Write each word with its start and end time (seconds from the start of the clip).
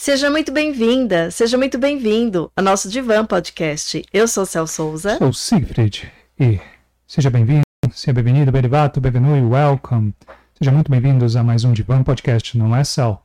Seja 0.00 0.30
muito 0.30 0.50
bem-vinda, 0.50 1.30
seja 1.30 1.58
muito 1.58 1.76
bem-vindo 1.76 2.50
ao 2.56 2.64
nosso 2.64 2.88
Divan 2.88 3.26
Podcast. 3.26 4.02
Eu 4.10 4.26
sou 4.26 4.46
Cel 4.46 4.66
Souza. 4.66 5.18
Sou 5.18 5.30
Siegfried 5.30 6.10
e 6.40 6.58
seja 7.06 7.28
bem-vindo, 7.28 7.60
seja 7.92 8.14
bem-vindo, 8.14 8.50
bem-vindo, 8.50 8.98
bem-vindo, 8.98 9.50
welcome. 9.50 10.14
Sejam 10.54 10.72
muito 10.72 10.90
bem-vindos 10.90 11.36
a 11.36 11.42
mais 11.42 11.64
um 11.64 11.74
Divan 11.74 12.02
Podcast, 12.02 12.56
não 12.56 12.74
é, 12.74 12.82
Cel? 12.82 13.22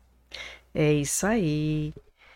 É 0.74 0.92
isso 0.92 1.26
aí. 1.26 1.94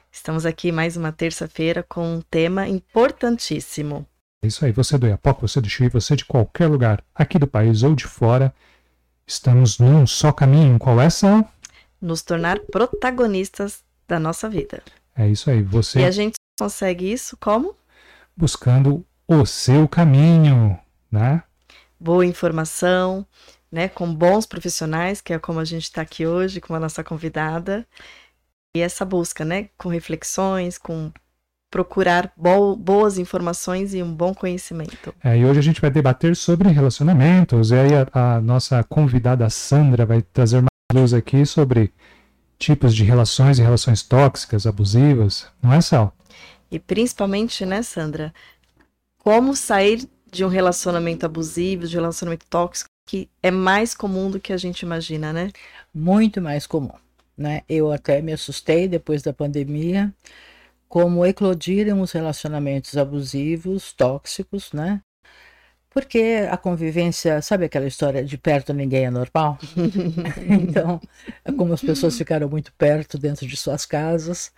Estamos 0.09 0.45
aqui 0.45 0.71
mais 0.71 0.95
uma 0.95 1.11
terça-feira 1.11 1.83
com 1.83 2.15
um 2.15 2.21
tema 2.21 2.65
importantíssimo. 2.65 4.07
É 4.41 4.47
isso 4.47 4.63
aí, 4.63 4.71
você 4.71 4.97
do 4.97 5.05
Iapoca, 5.05 5.41
você 5.41 5.59
do 5.59 5.69
Chuí, 5.69 5.89
você 5.89 6.15
de 6.15 6.23
qualquer 6.23 6.67
lugar, 6.67 7.03
aqui 7.13 7.37
do 7.37 7.45
país 7.45 7.83
ou 7.83 7.93
de 7.93 8.07
fora, 8.07 8.53
estamos 9.27 9.79
num 9.79 10.07
só 10.07 10.31
caminho. 10.31 10.79
Qual 10.79 11.01
é, 11.01 11.09
Cel? 11.09 11.45
Nos 12.01 12.21
tornar 12.21 12.57
protagonistas 12.71 13.83
da 14.09 14.19
nossa 14.19 14.49
vida. 14.49 14.81
É 15.15 15.27
isso 15.27 15.49
aí, 15.49 15.61
você 15.61 15.99
E 15.99 16.05
a 16.05 16.11
gente 16.11 16.35
consegue 16.59 17.09
isso 17.09 17.37
como? 17.37 17.75
buscando 18.39 19.05
o 19.27 19.45
seu 19.45 19.85
caminho, 19.85 20.79
né? 21.11 21.43
Boa 21.99 22.25
informação, 22.25 23.25
né? 23.69 23.89
Com 23.89 24.15
bons 24.15 24.45
profissionais, 24.45 25.19
que 25.19 25.33
é 25.33 25.37
como 25.37 25.59
a 25.59 25.65
gente 25.65 25.83
está 25.83 26.01
aqui 26.01 26.25
hoje, 26.25 26.61
com 26.61 26.73
a 26.73 26.79
nossa 26.79 27.03
convidada. 27.03 27.85
E 28.73 28.79
essa 28.79 29.03
busca, 29.03 29.43
né? 29.43 29.67
Com 29.77 29.89
reflexões, 29.89 30.77
com 30.77 31.11
procurar 31.69 32.31
bo 32.37 32.77
boas 32.77 33.17
informações 33.17 33.93
e 33.93 34.01
um 34.01 34.15
bom 34.15 34.33
conhecimento. 34.33 35.13
É, 35.21 35.37
e 35.37 35.45
hoje 35.45 35.59
a 35.59 35.63
gente 35.63 35.81
vai 35.81 35.91
debater 35.91 36.33
sobre 36.35 36.69
relacionamentos, 36.69 37.71
e 37.71 37.75
aí 37.75 37.91
a, 37.93 38.37
a 38.37 38.41
nossa 38.41 38.81
convidada 38.85 39.47
Sandra 39.49 40.05
vai 40.05 40.21
trazer 40.21 40.59
uma 40.59 40.69
luz 40.93 41.13
aqui 41.13 41.45
sobre 41.45 41.93
tipos 42.59 42.93
de 42.95 43.03
relações 43.03 43.57
e 43.57 43.63
relações 43.63 44.03
tóxicas, 44.03 44.67
abusivas, 44.67 45.47
não 45.63 45.73
é, 45.73 45.81
Sal? 45.81 46.13
E 46.69 46.77
principalmente, 46.77 47.65
né, 47.65 47.81
Sandra? 47.81 48.33
Como 49.17 49.55
sair 49.55 50.07
de 50.31 50.45
um 50.45 50.47
relacionamento 50.49 51.25
abusivo, 51.25 51.87
de 51.87 51.97
um 51.97 52.01
relacionamento 52.01 52.45
tóxico, 52.47 52.89
que 53.07 53.27
é 53.41 53.49
mais 53.49 53.95
comum 53.95 54.29
do 54.29 54.39
que 54.39 54.53
a 54.53 54.57
gente 54.57 54.81
imagina, 54.81 55.33
né? 55.33 55.51
muito 55.93 56.41
mais 56.41 56.67
comum. 56.67 56.93
Né? 57.37 57.61
Eu 57.67 57.91
até 57.91 58.21
me 58.21 58.33
assustei 58.33 58.87
depois 58.87 59.21
da 59.21 59.33
pandemia, 59.33 60.13
como 60.87 61.25
eclodiram 61.25 62.01
os 62.01 62.11
relacionamentos 62.11 62.97
abusivos, 62.97 63.93
tóxicos, 63.93 64.73
né? 64.73 65.01
Porque 65.91 66.47
a 66.49 66.55
convivência, 66.55 67.41
sabe 67.41 67.65
aquela 67.65 67.87
história 67.87 68.23
de 68.23 68.37
perto 68.37 68.73
ninguém 68.73 69.05
é 69.05 69.09
normal? 69.09 69.57
então, 70.47 71.01
como 71.57 71.73
as 71.73 71.81
pessoas 71.81 72.17
ficaram 72.17 72.47
muito 72.47 72.71
perto 72.73 73.17
dentro 73.17 73.47
de 73.47 73.57
suas 73.57 73.85
casas, 73.85 74.51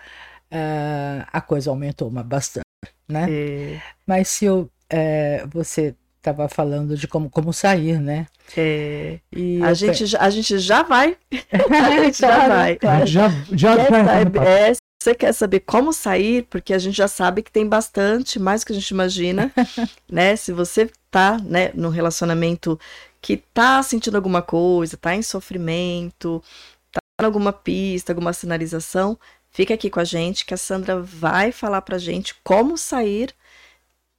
ah, 0.51 1.27
a 1.31 1.39
coisa 1.41 1.69
aumentou 1.69 2.07
uma 2.09 2.23
bastante, 2.23 2.65
né? 3.07 3.27
É, 3.29 3.81
Mas 4.05 4.27
se 4.27 4.45
eu, 4.45 4.69
eh, 4.89 5.45
você 5.51 5.95
estava 6.17 6.47
falando 6.49 6.95
de 6.97 7.07
como, 7.07 7.29
como 7.29 7.51
sair, 7.53 7.99
né? 7.99 8.27
é, 8.57 9.19
E 9.31 9.63
a, 9.63 9.73
gente, 9.73 10.05
já- 10.05 10.19
a 10.19 10.29
gente 10.29 10.59
já 10.59 10.83
vai. 10.83 11.17
a 11.51 12.03
gente 12.03 12.19
já 12.19 12.47
vai. 12.47 12.75
Claro. 12.75 13.07
já, 13.07 13.29
já 13.53 13.75
papo. 13.77 14.41
é, 14.43 14.73
você 15.01 15.15
quer 15.15 15.33
saber 15.33 15.61
como 15.61 15.91
sair, 15.91 16.43
porque 16.43 16.73
a 16.73 16.77
gente 16.77 16.95
já 16.95 17.07
sabe 17.07 17.41
que 17.41 17.51
tem 17.51 17.67
bastante, 17.67 18.37
mais 18.37 18.61
do 18.61 18.67
que 18.67 18.71
a 18.71 18.75
gente 18.75 18.89
imagina, 18.91 19.51
né? 20.07 20.35
Se 20.35 20.51
você 20.51 20.91
tá, 21.09 21.39
né, 21.39 21.71
num 21.73 21.89
relacionamento 21.89 22.79
que 23.19 23.37
tá 23.37 23.81
sentindo 23.81 24.15
alguma 24.15 24.43
coisa, 24.43 24.97
tá 24.97 25.15
em 25.15 25.23
sofrimento, 25.23 26.43
tá 26.91 26.99
em 27.19 27.25
alguma 27.25 27.51
pista, 27.51 28.11
alguma 28.11 28.31
sinalização, 28.31 29.17
fica 29.49 29.73
aqui 29.73 29.89
com 29.89 29.99
a 29.99 30.03
gente 30.03 30.45
que 30.45 30.53
a 30.53 30.57
Sandra 30.57 31.01
vai 31.01 31.51
falar 31.51 31.81
pra 31.81 31.97
gente 31.97 32.35
como 32.43 32.77
sair 32.77 33.33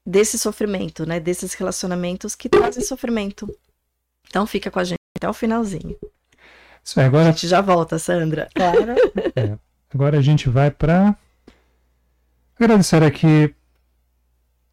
desse 0.04 0.36
sofrimento, 0.36 1.06
né? 1.06 1.20
Desses 1.20 1.54
relacionamentos 1.54 2.34
que 2.34 2.48
trazem 2.48 2.82
sofrimento. 2.82 3.48
Então 4.28 4.48
fica 4.48 4.68
com 4.68 4.80
a 4.80 4.84
gente 4.84 4.98
até 5.16 5.28
o 5.28 5.32
finalzinho. 5.32 5.96
Isso 6.82 6.98
aí, 6.98 7.04
A 7.04 7.08
agora, 7.08 7.26
gente 7.26 7.46
já 7.46 7.60
volta, 7.60 8.00
Sandra. 8.00 8.48
Claro. 8.52 8.96
agora 9.94 10.18
a 10.18 10.22
gente 10.22 10.48
vai 10.48 10.70
para 10.70 11.16
agradecer 12.58 13.02
aqui 13.02 13.54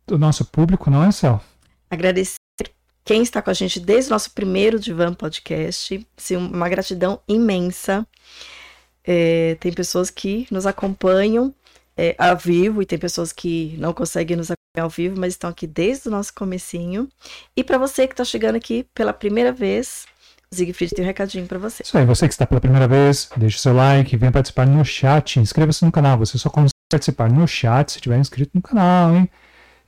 o 0.10 0.18
nosso 0.18 0.46
público, 0.46 0.90
não 0.90 1.04
é, 1.04 1.12
Sal? 1.12 1.44
agradecer 1.90 2.38
quem 3.04 3.24
está 3.24 3.42
com 3.42 3.50
a 3.50 3.54
gente 3.54 3.80
desde 3.80 4.12
o 4.12 4.14
nosso 4.14 4.32
primeiro 4.32 4.80
Divan 4.80 5.14
Podcast. 5.14 6.08
Sim, 6.16 6.36
uma 6.36 6.70
gratidão 6.70 7.20
imensa. 7.28 8.06
É, 9.04 9.56
tem 9.60 9.74
pessoas 9.74 10.12
que 10.12 10.46
nos 10.52 10.68
acompanham 10.68 11.54
é, 11.98 12.16
ao 12.20 12.38
vivo 12.38 12.82
e 12.82 12.86
tem 12.86 13.00
pessoas 13.00 13.34
que 13.34 13.76
não 13.80 13.94
conseguem 13.94 14.38
nos 14.38 14.52
acompanhar 14.52 14.84
ao 14.84 14.90
vivo, 14.90 15.20
mas 15.20 15.34
estão 15.34 15.50
aqui 15.50 15.66
desde 15.66 16.08
o 16.08 16.12
nosso 16.12 16.34
comecinho. 16.34 17.10
E 17.56 17.64
para 17.64 17.80
você 17.80 18.06
que 18.06 18.14
está 18.14 18.24
chegando 18.24 18.58
aqui 18.58 18.86
pela 18.94 19.12
primeira 19.12 19.52
vez, 19.52 20.06
Siegfried 20.54 20.96
tem 20.96 21.06
um 21.06 21.08
recadinho 21.08 21.46
para 21.46 21.60
você. 21.60 21.84
Isso 21.84 21.98
aí, 21.98 22.06
você 22.06 22.28
que 22.28 22.34
está 22.34 22.46
pela 22.46 22.60
primeira 22.60 22.88
vez, 22.88 23.30
deixe 23.38 23.60
seu 23.60 23.74
like, 23.74 24.18
venha 24.18 24.32
participar 24.32 24.66
no 24.66 24.84
chat, 24.84 25.40
inscreva-se 25.40 25.86
no 25.86 25.92
canal. 25.92 26.18
Você 26.18 26.38
só 26.38 26.50
consegue 26.50 26.74
participar 26.92 27.32
no 27.32 27.48
chat 27.48 27.92
se 27.92 27.98
estiver 27.98 28.18
inscrito 28.18 28.52
no 28.56 28.62
canal, 28.62 29.16
hein? 29.16 29.30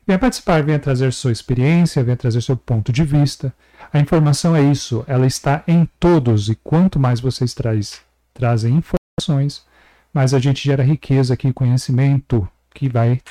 Venha 0.06 0.20
participar, 0.20 0.64
venha 0.64 0.78
trazer 0.78 1.12
sua 1.14 1.32
experiência, 1.32 2.04
venha 2.04 2.18
trazer 2.18 2.42
seu 2.42 2.56
ponto 2.56 2.92
de 2.92 3.04
vista. 3.04 3.54
A 3.92 4.00
informação 4.00 4.56
é 4.56 4.62
isso, 4.62 5.04
ela 5.08 5.26
está 5.26 5.64
em 5.68 5.88
todos, 6.00 6.50
e 6.50 6.56
quanto 6.56 7.00
mais 7.00 7.20
vocês 7.20 7.54
traz, 7.54 8.02
trazem 8.34 8.76
informações, 8.76 9.66
mais 10.14 10.34
a 10.34 10.40
gente 10.40 10.64
gera 10.64 10.84
riqueza 10.84 11.34
aqui, 11.34 11.52
conhecimento 11.54 12.48
que 12.74 12.88
vai 12.88 13.22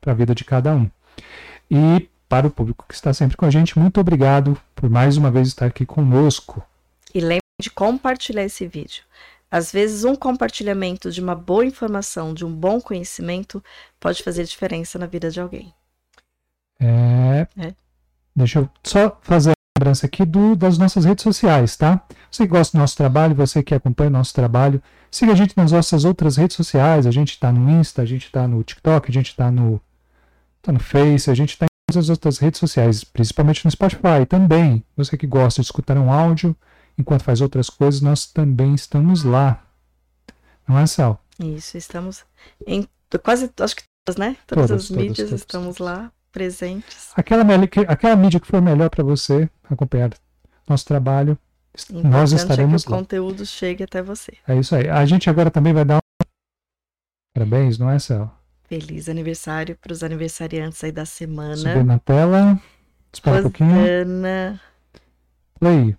para 0.00 0.12
a 0.12 0.14
vida 0.14 0.34
de 0.34 0.44
cada 0.44 0.74
um. 0.74 0.90
E 1.70 2.08
para 2.28 2.46
o 2.46 2.50
público 2.50 2.84
que 2.88 2.94
está 2.94 3.12
sempre 3.12 3.36
com 3.36 3.46
a 3.46 3.50
gente, 3.50 3.78
muito 3.78 4.00
obrigado 4.00 4.56
por 4.74 4.88
mais 4.88 5.16
uma 5.16 5.30
vez 5.30 5.48
estar 5.48 5.66
aqui 5.66 5.84
conosco. 5.86 6.62
E 7.14 7.20
lembre 7.20 7.40
de 7.60 7.70
compartilhar 7.70 8.44
esse 8.44 8.66
vídeo. 8.66 9.02
Às 9.50 9.72
vezes, 9.72 10.04
um 10.04 10.14
compartilhamento 10.14 11.10
de 11.10 11.20
uma 11.20 11.34
boa 11.34 11.64
informação, 11.64 12.34
de 12.34 12.44
um 12.44 12.54
bom 12.54 12.80
conhecimento, 12.80 13.64
pode 13.98 14.22
fazer 14.22 14.44
diferença 14.44 14.98
na 14.98 15.06
vida 15.06 15.30
de 15.30 15.40
alguém. 15.40 15.72
É, 16.80 17.46
É. 17.56 17.74
Deixa 18.36 18.60
eu 18.60 18.70
só 18.84 19.18
fazer 19.22 19.50
a 19.50 19.54
lembrança 19.78 20.06
aqui 20.06 20.24
do, 20.24 20.54
das 20.54 20.78
nossas 20.78 21.04
redes 21.04 21.24
sociais, 21.24 21.76
tá? 21.76 22.00
Você 22.30 22.44
que 22.44 22.52
gosta 22.52 22.76
do 22.76 22.80
nosso 22.80 22.96
trabalho, 22.96 23.34
você 23.34 23.64
que 23.64 23.74
acompanha 23.74 24.10
o 24.10 24.12
nosso 24.12 24.32
trabalho, 24.32 24.80
siga 25.10 25.32
a 25.32 25.34
gente 25.34 25.56
nas 25.56 25.72
nossas 25.72 26.04
outras 26.04 26.36
redes 26.36 26.56
sociais. 26.56 27.04
A 27.04 27.10
gente 27.10 27.40
tá 27.40 27.50
no 27.50 27.68
Insta, 27.68 28.02
a 28.02 28.04
gente 28.04 28.30
tá 28.30 28.46
no 28.46 28.62
TikTok, 28.62 29.10
a 29.10 29.12
gente 29.12 29.34
tá 29.34 29.50
no, 29.50 29.80
tá 30.62 30.70
no 30.70 30.78
Face, 30.78 31.28
a 31.28 31.34
gente 31.34 31.58
tá 31.58 31.64
em 31.64 31.92
todas 31.92 32.04
as 32.04 32.10
outras 32.10 32.38
redes 32.38 32.60
sociais, 32.60 33.02
principalmente 33.02 33.64
no 33.64 33.70
Spotify 33.72 34.24
também. 34.28 34.84
Você 34.96 35.16
que 35.16 35.26
gosta 35.26 35.60
de 35.60 35.66
escutar 35.66 35.98
um 35.98 36.12
áudio 36.12 36.54
enquanto 36.98 37.22
faz 37.22 37.40
outras 37.40 37.70
coisas, 37.70 38.00
nós 38.00 38.26
também 38.26 38.74
estamos 38.74 39.22
lá. 39.24 39.64
Não 40.66 40.78
é, 40.78 40.86
Sal? 40.86 41.22
Isso, 41.38 41.76
estamos 41.78 42.24
em 42.66 42.86
quase, 43.22 43.50
acho 43.60 43.76
que 43.76 43.82
todas, 44.04 44.18
né? 44.18 44.36
Todas, 44.46 44.68
Todas, 44.68 44.84
as 44.84 44.90
mídias 44.90 45.28
todas, 45.28 45.40
estamos 45.40 45.76
todas. 45.76 45.92
lá, 45.94 46.12
presentes. 46.32 47.10
Aquela, 47.16 47.42
aquela 47.88 48.16
mídia 48.16 48.40
que 48.40 48.46
for 48.46 48.60
melhor 48.60 48.90
para 48.90 49.02
você 49.04 49.48
acompanhar 49.70 50.10
nosso 50.68 50.84
trabalho, 50.84 51.38
est- 51.74 51.90
nós 51.90 52.32
Importante 52.32 52.34
estaremos 52.36 52.82
é 52.82 52.84
que 52.84 52.90
o 52.90 52.92
lá. 52.94 52.98
conteúdo 52.98 53.46
chegue 53.46 53.84
até 53.84 54.02
você. 54.02 54.32
É 54.46 54.56
isso 54.58 54.74
aí. 54.74 54.88
A 54.88 55.06
gente 55.06 55.30
agora 55.30 55.50
também 55.50 55.72
vai 55.72 55.84
dar 55.84 55.96
um... 55.98 56.24
Parabéns, 57.32 57.78
não 57.78 57.88
é, 57.88 57.98
Cel? 57.98 58.30
Feliz 58.64 59.08
aniversário 59.08 59.76
para 59.80 59.92
os 59.92 60.02
aniversariantes 60.02 60.82
aí 60.84 60.92
da 60.92 61.06
Subir 61.06 61.26
semana. 61.28 61.84
na 61.84 61.98
tela. 61.98 62.60
Espera 63.12 63.38
um 63.38 63.42
pouquinho. 63.42 63.70
Rosana, 63.70 64.60
Play. 65.58 65.96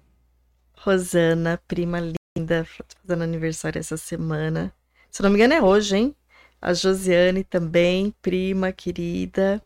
Rosana, 0.82 1.62
prima 1.68 2.00
linda, 2.00 2.66
fazendo 2.66 3.24
aniversário 3.24 3.80
essa 3.80 3.98
semana. 3.98 4.74
Se 5.12 5.22
não 5.22 5.30
me 5.30 5.36
engano, 5.36 5.54
é 5.54 5.62
hoje, 5.62 5.98
hein? 5.98 6.16
A 6.62 6.74
Josiane 6.74 7.44
também, 7.44 8.16
prima 8.22 8.72
querida. 8.72 9.62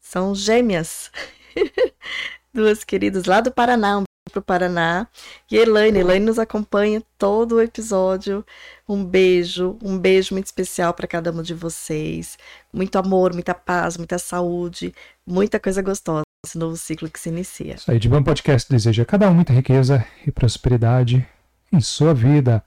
São 0.00 0.32
gêmeas. 0.32 1.10
Duas 2.54 2.84
queridas 2.84 3.24
lá 3.24 3.40
do 3.40 3.50
Paraná, 3.50 3.98
um 3.98 4.04
beijo 4.04 4.32
pro 4.32 4.42
Paraná. 4.42 5.08
E 5.50 5.56
Elaine, 5.56 5.98
Elaine 5.98 6.24
nos 6.24 6.38
acompanha 6.38 7.02
todo 7.18 7.56
o 7.56 7.60
episódio. 7.60 8.46
Um 8.88 9.04
beijo, 9.04 9.76
um 9.82 9.98
beijo 9.98 10.34
muito 10.34 10.46
especial 10.46 10.94
para 10.94 11.08
cada 11.08 11.32
um 11.32 11.42
de 11.42 11.54
vocês. 11.54 12.38
Muito 12.72 12.96
amor, 12.96 13.32
muita 13.32 13.54
paz, 13.54 13.96
muita 13.96 14.18
saúde, 14.18 14.94
muita 15.26 15.58
coisa 15.58 15.82
gostosa 15.82 16.23
nesse 16.44 16.58
novo 16.58 16.76
ciclo 16.76 17.10
que 17.10 17.18
se 17.18 17.30
inicia. 17.30 17.74
Isso 17.74 17.90
aí, 17.90 17.98
de 17.98 18.08
bom 18.08 18.22
podcast 18.22 18.70
deseja 18.70 19.02
a 19.02 19.06
cada 19.06 19.28
um 19.28 19.34
muita 19.34 19.52
riqueza 19.52 20.06
e 20.26 20.30
prosperidade 20.30 21.26
em 21.72 21.80
sua 21.80 22.12
vida. 22.14 22.62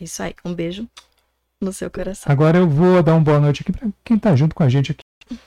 Isso 0.00 0.22
aí, 0.22 0.34
um 0.44 0.54
beijo 0.54 0.88
no 1.60 1.72
seu 1.72 1.90
coração. 1.90 2.32
Agora 2.32 2.58
eu 2.58 2.68
vou 2.68 3.02
dar 3.02 3.12
uma 3.14 3.20
boa 3.20 3.38
noite 3.38 3.62
aqui 3.62 3.72
para 3.72 3.88
quem 4.02 4.18
tá 4.18 4.34
junto 4.34 4.54
com 4.54 4.62
a 4.62 4.68
gente 4.68 4.92
aqui. 4.92 5.38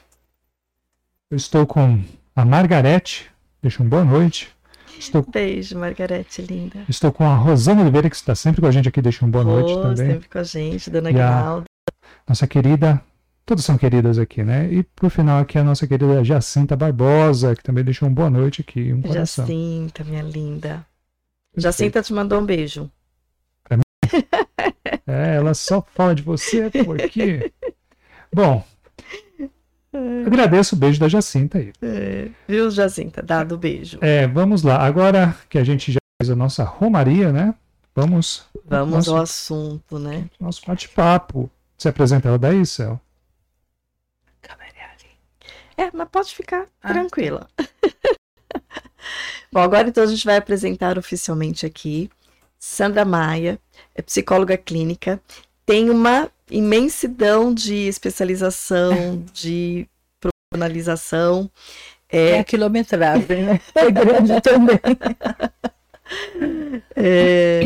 Eu 1.30 1.36
estou 1.38 1.65
com 1.65 2.01
a 2.36 2.45
Margarete. 2.45 3.30
Deixa 3.62 3.81
uma 3.81 3.89
boa 3.89 4.06
noite. 4.06 4.56
Estou, 4.98 5.21
Beijo, 5.21 5.77
Margarete, 5.77 6.42
linda. 6.42 6.83
estou 6.89 7.12
com 7.12 7.24
a 7.24 7.36
Rosana 7.36 7.81
Oliveira, 7.81 8.09
que 8.09 8.15
está 8.15 8.33
sempre 8.33 8.62
com 8.62 8.68
a 8.68 8.71
gente 8.71 8.88
aqui. 8.89 9.00
Deixa 9.00 9.24
uma 9.24 9.31
boa 9.31 9.44
noite 9.44 9.71
Rô, 9.74 9.81
também. 9.83 10.12
sempre 10.13 10.30
com 10.30 10.39
a 10.39 10.44
gente, 10.44 10.89
Dona 10.89 11.12
Guinalda. 11.12 11.65
nossa 12.27 12.48
querida, 12.48 13.00
todas 13.48 13.64
são 13.64 13.78
queridas 13.78 14.20
aqui, 14.20 14.44
né? 14.44 14.72
E 14.72 14.84
por 14.84 15.10
final 15.10 15.40
aqui 15.40 15.58
a 15.58 15.64
nossa 15.64 15.88
querida 15.88 16.24
Jacinta 16.24 16.76
Barbosa, 16.76 17.56
que 17.56 17.64
também 17.64 17.84
deixou 17.84 18.08
uma 18.08 18.14
boa 18.14 18.30
noite 18.30 18.60
aqui, 18.62 18.92
um 18.92 19.02
coração. 19.02 19.46
Jacinta, 19.46 20.04
minha 20.04 20.22
linda. 20.22 20.86
Jacinta 21.56 22.04
te 22.04 22.14
mandou 22.14 22.40
um 22.40 22.46
beijo. 22.46 22.92
É, 25.06 25.36
ela 25.36 25.54
só 25.54 25.82
fala 25.96 26.14
de 26.14 26.22
você 26.22 26.70
porque. 26.84 27.54
Bom, 28.34 28.62
agradeço 30.26 30.76
o 30.76 30.78
beijo 30.78 31.00
da 31.00 31.08
Jacinta 31.08 31.58
aí. 31.58 31.72
É, 31.82 32.30
viu, 32.46 32.70
Jacinta? 32.70 33.22
Dado 33.22 33.58
beijo. 33.58 34.00
É, 34.02 34.28
vamos 34.28 34.64
lá. 34.64 34.86
Agora 34.86 35.34
que 35.48 35.58
a 35.58 35.64
gente 35.64 35.94
já 35.94 36.00
fez 36.22 36.30
a 36.30 36.36
nossa 36.36 36.66
romaria, 36.66 37.32
né? 37.32 37.56
Vamos. 37.96 38.46
Vamos 38.66 38.96
nosso, 38.96 39.16
ao 39.16 39.22
assunto, 39.22 39.98
né? 39.98 40.26
Nosso 40.38 40.62
bate-papo. 40.68 41.50
Você 41.78 41.88
apresenta 41.88 42.28
ela 42.28 42.38
daí, 42.38 42.66
Céu? 42.66 43.00
É, 45.78 45.90
mas 45.94 46.10
pode 46.10 46.36
ficar 46.36 46.68
ah. 46.82 46.88
tranquila. 46.92 47.48
Bom, 49.52 49.62
agora 49.62 49.88
então 49.88 50.04
a 50.04 50.08
gente 50.08 50.26
vai 50.26 50.36
apresentar 50.38 50.98
oficialmente 50.98 51.66
aqui 51.66 52.10
Sandra 52.60 53.06
Maia, 53.06 53.60
é 53.96 54.02
psicóloga 54.02 54.58
clínica, 54.58 55.22
tem 55.66 55.90
uma 55.90 56.30
imensidão 56.50 57.54
de 57.54 57.76
especialização, 57.88 59.24
de 59.34 59.88
profissionalização. 60.20 61.50
É, 62.10 62.32
é 62.32 62.40
a 62.40 62.44
quilometragem, 62.44 63.44
né? 63.44 63.62
É 63.76 63.92
grande 63.92 64.42
também. 64.42 64.80
É, 66.96 67.62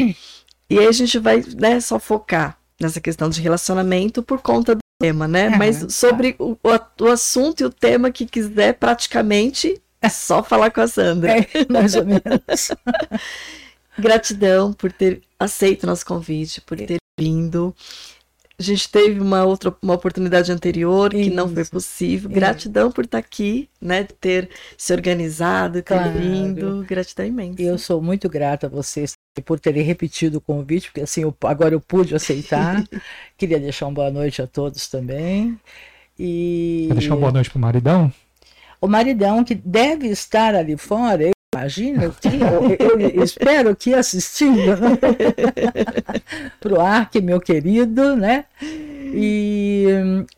e 0.69 0.79
aí 0.79 0.87
a 0.87 0.91
gente 0.91 1.19
vai 1.19 1.43
né, 1.57 1.79
só 1.79 1.99
focar 1.99 2.57
nessa 2.79 2.99
questão 2.99 3.29
de 3.29 3.39
relacionamento 3.39 4.23
por 4.23 4.41
conta 4.41 4.75
do 4.75 4.81
tema, 5.01 5.27
né? 5.27 5.45
É, 5.45 5.57
Mas 5.57 5.85
sobre 5.93 6.35
o, 6.39 6.51
o, 6.51 7.03
o, 7.03 7.07
assunto 7.07 7.61
e 7.61 7.65
o 7.65 7.69
tema 7.69 8.11
que 8.11 8.25
quiser, 8.25 8.73
praticamente 8.73 9.81
é 10.01 10.09
só 10.09 10.43
falar 10.43 10.71
com 10.71 10.81
a 10.81 10.87
Sandra. 10.87 11.31
É, 11.31 11.47
mais 11.69 11.95
ou 11.95 12.05
menos. 12.05 12.71
Gratidão 13.97 14.73
por 14.73 14.91
ter 14.91 15.21
aceito 15.39 15.83
o 15.83 15.87
nosso 15.87 16.05
convite, 16.05 16.61
por 16.61 16.77
ter 16.77 16.97
vindo. 17.19 17.75
A 18.57 18.63
gente 18.63 18.89
teve 18.89 19.19
uma 19.19 19.43
outra 19.43 19.75
uma 19.81 19.95
oportunidade 19.95 20.51
anterior 20.51 21.09
que 21.09 21.21
Isso. 21.21 21.35
não 21.35 21.49
foi 21.49 21.65
possível. 21.65 22.29
Gratidão 22.29 22.91
por 22.91 23.05
estar 23.05 23.17
aqui, 23.17 23.67
né? 23.81 24.03
Ter 24.03 24.49
se 24.77 24.93
organizado, 24.93 25.81
ter 25.81 25.83
claro. 25.83 26.11
vindo. 26.11 26.85
Gratidão 26.87 27.25
imensa. 27.25 27.61
Eu 27.61 27.77
sou 27.77 28.01
muito 28.01 28.29
grata 28.29 28.67
a 28.67 28.69
vocês 28.69 29.13
por 29.39 29.59
terem 29.59 29.83
repetido 29.83 30.39
o 30.39 30.41
convite, 30.41 30.87
porque 30.87 31.01
assim 31.01 31.21
eu, 31.21 31.35
agora 31.43 31.73
eu 31.73 31.79
pude 31.79 32.13
aceitar. 32.13 32.83
Queria 33.37 33.59
deixar 33.59 33.85
uma 33.85 33.93
boa 33.93 34.11
noite 34.11 34.41
a 34.41 34.47
todos 34.47 34.87
também. 34.87 35.57
E... 36.19 36.85
Quer 36.89 36.95
deixar 36.95 37.13
uma 37.13 37.21
boa 37.21 37.31
noite 37.31 37.49
para 37.49 37.57
o 37.57 37.61
maridão? 37.61 38.13
O 38.81 38.87
maridão 38.87 39.43
que 39.43 39.55
deve 39.55 40.07
estar 40.07 40.55
ali 40.55 40.75
fora, 40.75 41.31
Imagina, 41.53 42.05
eu, 42.79 43.09
eu, 43.09 43.23
espero 43.23 43.75
que 43.75 43.93
assistindo 43.93 44.55
né? 44.77 44.97
para 46.61 46.73
o 46.73 46.79
Arque, 46.79 47.21
meu 47.21 47.41
querido, 47.41 48.15
né? 48.15 48.45
E, 48.61 49.85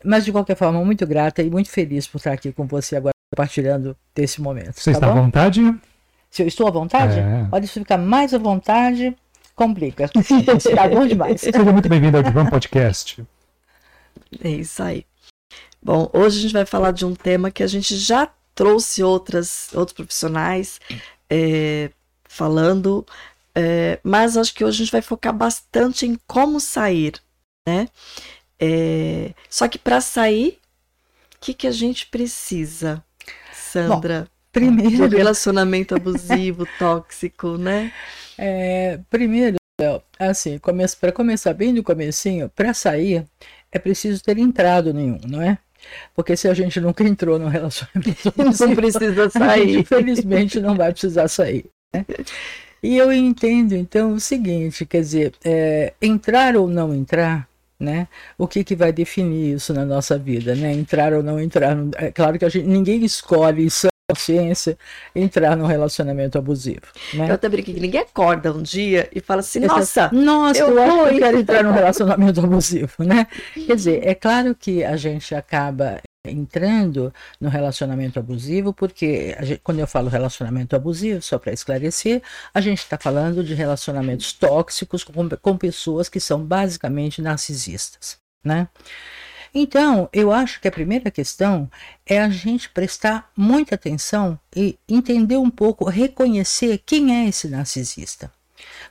mas 0.04 0.24
de 0.24 0.32
qualquer 0.32 0.56
forma, 0.56 0.84
muito 0.84 1.06
grata 1.06 1.40
e 1.40 1.48
muito 1.48 1.70
feliz 1.70 2.08
por 2.08 2.18
estar 2.18 2.32
aqui 2.32 2.50
com 2.50 2.66
você 2.66 2.96
agora, 2.96 3.12
compartilhando 3.32 3.96
desse 4.12 4.42
momento. 4.42 4.72
Você 4.74 4.90
tá 4.90 4.98
está 4.98 5.06
bom? 5.06 5.18
à 5.18 5.22
vontade? 5.22 5.60
Se 6.34 6.42
eu 6.42 6.48
estou 6.48 6.66
à 6.66 6.70
vontade? 6.72 7.20
É. 7.20 7.46
Pode 7.48 7.68
ficar 7.68 7.96
mais 7.96 8.34
à 8.34 8.38
vontade, 8.38 9.16
complica. 9.54 10.10
Está 10.58 10.88
bom 10.88 11.06
demais. 11.06 11.40
Seja 11.40 11.62
muito 11.62 11.88
bem-vindo 11.88 12.16
ao 12.16 12.24
Divan 12.24 12.46
Podcast. 12.46 13.24
É 14.42 14.48
isso 14.48 14.82
aí. 14.82 15.06
Bom, 15.80 16.10
hoje 16.12 16.38
a 16.38 16.42
gente 16.42 16.52
vai 16.52 16.66
falar 16.66 16.90
de 16.90 17.06
um 17.06 17.14
tema 17.14 17.52
que 17.52 17.62
a 17.62 17.68
gente 17.68 17.96
já 17.96 18.28
trouxe 18.52 19.00
outras, 19.00 19.72
outros 19.74 19.94
profissionais 19.94 20.80
é, 21.30 21.92
falando, 22.24 23.06
é, 23.54 24.00
mas 24.02 24.36
acho 24.36 24.52
que 24.52 24.64
hoje 24.64 24.82
a 24.82 24.84
gente 24.86 24.92
vai 24.92 25.02
focar 25.02 25.32
bastante 25.32 26.04
em 26.04 26.18
como 26.26 26.58
sair, 26.58 27.14
né? 27.64 27.86
É, 28.58 29.32
só 29.48 29.68
que 29.68 29.78
para 29.78 30.00
sair, 30.00 30.58
o 31.36 31.38
que, 31.40 31.54
que 31.54 31.68
a 31.68 31.72
gente 31.72 32.06
precisa, 32.06 33.04
Sandra? 33.52 34.22
Bom, 34.22 34.33
primeiro, 34.54 35.08
de 35.08 35.16
relacionamento 35.16 35.94
abusivo, 35.94 36.66
tóxico, 36.78 37.58
né? 37.58 37.92
É, 38.38 38.98
primeiro, 39.10 39.56
assim, 40.18 40.58
para 41.00 41.12
começar 41.12 41.52
bem 41.52 41.74
do 41.74 41.82
comecinho, 41.82 42.48
para 42.48 42.72
sair 42.72 43.26
é 43.70 43.78
preciso 43.78 44.22
ter 44.22 44.38
entrado 44.38 44.94
nenhum, 44.94 45.18
não 45.26 45.42
é? 45.42 45.58
Porque 46.14 46.36
se 46.36 46.48
a 46.48 46.54
gente 46.54 46.80
nunca 46.80 47.02
entrou 47.04 47.38
no 47.38 47.48
relacionamento, 47.48 48.32
não 48.38 48.74
precisa 48.74 49.28
sair. 49.28 49.80
Infelizmente 49.80 50.60
não 50.60 50.76
vai 50.76 50.92
precisar 50.92 51.28
sair. 51.28 51.66
Né? 51.92 52.06
E 52.82 52.96
eu 52.96 53.12
entendo 53.12 53.74
então 53.74 54.12
o 54.12 54.20
seguinte, 54.20 54.86
quer 54.86 55.00
dizer, 55.00 55.32
é, 55.44 55.92
entrar 56.00 56.56
ou 56.56 56.68
não 56.68 56.94
entrar, 56.94 57.48
né? 57.80 58.06
O 58.38 58.46
que, 58.46 58.62
que 58.62 58.76
vai 58.76 58.92
definir 58.92 59.56
isso 59.56 59.74
na 59.74 59.84
nossa 59.84 60.16
vida, 60.16 60.54
né? 60.54 60.72
Entrar 60.72 61.12
ou 61.12 61.22
não 61.22 61.40
entrar. 61.40 61.76
É 61.96 62.12
claro 62.12 62.38
que 62.38 62.44
a 62.44 62.48
gente, 62.48 62.66
ninguém 62.66 63.04
escolhe 63.04 63.66
isso 63.66 63.88
consciência 64.10 64.76
entrar 65.14 65.56
num 65.56 65.66
relacionamento 65.66 66.36
abusivo. 66.36 66.82
Né? 67.14 67.30
Eu 67.30 67.34
até 67.34 67.48
brinquei 67.48 67.74
que 67.74 67.80
ninguém 67.80 68.00
acorda 68.00 68.52
um 68.52 68.62
dia 68.62 69.08
e 69.12 69.20
fala 69.20 69.40
assim, 69.40 69.60
nossa, 69.60 70.10
nossa, 70.12 70.60
eu, 70.60 70.70
eu 70.70 70.82
acho 70.82 71.08
que 71.08 71.14
eu 71.14 71.18
quero 71.18 71.38
entrar 71.38 71.64
num 71.64 71.72
relacionamento 71.72 72.40
abusivo, 72.40 72.92
né? 72.98 73.26
Quer 73.54 73.76
dizer, 73.76 74.06
é 74.06 74.14
claro 74.14 74.54
que 74.54 74.84
a 74.84 74.96
gente 74.96 75.34
acaba 75.34 76.00
entrando 76.26 77.12
no 77.40 77.48
relacionamento 77.48 78.18
abusivo, 78.18 78.72
porque 78.72 79.36
gente, 79.40 79.60
quando 79.62 79.80
eu 79.80 79.86
falo 79.86 80.08
relacionamento 80.08 80.74
abusivo, 80.74 81.20
só 81.22 81.38
para 81.38 81.52
esclarecer, 81.52 82.22
a 82.52 82.60
gente 82.60 82.78
está 82.78 82.98
falando 82.98 83.42
de 83.42 83.54
relacionamentos 83.54 84.32
tóxicos 84.32 85.04
com, 85.04 85.28
com 85.40 85.56
pessoas 85.56 86.08
que 86.08 86.20
são 86.20 86.42
basicamente 86.42 87.20
narcisistas, 87.20 88.18
né? 88.44 88.68
Então, 89.54 90.08
eu 90.12 90.32
acho 90.32 90.60
que 90.60 90.66
a 90.66 90.72
primeira 90.72 91.10
questão 91.12 91.70
é 92.04 92.20
a 92.20 92.28
gente 92.28 92.68
prestar 92.70 93.30
muita 93.36 93.76
atenção 93.76 94.38
e 94.54 94.76
entender 94.88 95.36
um 95.36 95.48
pouco, 95.48 95.88
reconhecer 95.88 96.82
quem 96.84 97.14
é 97.14 97.28
esse 97.28 97.48
narcisista. 97.48 98.32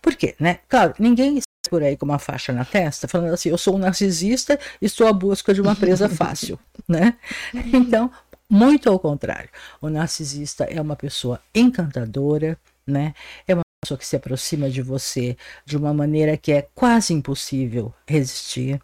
Por 0.02 0.16
quê? 0.16 0.36
Né? 0.40 0.60
Claro, 0.70 0.94
ninguém 0.98 1.38
está 1.38 1.48
por 1.70 1.84
aí 1.84 1.98
com 1.98 2.06
uma 2.06 2.20
faixa 2.20 2.54
na 2.54 2.64
testa 2.64 3.08
falando 3.08 3.34
assim, 3.34 3.50
eu 3.50 3.58
sou 3.58 3.76
um 3.76 3.80
narcisista 3.80 4.58
e 4.82 4.86
estou 4.86 5.08
à 5.08 5.12
busca 5.12 5.54
de 5.54 5.62
uma 5.62 5.76
presa 5.76 6.08
fácil, 6.10 6.58
né? 6.88 7.18
Então, 7.54 8.10
muito 8.50 8.90
ao 8.90 9.00
contrário. 9.00 9.50
O 9.82 9.90
narcisista 9.90 10.64
é 10.66 10.80
uma 10.80 10.96
pessoa 10.96 11.42
encantadora, 11.54 12.58
né? 12.88 13.14
É 13.48 13.54
uma 13.54 13.64
pessoa 13.82 13.98
que 13.98 14.06
se 14.06 14.16
aproxima 14.16 14.70
de 14.70 14.82
você 14.82 15.36
de 15.66 15.76
uma 15.76 15.94
maneira 15.94 16.38
que 16.38 16.54
é 16.54 16.68
quase 16.74 17.14
impossível 17.14 17.94
resistir. 18.08 18.80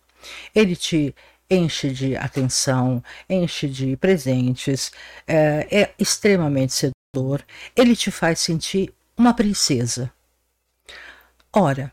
Ele 0.53 0.75
te 0.75 1.15
enche 1.49 1.89
de 1.91 2.15
atenção, 2.15 3.03
enche 3.29 3.67
de 3.67 3.97
presentes, 3.97 4.91
é, 5.27 5.67
é 5.71 5.93
extremamente 5.97 6.73
sedutor, 6.73 7.43
ele 7.75 7.95
te 7.95 8.11
faz 8.11 8.39
sentir 8.39 8.93
uma 9.17 9.33
princesa. 9.33 10.11
Ora, 11.51 11.91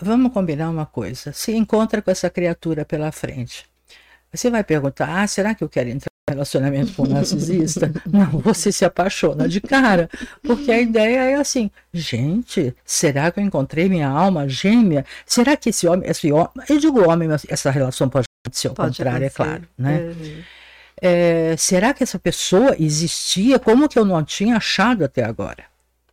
vamos 0.00 0.32
combinar 0.32 0.70
uma 0.70 0.86
coisa: 0.86 1.32
se 1.32 1.52
encontra 1.52 2.02
com 2.02 2.10
essa 2.10 2.30
criatura 2.30 2.84
pela 2.84 3.10
frente, 3.12 3.66
você 4.32 4.50
vai 4.50 4.64
perguntar: 4.64 5.22
ah, 5.22 5.26
será 5.26 5.54
que 5.54 5.64
eu 5.64 5.68
quero 5.68 5.88
entrar 5.90 6.13
relacionamento 6.28 6.92
com 6.94 7.02
um 7.02 7.08
narcisista? 7.08 7.92
Não, 8.10 8.38
você 8.40 8.72
se 8.72 8.84
apaixona 8.84 9.48
de 9.48 9.60
cara, 9.60 10.08
porque 10.42 10.70
a 10.70 10.80
ideia 10.80 11.30
é 11.30 11.34
assim: 11.34 11.70
gente, 11.92 12.74
será 12.84 13.30
que 13.30 13.40
eu 13.40 13.44
encontrei 13.44 13.88
minha 13.88 14.08
alma 14.08 14.48
gêmea? 14.48 15.04
Será 15.26 15.56
que 15.56 15.70
esse 15.70 15.86
homem, 15.86 16.08
esse 16.08 16.32
homem, 16.32 16.50
eu 16.68 16.78
digo 16.78 17.08
homem, 17.08 17.28
mas 17.28 17.46
essa 17.48 17.70
relação 17.70 18.08
pode 18.08 18.26
se 18.52 18.66
ao 18.66 18.74
Pode 18.74 18.98
contrário, 18.98 19.24
é 19.24 19.28
acontecer. 19.28 19.42
é 19.42 19.46
claro. 19.46 19.68
Né? 19.76 20.00
Uhum. 20.00 20.42
É, 21.00 21.56
será 21.56 21.92
que 21.92 22.02
essa 22.02 22.18
pessoa 22.18 22.76
existia? 22.78 23.58
Como 23.58 23.88
que 23.88 23.98
eu 23.98 24.04
não 24.04 24.22
tinha 24.24 24.56
achado 24.56 25.04
até 25.04 25.24
agora? 25.24 25.64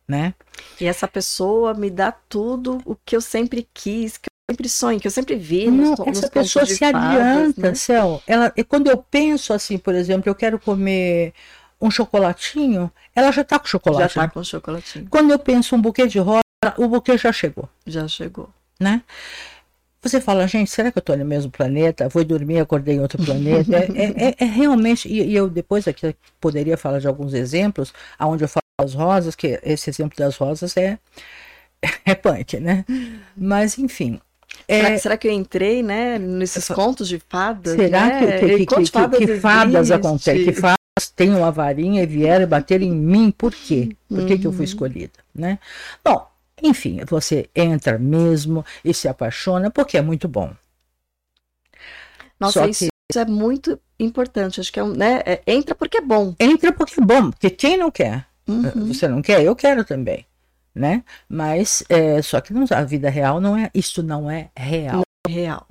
Né? 0.06 0.34
E 0.80 0.86
essa 0.86 1.06
pessoa 1.06 1.74
me 1.74 1.88
dá 1.88 2.12
tudo 2.12 2.80
o 2.84 2.96
que 2.96 3.14
eu 3.16 3.20
sempre 3.20 3.68
quis, 3.72 4.18
que 4.18 4.28
sempre 4.52 4.68
sonho, 4.68 5.00
que 5.00 5.06
eu 5.06 5.10
sempre 5.10 5.34
vi. 5.36 5.66
Não, 5.70 5.90
nos, 5.90 6.00
essa 6.00 6.20
nos 6.22 6.30
pessoa 6.30 6.66
se 6.66 6.76
fadas, 6.76 7.02
adianta, 7.02 7.68
né? 7.70 7.74
Céu. 7.74 8.22
Ela, 8.26 8.52
e 8.56 8.62
quando 8.62 8.88
eu 8.88 8.98
penso 8.98 9.52
assim, 9.52 9.78
por 9.78 9.94
exemplo, 9.94 10.28
eu 10.28 10.34
quero 10.34 10.58
comer 10.58 11.32
um 11.80 11.90
chocolatinho, 11.90 12.90
ela 13.14 13.32
já 13.32 13.42
está 13.42 13.58
com 13.58 13.66
chocolate. 13.66 14.00
Já 14.00 14.06
está 14.06 14.28
com 14.28 14.44
chocolatinho. 14.44 15.06
Quando 15.10 15.32
eu 15.32 15.38
penso 15.38 15.74
um 15.74 15.80
buquê 15.80 16.06
de 16.06 16.18
rosa, 16.18 16.42
o 16.76 16.86
buquê 16.86 17.16
já 17.18 17.32
chegou. 17.32 17.68
Já 17.86 18.06
chegou. 18.06 18.48
Né? 18.78 19.02
Você 20.00 20.20
fala, 20.20 20.46
gente, 20.48 20.70
será 20.70 20.90
que 20.90 20.98
eu 20.98 21.00
estou 21.00 21.16
no 21.16 21.24
mesmo 21.24 21.50
planeta? 21.50 22.08
Vou 22.08 22.24
dormir, 22.24 22.58
acordei 22.58 22.96
em 22.96 23.00
outro 23.00 23.24
planeta? 23.24 23.76
é, 23.94 24.28
é, 24.30 24.34
é, 24.36 24.44
realmente, 24.44 25.08
e, 25.08 25.22
e, 25.22 25.34
eu 25.34 25.48
depois 25.48 25.86
aqui 25.86 26.14
poderia 26.40 26.76
falar 26.76 26.98
de 26.98 27.06
alguns 27.06 27.34
exemplos, 27.34 27.92
onde 28.18 28.42
eu 28.42 28.48
falo 28.48 28.62
das 28.80 28.94
rosas, 28.94 29.36
que 29.36 29.60
esse 29.62 29.88
exemplo 29.88 30.18
das 30.18 30.36
rosas 30.36 30.76
é, 30.76 30.98
é 32.04 32.14
punk, 32.14 32.58
né? 32.58 32.84
Mas, 33.36 33.78
enfim, 33.78 34.20
será, 34.72 34.98
será, 34.98 35.16
que 35.16 35.28
eu 35.28 35.32
entrei, 35.32 35.82
né, 35.82 36.18
nesses 36.18 36.68
contos 36.68 37.08
de 37.08 37.18
fadas? 37.28 37.74
Será 37.74 38.06
né? 38.06 38.38
que, 38.38 38.66
que, 38.66 38.66
que, 38.66 38.86
fadas, 38.86 39.18
que 39.18 39.36
fadas 39.38 39.90
acontecem? 39.90 40.44
Que 40.44 40.52
fadas 40.52 40.76
têm 41.14 41.34
uma 41.34 41.50
varinha 41.50 42.02
e 42.02 42.06
vieram 42.06 42.46
bater 42.46 42.82
em 42.82 42.90
mim? 42.90 43.30
Por 43.30 43.54
quê? 43.54 43.96
Por 44.08 44.26
que, 44.26 44.34
uhum. 44.34 44.40
que 44.40 44.46
eu 44.46 44.52
fui 44.52 44.60
uhum. 44.60 44.64
escolhida? 44.64 45.18
Né? 45.34 45.58
Bom, 46.04 46.26
enfim, 46.62 47.00
você 47.08 47.48
entra 47.54 47.98
mesmo 47.98 48.64
e 48.84 48.92
se 48.92 49.08
apaixona 49.08 49.70
porque 49.70 49.96
é 49.96 50.02
muito 50.02 50.28
bom. 50.28 50.52
Nossa, 52.38 52.60
Só 52.60 52.66
isso, 52.66 52.84
que... 52.86 52.90
isso 53.10 53.18
é 53.18 53.24
muito 53.24 53.78
importante. 53.98 54.60
Acho 54.60 54.72
que 54.72 54.80
é 54.80 54.84
um, 54.84 54.92
né? 54.92 55.22
É, 55.24 55.42
entra 55.46 55.74
porque 55.74 55.98
é 55.98 56.00
bom. 56.00 56.34
Entra 56.38 56.72
porque 56.72 57.00
é 57.00 57.04
bom, 57.04 57.30
porque 57.30 57.50
quem 57.50 57.76
não 57.76 57.90
quer? 57.90 58.26
Uhum. 58.46 58.92
Você 58.92 59.06
não 59.06 59.22
quer? 59.22 59.42
Eu 59.42 59.54
quero 59.54 59.84
também 59.84 60.26
né? 60.74 61.04
Mas 61.28 61.82
é, 61.88 62.20
só 62.22 62.40
que 62.40 62.52
não, 62.52 62.64
a 62.70 62.84
vida 62.84 63.10
real 63.10 63.40
não 63.40 63.56
é, 63.56 63.70
isso 63.74 64.02
não 64.02 64.30
é 64.30 64.50
real. 64.56 64.96
Não 64.96 65.02
é 65.28 65.40
real. 65.40 65.66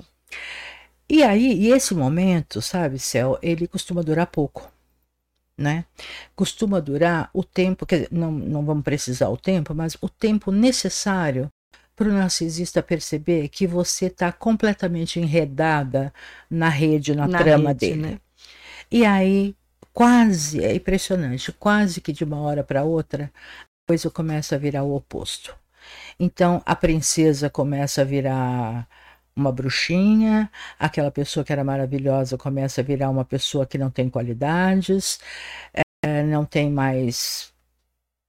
E 1.10 1.24
aí, 1.24 1.54
e 1.54 1.72
esse 1.72 1.94
momento, 1.94 2.62
sabe, 2.62 2.98
Céu, 2.98 3.38
ele 3.42 3.68
costuma 3.68 4.02
durar 4.02 4.28
pouco, 4.28 4.72
né? 5.58 5.84
Costuma 6.36 6.80
durar 6.80 7.30
o 7.34 7.44
tempo, 7.44 7.86
quer 7.86 7.96
dizer, 7.96 8.10
não, 8.12 8.32
não 8.32 8.66
vamos 8.66 8.84
precisar 8.84 9.28
o 9.30 9.36
tempo, 9.36 9.76
mas 9.76 9.98
o 10.02 10.08
tempo 10.08 10.52
necessário 10.52 11.50
para 11.96 12.08
o 12.08 12.14
narcisista 12.14 12.82
perceber 12.82 13.50
que 13.50 13.68
você 13.68 14.06
está 14.06 14.32
completamente 14.32 15.20
enredada 15.20 16.14
na 16.50 16.70
rede, 16.70 17.14
na, 17.14 17.28
na 17.28 17.38
trama 17.38 17.70
rede, 17.70 17.80
dele. 17.80 18.02
Né? 18.02 18.20
E 18.90 19.06
aí, 19.06 19.56
quase, 19.94 20.64
é 20.64 20.74
impressionante, 20.74 21.52
quase 21.52 22.02
que 22.02 22.14
de 22.14 22.24
uma 22.24 22.40
hora 22.40 22.64
para 22.64 22.84
outra, 22.84 23.32
coisa 23.92 24.10
começa 24.10 24.56
a 24.56 24.58
virar 24.58 24.84
o 24.84 24.96
oposto. 24.96 25.54
Então 26.18 26.62
a 26.66 26.76
princesa 26.76 27.50
começa 27.50 28.02
a 28.02 28.06
virar 28.06 28.88
uma 29.36 29.52
bruxinha, 29.52 30.50
aquela 30.80 31.12
pessoa 31.12 31.44
que 31.44 31.52
era 31.52 31.64
maravilhosa 31.64 32.38
começa 32.38 32.80
a 32.80 32.84
virar 32.84 33.10
uma 33.10 33.26
pessoa 33.26 33.66
que 33.66 33.78
não 33.78 33.90
tem 33.92 34.10
qualidades, 34.10 35.20
é, 36.06 36.24
não 36.24 36.46
tem 36.46 36.72
mais 36.72 37.52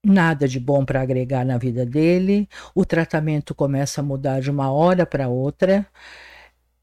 nada 0.05 0.49
de 0.49 0.59
bom 0.59 0.85
para 0.85 1.01
agregar 1.01 1.45
na 1.45 1.59
vida 1.59 1.87
dele, 1.87 2.49
o 2.75 2.85
tratamento 2.85 3.55
começa 3.55 4.01
a 4.01 4.05
mudar 4.05 4.41
de 4.41 4.51
uma 4.51 4.73
hora 4.73 5.07
para 5.07 5.29
outra, 5.29 5.87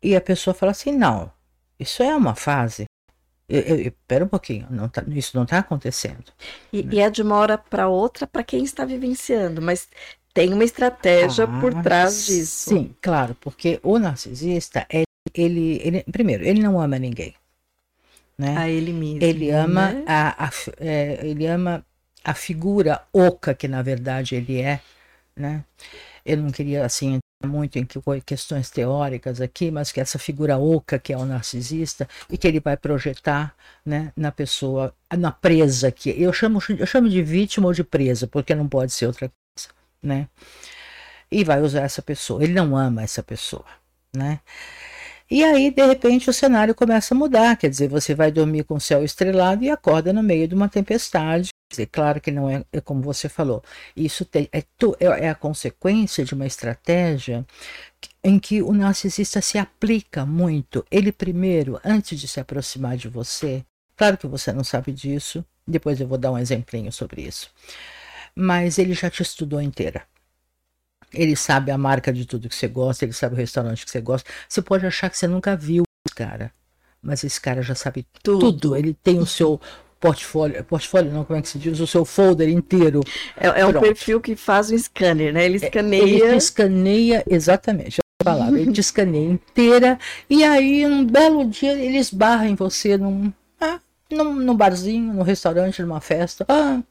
e 0.02 0.16
a 0.16 0.22
pessoa 0.22 0.54
fala 0.54 0.72
assim: 0.72 0.94
não, 0.94 1.30
isso 1.78 2.02
é 2.02 2.16
uma 2.16 2.36
fase. 2.36 2.89
Espera 3.50 4.24
um 4.24 4.28
pouquinho, 4.28 4.68
não 4.70 4.88
tá, 4.88 5.04
isso 5.08 5.36
não 5.36 5.44
está 5.44 5.58
acontecendo. 5.58 6.26
E, 6.72 6.84
né? 6.84 6.94
e, 6.94 7.00
é 7.00 7.10
de 7.10 7.22
uma 7.24 7.36
hora 7.36 7.58
para 7.58 7.88
outra 7.88 8.28
para 8.28 8.44
quem 8.44 8.64
está 8.64 8.86
vivenciando, 8.86 9.60
mas 9.62 9.88
tem 10.34 10.54
uma 10.54 10.64
estratégia 10.64 11.46
ah, 11.46 11.60
por 11.60 11.74
trás 11.82 12.28
disso. 12.28 12.70
Sim, 12.70 12.96
claro, 13.02 13.36
porque 13.42 13.80
o 13.82 13.98
narcisista, 13.98 14.86
é, 14.88 15.04
ele, 15.34 15.82
ele, 15.84 16.04
primeiro, 16.12 16.46
ele 16.46 16.62
não 16.62 16.80
ama 16.80 17.00
ninguém. 17.00 17.34
Né? 18.38 18.56
A 18.56 18.70
ele 18.70 18.94
mesmo. 18.94 19.24
Ele 19.24 19.50
ama, 19.50 19.92
né? 19.92 20.04
a, 20.08 20.46
a 20.46 20.52
é, 20.80 21.20
ele 21.24 21.46
ama 21.48 21.84
a 22.24 22.34
figura 22.34 23.02
oca 23.12 23.54
que 23.54 23.68
na 23.68 23.82
verdade 23.82 24.36
ele 24.36 24.62
é. 24.62 24.80
Né? 25.36 25.64
Eu 26.26 26.38
não 26.38 26.52
queria 26.52 26.86
assim 26.86 27.20
muito 27.48 27.78
em 27.78 27.88
questões 28.26 28.70
teóricas 28.70 29.40
aqui, 29.40 29.72
mas 29.72 29.92
que 29.92 30.02
essa 30.02 30.20
figura 30.20 30.58
oca 30.58 31.00
que 31.00 31.14
é 31.14 31.18
o 31.18 31.26
narcisista 31.26 32.08
e 32.30 32.38
que 32.38 32.48
ele 32.48 32.60
vai 32.60 32.76
projetar 32.76 33.56
né, 33.86 34.12
na 34.16 34.32
pessoa, 34.32 34.94
na 35.18 35.32
presa 35.32 35.92
que 35.92 36.10
eu 36.22 36.34
chamo, 36.34 36.60
eu 36.78 36.86
chamo 36.86 37.08
de 37.10 37.22
vítima 37.24 37.68
ou 37.68 37.74
de 37.74 37.84
presa, 37.84 38.28
porque 38.28 38.54
não 38.54 38.68
pode 38.68 38.92
ser 38.92 39.08
outra 39.08 39.30
coisa, 39.30 39.70
né? 40.04 40.28
E 41.32 41.44
vai 41.44 41.62
usar 41.62 41.82
essa 41.82 42.02
pessoa. 42.02 42.44
Ele 42.44 42.54
não 42.54 42.76
ama 42.76 43.04
essa 43.04 43.24
pessoa, 43.24 43.66
né? 44.14 44.40
E 45.32 45.44
aí, 45.44 45.72
de 45.72 45.86
repente, 45.86 46.30
o 46.30 46.34
cenário 46.34 46.74
começa 46.76 47.14
a 47.14 47.18
mudar, 47.18 47.56
quer 47.56 47.70
dizer, 47.70 47.88
você 47.88 48.16
vai 48.16 48.32
dormir 48.32 48.64
com 48.64 48.76
o 48.76 48.82
céu 48.82 49.04
estrelado 49.04 49.64
e 49.64 49.70
acorda 49.70 50.12
no 50.12 50.24
meio 50.24 50.48
de 50.48 50.56
uma 50.56 50.68
tempestade 50.68 51.50
dizer, 51.70 51.86
claro 51.88 52.20
que 52.20 52.32
não 52.32 52.50
é, 52.50 52.66
é 52.74 52.82
como 52.82 53.02
você 53.02 53.30
falou, 53.30 53.64
isso 53.96 54.26
tem, 54.26 54.50
é, 54.52 54.60
é, 54.60 55.26
é 55.26 55.30
a 55.30 55.36
consequência 55.36 56.26
de 56.26 56.34
uma 56.34 56.48
estratégia 56.48 57.46
em 58.24 58.40
que 58.40 58.62
o 58.62 58.74
narcisista 58.74 59.42
se 59.42 59.58
aplica 59.58 60.26
muito. 60.26 60.86
Ele 60.90 61.12
primeiro, 61.12 61.80
antes 61.84 62.20
de 62.20 62.28
se 62.28 62.40
aproximar 62.40 62.98
de 62.98 63.08
você, 63.08 63.64
claro 63.96 64.18
que 64.18 64.28
você 64.28 64.52
não 64.52 64.64
sabe 64.64 64.92
disso, 64.92 65.46
depois 65.68 66.02
eu 66.02 66.08
vou 66.08 66.18
dar 66.18 66.32
um 66.32 66.38
exemplinho 66.38 66.92
sobre 66.92 67.22
isso, 67.22 67.52
mas 68.36 68.80
ele 68.80 68.94
já 68.94 69.10
te 69.10 69.22
estudou 69.22 69.62
inteira. 69.62 70.04
Ele 71.14 71.36
sabe 71.36 71.72
a 71.72 71.78
marca 71.78 72.12
de 72.14 72.26
tudo 72.26 72.50
que 72.50 72.56
você 72.56 72.68
gosta, 72.68 73.06
ele 73.06 73.14
sabe 73.14 73.34
o 73.34 73.38
restaurante 73.38 73.84
que 73.84 73.92
você 73.92 74.02
gosta. 74.02 74.30
Você 74.48 74.62
pode 74.62 74.86
achar 74.86 75.10
que 75.10 75.18
você 75.18 75.28
nunca 75.28 75.56
viu 75.56 75.84
esse 76.06 76.16
cara, 76.16 76.52
mas 77.02 77.24
esse 77.24 77.42
cara 77.42 77.64
já 77.64 77.74
sabe 77.74 78.06
tudo. 78.22 78.52
tudo. 78.52 78.76
Ele 78.76 78.94
tem 78.94 79.18
o 79.18 79.26
seu 79.26 79.60
portfólio, 80.00 80.64
portfólio 80.64 81.12
não, 81.12 81.26
como 81.26 81.38
é 81.38 81.42
que 81.42 81.50
se 81.50 81.58
diz, 81.60 81.80
o 81.80 81.88
seu 81.88 82.06
folder 82.06 82.50
inteiro. 82.50 83.02
É, 83.36 83.62
é 83.62 83.66
um 83.66 83.74
perfil 83.74 84.22
que 84.22 84.36
faz 84.36 84.72
um 84.72 84.78
scanner, 84.78 85.34
né? 85.34 85.46
Ele 85.46 85.56
é, 85.56 85.66
escaneia. 85.66 86.04
Ele 86.04 86.36
escaneia, 86.36 87.24
exatamente, 87.30 88.00
a 88.22 88.24
palavra, 88.24 88.60
ele 88.60 88.72
te 88.72 88.80
escaneia 88.82 89.30
inteira, 89.30 90.00
e 90.30 90.44
aí 90.44 90.86
um 90.86 91.06
belo 91.06 91.46
dia 91.46 91.74
ele 91.74 91.98
esbarra 91.98 92.48
em 92.48 92.56
você 92.56 92.98
num, 92.98 93.32
ah, 93.60 93.80
num, 94.10 94.34
num 94.34 94.56
barzinho, 94.56 95.14
num 95.14 95.24
restaurante, 95.24 95.82
numa 95.82 96.02
festa. 96.02 96.46
Ah, 96.48 96.82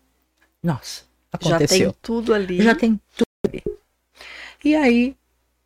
nossa, 0.63 1.03
aconteceu. 1.33 1.79
Já 1.79 1.85
tem 1.85 1.95
tudo 2.03 2.35
ali. 2.35 2.63
Já 2.63 2.75
tem 2.75 3.01
tudo 3.17 3.27
ali. 3.47 3.63
E 4.65 4.75
aí 4.75 5.17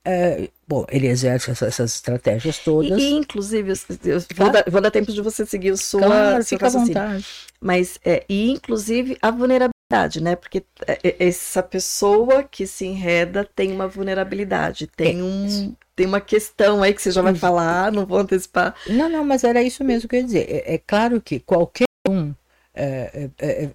é, 0.05 0.49
bom, 0.67 0.85
ele 0.89 1.07
exerce 1.07 1.51
essas, 1.51 1.69
essas 1.69 1.95
estratégias 1.95 2.59
todas. 2.59 3.01
E, 3.01 3.13
inclusive, 3.13 3.73
eu 4.05 4.21
vou, 4.35 4.51
dar, 4.51 4.65
vou, 4.69 4.81
dar, 4.81 4.91
tempo 4.91 5.13
de 5.13 5.21
você 5.21 5.47
seguir 5.47 5.71
o 5.71 5.77
sua, 5.77 6.03
claro, 6.03 6.45
fica 6.45 6.67
à 6.67 6.71
vontade. 6.71 7.27
Mas, 7.61 8.01
é, 8.05 8.25
e 8.29 8.51
inclusive 8.51 9.17
a 9.23 9.31
vulnerabilidade, 9.31 10.21
né? 10.21 10.35
Porque 10.35 10.65
é, 10.87 10.99
é, 11.05 11.29
essa 11.29 11.63
pessoa 11.63 12.43
que 12.43 12.67
se 12.67 12.85
enreda 12.85 13.49
tem 13.55 13.71
uma 13.71 13.87
vulnerabilidade, 13.87 14.89
tem 14.89 15.21
é, 15.21 15.23
um. 15.23 15.75
Tem 15.95 16.07
uma 16.07 16.23
questão 16.23 16.83
aí 16.83 16.95
que 16.95 17.03
você 17.03 17.11
já 17.11 17.21
vai 17.21 17.35
falar, 17.35 17.93
não 17.93 18.07
vou 18.07 18.19
antecipar. 18.19 18.75
Não, 18.89 19.11
não, 19.11 19.23
mas 19.23 19.45
era 19.45 19.63
isso 19.63 19.85
mesmo 19.85 20.09
que 20.09 20.17
eu 20.17 20.21
ia 20.21 20.27
dizer. 20.27 20.47
É, 20.49 20.75
é 20.75 20.79
claro 20.79 21.21
que 21.21 21.39
qualquer 21.39 21.85
um 22.09 22.33
é, 22.75 23.29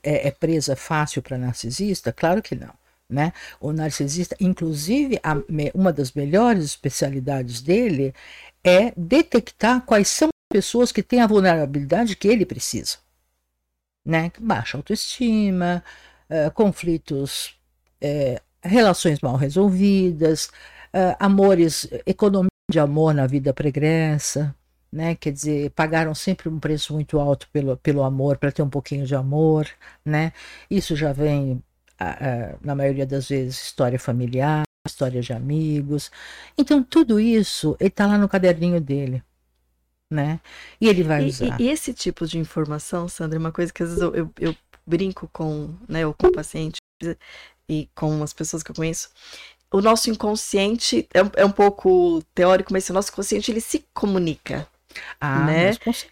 é 0.03 0.31
presa 0.31 0.75
fácil 0.75 1.21
para 1.21 1.37
narcisista? 1.37 2.11
Claro 2.11 2.41
que 2.41 2.55
não. 2.55 2.73
Né? 3.09 3.31
O 3.59 3.71
narcisista, 3.71 4.35
inclusive, 4.39 5.19
a, 5.23 5.33
uma 5.73 5.93
das 5.93 6.11
melhores 6.11 6.65
especialidades 6.65 7.61
dele 7.61 8.13
é 8.63 8.91
detectar 8.97 9.81
quais 9.85 10.09
são 10.09 10.27
as 10.27 10.57
pessoas 10.57 10.91
que 10.91 11.01
têm 11.01 11.21
a 11.21 11.27
vulnerabilidade 11.27 12.17
que 12.17 12.27
ele 12.27 12.45
precisa. 12.45 12.97
Né? 14.05 14.31
Baixa 14.39 14.77
autoestima, 14.77 15.83
uh, 16.29 16.51
conflitos, 16.51 17.57
uh, 18.03 18.41
relações 18.61 19.21
mal 19.21 19.37
resolvidas, 19.37 20.47
uh, 20.93 21.15
amores, 21.19 21.87
economia 22.05 22.49
de 22.69 22.79
amor 22.79 23.13
na 23.13 23.25
vida 23.25 23.53
pregressa, 23.53 24.53
né? 24.91 25.15
Quer 25.15 25.31
dizer, 25.31 25.71
pagaram 25.71 26.13
sempre 26.15 26.49
um 26.49 26.59
preço 26.59 26.93
muito 26.93 27.19
alto 27.19 27.47
pelo, 27.51 27.77
pelo 27.77 28.03
amor 28.03 28.37
para 28.37 28.51
ter 28.51 28.61
um 28.61 28.69
pouquinho 28.69 29.05
de 29.05 29.15
amor, 29.15 29.67
né? 30.03 30.33
Isso 30.69 30.95
já 30.95 31.13
vem 31.13 31.61
na 32.61 32.75
maioria 32.75 33.05
das 33.05 33.27
vezes, 33.29 33.61
história 33.61 33.99
familiar, 33.99 34.63
história 34.87 35.21
de 35.21 35.33
amigos. 35.33 36.11
Então, 36.57 36.83
tudo 36.83 37.19
isso, 37.19 37.75
ele 37.79 37.89
está 37.89 38.07
lá 38.07 38.17
no 38.17 38.29
caderninho 38.29 38.79
dele. 38.79 39.23
Né? 40.09 40.39
E 40.79 40.87
ele 40.87 41.03
vai 41.03 41.25
usar. 41.25 41.59
E, 41.59 41.67
esse 41.67 41.93
tipo 41.93 42.25
de 42.25 42.39
informação, 42.39 43.09
Sandra, 43.09 43.37
é 43.37 43.39
uma 43.39 43.51
coisa 43.51 43.73
que 43.73 43.83
às 43.83 43.89
vezes 43.89 44.01
eu, 44.01 44.15
eu, 44.15 44.33
eu 44.39 44.55
brinco 44.85 45.29
com, 45.33 45.75
né, 45.87 46.07
ou 46.07 46.13
com 46.13 46.27
o 46.27 46.31
paciente 46.31 46.77
e 47.67 47.89
com 47.93 48.23
as 48.23 48.31
pessoas 48.31 48.63
que 48.63 48.71
eu 48.71 48.75
conheço. 48.75 49.09
O 49.69 49.81
nosso 49.81 50.09
inconsciente 50.09 51.05
é 51.13 51.21
um, 51.21 51.29
é 51.35 51.45
um 51.45 51.51
pouco 51.51 52.23
teórico, 52.33 52.71
mas 52.71 52.89
o 52.89 52.93
nosso 52.93 53.11
inconsciente 53.11 53.51
ele 53.51 53.59
se 53.59 53.85
comunica. 53.93 54.65
Ah, 55.19 55.45
né? 55.45 55.71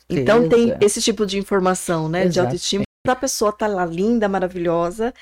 Então 0.09 0.49
tem 0.49 0.75
esse 0.81 1.01
tipo 1.01 1.25
de 1.25 1.37
informação, 1.37 2.09
né, 2.09 2.23
Exato. 2.23 2.33
de 2.33 2.39
autoestima. 2.41 2.83
A 3.07 3.15
pessoa 3.15 3.51
tá 3.51 3.67
lá 3.67 3.85
linda, 3.85 4.27
maravilhosa, 4.27 5.13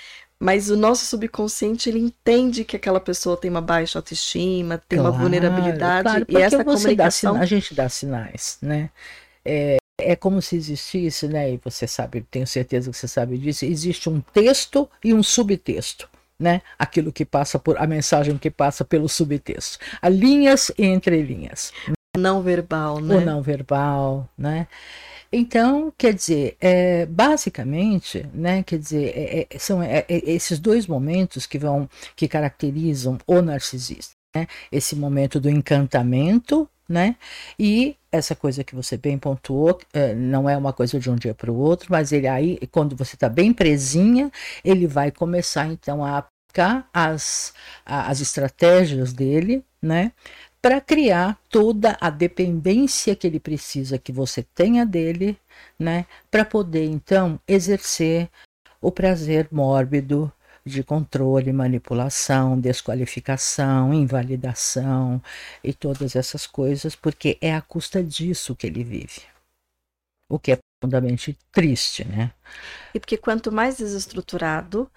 mas 0.44 0.70
o 0.70 0.76
nosso 0.76 1.06
subconsciente 1.06 1.88
ele 1.88 2.00
entende 2.00 2.66
que 2.66 2.76
aquela 2.76 3.00
pessoa 3.00 3.38
tem 3.38 3.50
uma 3.50 3.62
baixa 3.62 3.98
autoestima, 3.98 4.78
tem 4.90 5.00
claro, 5.00 5.14
uma 5.14 5.22
vulnerabilidade 5.22 6.04
claro, 6.04 6.26
e 6.28 6.36
essa 6.36 6.66
comunicação 6.66 7.38
a 7.38 7.46
gente 7.46 7.74
dá 7.74 7.88
sinais, 7.88 8.58
né? 8.62 8.90
É, 9.46 9.78
é 9.98 10.18
como 10.18 10.42
se 10.42 10.58
existisse, 10.58 11.30
né? 11.30 11.54
E 11.54 11.60
você 11.64 11.88
sabe, 11.88 12.26
tenho 12.30 12.46
certeza 12.46 12.92
que 12.92 12.98
você 12.98 13.08
sabe 13.08 13.38
disso. 13.38 13.64
Existe 13.64 14.10
um 14.10 14.20
texto 14.20 14.90
e 15.02 15.14
um 15.14 15.24
subtexto, 15.24 16.10
né? 16.38 16.62
Aquilo 16.78 17.14
que 17.14 17.24
passa 17.24 17.58
por 17.58 17.78
a 17.78 17.88
mensagem 17.88 18.38
que 18.38 18.52
passa 18.52 18.84
pelo 18.84 19.08
subtexto, 19.08 19.80
a 20.02 20.10
linhas 20.10 20.74
entre 20.78 21.22
linhas. 21.22 21.72
Não 22.18 22.42
verbal, 22.42 23.00
né? 23.00 23.16
O 23.16 23.22
não 23.22 23.42
verbal, 23.42 24.28
né? 24.38 24.68
Então, 25.36 25.92
quer 25.98 26.13
dizer, 26.13 26.56
é, 26.62 27.08
basicamente, 27.08 28.24
né, 28.32 28.62
quer 28.62 28.78
dizer, 28.78 29.12
é, 29.18 29.48
é, 29.50 29.58
são 29.58 29.82
é, 29.82 30.06
é, 30.08 30.30
esses 30.30 30.60
dois 30.60 30.86
momentos 30.86 31.48
que 31.48 31.58
vão 31.58 31.90
que 32.16 32.28
caracterizam 32.28 33.18
o 33.25 33.42
narcisista. 33.42 34.13
né? 34.36 34.46
Esse 34.72 34.96
momento 34.96 35.40
do 35.40 35.50
encantamento, 35.50 36.70
né? 36.88 37.16
E 37.58 37.96
essa 38.12 38.36
coisa 38.36 38.63
que 38.63 38.75
você 38.75 38.96
bem 38.96 39.18
pontuou, 39.18 39.80
é, 39.92 40.13
não 40.13 40.48
é 40.48 40.56
uma 40.56 40.72
coisa 40.72 41.00
de 41.00 41.10
um 41.10 41.16
dia 41.16 41.34
para 41.34 41.52
o 41.52 41.56
outro, 41.58 41.88
mas 41.90 42.12
ele 42.12 42.28
aí, 42.28 42.60
quando 42.72 42.96
você 42.96 43.16
está 43.16 43.28
bem 43.28 43.52
presinha, 43.54 44.32
ele 44.63 44.86
vai 44.86 45.12
começar 45.12 45.68
então 45.68 46.06
a 46.06 46.20
aplicar 46.20 46.88
as, 46.94 47.54
as 47.86 48.22
estratégias 48.22 49.13
dele, 49.13 49.63
né? 49.82 50.12
Para 50.63 50.79
criar 50.79 51.38
toda 51.50 51.98
a 52.00 52.10
dependência 52.10 53.17
que 53.17 53.27
ele 53.27 53.38
precisa 53.38 53.98
que 53.98 54.13
você 54.13 54.43
tenha 54.55 54.86
dele, 54.86 55.38
né? 55.77 56.05
Para 56.32 56.46
poder 56.46 56.86
então 56.86 57.38
exercer 57.46 58.29
o 58.79 58.89
prazer 58.89 59.50
mórbido 59.51 60.32
de 60.65 60.82
controle, 60.82 61.51
manipulação, 61.51 62.58
desqualificação, 62.58 63.93
invalidação 63.93 65.22
e 65.62 65.74
todas 65.74 66.15
essas 66.15 66.48
coisas, 66.48 66.96
porque 66.96 67.38
é 67.41 67.53
à 67.53 67.62
custa 67.62 68.01
disso 68.01 68.55
que 68.55 68.65
ele 68.65 68.86
vive. 68.86 69.22
O 70.29 70.39
que 70.39 70.53
é 70.53 70.58
profundamente 70.79 71.38
triste, 71.51 72.05
né? 72.05 72.32
E 72.93 73.01
porque 73.01 73.17
quanto 73.17 73.51
mais 73.51 73.79
desestruturado, 73.79 74.89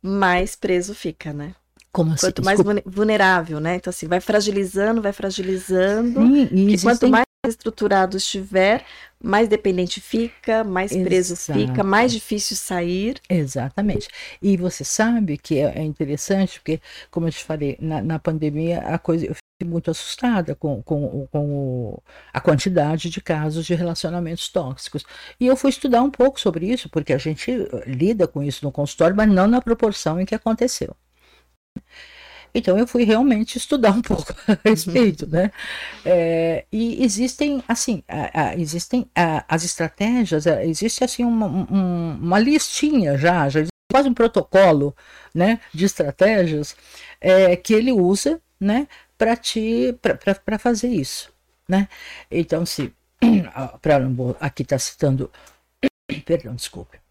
mais 0.00 0.56
preso 0.56 0.94
fica, 0.94 1.34
né? 1.34 1.54
Como 1.92 2.12
assim? 2.14 2.26
Quanto 2.26 2.44
mais 2.44 2.58
vulnerável, 2.86 3.60
né? 3.60 3.76
Então, 3.76 3.90
assim, 3.90 4.06
vai 4.06 4.20
fragilizando, 4.20 5.02
vai 5.02 5.12
fragilizando. 5.12 6.20
Sim, 6.20 6.48
e 6.50 6.72
existem... 6.72 6.78
quanto 6.78 7.08
mais 7.08 7.26
estruturado 7.46 8.16
estiver, 8.16 8.84
mais 9.22 9.48
dependente 9.48 10.00
fica, 10.00 10.64
mais 10.64 10.92
Exato. 10.92 11.04
preso 11.04 11.36
fica, 11.36 11.82
mais 11.82 12.12
difícil 12.12 12.56
sair. 12.56 13.20
Exatamente. 13.28 14.08
E 14.40 14.56
você 14.56 14.84
sabe 14.84 15.36
que 15.36 15.58
é, 15.58 15.78
é 15.78 15.82
interessante, 15.82 16.60
porque, 16.60 16.80
como 17.10 17.26
eu 17.26 17.32
te 17.32 17.44
falei, 17.44 17.76
na, 17.80 18.00
na 18.00 18.18
pandemia 18.18 18.78
a 18.80 18.98
coisa 18.98 19.26
eu 19.26 19.34
fiquei 19.34 19.70
muito 19.70 19.90
assustada 19.90 20.54
com, 20.54 20.82
com, 20.82 21.26
com 21.30 22.00
a 22.32 22.40
quantidade 22.40 23.10
de 23.10 23.20
casos 23.20 23.66
de 23.66 23.74
relacionamentos 23.74 24.48
tóxicos. 24.48 25.04
E 25.38 25.46
eu 25.46 25.56
fui 25.56 25.70
estudar 25.70 26.02
um 26.02 26.10
pouco 26.10 26.40
sobre 26.40 26.66
isso, 26.66 26.88
porque 26.88 27.12
a 27.12 27.18
gente 27.18 27.52
lida 27.86 28.26
com 28.26 28.42
isso 28.42 28.64
no 28.64 28.72
consultório, 28.72 29.16
mas 29.16 29.28
não 29.28 29.46
na 29.46 29.60
proporção 29.60 30.20
em 30.20 30.24
que 30.24 30.34
aconteceu. 30.34 30.96
Então 32.54 32.78
eu 32.78 32.86
fui 32.86 33.04
realmente 33.04 33.56
estudar 33.56 33.90
um 33.92 34.02
pouco 34.02 34.34
a 34.46 34.58
respeito, 34.64 35.26
né? 35.26 35.50
É, 36.04 36.64
e 36.70 37.02
existem, 37.02 37.62
assim, 37.66 38.02
a, 38.06 38.48
a, 38.48 38.56
existem 38.56 39.06
a, 39.14 39.44
as 39.48 39.64
estratégias, 39.64 40.46
é, 40.46 40.66
existe 40.66 41.02
assim 41.02 41.24
uma, 41.24 41.46
um, 41.46 42.18
uma 42.20 42.38
listinha 42.38 43.16
já, 43.16 43.48
já 43.48 43.60
existe 43.60 43.72
quase 43.90 44.08
um 44.08 44.14
protocolo, 44.14 44.94
né, 45.34 45.60
de 45.72 45.84
estratégias 45.84 46.74
é, 47.20 47.54
que 47.56 47.74
ele 47.74 47.92
usa, 47.92 48.40
né, 48.58 48.88
para 49.18 49.36
te, 49.36 49.94
para 50.44 50.58
fazer 50.58 50.88
isso, 50.88 51.30
né? 51.68 51.88
Então 52.30 52.64
se, 52.64 52.92
para 53.82 54.00
aqui 54.40 54.62
está 54.62 54.78
citando, 54.78 55.30
perdão, 56.24 56.54
desculpe. 56.54 57.01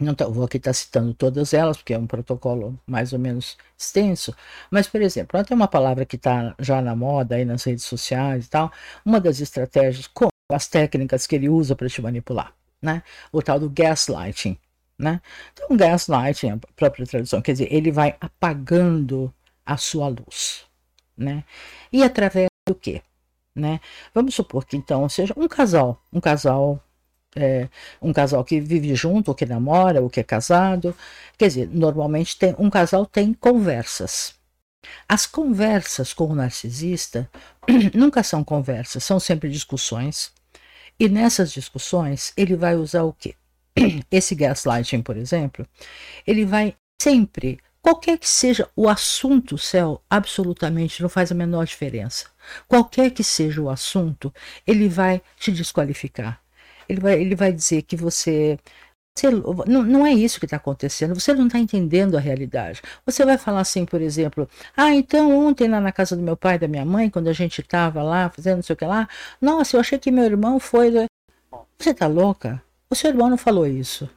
Não 0.00 0.14
tá, 0.14 0.26
vou 0.28 0.44
aqui 0.44 0.58
estar 0.58 0.70
tá 0.70 0.74
citando 0.74 1.12
todas 1.12 1.52
elas, 1.52 1.76
porque 1.76 1.92
é 1.92 1.98
um 1.98 2.06
protocolo 2.06 2.78
mais 2.86 3.12
ou 3.12 3.18
menos 3.18 3.58
extenso, 3.76 4.32
mas, 4.70 4.86
por 4.86 5.02
exemplo, 5.02 5.42
tem 5.44 5.56
uma 5.56 5.66
palavra 5.66 6.06
que 6.06 6.14
está 6.14 6.54
já 6.60 6.80
na 6.80 6.94
moda 6.94 7.34
aí 7.34 7.44
nas 7.44 7.64
redes 7.64 7.84
sociais 7.84 8.46
e 8.46 8.50
tal, 8.50 8.70
uma 9.04 9.20
das 9.20 9.40
estratégias, 9.40 10.06
com 10.06 10.28
as 10.52 10.68
técnicas 10.68 11.26
que 11.26 11.34
ele 11.34 11.48
usa 11.48 11.74
para 11.74 11.88
te 11.88 12.00
manipular, 12.00 12.54
né? 12.80 13.02
O 13.32 13.42
tal 13.42 13.58
do 13.58 13.68
gaslighting, 13.68 14.56
né? 14.96 15.20
Então, 15.52 15.76
gaslighting, 15.76 16.50
a 16.50 16.58
própria 16.76 17.04
tradução, 17.04 17.42
quer 17.42 17.52
dizer, 17.52 17.72
ele 17.72 17.90
vai 17.90 18.16
apagando 18.20 19.34
a 19.66 19.76
sua 19.76 20.06
luz, 20.08 20.64
né? 21.16 21.44
E 21.92 22.04
através 22.04 22.48
do 22.68 22.74
quê? 22.74 23.02
Né? 23.54 23.80
Vamos 24.14 24.36
supor 24.36 24.64
que 24.64 24.76
então 24.76 25.08
seja 25.08 25.34
um 25.36 25.48
casal, 25.48 26.00
um 26.12 26.20
casal 26.20 26.80
é, 27.38 27.68
um 28.02 28.12
casal 28.12 28.44
que 28.44 28.60
vive 28.60 28.94
junto, 28.94 29.28
ou 29.28 29.34
que 29.34 29.46
namora, 29.46 30.02
ou 30.02 30.10
que 30.10 30.20
é 30.20 30.24
casado. 30.24 30.94
Quer 31.36 31.48
dizer, 31.48 31.68
normalmente 31.72 32.36
tem, 32.36 32.54
um 32.58 32.68
casal 32.68 33.06
tem 33.06 33.32
conversas. 33.32 34.34
As 35.08 35.26
conversas 35.26 36.12
com 36.12 36.26
o 36.26 36.34
narcisista 36.34 37.30
nunca 37.94 38.22
são 38.22 38.44
conversas, 38.44 39.04
são 39.04 39.20
sempre 39.20 39.48
discussões. 39.48 40.32
E 40.98 41.08
nessas 41.08 41.52
discussões, 41.52 42.32
ele 42.36 42.56
vai 42.56 42.74
usar 42.74 43.04
o 43.04 43.12
quê? 43.12 43.34
Esse 44.10 44.34
gaslighting, 44.34 45.02
por 45.02 45.16
exemplo, 45.16 45.66
ele 46.26 46.44
vai 46.44 46.74
sempre, 47.00 47.58
qualquer 47.80 48.18
que 48.18 48.28
seja 48.28 48.68
o 48.74 48.88
assunto, 48.88 49.56
céu, 49.56 50.02
absolutamente 50.10 51.00
não 51.00 51.08
faz 51.08 51.30
a 51.30 51.34
menor 51.34 51.64
diferença. 51.66 52.26
Qualquer 52.66 53.10
que 53.10 53.22
seja 53.22 53.60
o 53.62 53.70
assunto, 53.70 54.34
ele 54.66 54.88
vai 54.88 55.22
te 55.38 55.52
desqualificar 55.52 56.40
ele 56.88 57.00
vai, 57.00 57.20
ele 57.20 57.34
vai 57.34 57.52
dizer 57.52 57.82
que 57.82 57.96
você 57.96 58.58
você, 59.18 59.30
não, 59.66 59.82
não, 59.82 60.06
é 60.06 60.12
isso 60.12 60.38
que 60.38 60.46
está 60.46 60.56
acontecendo, 60.58 61.18
você 61.18 61.34
não 61.34 61.46
está 61.46 61.58
entendendo 61.58 62.16
a 62.16 62.20
realidade. 62.20 62.80
Você 63.04 63.24
vai 63.24 63.36
falar 63.36 63.60
assim, 63.60 63.84
por 63.84 64.00
exemplo, 64.00 64.48
ah, 64.76 64.94
então 64.94 65.36
ontem 65.36 65.68
lá 65.68 65.80
na 65.80 65.90
casa 65.90 66.16
do 66.16 66.22
meu 66.22 66.36
pai 66.36 66.54
e 66.54 66.58
da 66.60 66.68
minha 66.68 66.84
mãe, 66.84 67.10
quando 67.10 67.26
a 67.26 67.32
gente 67.32 67.60
estava 67.60 68.00
lá 68.02 68.30
fazendo 68.30 68.56
não 68.56 68.62
sei 68.62 68.74
o 68.74 68.76
que 68.76 68.84
lá, 68.84 69.08
nossa, 69.40 69.76
eu 69.76 69.80
achei 69.80 69.98
que 69.98 70.12
meu 70.12 70.24
irmão 70.24 70.60
foi. 70.60 70.92
Você 71.78 71.90
está 71.90 72.06
louca? 72.06 72.62
O 72.88 72.94
seu 72.94 73.10
irmão 73.10 73.28
não 73.28 73.36
falou 73.36 73.66
isso. 73.66 74.08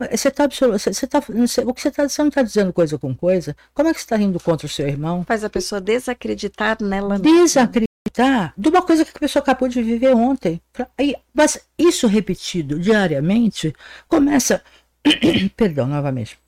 Você 0.00 0.28
está 0.28 0.46
você 0.46 1.06
tá, 1.06 1.18
o 1.18 1.74
que 1.74 1.80
você 1.80 1.88
está 1.88 2.08
você 2.08 2.22
não 2.22 2.28
está 2.28 2.42
dizendo 2.42 2.72
coisa 2.72 2.98
com 2.98 3.14
coisa? 3.14 3.56
Como 3.74 3.88
é 3.88 3.92
que 3.92 4.00
você 4.00 4.04
está 4.04 4.16
rindo 4.16 4.40
contra 4.40 4.66
o 4.66 4.70
seu 4.70 4.88
irmão? 4.88 5.24
Faz 5.24 5.44
a 5.44 5.50
pessoa 5.50 5.80
desacreditar 5.80 6.82
nela. 6.82 7.18
Desacreditar 7.18 7.87
tá? 8.10 8.52
De 8.56 8.68
uma 8.68 8.82
coisa 8.82 9.04
que 9.04 9.12
a 9.14 9.20
pessoa 9.20 9.42
acabou 9.42 9.68
de 9.68 9.82
viver 9.82 10.14
ontem. 10.14 10.60
Mas 11.34 11.60
isso 11.78 12.06
repetido 12.06 12.78
diariamente 12.78 13.74
começa. 14.08 14.62
perdão, 15.56 15.86
novamente. 15.86 16.38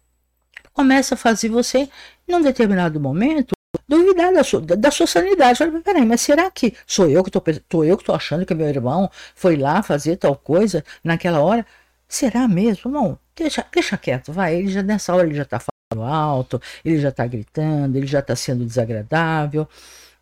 Começa 0.72 1.14
a 1.14 1.18
fazer 1.18 1.48
você, 1.48 1.88
num 2.26 2.40
determinado 2.40 3.00
momento, 3.00 3.52
duvidar 3.88 4.32
da 4.32 4.44
sua, 4.44 4.60
da 4.60 4.90
sua 4.90 5.06
sanidade. 5.06 5.58
Fala, 5.58 5.80
peraí, 5.80 6.06
mas 6.06 6.20
será 6.20 6.50
que 6.50 6.74
sou 6.86 7.08
eu 7.08 7.22
que 7.22 7.30
estou 7.36 7.84
eu 7.84 7.96
que 7.96 8.02
estou 8.02 8.14
achando 8.14 8.46
que 8.46 8.54
meu 8.54 8.68
irmão 8.68 9.10
foi 9.34 9.56
lá 9.56 9.82
fazer 9.82 10.16
tal 10.16 10.36
coisa 10.36 10.84
naquela 11.02 11.40
hora? 11.40 11.66
Será 12.08 12.48
mesmo? 12.48 12.90
Não, 12.90 13.18
deixa, 13.36 13.64
deixa 13.72 13.96
quieto, 13.96 14.32
vai. 14.32 14.56
Ele 14.56 14.68
já 14.68 14.82
nessa 14.82 15.14
hora 15.14 15.26
ele 15.26 15.34
já 15.34 15.42
está 15.42 15.60
falando 15.60 16.06
alto, 16.06 16.60
ele 16.84 17.00
já 17.00 17.08
está 17.10 17.26
gritando, 17.26 17.96
ele 17.96 18.06
já 18.06 18.20
está 18.20 18.34
sendo 18.36 18.64
desagradável. 18.64 19.68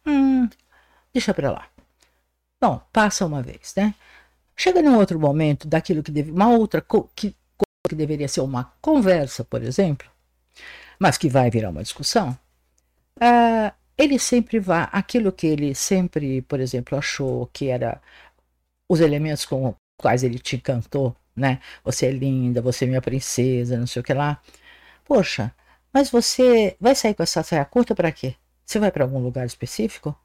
Hum, 0.07 0.49
deixa 1.19 1.35
para 1.35 1.51
lá. 1.51 1.69
Bom, 2.61 2.81
passa 2.93 3.27
uma 3.27 3.43
vez, 3.43 3.75
né? 3.77 3.95
Chega 4.57 4.83
num 4.83 4.97
outro 4.97 5.19
momento 5.19 5.67
daquilo 5.69 6.03
que 6.03 6.11
deve, 6.11 6.31
uma 6.31 6.49
outra 6.49 6.85
que, 7.15 7.35
que 7.89 7.95
deveria 7.95 8.29
ser 8.29 8.41
uma 8.41 8.73
conversa, 8.81 9.45
por 9.45 9.63
exemplo, 9.63 10.09
mas 10.99 11.19
que 11.19 11.29
vai 11.29 11.51
virar 11.51 11.71
uma 11.71 11.83
discussão. 11.83 12.39
Uh, 13.17 13.73
ele 13.97 14.19
sempre 14.19 14.61
vai, 14.61 14.89
aquilo 14.93 15.33
que 15.33 15.47
ele 15.47 15.75
sempre, 15.75 16.43
por 16.43 16.61
exemplo, 16.61 16.97
achou 16.99 17.49
que 17.53 17.69
era 17.69 18.01
os 18.89 19.01
elementos 19.01 19.45
com 19.45 19.71
os 19.71 19.75
quais 19.97 20.23
ele 20.23 20.39
te 20.39 20.57
encantou, 20.57 21.17
né? 21.37 21.61
Você 21.85 22.07
é 22.07 22.11
linda, 22.13 22.63
você 22.63 22.85
é 22.85 22.89
minha 22.89 23.03
princesa, 23.03 23.79
não 23.79 23.87
sei 23.87 24.01
o 24.01 24.05
que 24.05 24.15
lá. 24.15 24.41
Poxa, 25.05 25.55
mas 25.93 26.11
você 26.11 26.77
vai 26.81 26.95
sair 26.95 27.15
com 27.15 27.23
essa 27.23 27.43
saia 27.43 27.65
curta 27.65 27.95
para 27.95 28.13
quê? 28.13 28.37
Você 28.65 28.79
vai 28.79 28.93
para 28.93 29.05
algum 29.05 29.21
lugar 29.21 29.47
específico? 29.47 30.17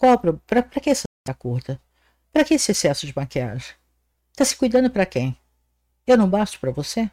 Qual 0.00 0.18
para 0.18 0.62
que 0.80 0.88
essa 0.88 1.04
curta? 1.38 1.78
Para 2.32 2.42
que 2.42 2.54
esse 2.54 2.72
excesso 2.72 3.06
de 3.06 3.14
maquiagem? 3.14 3.74
Tá 4.34 4.46
se 4.46 4.56
cuidando 4.56 4.90
para 4.90 5.04
quem? 5.04 5.36
Eu 6.06 6.16
não 6.18 6.30
basto 6.30 6.58
para 6.58 6.70
você? 6.70 7.10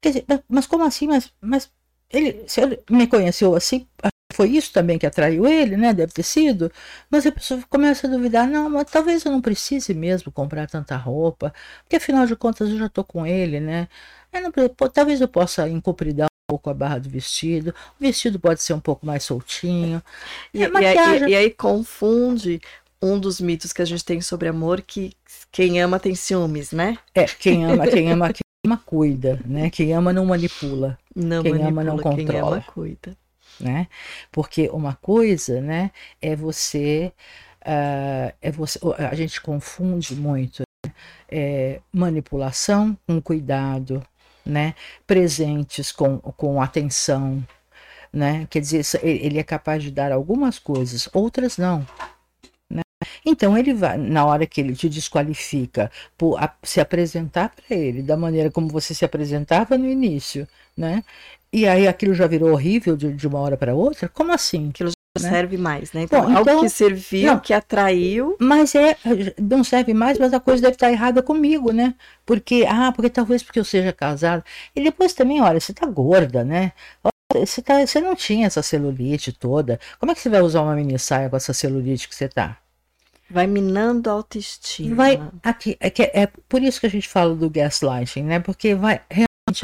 Quer 0.00 0.08
dizer, 0.10 0.26
mas 0.48 0.66
como 0.66 0.84
assim? 0.84 1.06
Mas, 1.06 1.30
mas 1.42 1.70
ele, 2.08 2.48
se 2.48 2.62
ele 2.62 2.82
me 2.90 3.06
conheceu 3.06 3.54
assim, 3.54 3.86
foi 4.32 4.48
isso 4.50 4.72
também 4.72 4.98
que 4.98 5.06
atraiu 5.06 5.46
ele, 5.46 5.76
né? 5.76 5.92
Deve 5.92 6.12
ter 6.14 6.22
sido. 6.22 6.72
Mas 7.10 7.26
a 7.26 7.32
pessoa 7.32 7.62
começa 7.68 8.06
a 8.06 8.10
duvidar, 8.10 8.48
não, 8.48 8.70
mas 8.70 8.90
talvez 8.90 9.24
eu 9.26 9.32
não 9.32 9.42
precise 9.42 9.92
mesmo 9.92 10.32
comprar 10.32 10.66
tanta 10.70 10.96
roupa, 10.96 11.52
porque 11.82 11.96
afinal 11.96 12.26
de 12.26 12.34
contas 12.34 12.70
eu 12.70 12.78
já 12.78 12.88
tô 12.88 13.04
com 13.04 13.26
ele, 13.26 13.60
né? 13.60 13.88
Eu 14.32 14.40
não, 14.42 14.50
talvez 14.90 15.20
eu 15.20 15.28
possa 15.28 15.68
encobridar 15.68 16.28
pouco 16.48 16.70
a 16.70 16.74
barra 16.74 16.98
do 16.98 17.10
vestido. 17.10 17.74
O 18.00 18.02
vestido 18.02 18.40
pode 18.40 18.62
ser 18.62 18.72
um 18.72 18.80
pouco 18.80 19.04
mais 19.04 19.22
soltinho. 19.22 20.02
E, 20.52 20.64
é 20.64 20.68
maquiagem... 20.68 21.28
e, 21.28 21.32
e, 21.32 21.36
aí 21.36 21.50
confunde 21.50 22.58
um 23.02 23.20
dos 23.20 23.38
mitos 23.38 23.70
que 23.70 23.82
a 23.82 23.84
gente 23.84 24.02
tem 24.02 24.22
sobre 24.22 24.48
amor 24.48 24.80
que 24.80 25.12
quem 25.52 25.80
ama 25.80 26.00
tem 26.00 26.14
ciúmes, 26.14 26.72
né? 26.72 26.96
É, 27.14 27.24
quem 27.26 27.66
ama, 27.66 27.86
quem 27.86 28.10
ama, 28.10 28.32
quem 28.32 28.42
ama 28.66 28.82
cuida, 28.84 29.38
né? 29.44 29.68
Quem 29.68 29.92
ama 29.92 30.10
não 30.10 30.24
manipula. 30.24 30.98
Não 31.14 31.42
quem 31.42 31.52
manipula, 31.52 31.70
ama 31.70 31.84
não 31.84 31.98
controla. 31.98 32.26
Quem 32.26 32.40
ama 32.40 32.62
cuida. 32.62 33.16
Né? 33.60 33.86
Porque 34.32 34.70
uma 34.72 34.94
coisa, 34.94 35.60
né, 35.60 35.90
é 36.22 36.34
você, 36.36 37.12
uh, 37.62 38.32
é 38.40 38.52
você, 38.52 38.78
a 38.96 39.14
gente 39.16 39.40
confunde 39.40 40.14
muito 40.14 40.62
né? 40.86 40.92
é, 41.28 41.80
manipulação 41.92 42.96
com 43.04 43.20
cuidado, 43.20 44.00
né? 44.48 44.74
presentes 45.06 45.92
com, 45.92 46.18
com 46.18 46.60
atenção, 46.60 47.44
né? 48.12 48.46
Quer 48.50 48.60
dizer, 48.60 48.84
ele 49.02 49.38
é 49.38 49.42
capaz 49.44 49.82
de 49.82 49.90
dar 49.90 50.10
algumas 50.10 50.58
coisas, 50.58 51.08
outras 51.12 51.58
não. 51.58 51.86
Né? 52.70 52.82
Então 53.24 53.56
ele 53.56 53.74
vai, 53.74 53.98
na 53.98 54.24
hora 54.24 54.46
que 54.46 54.60
ele 54.60 54.74
te 54.74 54.88
desqualifica 54.88 55.90
por 56.16 56.42
a, 56.42 56.52
se 56.62 56.80
apresentar 56.80 57.50
para 57.50 57.76
ele 57.76 58.02
da 58.02 58.16
maneira 58.16 58.50
como 58.50 58.68
você 58.68 58.94
se 58.94 59.04
apresentava 59.04 59.76
no 59.76 59.86
início, 59.86 60.48
né? 60.76 61.04
E 61.52 61.66
aí 61.66 61.88
aquilo 61.88 62.14
já 62.14 62.26
virou 62.26 62.50
horrível 62.50 62.96
de, 62.96 63.12
de 63.12 63.26
uma 63.26 63.38
hora 63.40 63.56
para 63.56 63.74
outra? 63.74 64.08
Como 64.08 64.32
assim? 64.32 64.68
Aquilo 64.68 64.90
já 64.90 65.22
né? 65.22 65.30
serve 65.30 65.56
mais, 65.56 65.92
né? 65.92 66.02
Então, 66.02 66.22
Bom, 66.22 66.36
algo 66.36 66.50
então, 66.50 66.60
que 66.60 66.68
serviu, 66.68 67.32
não, 67.32 67.40
que 67.40 67.52
atraiu. 67.52 68.36
Mas 68.38 68.74
é, 68.74 68.96
não 69.40 69.64
serve 69.64 69.94
mais, 69.94 70.18
mas 70.18 70.32
a 70.34 70.40
coisa 70.40 70.62
deve 70.62 70.74
estar 70.74 70.90
errada 70.90 71.22
comigo, 71.22 71.72
né? 71.72 71.94
Porque, 72.26 72.66
ah, 72.68 72.92
porque 72.92 73.10
talvez 73.10 73.42
porque 73.42 73.58
eu 73.58 73.64
seja 73.64 73.92
casada. 73.92 74.44
E 74.74 74.82
depois 74.82 75.12
também, 75.14 75.40
olha, 75.40 75.58
você 75.58 75.72
tá 75.72 75.86
gorda, 75.86 76.44
né? 76.44 76.72
Você, 77.34 77.60
tá, 77.62 77.86
você 77.86 78.00
não 78.00 78.14
tinha 78.14 78.46
essa 78.46 78.62
celulite 78.62 79.32
toda. 79.32 79.78
Como 79.98 80.12
é 80.12 80.14
que 80.14 80.20
você 80.20 80.28
vai 80.28 80.40
usar 80.40 80.62
uma 80.62 80.74
mini 80.74 80.98
saia 80.98 81.28
com 81.28 81.36
essa 81.36 81.52
celulite 81.52 82.08
que 82.08 82.14
você 82.14 82.28
tá? 82.28 82.58
Vai 83.30 83.46
minando 83.46 84.08
a 84.08 84.14
autoestima. 84.14 84.96
Vai, 84.96 85.22
aqui, 85.42 85.76
é, 85.80 86.22
é 86.22 86.26
por 86.48 86.62
isso 86.62 86.80
que 86.80 86.86
a 86.86 86.90
gente 86.90 87.06
fala 87.06 87.34
do 87.34 87.50
gaslighting, 87.50 88.22
né? 88.22 88.40
Porque 88.40 88.74
vai 88.74 89.02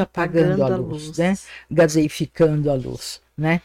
apagando, 0.00 0.62
apagando 0.62 0.74
a, 0.74 0.76
luz, 0.76 1.02
a 1.02 1.06
luz, 1.06 1.18
né? 1.18 1.38
Gaseificando 1.70 2.70
a 2.70 2.74
luz, 2.74 3.20
né? 3.36 3.60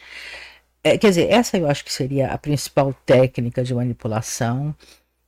É, 0.82 0.96
quer 0.96 1.08
dizer, 1.08 1.30
essa 1.30 1.58
eu 1.58 1.68
acho 1.68 1.84
que 1.84 1.92
seria 1.92 2.28
a 2.28 2.38
principal 2.38 2.94
técnica 3.04 3.62
de 3.62 3.74
manipulação. 3.74 4.74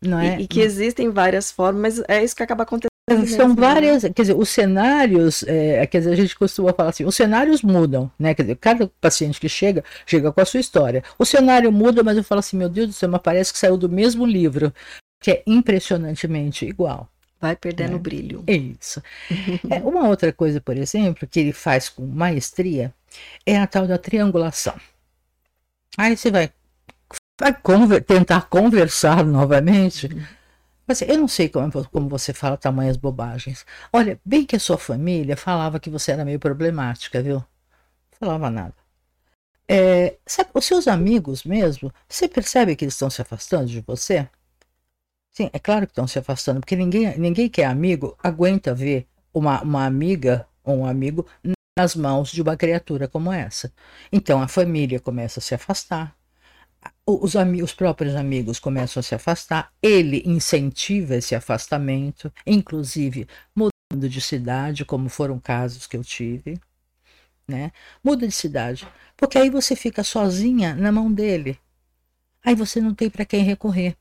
Não 0.01 0.19
é? 0.19 0.39
e, 0.39 0.43
e 0.43 0.49
que 0.49 0.61
existem 0.61 1.11
várias 1.11 1.51
formas, 1.51 1.99
mas 1.99 2.05
é 2.09 2.25
isso 2.25 2.35
que 2.35 2.43
acaba 2.43 2.65
acontecendo. 2.65 2.91
São 3.11 3.49
mesmo, 3.49 3.49
né? 3.49 3.55
várias, 3.55 4.03
né? 4.05 4.11
quer 4.15 4.23
dizer, 4.23 4.37
os 4.37 4.49
cenários, 4.49 5.43
é, 5.43 5.85
quer 5.87 5.99
dizer, 5.99 6.13
a 6.13 6.17
gente 6.17 6.37
costuma 6.37 6.73
falar 6.73 6.91
assim, 6.91 7.05
os 7.05 7.15
cenários 7.15 7.61
mudam, 7.61 8.11
né? 8.19 8.33
Quer 8.35 8.43
dizer, 8.43 8.57
cada 8.57 8.91
paciente 9.01 9.41
que 9.41 9.49
chega, 9.49 9.85
chega 10.07 10.33
com 10.33 10.41
a 10.41 10.45
sua 10.45 10.61
história. 10.61 11.03
O 11.19 11.25
cenário 11.25 11.71
muda, 11.73 12.03
mas 12.03 12.17
eu 12.17 12.25
falo 12.25 12.39
assim, 12.39 12.57
meu 12.57 12.69
Deus 12.69 12.89
do 12.89 12.93
céu, 12.93 13.09
mas 13.09 13.21
parece 13.21 13.53
que 13.53 13.59
saiu 13.59 13.77
do 13.77 13.89
mesmo 13.89 14.25
livro, 14.25 14.73
que 15.21 15.31
é 15.31 15.43
impressionantemente 15.47 16.65
igual. 16.65 17.09
Vai 17.43 17.57
perdendo 17.57 17.95
o 17.95 17.97
né? 17.97 17.99
brilho. 17.99 18.45
É 18.47 18.55
isso. 18.55 19.03
é, 19.69 19.81
uma 19.83 20.07
outra 20.07 20.33
coisa, 20.33 20.61
por 20.61 20.77
exemplo, 20.77 21.27
que 21.27 21.41
ele 21.41 21.53
faz 21.53 21.89
com 21.89 22.07
maestria 22.07 22.95
é 23.45 23.59
a 23.59 23.67
tal 23.67 23.85
da 23.85 23.99
triangulação. 23.99 24.79
Aí 25.99 26.17
você 26.17 26.31
vai, 26.31 26.53
vai 27.41 27.53
conver, 27.53 28.01
tentar 28.03 28.43
conversar 28.43 29.25
novamente. 29.25 30.09
Mas 30.87 31.03
eu 31.03 31.19
não 31.19 31.27
sei 31.27 31.49
como, 31.49 31.85
como 31.89 32.09
você 32.09 32.33
fala 32.33 32.57
tamanhas 32.57 32.97
bobagens. 32.97 33.67
Olha, 33.93 34.21
bem 34.25 34.47
que 34.47 34.55
a 34.55 34.61
sua 34.61 34.79
família 34.79 35.37
falava 35.37 35.81
que 35.81 35.91
você 35.91 36.13
era 36.13 36.25
meio 36.25 36.39
problemática, 36.39 37.21
viu? 37.21 37.39
Não 37.39 37.45
falava 38.21 38.49
nada. 38.51 38.75
É, 39.67 40.17
sabe, 40.25 40.51
os 40.55 40.65
seus 40.65 40.87
amigos 40.87 41.43
mesmo, 41.43 41.93
você 42.09 42.29
percebe 42.29 42.77
que 42.77 42.85
eles 42.85 42.95
estão 42.95 43.11
se 43.11 43.21
afastando 43.21 43.67
de 43.67 43.81
você? 43.81 44.29
Sim, 45.33 45.49
é 45.53 45.59
claro 45.59 45.87
que 45.87 45.93
estão 45.93 46.07
se 46.07 46.19
afastando, 46.19 46.61
porque 46.61 46.77
ninguém, 46.77 47.17
ninguém 47.19 47.49
que 47.49 47.63
é 47.63 47.65
amigo 47.65 48.17
aguenta 48.23 48.75
ver 48.75 49.07
uma, 49.33 49.63
uma 49.63 49.87
amiga 49.87 50.47
ou 50.63 50.79
um 50.81 50.87
amigo 50.87 51.27
nas 51.79 51.97
mãos 51.97 52.31
de 52.31 52.43
uma 52.43 52.57
criatura 52.57 53.09
como 53.09 53.33
essa. 53.33 53.73
Então 54.13 54.43
a 54.43 54.49
família 54.49 55.01
começa 55.01 55.41
a 55.41 55.43
se 55.43 55.55
afastar, 55.55 56.15
os, 57.07 57.35
os 57.63 57.75
próprios 57.75 58.15
amigos 58.15 58.59
começam 58.59 59.01
a 59.01 59.03
se 59.03 59.15
afastar, 59.15 59.73
ele 59.83 60.23
incentiva 60.27 61.17
esse 61.17 61.35
afastamento, 61.35 62.33
inclusive 62.47 63.27
mudando 63.55 64.09
de 64.09 64.21
cidade, 64.21 64.85
como 64.85 65.09
foram 65.09 65.39
casos 65.39 65.87
que 65.87 65.97
eu 65.97 66.05
tive. 66.05 66.61
Né? 67.47 67.73
Muda 68.05 68.27
de 68.27 68.33
cidade, 68.33 68.87
porque 69.17 69.37
aí 69.39 69.51
você 69.51 69.75
fica 69.75 70.05
sozinha 70.05 70.75
na 70.75 70.93
mão 70.93 71.13
dele. 71.13 71.59
Aí 72.45 72.55
você 72.55 72.81
não 72.81 72.95
tem 72.95 73.11
para 73.11 73.25
quem 73.25 73.43
recorrer. 73.45 73.97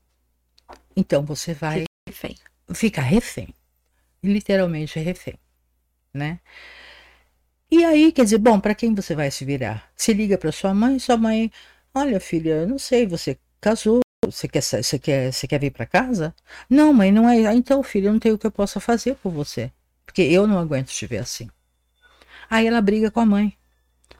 Então 0.96 1.24
você 1.24 1.54
vai 1.54 1.80
fica 1.80 1.86
refém. 2.08 2.36
Fica 2.74 3.00
refém. 3.02 3.54
Literalmente 4.22 4.98
refém, 4.98 5.38
né? 6.14 6.40
E 7.70 7.84
aí, 7.84 8.12
quer 8.12 8.24
dizer, 8.24 8.36
bom, 8.36 8.60
para 8.60 8.74
quem 8.74 8.94
você 8.94 9.14
vai 9.14 9.30
se 9.30 9.46
virar? 9.46 9.90
Se 9.96 10.12
liga 10.12 10.36
para 10.36 10.52
sua 10.52 10.74
mãe, 10.74 10.98
sua 10.98 11.16
mãe, 11.16 11.50
olha, 11.94 12.20
filha, 12.20 12.66
não 12.66 12.78
sei, 12.78 13.06
você 13.06 13.38
casou, 13.60 14.00
você 14.26 14.46
quer, 14.46 14.60
você 14.60 14.98
quer, 14.98 15.32
você 15.32 15.48
quer 15.48 15.58
vir 15.58 15.70
para 15.70 15.86
casa? 15.86 16.34
Não, 16.68 16.92
mãe, 16.92 17.10
não 17.10 17.28
é. 17.28 17.54
Então, 17.54 17.82
filha, 17.82 18.12
não 18.12 18.18
tem 18.18 18.30
o 18.30 18.38
que 18.38 18.46
eu 18.46 18.52
possa 18.52 18.78
fazer 18.78 19.14
por 19.16 19.32
você, 19.32 19.72
porque 20.04 20.20
eu 20.20 20.46
não 20.46 20.58
aguento 20.58 20.88
estiver 20.88 21.18
assim. 21.18 21.48
Aí 22.50 22.66
ela 22.66 22.82
briga 22.82 23.10
com 23.10 23.20
a 23.20 23.26
mãe, 23.26 23.56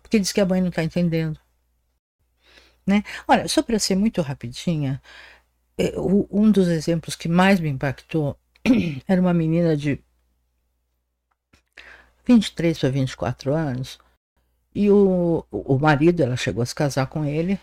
porque 0.02 0.18
diz 0.18 0.32
que 0.32 0.40
a 0.40 0.46
mãe 0.46 0.60
não 0.60 0.70
está 0.70 0.82
entendendo. 0.82 1.38
Né? 2.86 3.04
Olha, 3.28 3.46
só 3.48 3.62
para 3.62 3.78
ser 3.78 3.96
muito 3.96 4.22
rapidinha, 4.22 5.00
um 6.30 6.50
dos 6.50 6.68
exemplos 6.68 7.16
que 7.16 7.28
mais 7.28 7.58
me 7.58 7.68
impactou 7.68 8.38
era 9.08 9.20
uma 9.20 9.34
menina 9.34 9.76
de 9.76 10.02
23 12.26 12.78
para 12.78 12.90
24 12.90 13.54
anos. 13.54 13.98
E 14.74 14.90
o, 14.90 15.44
o 15.50 15.78
marido, 15.78 16.22
ela 16.22 16.36
chegou 16.36 16.62
a 16.62 16.66
se 16.66 16.74
casar 16.74 17.06
com 17.06 17.24
ele. 17.24 17.58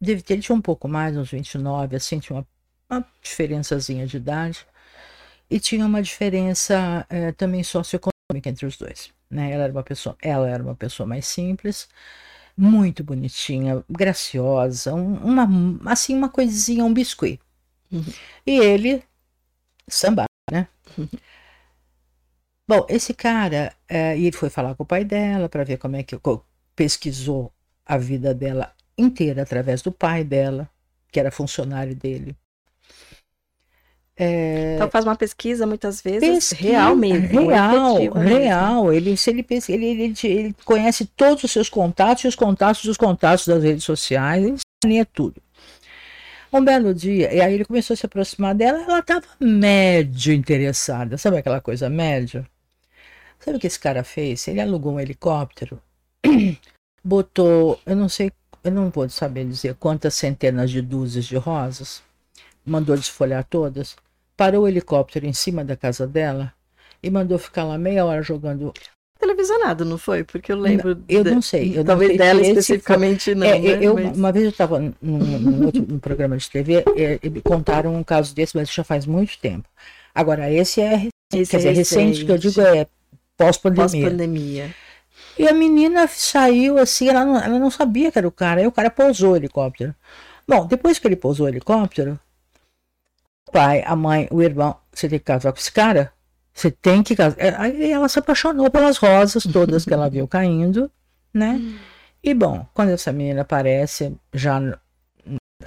Deve 0.00 0.22
ter, 0.22 0.40
tinha 0.40 0.56
um 0.56 0.60
pouco 0.60 0.88
mais, 0.88 1.16
uns 1.16 1.30
29, 1.30 1.96
assim, 1.96 2.18
tinha 2.18 2.38
uma, 2.38 2.46
uma 2.90 3.06
diferençazinha 3.22 4.06
de 4.06 4.16
idade. 4.16 4.66
E 5.48 5.60
tinha 5.60 5.84
uma 5.84 6.02
diferença 6.02 7.06
é, 7.08 7.32
também 7.32 7.62
socioeconômica 7.62 8.48
entre 8.48 8.66
os 8.66 8.76
dois. 8.76 9.12
Né? 9.30 9.52
Ela, 9.52 9.64
era 9.64 9.72
uma 9.72 9.82
pessoa, 9.82 10.16
ela 10.20 10.48
era 10.48 10.62
uma 10.62 10.74
pessoa 10.74 11.06
mais 11.06 11.26
simples, 11.26 11.88
muito 12.60 13.02
bonitinha, 13.02 13.82
graciosa, 13.88 14.94
um, 14.94 15.14
uma, 15.14 15.48
assim, 15.90 16.14
uma 16.14 16.28
coisinha, 16.28 16.84
um 16.84 16.92
biscuit. 16.92 17.40
Uhum. 17.90 18.04
E 18.46 18.58
ele, 18.58 19.02
samba, 19.88 20.26
né? 20.50 20.68
Uhum. 20.98 21.08
Bom, 22.68 22.86
esse 22.88 23.14
cara, 23.14 23.74
é, 23.88 24.16
ele 24.16 24.36
foi 24.36 24.50
falar 24.50 24.74
com 24.74 24.82
o 24.82 24.86
pai 24.86 25.04
dela 25.04 25.48
para 25.48 25.64
ver 25.64 25.78
como 25.78 25.96
é 25.96 26.02
que 26.02 26.14
pesquisou 26.76 27.52
a 27.84 27.96
vida 27.96 28.34
dela 28.34 28.72
inteira 28.96 29.42
através 29.42 29.82
do 29.82 29.90
pai 29.90 30.22
dela, 30.22 30.70
que 31.10 31.18
era 31.18 31.30
funcionário 31.30 31.96
dele. 31.96 32.36
É... 34.22 34.74
Então 34.74 34.90
faz 34.90 35.06
uma 35.06 35.16
pesquisa 35.16 35.66
muitas 35.66 36.02
vezes 36.02 36.50
pesquisa, 36.50 36.72
real 36.72 36.94
mesmo. 36.94 37.48
Real, 37.48 37.96
real. 38.12 38.84
Mesmo. 38.84 38.92
Ele, 38.92 39.16
se 39.16 39.30
ele, 39.30 39.46
ele, 39.48 39.86
ele, 39.86 40.14
ele, 40.24 40.56
conhece 40.62 41.06
todos 41.06 41.42
os 41.42 41.50
seus 41.50 41.70
contatos 41.70 42.24
e 42.24 42.28
os 42.28 42.34
contatos 42.34 42.84
dos 42.84 42.98
contatos 42.98 43.48
das 43.48 43.62
redes 43.62 43.82
sociais, 43.82 44.44
ele 44.44 44.58
sabe 44.84 45.04
tudo. 45.06 45.40
Um 46.52 46.62
belo 46.62 46.92
dia, 46.92 47.32
e 47.32 47.40
aí 47.40 47.54
ele 47.54 47.64
começou 47.64 47.94
a 47.94 47.96
se 47.96 48.04
aproximar 48.04 48.54
dela, 48.54 48.82
ela 48.82 48.98
estava 48.98 49.24
médio 49.40 50.34
interessada. 50.34 51.16
Sabe 51.16 51.38
aquela 51.38 51.62
coisa 51.62 51.88
médio? 51.88 52.46
Sabe 53.38 53.56
o 53.56 53.60
que 53.60 53.68
esse 53.68 53.80
cara 53.80 54.04
fez? 54.04 54.46
Ele 54.48 54.60
alugou 54.60 54.92
um 54.92 55.00
helicóptero, 55.00 55.80
botou, 57.02 57.80
eu 57.86 57.96
não 57.96 58.08
sei, 58.08 58.30
eu 58.62 58.70
não 58.70 58.90
vou 58.90 59.08
saber 59.08 59.46
dizer 59.46 59.76
quantas 59.76 60.14
centenas 60.14 60.70
de 60.70 60.82
dúzias 60.82 61.24
de 61.24 61.36
rosas, 61.36 62.02
mandou 62.66 62.94
desfolhar 62.96 63.44
todas, 63.44 63.96
parou 64.40 64.64
o 64.64 64.68
helicóptero 64.68 65.26
em 65.26 65.34
cima 65.34 65.62
da 65.62 65.76
casa 65.76 66.06
dela 66.06 66.50
e 67.02 67.10
mandou 67.10 67.36
ficar 67.38 67.62
lá 67.62 67.76
meia 67.76 68.06
hora 68.06 68.22
jogando 68.22 68.72
televisionado, 69.18 69.84
não 69.84 69.98
foi? 69.98 70.24
Porque 70.24 70.50
eu 70.50 70.56
lembro. 70.56 70.94
Não, 70.94 71.04
eu 71.10 71.22
não 71.22 71.42
sei. 71.42 71.78
Eu 71.78 71.84
talvez 71.84 72.12
não 72.12 72.16
sei 72.16 72.26
dela 72.26 72.40
especificamente 72.40 73.34
não. 73.34 73.46
É, 73.46 73.58
né? 73.58 73.78
eu, 73.82 73.92
mas... 73.92 74.16
Uma 74.16 74.32
vez 74.32 74.46
eu 74.46 74.50
estava 74.50 74.80
num, 74.80 74.92
num, 75.02 75.98
programa 75.98 76.38
de 76.38 76.48
TV 76.48 76.82
é, 76.96 77.18
e 77.22 77.28
me 77.28 77.42
contaram 77.42 77.94
um 77.94 78.02
caso 78.02 78.34
desse, 78.34 78.56
mas 78.56 78.72
já 78.72 78.82
faz 78.82 79.04
muito 79.04 79.38
tempo. 79.38 79.68
Agora, 80.14 80.50
esse 80.50 80.80
é, 80.80 81.08
esse 81.34 81.50
quer 81.50 81.56
é 81.56 81.58
dizer, 81.58 81.72
recente. 81.72 82.00
recente, 82.00 82.24
que 82.24 82.32
eu 82.32 82.38
digo 82.38 82.62
é 82.62 82.86
pós-pandemia. 83.36 83.84
Pós-pandemia. 83.84 84.74
E 85.38 85.46
a 85.46 85.52
menina 85.52 86.08
saiu 86.08 86.78
assim, 86.78 87.10
ela 87.10 87.26
não, 87.26 87.36
ela 87.36 87.58
não 87.58 87.70
sabia 87.70 88.10
que 88.10 88.16
era 88.16 88.26
o 88.26 88.32
cara, 88.32 88.62
aí 88.62 88.66
o 88.66 88.72
cara 88.72 88.88
pousou 88.88 89.34
o 89.34 89.36
helicóptero. 89.36 89.94
Bom, 90.48 90.66
depois 90.66 90.98
que 90.98 91.06
ele 91.06 91.16
pousou 91.16 91.44
o 91.44 91.48
helicóptero, 91.50 92.18
pai, 93.50 93.82
a 93.86 93.96
mãe, 93.96 94.28
o 94.30 94.42
irmão, 94.42 94.76
você 94.92 95.08
tem 95.08 95.18
que 95.18 95.24
casar 95.24 95.52
com 95.52 95.58
esse 95.58 95.72
cara? 95.72 96.12
Você 96.52 96.70
tem 96.70 97.02
que 97.02 97.16
casar. 97.16 97.36
É, 97.38 97.54
aí 97.56 97.90
ela 97.90 98.08
se 98.08 98.18
apaixonou 98.18 98.70
pelas 98.70 98.96
rosas 98.96 99.44
todas 99.44 99.84
que 99.84 99.94
ela 99.94 100.08
viu 100.10 100.26
caindo, 100.28 100.90
né? 101.32 101.58
Hum. 101.60 101.76
E 102.22 102.34
bom, 102.34 102.66
quando 102.74 102.90
essa 102.90 103.12
menina 103.12 103.42
aparece, 103.42 104.14
já 104.34 104.60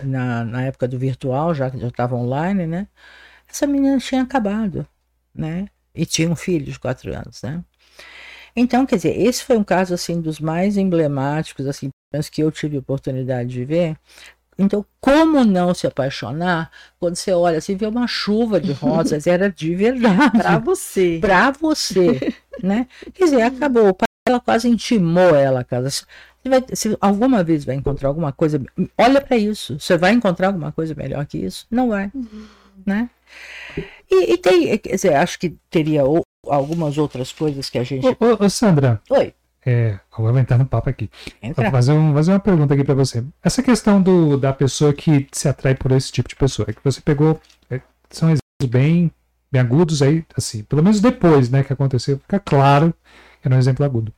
na, 0.03 0.43
na 0.43 0.63
época 0.63 0.87
do 0.87 0.99
virtual, 0.99 1.53
já 1.53 1.69
que 1.71 1.79
já 1.79 1.87
estava 1.87 2.15
online, 2.15 2.67
né? 2.67 2.87
Essa 3.49 3.65
menina 3.65 3.97
tinha 3.97 4.21
acabado, 4.21 4.87
né? 5.33 5.67
e 5.93 6.05
tinha 6.05 6.29
um 6.29 6.35
filho 6.35 6.65
de 6.65 6.79
quatro 6.79 7.13
anos, 7.13 7.41
né? 7.41 7.63
Então, 8.55 8.85
quer 8.85 8.97
dizer, 8.97 9.19
esse 9.19 9.43
foi 9.43 9.57
um 9.57 9.63
caso 9.63 9.93
assim 9.93 10.21
dos 10.21 10.39
mais 10.39 10.77
emblemáticos 10.77 11.67
assim 11.67 11.89
que 12.31 12.43
eu 12.43 12.51
tive 12.51 12.77
oportunidade 12.77 13.49
de 13.49 13.65
ver. 13.65 13.97
Então, 14.57 14.85
como 14.99 15.43
não 15.43 15.73
se 15.73 15.87
apaixonar 15.87 16.71
quando 16.99 17.15
você 17.15 17.31
olha 17.31 17.57
assim, 17.57 17.75
vê 17.75 17.85
uma 17.85 18.07
chuva 18.07 18.59
de 18.59 18.71
rosas, 18.73 19.27
era 19.27 19.49
de 19.49 19.75
verdade. 19.75 20.37
Para 20.37 20.59
você. 20.59 21.17
Para 21.19 21.51
você, 21.51 22.33
né? 22.61 22.87
Quer 23.13 23.25
dizer, 23.25 23.41
acabou. 23.41 23.95
Ela 24.27 24.39
quase 24.39 24.69
intimou 24.69 25.35
ela, 25.35 25.63
casa. 25.63 25.89
Você 25.89 26.05
vai, 26.45 26.63
se 26.73 26.97
alguma 27.01 27.43
vez 27.43 27.65
vai 27.65 27.75
encontrar 27.75 28.07
alguma 28.09 28.31
coisa, 28.31 28.61
olha 28.97 29.19
para 29.19 29.37
isso. 29.37 29.79
Você 29.79 29.97
vai 29.97 30.13
encontrar 30.13 30.47
alguma 30.47 30.71
coisa 30.71 30.95
melhor 30.95 31.25
que 31.25 31.37
isso? 31.37 31.65
Não 31.69 31.89
vai, 31.89 32.09
uhum. 32.13 32.45
né? 32.85 33.09
E, 34.09 34.33
e, 34.33 34.37
tem, 34.37 34.77
quer 34.77 34.95
dizer, 34.95 35.15
acho 35.15 35.39
que 35.39 35.55
teria 35.69 36.05
ou, 36.05 36.21
algumas 36.47 36.97
outras 36.97 37.31
coisas 37.31 37.69
que 37.69 37.77
a 37.77 37.83
gente. 37.83 38.05
Ô, 38.05 38.15
ô, 38.19 38.45
ô 38.45 38.49
Sandra. 38.49 39.01
Oi. 39.09 39.33
É, 39.65 39.97
vou 40.17 40.37
entrar 40.37 40.57
no 40.57 40.65
papo 40.65 40.89
aqui. 40.89 41.09
Vou 41.55 41.71
fazer, 41.71 41.93
um, 41.93 42.13
fazer 42.13 42.31
uma 42.31 42.39
pergunta 42.39 42.73
aqui 42.73 42.83
para 42.83 42.93
você. 42.93 43.23
Essa 43.41 43.63
questão 43.63 44.01
do, 44.01 44.37
da 44.37 44.51
pessoa 44.51 44.93
que 44.93 45.27
se 45.31 45.47
atrai 45.47 45.73
por 45.73 45.91
esse 45.91 46.11
tipo 46.11 46.27
de 46.27 46.35
pessoa, 46.35 46.65
é 46.69 46.73
que 46.73 46.83
você 46.83 46.99
pegou. 46.99 47.39
É, 47.69 47.79
são 48.09 48.27
exemplos 48.29 48.69
bem, 48.69 49.11
bem 49.51 49.61
agudos 49.61 50.01
aí, 50.01 50.25
assim, 50.35 50.63
pelo 50.63 50.83
menos 50.83 50.99
depois 50.99 51.49
né, 51.49 51.63
que 51.63 51.71
aconteceu, 51.71 52.19
fica 52.19 52.39
claro 52.39 52.93
que 53.41 53.47
era 53.47 53.55
um 53.55 53.59
exemplo 53.59 53.85
agudo. 53.85 54.13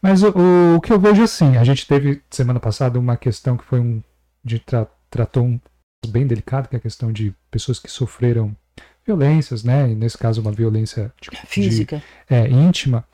Mas 0.00 0.22
o, 0.22 0.30
o, 0.30 0.76
o, 0.76 0.80
que 0.80 0.92
eu 0.92 0.98
vejo 0.98 1.22
assim, 1.22 1.56
a 1.56 1.64
gente 1.64 1.86
teve 1.86 2.20
semana 2.28 2.58
passada 2.58 2.98
uma 2.98 3.16
questão 3.16 3.56
que 3.56 3.64
foi 3.64 3.78
um. 3.78 4.02
de 4.44 4.58
tra, 4.58 4.86
tratou 5.08 5.44
um 5.44 5.60
bem 6.08 6.26
delicado, 6.26 6.68
que 6.68 6.74
é 6.74 6.78
a 6.78 6.82
questão 6.82 7.12
de 7.12 7.32
pessoas 7.50 7.78
que 7.78 7.90
sofreram 7.90 8.56
violências, 9.06 9.62
né? 9.62 9.90
E 9.90 9.94
nesse 9.94 10.18
caso, 10.18 10.40
uma 10.40 10.50
violência 10.50 11.12
de, 11.20 11.30
física, 11.46 11.98
de, 11.98 12.34
é, 12.34 12.48
íntima. 12.48 13.04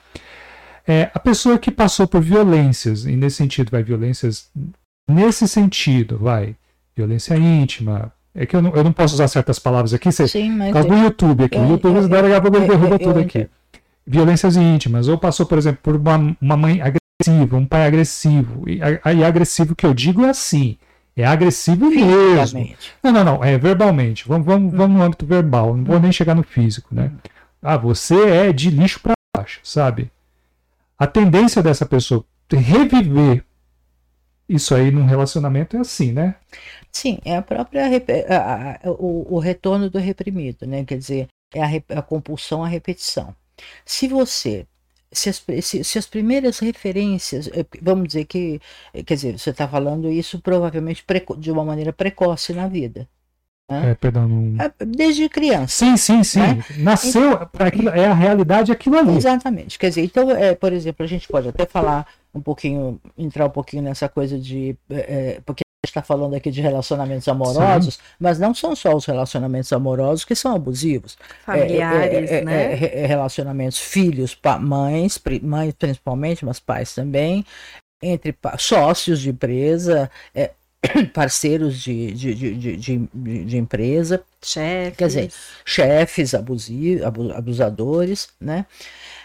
É, 0.88 1.11
a 1.12 1.18
pessoa 1.18 1.59
que 1.59 1.70
passou 1.70 2.09
por 2.09 2.22
violências, 2.22 3.05
e 3.05 3.14
nesse 3.14 3.37
sentido, 3.37 3.70
vai, 3.70 3.83
violências 3.83 4.48
nesse 5.07 5.46
sentido, 5.46 6.16
vai, 6.16 6.57
violência 6.96 7.37
íntima. 7.37 8.11
É 8.35 8.46
que 8.46 8.57
eu 8.57 8.62
não, 8.62 8.74
eu 8.74 8.83
não 8.83 8.92
posso 8.92 9.12
usar 9.14 9.29
certas 9.29 9.59
palavras 9.59 9.92
aqui, 9.92 10.11
você, 10.11 10.27
Sim, 10.27 10.51
mas 10.53 10.68
por 10.68 10.74
causa 10.74 10.88
do 10.88 10.94
YouTube 10.96 11.44
aqui. 11.44 11.59
o 11.59 11.68
YouTube, 11.68 11.96
eu, 11.96 12.09
daqui 12.09 12.33
a 12.33 12.40
pouco 12.40 12.57
ele 12.57 12.66
derruba 12.68 12.94
eu, 12.94 12.98
tudo 12.98 13.18
aqui. 13.20 13.46
Violências 14.07 14.57
íntimas, 14.57 15.09
ou 15.09 15.18
passou, 15.18 15.44
por 15.44 15.59
exemplo, 15.59 15.81
por 15.83 15.96
uma, 15.96 16.35
uma 16.40 16.57
mãe 16.57 16.81
agressiva, 16.81 17.57
um 17.59 17.66
pai 17.66 17.87
agressivo. 17.87 18.66
E, 18.66 18.81
aí, 19.05 19.22
agressivo 19.22 19.77
que 19.77 19.85
eu 19.85 19.92
digo 19.92 20.24
é 20.24 20.31
assim. 20.31 20.79
É 21.14 21.27
agressivo 21.27 21.90
mesmo. 21.90 22.66
Não, 23.03 23.12
não, 23.12 23.24
não. 23.24 23.44
É 23.44 23.59
verbalmente. 23.59 24.27
Vamos, 24.27 24.46
vamos, 24.46 24.72
vamos 24.72 24.96
no 24.96 25.03
âmbito 25.03 25.27
verbal. 25.27 25.77
Não 25.77 25.85
vou 25.85 26.01
nem 26.01 26.12
chegar 26.12 26.35
no 26.35 26.44
físico, 26.44 26.94
né? 26.94 27.11
Ah, 27.61 27.77
você 27.77 28.14
é 28.14 28.53
de 28.53 28.70
lixo 28.70 29.01
para 29.01 29.14
baixo, 29.37 29.59
sabe? 29.64 30.11
A 30.98 31.06
tendência 31.06 31.62
dessa 31.62 31.87
pessoa 31.87 32.24
reviver 32.50 33.44
isso 34.48 34.74
aí 34.74 34.90
num 34.90 35.04
relacionamento 35.04 35.76
é 35.76 35.80
assim, 35.80 36.11
né? 36.11 36.37
Sim, 36.90 37.18
é 37.24 37.37
a 37.37 37.42
própria 37.42 37.84
a, 38.28 38.88
a, 38.88 38.90
o, 38.90 39.34
o, 39.34 39.38
retorno 39.38 39.90
do 39.90 39.98
reprimido, 39.98 40.66
né? 40.66 40.84
Quer 40.84 40.96
dizer, 40.96 41.28
é 41.54 41.62
a, 41.62 41.98
a 41.98 42.02
compulsão 42.02 42.64
à 42.64 42.68
repetição. 42.68 43.34
Se 43.84 44.08
você 44.08 44.66
se 45.11 45.28
as, 45.30 45.44
se, 45.62 45.84
se 45.84 45.98
as, 45.98 46.06
primeiras 46.06 46.58
referências, 46.58 47.48
eh, 47.48 47.64
vamos 47.80 48.08
dizer 48.08 48.26
que, 48.26 48.61
quer 49.06 49.14
dizer, 49.14 49.38
você 49.38 49.50
está 49.50 49.66
falando 49.66 50.11
isso 50.11 50.40
provavelmente 50.40 51.04
de 51.38 51.50
uma 51.50 51.64
maneira 51.64 51.92
precoce 51.92 52.52
na 52.52 52.68
vida. 52.68 53.08
Né? 53.68 53.90
É, 53.90 53.94
perdão, 53.94 54.26
não... 54.26 54.62
É, 54.62 54.72
desde 54.85 55.28
criança. 55.28 55.85
Sim, 55.85 55.96
sim, 55.96 56.24
sim. 56.24 56.40
Né? 56.40 56.64
Nasceu, 56.78 57.33
então, 57.33 57.66
aquilo, 57.66 57.88
é 57.90 58.07
a 58.07 58.14
realidade 58.14 58.72
aquilo 58.72 58.98
ali. 58.98 59.16
Exatamente. 59.16 59.78
Quer 59.78 59.90
dizer, 59.90 60.04
então, 60.04 60.31
é, 60.31 60.54
por 60.54 60.72
exemplo, 60.72 61.04
a 61.04 61.09
gente 61.09 61.28
pode 61.28 61.48
até 61.48 61.66
falar 61.66 62.07
um 62.35 62.40
pouquinho, 62.40 63.00
entrar 63.16 63.46
um 63.46 63.50
pouquinho 63.50 63.83
nessa 63.83 64.09
coisa 64.09 64.38
de. 64.38 64.76
É, 64.90 65.40
porque 65.44 65.62
a 65.62 65.87
gente 65.87 65.90
está 65.90 66.02
falando 66.02 66.35
aqui 66.35 66.50
de 66.50 66.61
relacionamentos 66.61 67.28
amorosos, 67.28 67.94
sim. 67.94 68.00
mas 68.18 68.38
não 68.38 68.54
são 68.54 68.74
só 68.74 68.94
os 68.96 69.04
relacionamentos 69.04 69.72
amorosos 69.72 70.24
que 70.24 70.35
são 70.35 70.54
abusivos. 70.54 71.16
Familiares, 71.44 72.31
é, 72.31 72.44
né? 72.44 72.74
relacionamentos 72.74 73.78
filhos, 73.78 74.37
mães, 74.61 75.20
mães 75.42 75.74
principalmente, 75.74 76.44
mas 76.44 76.59
pais 76.59 76.94
também 76.94 77.44
entre 78.02 78.37
sócios 78.59 79.20
de 79.20 79.31
empresa, 79.31 80.11
é, 80.35 80.52
parceiros 81.12 81.81
de, 81.81 82.12
de, 82.12 82.35
de, 82.35 82.77
de, 82.77 83.45
de 83.45 83.57
empresa, 83.57 84.23
chefes. 84.43 84.97
quer 84.97 85.07
dizer, 85.07 85.33
chefes 85.64 86.33
abusadores, 86.35 88.29
né? 88.41 88.67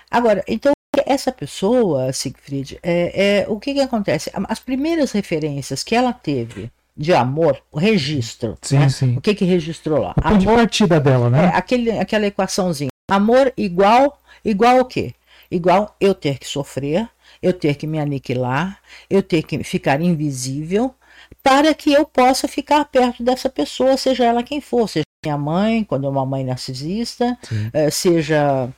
Agora, 0.10 0.44
então 0.48 0.74
essa 1.06 1.32
pessoa, 1.32 2.14
Siegfried, 2.14 2.80
é, 2.84 3.42
é, 3.42 3.46
o 3.48 3.60
que, 3.60 3.74
que 3.74 3.80
acontece? 3.80 4.32
As 4.48 4.60
primeiras 4.60 5.12
referências 5.12 5.84
que 5.84 5.96
ela 5.96 6.14
teve 6.14 6.72
de 6.96 7.14
amor, 7.14 7.62
o 7.72 7.80
registro. 7.80 8.58
Sim, 8.62 8.80
né? 8.80 8.90
sim. 8.90 9.18
O 9.18 9.22
que 9.22 9.34
que 9.34 9.46
registrou 9.46 10.00
lá? 10.00 10.14
O 10.16 10.28
amor, 10.28 10.40
de 10.40 10.46
partida 10.46 11.00
dela, 11.00 11.30
né? 11.30 11.46
É, 11.46 11.48
aquele, 11.58 11.92
aquela 11.92 12.28
equaçãozinha. 12.28 12.90
Amor 13.10 13.52
igual, 13.58 14.20
igual 14.46 14.80
o 14.80 14.86
quê? 14.86 15.14
Igual 15.50 15.96
eu 16.00 16.14
ter 16.14 16.38
que 16.38 16.48
sofrer, 16.48 17.10
eu 17.42 17.54
ter 17.54 17.76
que 17.76 17.88
me 17.88 18.00
aniquilar, 18.00 18.80
eu 19.10 19.22
ter 19.22 19.44
que 19.44 19.64
ficar 19.64 20.02
invisível, 20.02 20.94
para 21.44 21.74
que 21.74 21.92
eu 21.92 22.06
possa 22.06 22.48
ficar 22.48 22.86
perto 22.86 23.22
dessa 23.22 23.50
pessoa, 23.50 23.98
seja 23.98 24.24
ela 24.24 24.42
quem 24.42 24.62
for, 24.62 24.88
seja 24.88 25.04
minha 25.24 25.38
mãe, 25.38 25.84
quando 25.84 26.08
é 26.08 26.10
uma 26.10 26.26
mãe 26.26 26.44
narcisista, 26.44 27.38
é, 27.72 27.90
seja 27.90 28.70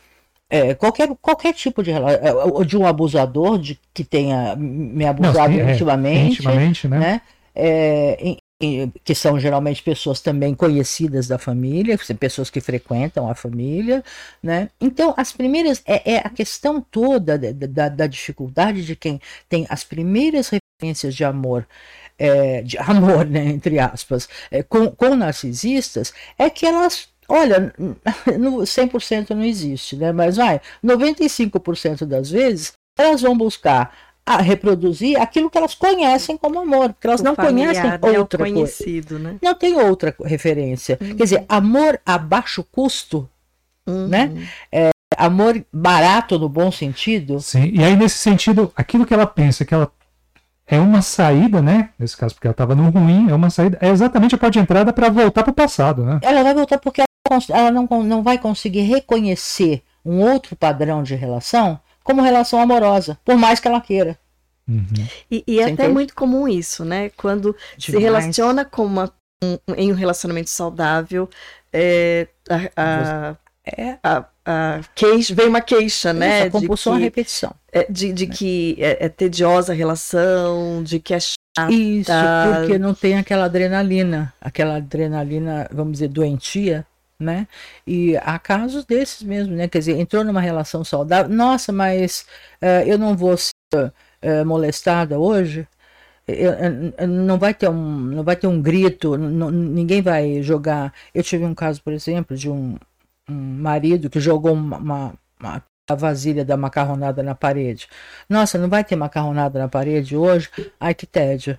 é, 0.49 0.73
qualquer, 0.73 1.09
qualquer 1.21 1.53
tipo 1.53 1.83
de 1.83 1.91
é, 1.91 2.65
de 2.65 2.77
um 2.77 2.85
abusador 2.85 3.59
de, 3.59 3.79
que 3.93 4.03
tenha 4.03 4.55
me 4.55 5.05
abusado 5.05 5.53
Não, 5.53 5.65
sim, 5.65 5.71
intimamente, 5.71 6.33
intimamente, 6.33 6.87
né? 6.87 6.99
né? 6.99 7.21
Em, 8.19 8.37
em, 8.61 8.91
que 9.03 9.13
são 9.13 9.39
geralmente 9.39 9.81
pessoas 9.81 10.21
também 10.21 10.53
conhecidas 10.53 11.27
da 11.27 11.37
família, 11.37 11.97
pessoas 12.19 12.49
que 12.49 12.61
frequentam 12.61 13.29
a 13.29 13.35
família, 13.35 14.03
né? 14.41 14.69
Então, 14.79 15.13
as 15.17 15.31
primeiras 15.31 15.81
é, 15.85 16.13
é 16.13 16.17
a 16.17 16.29
questão 16.29 16.79
toda 16.79 17.37
da, 17.37 17.67
da, 17.67 17.89
da 17.89 18.07
dificuldade 18.07 18.85
de 18.85 18.95
quem 18.95 19.19
tem 19.49 19.65
as 19.69 19.83
primeiras 19.83 20.49
referências 20.49 21.15
de 21.15 21.23
amor 21.23 21.65
é, 22.17 22.61
de 22.61 22.77
amor, 22.77 23.25
né, 23.25 23.45
entre 23.45 23.79
aspas, 23.79 24.27
é, 24.49 24.63
com, 24.63 24.89
com 24.91 25.15
narcisistas, 25.15 26.13
é 26.37 26.49
que 26.49 26.65
elas 26.65 27.09
Olha, 27.27 27.73
100% 28.27 29.31
não 29.31 29.43
existe, 29.43 29.95
né? 29.95 30.11
Mas 30.11 30.37
vai, 30.37 30.61
95% 30.83 32.05
das 32.05 32.29
vezes 32.29 32.73
elas 32.99 33.23
vão 33.23 33.35
buscar 33.35 33.91
a 34.25 34.41
reproduzir 34.41 35.19
aquilo 35.21 35.49
que 35.49 35.57
elas 35.57 35.75
conhecem 35.75 36.35
como 36.37 36.59
amor, 36.59 36.93
porque 36.93 37.07
elas 37.07 37.21
o 37.21 37.23
não 37.23 37.35
conhecem 37.35 37.83
né, 37.83 37.99
outra 38.17 38.43
conhecido, 38.43 39.15
coisa. 39.15 39.23
Né? 39.23 39.37
Não 39.41 39.53
tem 39.53 39.75
outra 39.75 40.15
referência. 40.23 40.97
Uhum. 40.99 41.15
Quer 41.15 41.23
dizer, 41.23 41.45
amor 41.47 41.99
a 42.05 42.17
baixo 42.17 42.63
custo, 42.63 43.29
uhum. 43.85 44.07
né? 44.07 44.49
É, 44.71 44.89
amor 45.17 45.63
barato 45.71 46.39
no 46.39 46.49
bom 46.49 46.71
sentido. 46.71 47.39
Sim, 47.39 47.71
e 47.73 47.83
aí 47.83 47.95
nesse 47.95 48.17
sentido, 48.17 48.71
aquilo 48.75 49.05
que 49.05 49.13
ela 49.13 49.27
pensa 49.27 49.63
que 49.63 49.73
ela 49.73 49.91
é 50.67 50.79
uma 50.79 51.01
saída, 51.01 51.61
né? 51.61 51.89
Nesse 51.97 52.17
caso, 52.17 52.33
porque 52.33 52.47
ela 52.47 52.53
estava 52.53 52.75
no 52.75 52.89
ruim, 52.89 53.29
é 53.29 53.33
uma 53.33 53.49
saída, 53.49 53.77
é 53.81 53.89
exatamente 53.89 54.35
a 54.35 54.37
porta 54.37 54.53
de 54.53 54.59
entrada 54.59 54.91
para 54.91 55.09
voltar 55.09 55.43
para 55.43 55.51
o 55.51 55.55
passado, 55.55 56.03
né? 56.03 56.19
Ela 56.21 56.43
vai 56.43 56.53
voltar 56.53 56.77
porque 56.79 57.03
ela 57.49 57.71
não, 57.71 57.87
não 58.03 58.23
vai 58.23 58.37
conseguir 58.37 58.81
reconhecer 58.81 59.83
um 60.03 60.21
outro 60.21 60.55
padrão 60.55 61.03
de 61.03 61.15
relação 61.15 61.79
como 62.03 62.21
relação 62.21 62.59
amorosa, 62.59 63.17
por 63.25 63.35
mais 63.35 63.59
que 63.59 63.67
ela 63.67 63.81
queira. 63.81 64.17
Uhum. 64.67 65.07
E, 65.29 65.43
e 65.47 65.59
é 65.59 65.71
até 65.71 65.87
muito 65.87 66.15
comum 66.15 66.47
isso, 66.47 66.83
né? 66.85 67.09
Quando 67.17 67.55
Demais. 67.77 67.83
se 67.85 67.97
relaciona 67.97 68.65
com 68.65 68.85
uma, 68.85 69.11
um, 69.43 69.57
em 69.75 69.91
um 69.91 69.95
relacionamento 69.95 70.49
saudável, 70.49 71.29
é, 71.73 72.27
a, 72.49 72.55
a, 72.75 73.35
é. 73.65 73.97
a 74.03 74.25
a 74.45 74.81
queixa, 74.93 75.33
vem 75.33 75.47
uma 75.47 75.61
queixa, 75.61 76.13
né? 76.13 76.39
Isso, 76.39 76.47
a 76.47 76.51
compulsão 76.51 76.93
à 76.93 76.97
repetição. 76.97 77.51
É, 77.71 77.85
de, 77.89 78.13
de 78.13 78.27
né? 78.27 78.33
que 78.35 78.77
é, 78.79 79.05
é, 79.05 79.09
tediosa 79.09 79.73
a 79.73 79.75
relação, 79.75 80.83
de 80.83 80.99
que 80.99 81.13
é 81.13 81.19
chata. 81.19 81.71
Isso, 81.71 82.11
porque 82.59 82.77
não 82.77 82.93
tem 82.93 83.17
aquela 83.17 83.45
adrenalina, 83.45 84.33
aquela 84.39 84.77
adrenalina, 84.77 85.67
vamos 85.71 85.93
dizer, 85.93 86.09
doentia, 86.09 86.85
né? 87.19 87.47
E 87.87 88.15
há 88.17 88.37
casos 88.37 88.85
desses 88.85 89.23
mesmo, 89.23 89.55
né? 89.55 89.67
Quer 89.67 89.79
dizer, 89.79 89.99
entrou 89.99 90.23
numa 90.23 90.41
relação 90.41 90.83
saudável, 90.83 91.33
nossa, 91.35 91.71
mas 91.71 92.25
uh, 92.61 92.85
eu 92.85 92.99
não 92.99 93.17
vou 93.17 93.35
ser 93.37 93.51
uh, 93.75 94.45
molestada 94.45 95.17
hoje, 95.17 95.67
não 97.07 97.37
vai 97.37 97.53
ter 97.53 97.69
um 97.69 97.99
não 97.99 98.23
vai 98.23 98.35
ter 98.35 98.47
um 98.47 98.59
grito 98.59 99.15
não, 99.15 99.51
ninguém 99.51 100.01
vai 100.01 100.41
jogar 100.41 100.91
eu 101.13 101.21
tive 101.21 101.45
um 101.45 101.53
caso 101.53 101.83
por 101.83 101.93
exemplo 101.93 102.35
de 102.35 102.49
um 102.49 102.77
um 103.29 103.33
marido 103.33 104.09
que 104.09 104.19
jogou 104.19 104.53
uma, 104.53 104.77
uma, 104.77 105.13
uma 105.39 105.63
a 105.87 105.95
vasilha 105.95 106.43
da 106.43 106.57
macarronada 106.57 107.21
na 107.21 107.35
parede. 107.35 107.87
Nossa, 108.27 108.57
não 108.57 108.67
vai 108.67 108.83
ter 108.83 108.95
macarronada 108.95 109.59
na 109.59 109.67
parede 109.67 110.17
hoje? 110.17 110.49
Ai, 110.79 110.93
que 110.93 111.05
tédio. 111.05 111.57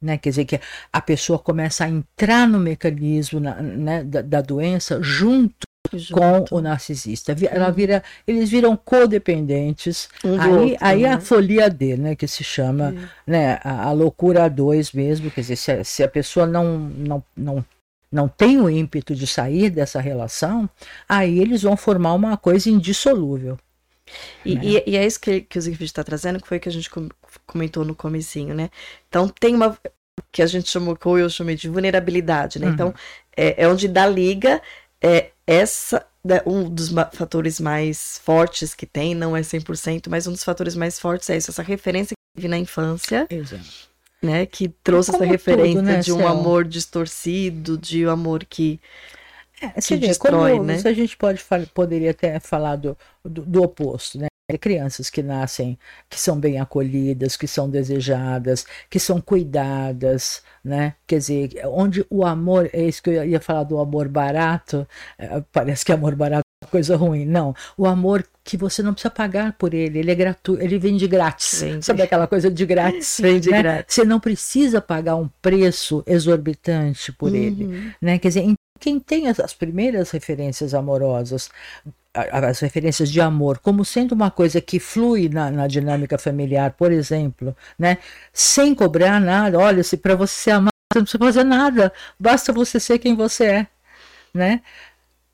Né? 0.00 0.18
Quer 0.18 0.30
dizer 0.30 0.44
que 0.44 0.60
a 0.92 1.00
pessoa 1.00 1.38
começa 1.38 1.84
a 1.84 1.88
entrar 1.88 2.46
no 2.46 2.58
mecanismo 2.58 3.40
na, 3.40 3.60
né, 3.60 4.04
da, 4.04 4.22
da, 4.22 4.40
doença 4.40 5.02
junto, 5.02 5.66
junto, 5.92 6.50
com 6.50 6.56
o 6.56 6.60
narcisista. 6.60 7.34
Ela 7.50 7.70
vira, 7.70 8.04
eles 8.26 8.50
viram 8.50 8.76
codependentes. 8.76 10.08
Um 10.24 10.40
aí, 10.40 10.50
outro, 10.50 10.76
aí 10.80 11.02
né? 11.02 11.14
a 11.14 11.20
folia 11.20 11.68
D, 11.68 11.96
né, 11.96 12.14
que 12.14 12.28
se 12.28 12.44
chama, 12.44 12.94
é. 12.94 13.30
né, 13.30 13.60
a, 13.64 13.88
a 13.88 13.92
loucura 13.92 14.44
a 14.44 14.48
dois 14.48 14.92
mesmo. 14.92 15.30
Quer 15.30 15.40
dizer, 15.40 15.56
se 15.56 15.72
a, 15.72 15.84
se 15.84 16.02
a 16.04 16.08
pessoa 16.08 16.46
não, 16.46 16.78
não, 16.78 17.24
não 17.36 17.64
não 18.10 18.28
tem 18.28 18.60
o 18.60 18.70
ímpeto 18.70 19.14
de 19.14 19.26
sair 19.26 19.70
dessa 19.70 20.00
relação, 20.00 20.68
aí 21.08 21.38
eles 21.38 21.62
vão 21.62 21.76
formar 21.76 22.14
uma 22.14 22.36
coisa 22.36 22.70
indissolúvel. 22.70 23.58
E, 24.44 24.54
né? 24.54 24.60
e, 24.64 24.90
e 24.90 24.96
é 24.96 25.04
isso 25.04 25.20
que, 25.20 25.40
que 25.40 25.58
o 25.58 25.60
Zigfried 25.60 25.90
está 25.90 26.04
trazendo, 26.04 26.40
que 26.40 26.46
foi 26.46 26.58
o 26.58 26.60
que 26.60 26.68
a 26.68 26.72
gente 26.72 26.88
com- 26.88 27.08
comentou 27.46 27.84
no 27.84 27.94
comecinho, 27.94 28.54
né? 28.54 28.70
Então 29.08 29.28
tem 29.28 29.54
uma 29.54 29.76
que 30.32 30.40
a 30.42 30.46
gente 30.46 30.70
chamou, 30.70 30.96
que 30.96 31.06
eu 31.06 31.28
chamei 31.28 31.56
de 31.56 31.68
vulnerabilidade, 31.68 32.58
né? 32.58 32.68
Uhum. 32.68 32.72
Então 32.72 32.94
é, 33.36 33.64
é 33.64 33.68
onde 33.68 33.88
dá 33.88 34.06
liga 34.06 34.62
é 35.02 35.30
essa 35.46 36.06
né, 36.24 36.40
um 36.44 36.68
dos 36.68 36.90
fatores 37.12 37.60
mais 37.60 38.20
fortes 38.24 38.74
que 38.74 38.86
tem, 38.86 39.14
não 39.14 39.36
é 39.36 39.42
100%, 39.42 40.08
mas 40.08 40.26
um 40.26 40.32
dos 40.32 40.42
fatores 40.42 40.74
mais 40.74 40.98
fortes 40.98 41.30
é 41.30 41.36
isso, 41.36 41.50
essa 41.50 41.62
referência 41.62 42.14
que 42.14 42.40
teve 42.40 42.48
na 42.48 42.58
infância, 42.58 43.26
Exato. 43.30 43.64
Né? 44.22 44.46
Que 44.46 44.68
trouxe 44.68 45.10
essa 45.10 45.24
referência 45.24 45.82
tudo, 45.82 45.82
né, 45.82 45.96
de 45.96 46.12
um 46.12 46.18
Cel? 46.18 46.26
amor 46.26 46.64
distorcido, 46.66 47.78
de 47.78 48.06
um 48.06 48.10
amor 48.10 48.44
que 48.44 48.80
É, 49.60 49.80
que 49.80 49.96
vê, 49.96 49.96
destrói, 49.96 50.60
como 50.60 50.64
né? 50.64 50.84
a 50.84 50.92
gente 50.92 51.16
pode 51.16 51.42
poderia 51.74 52.10
até 52.10 52.38
falar 52.40 52.76
do, 52.76 52.96
do, 53.24 53.42
do 53.44 53.62
oposto, 53.62 54.18
né? 54.18 54.26
Crianças 54.60 55.10
que 55.10 55.22
nascem, 55.24 55.76
que 56.08 56.20
são 56.20 56.38
bem 56.38 56.60
acolhidas, 56.60 57.36
que 57.36 57.48
são 57.48 57.68
desejadas, 57.68 58.64
que 58.88 58.98
são 59.00 59.20
cuidadas, 59.20 60.42
né? 60.62 60.94
Quer 61.06 61.18
dizer, 61.18 61.50
onde 61.66 62.06
o 62.10 62.24
amor, 62.24 62.70
é 62.72 62.82
isso 62.84 63.02
que 63.02 63.10
eu 63.10 63.24
ia 63.24 63.40
falar 63.40 63.64
do 63.64 63.78
amor 63.80 64.08
barato, 64.08 64.86
eh, 65.18 65.42
parece 65.52 65.84
que 65.84 65.90
amor 65.92 66.14
barato 66.14 66.42
é 66.45 66.45
coisa 66.64 66.96
ruim. 66.96 67.24
Não, 67.24 67.54
o 67.76 67.86
amor 67.86 68.24
que 68.42 68.56
você 68.56 68.82
não 68.82 68.92
precisa 68.92 69.10
pagar 69.10 69.52
por 69.54 69.74
ele, 69.74 69.98
ele 69.98 70.10
é 70.10 70.14
gratuito, 70.14 70.62
ele 70.62 70.78
vem 70.78 70.96
de 70.96 71.06
grátis. 71.06 71.60
Vem 71.60 71.78
de- 71.78 71.84
Sabe 71.84 72.02
aquela 72.02 72.26
coisa 72.26 72.50
de 72.50 72.64
grátis? 72.66 73.18
vem 73.20 73.38
de 73.40 73.50
né? 73.50 73.62
grátis. 73.62 73.94
Você 73.94 74.04
não 74.04 74.18
precisa 74.20 74.80
pagar 74.80 75.16
um 75.16 75.28
preço 75.42 76.02
exorbitante 76.06 77.12
por 77.12 77.34
ele 77.34 77.64
Uhum. 77.66 77.90
né? 78.00 78.18
Quer 78.18 78.28
dizer, 78.28 78.40
em- 78.40 78.54
quem 78.78 79.00
tem 79.00 79.28
as, 79.28 79.40
as 79.40 79.54
primeiras 79.54 80.10
referências 80.10 80.74
amorosas, 80.74 81.48
as 82.14 82.60
referências 82.60 83.10
de 83.10 83.20
amor, 83.20 83.58
como 83.58 83.84
sendo 83.84 84.12
uma 84.12 84.30
coisa 84.30 84.60
que 84.60 84.78
flui 84.78 85.28
na, 85.28 85.50
na 85.50 85.66
dinâmica 85.66 86.18
familiar, 86.18 86.72
por 86.72 86.90
exemplo, 86.92 87.54
né? 87.78 87.98
Sem 88.32 88.74
cobrar 88.74 89.20
nada. 89.20 89.58
Olha, 89.58 89.82
se 89.82 89.96
para 89.96 90.14
você 90.14 90.34
ser 90.34 90.50
amado, 90.52 90.70
você 90.92 90.98
não 90.98 91.04
precisa 91.04 91.24
fazer 91.24 91.44
nada, 91.44 91.92
basta 92.18 92.52
você 92.52 92.78
ser 92.80 92.98
quem 92.98 93.14
você 93.14 93.44
é, 93.46 93.66
né? 94.32 94.60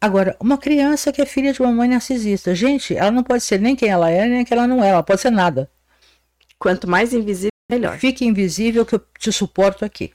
Agora, 0.03 0.37
uma 0.41 0.59
criança 0.59 1.13
que 1.13 1.23
é 1.23 1.25
filha 1.27 1.53
de 1.53 1.63
uma 1.63 1.71
mãe 1.71 1.89
narcisista, 1.89 2.53
gente, 2.57 2.97
ela 2.97 3.13
não 3.13 3.23
pode 3.23 3.45
ser 3.45 3.61
nem 3.61 3.77
quem 3.77 3.89
ela 3.89 4.11
é, 4.11 4.27
nem 4.27 4.45
quem 4.45 4.59
ela 4.59 4.67
não 4.67 4.83
é, 4.83 4.89
ela 4.89 5.03
pode 5.03 5.21
ser 5.21 5.31
nada. 5.31 5.71
Quanto 6.59 6.91
mais 6.91 7.13
invisível, 7.15 7.53
melhor. 7.71 7.97
Fique 7.99 8.25
invisível 8.25 8.85
que 8.85 8.97
eu 8.97 9.03
te 9.17 9.31
suporto 9.33 9.85
aqui. 9.85 10.13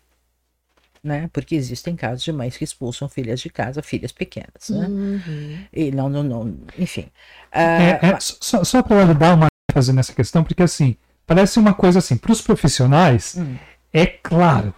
Né? 1.01 1.29
Porque 1.31 1.55
existem 1.55 1.95
casos 1.95 2.21
de 2.21 2.33
mães 2.33 2.57
que 2.57 2.65
expulsam 2.65 3.07
filhas 3.07 3.39
de 3.39 3.49
casa, 3.49 3.81
filhas 3.81 4.11
pequenas, 4.11 4.67
né? 4.69 4.87
Uhum. 4.87 5.57
E 5.71 5.89
não, 5.91 6.09
não, 6.09 6.21
não, 6.23 6.57
enfim. 6.77 7.07
É, 7.49 7.63
Ah, 8.01 8.07
é, 8.07 8.17
só 8.19 8.65
só 8.65 8.83
para 8.83 9.13
dar 9.13 9.35
uma 9.35 9.47
ênfase 9.71 9.93
nessa 9.93 10.11
questão, 10.11 10.43
porque 10.43 10.63
assim, 10.63 10.97
parece 11.25 11.59
uma 11.59 11.73
coisa 11.73 11.99
assim, 11.99 12.17
para 12.17 12.33
os 12.33 12.41
profissionais, 12.41 13.35
Hum. 13.37 13.55
é 13.93 14.05
claro, 14.05 14.73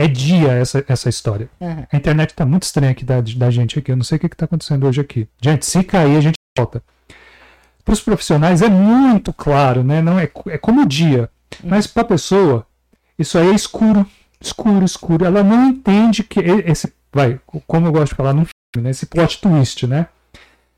é 0.00 0.08
dia 0.08 0.52
essa, 0.52 0.82
essa 0.88 1.08
história. 1.08 1.48
aham. 1.60 1.86
A 1.92 1.96
internet 1.96 2.34
tá 2.34 2.46
muito 2.46 2.62
estranha 2.62 2.92
aqui 2.92 3.04
da, 3.04 3.20
da 3.20 3.50
gente 3.50 3.78
aqui, 3.78 3.92
eu 3.92 3.96
não 3.96 4.04
sei 4.04 4.16
o 4.16 4.20
que, 4.20 4.28
que 4.30 4.36
tá 4.36 4.46
acontecendo 4.46 4.86
hoje 4.86 5.00
aqui. 5.00 5.28
Gente, 5.42 5.66
se 5.66 5.82
cair, 5.84 6.16
a 6.16 6.20
gente 6.20 6.36
volta. 6.56 6.82
Para 7.84 7.92
os 7.92 8.00
profissionais 8.00 8.62
é 8.62 8.68
muito 8.68 9.32
claro, 9.32 9.84
né? 9.84 10.00
Não 10.00 10.18
é, 10.18 10.30
é 10.48 10.58
como 10.58 10.82
o 10.82 10.86
dia. 10.86 11.28
Mas 11.62 11.86
para 11.86 12.02
a 12.02 12.06
pessoa, 12.06 12.66
isso 13.18 13.36
aí 13.36 13.48
é 13.48 13.54
escuro, 13.54 14.06
escuro, 14.40 14.84
escuro. 14.84 15.24
Ela 15.24 15.42
não 15.42 15.68
entende 15.68 16.22
que 16.22 16.40
esse, 16.40 16.92
vai, 17.12 17.38
como 17.66 17.86
eu 17.86 17.92
gosto 17.92 18.12
de 18.12 18.16
falar 18.16 18.32
num 18.32 18.46
filme, 18.46 18.84
né? 18.84 18.90
Esse 18.90 19.06
plot 19.06 19.40
twist, 19.40 19.86
né? 19.86 20.06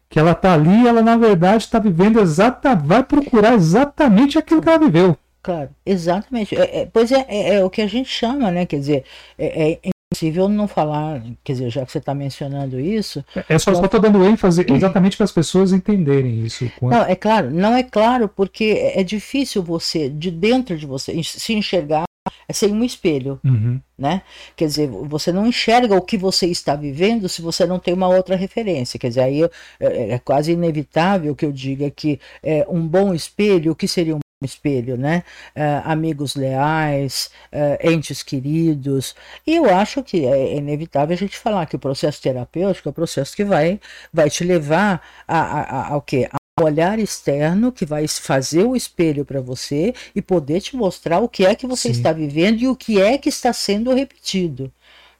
Que 0.08 0.18
ela 0.18 0.34
tá 0.34 0.52
ali, 0.52 0.86
ela 0.86 1.00
na 1.00 1.16
verdade 1.16 1.64
está 1.64 1.78
vivendo 1.78 2.20
exata, 2.20 2.74
vai 2.74 3.02
procurar 3.02 3.54
exatamente 3.54 4.36
aquilo 4.36 4.60
que 4.60 4.68
ela 4.68 4.78
viveu. 4.78 5.16
Claro, 5.42 5.70
exatamente. 5.84 6.54
É, 6.54 6.82
é, 6.82 6.86
pois 6.86 7.10
é, 7.10 7.26
é, 7.28 7.54
é 7.54 7.64
o 7.64 7.70
que 7.70 7.82
a 7.82 7.86
gente 7.86 8.08
chama, 8.08 8.50
né? 8.50 8.64
Quer 8.64 8.78
dizer, 8.78 9.04
é, 9.36 9.72
é 9.72 9.80
impossível 10.12 10.48
não 10.48 10.68
falar, 10.68 11.22
quer 11.42 11.54
dizer, 11.54 11.70
já 11.70 11.84
que 11.84 11.90
você 11.90 11.98
está 11.98 12.14
mencionando 12.14 12.78
isso. 12.78 13.24
É 13.48 13.58
só, 13.58 13.74
só 13.74 13.88
tô 13.88 13.98
dando 13.98 14.24
ênfase 14.24 14.64
exatamente 14.68 15.16
para 15.16 15.24
as 15.24 15.32
pessoas 15.32 15.72
entenderem 15.72 16.44
isso. 16.44 16.70
Não, 16.80 17.02
é 17.02 17.16
claro, 17.16 17.50
não 17.50 17.74
é 17.74 17.82
claro 17.82 18.28
porque 18.28 18.64
é 18.64 19.00
é 19.00 19.04
difícil 19.04 19.62
você, 19.62 20.08
de 20.08 20.30
dentro 20.30 20.76
de 20.76 20.86
você, 20.86 21.20
se 21.24 21.54
enxergar 21.54 22.04
é 22.46 22.52
sem 22.52 22.72
um 22.72 22.84
espelho. 22.84 23.40
Uhum. 23.44 23.80
né? 23.98 24.22
Quer 24.54 24.66
dizer, 24.66 24.88
você 24.88 25.32
não 25.32 25.46
enxerga 25.46 25.96
o 25.96 26.02
que 26.02 26.16
você 26.16 26.46
está 26.46 26.76
vivendo 26.76 27.28
se 27.28 27.42
você 27.42 27.66
não 27.66 27.78
tem 27.78 27.94
uma 27.94 28.08
outra 28.08 28.36
referência. 28.36 28.98
Quer 28.98 29.08
dizer, 29.08 29.22
aí 29.22 29.42
é, 29.80 30.12
é 30.12 30.18
quase 30.18 30.52
inevitável 30.52 31.34
que 31.34 31.44
eu 31.44 31.52
diga 31.52 31.90
que 31.90 32.20
é, 32.42 32.64
um 32.68 32.86
bom 32.86 33.12
espelho, 33.12 33.72
o 33.72 33.76
que 33.76 33.88
seria 33.88 34.14
um 34.14 34.20
espelho, 34.46 34.96
né? 34.96 35.22
É, 35.54 35.82
amigos 35.84 36.34
leais, 36.34 37.30
é, 37.50 37.90
entes 37.92 38.22
queridos. 38.22 39.14
E 39.46 39.56
eu 39.56 39.74
acho 39.74 40.02
que 40.02 40.24
é 40.26 40.56
inevitável 40.56 41.14
a 41.14 41.18
gente 41.18 41.38
falar 41.38 41.66
que 41.66 41.76
o 41.76 41.78
processo 41.78 42.20
terapêutico 42.22 42.88
é 42.88 42.90
o 42.90 42.94
processo 42.94 43.34
que 43.36 43.44
vai, 43.44 43.80
vai 44.12 44.28
te 44.30 44.44
levar 44.44 45.02
a, 45.26 45.38
a, 45.38 45.60
a, 45.62 45.88
ao 45.94 46.02
quê? 46.02 46.28
um 46.60 46.64
olhar 46.64 46.98
externo 46.98 47.72
que 47.72 47.86
vai 47.86 48.06
fazer 48.06 48.64
o 48.64 48.76
espelho 48.76 49.24
para 49.24 49.40
você 49.40 49.94
e 50.14 50.20
poder 50.20 50.60
te 50.60 50.76
mostrar 50.76 51.18
o 51.20 51.28
que 51.28 51.46
é 51.46 51.54
que 51.54 51.66
você 51.66 51.88
Sim. 51.88 51.92
está 51.92 52.12
vivendo 52.12 52.60
e 52.60 52.68
o 52.68 52.76
que 52.76 53.00
é 53.00 53.16
que 53.16 53.30
está 53.30 53.52
sendo 53.54 53.92
repetido. 53.94 54.70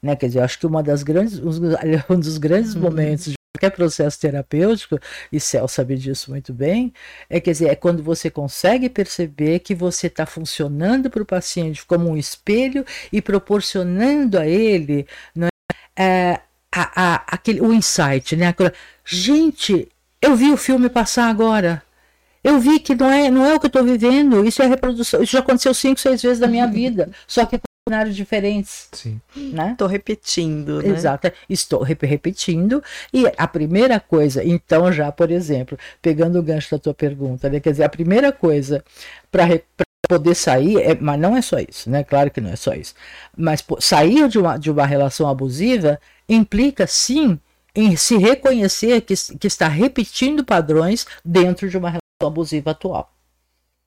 Né? 0.03 0.15
Quer 0.15 0.27
dizer, 0.27 0.41
eu 0.41 0.45
acho 0.45 0.59
que 0.59 0.67
uma 0.67 0.83
das 0.83 1.03
grandes, 1.03 1.39
um 1.39 2.19
dos 2.21 2.37
grandes 2.39 2.75
Uhum. 2.75 2.83
momentos 2.83 3.33
qualquer 3.53 3.71
processo 3.77 4.19
terapêutico, 4.19 4.99
e 5.31 5.39
Cel 5.39 5.69
sabe 5.69 5.97
disso 5.97 6.31
muito 6.31 6.53
bem, 6.53 6.93
é 7.29 7.39
quer 7.39 7.53
dizer, 7.53 7.69
é 7.69 7.77
quando 7.77 8.03
você 8.03 8.31
consegue 8.31 8.89
perceber 8.89 9.59
que 9.61 9.75
você 9.75 10.07
está 10.07 10.25
funcionando 10.25 11.11
para 11.11 11.23
o 11.23 11.27
paciente 11.27 11.85
como 11.85 12.09
um 12.09 12.17
espelho 12.17 12.85
e 13.13 13.21
proporcionando 13.21 14.39
a 14.39 14.47
ele 14.47 15.07
não 15.35 15.49
é, 15.97 16.03
é, 16.03 16.41
a, 16.73 17.15
a, 17.15 17.15
aquele, 17.29 17.61
o 17.61 17.73
insight, 17.73 18.35
né? 18.37 18.49
Aquela, 18.49 18.73
gente, 19.05 19.89
eu 20.21 20.35
vi 20.35 20.51
o 20.51 20.57
filme 20.57 20.89
passar 20.89 21.29
agora. 21.29 21.83
Eu 22.43 22.59
vi 22.59 22.81
que 22.81 22.95
não 22.95 23.11
é, 23.11 23.31
não 23.31 23.45
é 23.45 23.55
o 23.55 23.61
que 23.61 23.67
eu 23.67 23.69
estou 23.69 23.85
vivendo. 23.85 24.45
Isso 24.45 24.63
é 24.63 24.67
reprodução. 24.67 25.23
Isso 25.23 25.33
já 25.33 25.41
aconteceu 25.41 25.73
cinco, 25.75 26.01
seis 26.01 26.23
vezes 26.23 26.41
na 26.41 26.49
minha 26.49 26.67
vida. 26.69 27.11
Só 27.27 27.45
que 27.47 27.61
cenários 27.89 28.15
diferentes, 28.15 28.89
Sim. 28.93 29.21
né? 29.35 29.75
Tô 29.77 29.87
repetindo, 29.87 30.81
né? 30.81 30.91
Exato. 30.91 31.33
Estou 31.49 31.83
rep- 31.83 32.05
repetindo. 32.07 32.83
E 33.13 33.25
a 33.37 33.49
primeira 33.49 33.99
coisa, 33.99 34.45
então, 34.45 34.93
já, 34.93 35.11
por 35.11 35.31
exemplo, 35.31 35.77
pegando 36.01 36.39
o 36.39 36.43
gancho 36.43 36.71
da 36.71 36.79
tua 36.79 36.95
pergunta, 36.95 37.49
né? 37.49 37.59
Quer 37.59 37.73
dizer, 37.73 37.85
a 37.85 37.89
primeira 37.89 38.31
coisa 38.33 38.85
para 39.31 39.61
poder 40.09 40.35
sair, 40.35 40.79
é- 40.79 40.95
mas 40.95 41.19
não 41.19 41.37
é 41.37 41.43
só 41.43 41.59
isso, 41.59 41.91
né? 41.91 42.05
Claro 42.05 42.31
que 42.31 42.41
não 42.41 42.51
é 42.51 42.57
só 42.57 42.73
isso. 42.73 42.95
Mas 43.37 43.61
pô, 43.61 43.81
sair 43.81 44.29
de 44.29 44.39
uma, 44.39 44.57
de 44.57 44.71
uma 44.71 44.87
relação 44.87 45.29
abusiva 45.29 46.01
implica, 46.29 46.87
sim, 46.87 47.39
em 47.75 47.97
se 47.97 48.17
reconhecer 48.17 49.01
que, 49.01 49.15
que 49.39 49.47
está 49.47 49.67
repetindo 49.67 50.45
padrões 50.45 51.07
dentro 51.25 51.69
de 51.69 51.77
uma 51.77 51.89
relação 51.89 52.03
abusiva 52.29 52.71
atual. 52.71 53.12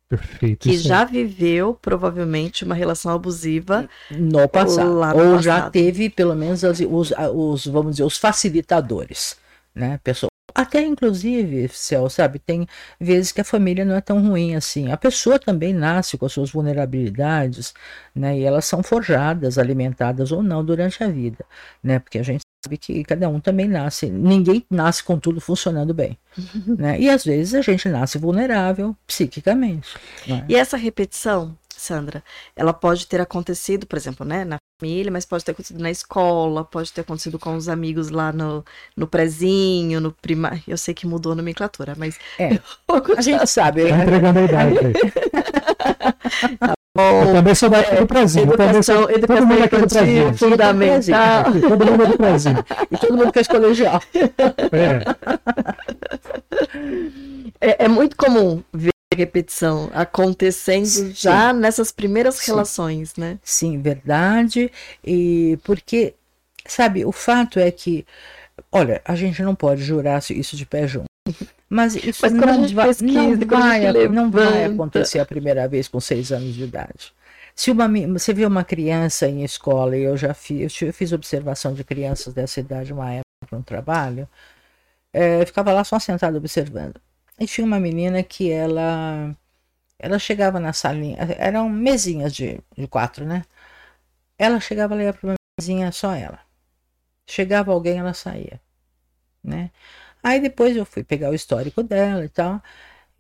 Perfeito. 0.08 0.70
Que 0.70 0.78
já 0.78 1.04
viveu, 1.04 1.74
provavelmente, 1.74 2.64
uma 2.64 2.76
relação 2.76 3.12
abusiva. 3.12 3.90
no 4.12 4.48
passado. 4.48 4.94
Lá 4.94 5.14
no 5.14 5.34
ou 5.34 5.42
já 5.42 5.56
passado. 5.56 5.72
teve, 5.72 6.10
pelo 6.10 6.36
menos, 6.36 6.64
os, 6.64 7.12
os, 7.34 7.66
vamos 7.66 7.94
dizer, 7.94 8.04
os 8.04 8.18
facilitadores, 8.18 9.38
né? 9.74 10.00
Até, 10.56 10.82
inclusive, 10.82 11.68
Céu, 11.68 12.10
sabe, 12.10 12.40
tem 12.40 12.66
vezes 12.98 13.34
que 13.34 13.42
a 13.42 13.44
família 13.44 13.84
não 13.84 13.94
é 13.94 14.00
tão 14.00 14.26
ruim 14.26 14.56
assim. 14.56 14.90
A 14.90 14.96
pessoa 14.96 15.38
também 15.38 15.74
nasce 15.74 16.18
com 16.18 16.26
as 16.26 16.32
suas 16.32 16.50
vulnerabilidades, 16.50 17.74
né? 18.16 18.40
E 18.40 18.44
elas 18.44 18.64
são 18.64 18.82
forjadas, 18.82 19.58
alimentadas 19.58 20.32
ou 20.32 20.42
não 20.42 20.64
durante 20.64 21.04
a 21.04 21.08
vida, 21.10 21.44
né? 21.84 22.00
Porque 22.00 22.18
a 22.20 22.24
gente 22.24 22.42
sabe 22.64 22.78
que 22.78 23.04
cada 23.04 23.28
um 23.28 23.40
também 23.42 23.68
nasce, 23.68 24.10
ninguém 24.10 24.66
nasce 24.72 25.04
com 25.04 25.20
tudo 25.20 25.42
funcionando 25.42 25.94
bem, 25.94 26.18
né? 26.66 26.98
E 27.02 27.10
às 27.10 27.26
vezes 27.26 27.54
a 27.54 27.62
gente 27.62 27.90
nasce 27.90 28.18
vulnerável 28.18 28.96
psiquicamente. 29.06 29.90
né? 30.26 30.46
E 30.48 30.56
essa 30.56 30.78
repetição, 30.78 31.56
Sandra, 31.86 32.24
ela 32.56 32.74
pode 32.74 33.08
ter 33.08 33.22
acontecido, 33.22 33.86
por 33.86 33.98
exemplo, 33.98 34.26
né, 34.26 34.44
na 34.44 34.58
família, 34.82 35.12
mas 35.12 35.26
pode 35.26 35.46
ter 35.46 35.52
acontecido 35.52 35.80
na 35.82 35.92
escola, 35.92 36.64
pode 36.66 36.92
ter 36.92 37.02
acontecido 37.02 37.38
com 37.40 37.56
os 37.56 37.70
amigos 37.70 38.10
lá 38.10 38.32
no, 38.34 38.64
no 38.98 39.08
prezinho, 39.08 40.02
no 40.02 40.12
primário. 40.12 40.62
Eu 40.68 40.78
sei 40.78 40.94
que 40.94 41.06
mudou 41.08 41.32
a 41.34 41.36
nomenclatura, 41.36 41.94
mas. 41.98 42.18
É. 42.40 42.60
A 43.18 43.22
gente 43.22 43.48
sabe, 43.48 43.88
Tá 43.90 43.98
entregando 44.04 44.40
a 44.40 44.44
idade 44.44 44.78
aí. 44.80 44.94
Eu 46.98 47.34
também 47.34 47.54
sou 47.56 47.70
da 47.70 47.80
época 47.80 47.98
do 47.98 48.06
Brasil. 48.08 48.46
eu 48.46 48.58
também 48.58 48.82
sou- 48.82 49.10
Educação, 49.12 49.28
todo 49.28 49.48
mundo 49.48 49.64
aqui 49.64 49.76
do 49.76 49.84
educação 49.84 50.06
Brasil. 50.06 50.34
fundamental. 50.38 51.44
Todo 51.68 51.86
mundo 51.92 52.04
é 52.04 52.08
do 52.08 52.18
Brasil. 52.18 52.54
e 52.90 52.98
todo 52.98 53.18
mundo 53.18 53.32
fez 53.34 53.48
colegial. 53.50 54.02
É, 54.72 55.04
É, 57.60 57.86
é 57.86 57.88
muito 57.90 58.16
comum 58.16 58.64
ver 58.74 58.92
repetição 59.16 59.90
acontecendo 59.94 60.86
Sim. 60.86 61.14
já 61.16 61.52
nessas 61.52 61.92
primeiras 61.92 62.36
Sim. 62.36 62.52
relações, 62.52 63.16
né? 63.16 63.40
Sim, 63.44 63.82
verdade. 63.82 64.72
E 65.04 65.58
porque, 65.64 66.14
sabe, 66.68 67.06
o 67.06 67.12
fato 67.12 67.60
é 67.60 67.72
que, 67.72 68.06
olha, 68.72 69.02
a 69.04 69.16
gente 69.16 69.42
não 69.42 69.56
pode 69.56 69.84
jurar 69.84 70.22
isso 70.30 70.56
de 70.56 70.66
pé 70.66 70.88
junto. 70.88 71.06
Mas 71.68 71.96
isso 71.96 72.20
Mas 72.22 72.32
não, 72.32 72.68
vai, 72.68 72.88
pesquisa, 72.88 73.36
não, 73.38 73.48
vai, 73.48 74.08
não 74.08 74.32
vai 74.32 74.66
acontecer 74.66 75.20
a 75.20 75.26
primeira 75.26 75.68
vez 75.68 75.88
com 75.88 76.00
seis 76.00 76.32
anos 76.32 76.54
de 76.54 76.64
idade. 76.64 77.12
Se 77.56 77.72
uma, 77.72 77.88
você 78.10 78.34
vê 78.34 78.46
uma 78.46 78.64
criança 78.64 79.28
em 79.28 79.44
escola, 79.44 79.98
e 79.98 80.04
eu 80.04 80.16
já 80.16 80.34
fiz, 80.34 80.80
eu 80.82 80.94
fiz 80.94 81.12
observação 81.12 81.74
de 81.74 81.84
crianças 81.84 82.34
dessa 82.34 82.60
idade 82.60 82.94
uma 82.94 83.12
época 83.12 83.58
no 83.58 83.64
trabalho, 83.64 84.28
eu 85.14 85.46
ficava 85.46 85.72
lá 85.72 85.84
só 85.84 85.98
sentada 85.98 86.38
observando. 86.38 87.00
E 87.40 87.46
tinha 87.48 87.66
uma 87.66 87.80
menina 87.80 88.24
que 88.24 88.52
ela, 88.52 89.36
ela 90.00 90.20
chegava 90.20 90.60
na 90.60 90.74
salinha, 90.74 91.18
eram 91.38 91.70
mesinhas 91.70 92.34
de, 92.34 92.62
de 92.78 92.88
quatro, 92.88 93.26
né? 93.26 93.44
Ela 94.38 94.60
chegava 94.60 94.96
lá 94.96 95.14
para 95.14 95.28
uma 95.30 95.36
mesinha 95.60 95.92
só 95.92 96.14
ela. 96.16 96.40
Chegava 97.28 97.72
alguém, 97.72 98.00
ela 98.00 98.14
saía, 98.14 98.62
né? 99.44 99.72
Aí 100.24 100.40
depois 100.42 100.76
eu 100.78 100.86
fui 100.86 101.04
pegar 101.04 101.32
o 101.32 101.36
histórico 101.36 101.84
dela 101.84 102.26
e 102.26 102.30
tal. 102.30 102.62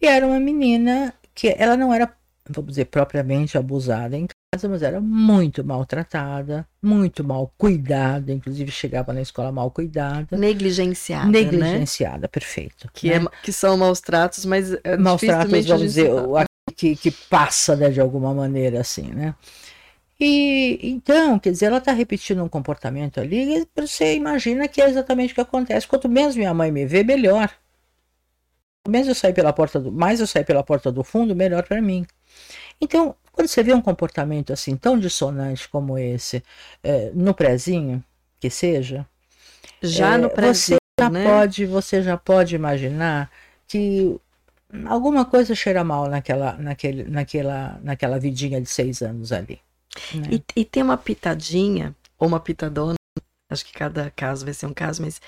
E 0.02 0.08
era 0.08 0.28
uma 0.28 0.40
menina 0.40 1.14
que 1.36 1.50
ela 1.58 1.78
não 1.78 1.94
era, 1.94 2.16
vamos 2.50 2.70
dizer, 2.72 2.86
propriamente 2.86 3.58
abusada 3.58 4.16
em 4.18 4.28
casa, 4.54 4.70
mas 4.70 4.84
era 4.84 5.02
muito 5.02 5.64
maltratada, 5.64 6.68
muito 6.82 7.24
mal 7.24 7.52
cuidada, 7.58 8.32
inclusive 8.32 8.72
chegava 8.72 9.12
na 9.14 9.22
escola 9.22 9.52
mal 9.52 9.70
cuidada, 9.72 10.38
Negligenciada, 10.38 11.26
né? 11.26 11.42
negligenciada, 11.42 12.28
perfeito. 12.28 12.90
Que, 12.94 13.10
né? 13.10 13.16
é, 13.16 13.28
que 13.42 13.52
são 13.52 13.76
maus 13.78 14.00
tratos, 14.00 14.46
mas 14.46 14.74
é 14.84 14.96
maus 14.98 15.22
tratos, 15.22 15.66
vamos 15.66 15.82
dizer, 15.84 16.12
o- 16.12 16.36
que, 16.76 16.96
que 16.96 17.12
passa 17.12 17.76
né, 17.76 17.90
de 17.90 18.02
alguma 18.02 18.34
maneira 18.34 18.82
assim, 18.82 19.08
né? 19.14 19.34
E 20.20 20.80
então, 20.82 21.38
quer 21.38 21.52
dizer, 21.52 21.66
ela 21.66 21.78
está 21.78 21.92
repetindo 21.92 22.44
um 22.44 22.48
comportamento 22.50 23.20
ali, 23.20 23.58
e 23.60 23.68
você 23.76 24.16
imagina 24.16 24.68
que 24.68 24.82
é 24.82 24.90
exatamente 24.90 25.32
o 25.32 25.36
que 25.36 25.42
acontece. 25.42 25.88
Quanto 25.88 26.08
menos 26.08 26.36
minha 26.36 26.54
mãe 26.54 26.72
me 26.72 26.86
vê, 26.86 27.04
melhor. 27.04 27.50
Quanto 28.84 28.92
menos 28.94 29.08
eu 29.08 29.16
sair 29.16 29.34
pela 29.34 29.52
porta 29.52 29.80
do, 29.80 29.92
mais 29.92 30.20
eu 30.20 30.28
sair 30.28 30.46
pela 30.46 30.64
porta 30.64 30.92
do 30.92 31.04
fundo, 31.04 31.36
melhor 31.36 31.64
para 31.64 31.82
mim. 31.82 32.06
Então, 32.82 33.16
quando 33.32 33.48
você 33.48 33.64
vê 33.64 33.74
um 33.74 33.82
comportamento 33.82 34.54
assim 34.54 34.76
tão 34.78 35.00
dissonante 35.00 35.68
como 35.70 35.98
esse 35.98 36.44
eh, 36.84 37.12
no 37.14 37.34
prezinho, 37.34 38.04
que 38.40 38.50
seja, 38.50 39.08
Já 39.82 40.18
é, 40.18 40.18
no 40.18 40.30
você 40.30 40.76
Brasil, 40.76 40.78
já 41.00 41.10
né? 41.10 41.24
pode, 41.24 41.66
você 41.66 42.02
já 42.04 42.18
pode 42.18 42.56
imaginar 42.56 43.32
que 43.68 44.20
alguma 44.88 45.26
coisa 45.26 45.56
cheira 45.56 45.84
mal 45.84 46.08
naquela, 46.10 46.54
naquele, 46.58 47.04
naquela, 47.06 47.80
naquela 47.84 48.20
vidinha 48.20 48.62
de 48.62 48.70
seis 48.70 49.02
anos 49.02 49.32
ali. 49.32 49.62
né? 50.12 50.30
E, 50.32 50.44
e 50.56 50.66
tem 50.66 50.84
uma 50.84 50.98
pitadinha, 50.98 51.96
ou 52.18 52.28
uma 52.28 52.40
pitadona, 52.40 52.96
acho 53.50 53.66
que 53.66 53.74
cada 53.74 54.12
caso 54.12 54.46
vai 54.46 54.54
ser 54.54 54.68
um 54.68 54.74
caso, 54.74 55.02
mas 55.04 55.22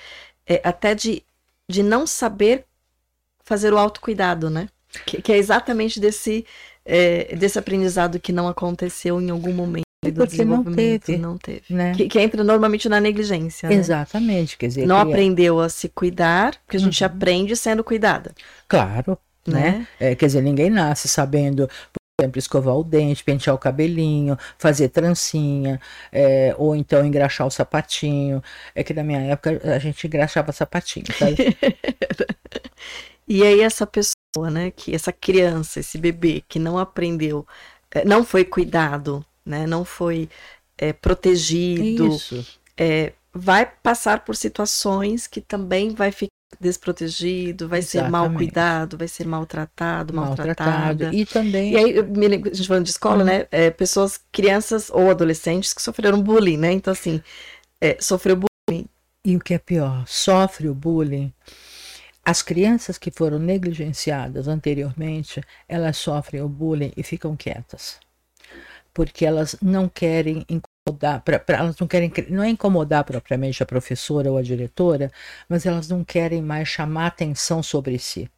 é, 0.46 0.60
até 0.64 0.94
de, 0.94 1.24
de 1.70 1.82
não 1.82 2.06
saber 2.06 2.66
fazer 3.44 3.72
o 3.72 3.78
autocuidado, 3.78 4.50
né? 4.50 4.68
Que, 5.06 5.22
que 5.22 5.32
é 5.32 5.36
exatamente 5.38 6.00
desse, 6.00 6.46
é, 6.88 7.36
desse 7.36 7.58
aprendizado 7.58 8.18
que 8.18 8.32
não 8.32 8.48
aconteceu 8.48 9.20
em 9.20 9.28
algum 9.30 9.52
momento 9.52 9.84
do 10.02 10.12
Porque 10.12 10.44
não 10.44 10.62
desenvolvimento. 10.62 11.04
teve. 11.04 11.18
Não 11.18 11.36
teve. 11.36 11.62
Né? 11.68 11.92
Que, 11.94 12.08
que 12.08 12.18
entra 12.18 12.42
normalmente 12.42 12.88
na 12.88 12.98
negligência, 13.00 13.68
né? 13.68 13.74
Exatamente, 13.74 14.56
quer 14.56 14.68
dizer, 14.68 14.86
Não 14.86 14.98
cria- 15.00 15.12
aprendeu 15.14 15.60
a 15.60 15.68
se 15.68 15.88
cuidar, 15.88 16.56
porque 16.64 16.76
a 16.78 16.80
gente 16.80 17.02
Uhum. 17.02 17.06
aprende 17.10 17.54
sendo 17.54 17.84
cuidada, 17.84 18.32
claro, 18.66 19.18
né? 19.46 19.60
né? 19.60 19.86
É, 20.00 20.14
quer 20.14 20.26
dizer, 20.26 20.40
ninguém 20.42 20.70
nasce 20.70 21.08
sabendo, 21.08 21.66
por 21.68 22.22
exemplo, 22.24 22.38
escovar 22.38 22.76
o 22.76 22.84
dente, 22.84 23.22
pentear 23.24 23.54
o 23.54 23.58
cabelinho, 23.58 24.36
fazer 24.56 24.88
trancinha, 24.88 25.80
é, 26.12 26.54
ou 26.58 26.74
então 26.76 27.04
engraxar 27.04 27.46
o 27.46 27.50
sapatinho. 27.50 28.42
É 28.74 28.82
que 28.84 28.94
na 28.94 29.02
minha 29.04 29.20
época 29.20 29.60
a 29.64 29.78
gente 29.78 30.06
engraxava 30.06 30.52
sapatinho, 30.52 31.06
sabe? 31.16 31.36
E 33.28 33.42
aí 33.44 33.60
essa 33.60 33.86
pessoa, 33.86 34.50
né, 34.50 34.70
que 34.70 34.94
essa 34.94 35.12
criança, 35.12 35.80
esse 35.80 35.98
bebê 35.98 36.42
que 36.48 36.58
não 36.58 36.78
aprendeu, 36.78 37.46
eh, 37.94 38.04
não 38.04 38.24
foi 38.24 38.44
cuidado, 38.44 39.24
né, 39.44 39.66
não 39.66 39.84
foi 39.84 40.28
eh, 40.78 40.92
protegido, 40.92 42.16
eh, 42.76 43.12
vai 43.32 43.66
passar 43.66 44.24
por 44.24 44.34
situações 44.36 45.26
que 45.26 45.40
também 45.40 45.90
vai 45.94 46.10
ficar 46.10 46.28
desprotegido, 46.58 47.68
vai 47.68 47.82
ser 47.82 48.02
mal 48.08 48.24
Exatamente. 48.24 48.36
cuidado, 48.38 48.96
vai 48.96 49.08
ser 49.08 49.26
maltratado, 49.26 50.14
maltratada. 50.14 50.70
Maltratado. 50.70 51.14
E 51.14 51.26
também. 51.26 51.72
E 51.72 51.76
aí, 51.76 51.98
a 51.98 52.54
gente 52.54 52.66
falando 52.66 52.84
de 52.84 52.90
escola, 52.90 53.18
Uhum. 53.18 53.24
né? 53.24 53.46
é, 53.50 53.70
pessoas, 53.70 54.18
crianças 54.32 54.88
ou 54.90 55.10
adolescentes 55.10 55.74
que 55.74 55.82
sofreram 55.82 56.22
bullying, 56.22 56.56
né? 56.56 56.72
Então, 56.72 56.92
assim, 56.92 57.22
é, 57.80 57.98
sofreu 58.00 58.36
bullying. 58.36 58.86
E 59.24 59.36
o 59.36 59.40
que 59.40 59.52
é 59.52 59.58
pior, 59.58 60.04
sofre 60.06 60.68
o 60.68 60.74
bullying. 60.74 61.32
As 62.30 62.42
crianças 62.42 62.98
que 62.98 63.10
foram 63.10 63.38
negligenciadas 63.38 64.48
anteriormente, 64.48 65.40
elas 65.66 65.96
sofrem 65.96 66.42
o 66.42 66.48
bullying 66.48 66.92
e 66.96 67.02
ficam 67.02 67.34
quietas. 67.34 67.98
Porque 68.94 69.24
elas 69.26 69.56
não 69.62 69.88
querem 69.88 70.44
incomodar, 70.48 71.22
pra, 71.22 71.38
pra- 71.38 71.58
elas 71.58 71.78
não 71.78 71.86
querem, 71.88 72.12
não 72.30 72.42
é 72.42 72.50
incomodar 72.50 73.04
propriamente 73.04 73.62
a 73.62 73.66
professora 73.66 74.30
ou 74.32 74.38
a 74.38 74.42
diretora, 74.42 75.10
mas 75.48 75.66
elas 75.66 75.88
não 75.88 76.04
querem 76.04 76.42
mais 76.42 76.68
chamar 76.68 77.06
atenção 77.08 77.62
sobre 77.62 77.98
si. 77.98 78.30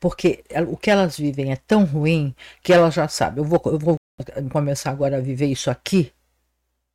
Porque 0.00 0.44
o 0.68 0.76
que 0.76 0.90
elas 0.90 1.16
vivem 1.18 1.52
é 1.52 1.56
tão 1.56 1.84
ruim 1.84 2.34
que 2.62 2.72
elas 2.72 2.94
já 2.94 3.08
sabem, 3.08 3.44
eu 3.44 3.48
vou, 3.48 3.62
eu 3.66 3.78
vou 3.78 3.96
começar 4.52 4.90
agora 4.90 5.18
a 5.18 5.20
viver 5.20 5.46
isso 5.46 5.70
aqui, 5.70 6.12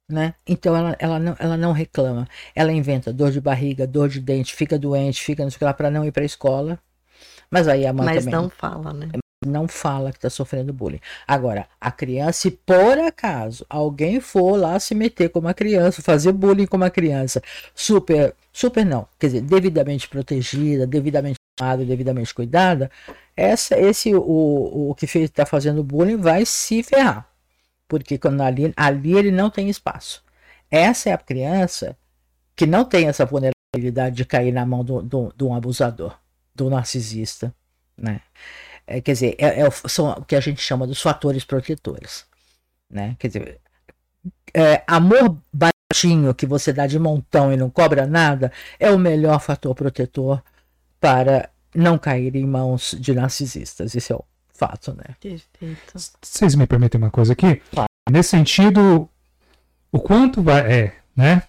né? 0.10 0.34
Então 0.47 0.76
ela, 0.76 0.95
ela, 0.99 1.20
não, 1.20 1.36
ela 1.39 1.55
não 1.55 1.72
reclama. 1.72 2.28
Ela 2.55 2.72
inventa 2.72 3.14
dor 3.14 3.32
de 3.32 3.39
barriga, 3.39 3.86
dor 3.86 4.10
de 4.10 4.20
dente, 4.20 4.55
fica 4.55 4.78
doente, 4.78 5.22
fica 5.22 5.43
não 5.43 5.51
sei 5.51 5.57
o 5.57 5.60
que 5.60 5.66
lá 5.66 5.74
para 5.74 5.91
não 5.91 6.03
ir 6.03 6.12
para 6.12 6.24
a 6.24 6.26
escola. 6.26 6.80
Mas 7.49 7.68
aí 7.68 7.86
a 7.86 7.93
mãe 7.93 8.05
Mas 8.05 8.26
também 8.26 8.34
não 8.34 8.49
fala, 8.49 8.93
né? 8.93 9.10
não 9.45 9.68
fala 9.68 10.12
que 10.12 10.18
está 10.18 10.30
sofrendo 10.30 10.74
bullying. 10.74 10.99
Agora, 11.28 11.68
a 11.80 11.91
criança, 11.91 12.34
se 12.34 12.51
por 12.51 12.97
acaso 12.99 13.66
alguém 13.70 14.20
for 14.20 14.57
lá 14.57 14.80
se 14.80 14.93
meter 14.93 15.30
com 15.30 15.39
uma 15.39 15.53
criança, 15.53 16.01
fazer 16.01 16.34
bullying 16.34 16.66
com 16.66 16.76
uma 16.78 16.89
criança, 16.89 17.41
super, 17.74 18.36
super 18.51 18.86
não, 18.86 19.07
quer 19.18 19.28
dizer, 19.28 19.41
devidamente 19.41 20.10
protegida, 20.10 20.86
devidamente 20.86 21.38
amada, 21.60 21.86
devidamente 21.86 22.34
cuidada, 22.34 22.91
essa, 23.36 23.80
esse, 23.80 24.14
o, 24.14 24.89
o 24.89 24.95
que 24.95 25.05
está 25.05 25.45
fazendo 25.45 25.84
bullying 25.84 26.18
vai 26.18 26.45
se 26.45 26.84
ferrar. 26.84 27.28
Porque 27.89 28.19
quando 28.19 28.41
ali, 28.41 28.71
ali 28.77 29.17
ele 29.17 29.31
não 29.31 29.49
tem 29.49 29.67
espaço. 29.67 30.23
Essa 30.71 31.09
é 31.09 31.13
a 31.13 31.17
criança 31.17 31.97
que 32.55 32.67
não 32.67 32.85
tem 32.85 33.07
essa 33.07 33.25
vulnerabilidade 33.25 34.15
de 34.15 34.25
cair 34.25 34.53
na 34.53 34.65
mão 34.65 34.85
de 34.85 35.43
um 35.43 35.55
abusador, 35.55 36.17
do 36.53 36.69
narcisista, 36.69 37.53
né? 37.97 38.21
É, 38.85 39.01
quer 39.01 39.13
dizer, 39.13 39.35
é, 39.39 39.61
é 39.61 39.71
são 39.87 40.11
o 40.11 40.23
que 40.23 40.35
a 40.35 40.39
gente 40.39 40.61
chama 40.61 40.85
dos 40.85 41.01
fatores 41.01 41.43
protetores, 41.43 42.25
né? 42.89 43.15
Quer 43.19 43.27
dizer, 43.27 43.61
é, 44.53 44.83
amor 44.87 45.37
baixinho 45.51 46.33
que 46.35 46.45
você 46.45 46.71
dá 46.71 46.85
de 46.85 46.99
montão 46.99 47.51
e 47.51 47.57
não 47.57 47.69
cobra 47.69 48.05
nada 48.05 48.51
é 48.79 48.91
o 48.91 48.99
melhor 48.99 49.39
fator 49.39 49.73
protetor 49.73 50.43
para 50.99 51.49
não 51.73 51.97
cair 51.97 52.35
em 52.35 52.45
mãos 52.45 52.95
de 52.99 53.13
narcisistas. 53.13 53.95
Isso 53.95 54.13
é 54.13 54.15
o 54.15 54.25
fato, 54.60 54.93
né? 54.93 55.16
Perfeito. 55.22 55.93
Vocês 56.22 56.53
me 56.53 56.68
permitem 56.68 56.99
uma 56.99 57.10
coisa 57.10 57.32
aqui? 57.32 57.62
Claro. 57.72 57.88
Nesse 58.12 58.30
sentido, 58.30 59.10
o 59.91 59.99
quanto 59.99 60.43
vai. 60.43 60.60
É, 60.72 60.95
né? 61.16 61.43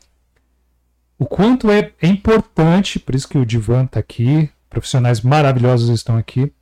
O 1.19 1.27
quanto 1.27 1.71
é, 1.71 1.93
é 2.01 2.07
importante, 2.07 2.99
por 2.99 3.15
isso 3.15 3.29
que 3.29 3.37
o 3.37 3.45
Divan 3.45 3.85
está 3.85 4.01
aqui, 4.01 4.49
profissionais 4.71 5.21
maravilhosos 5.21 5.91
estão 5.91 6.17
aqui. 6.17 6.53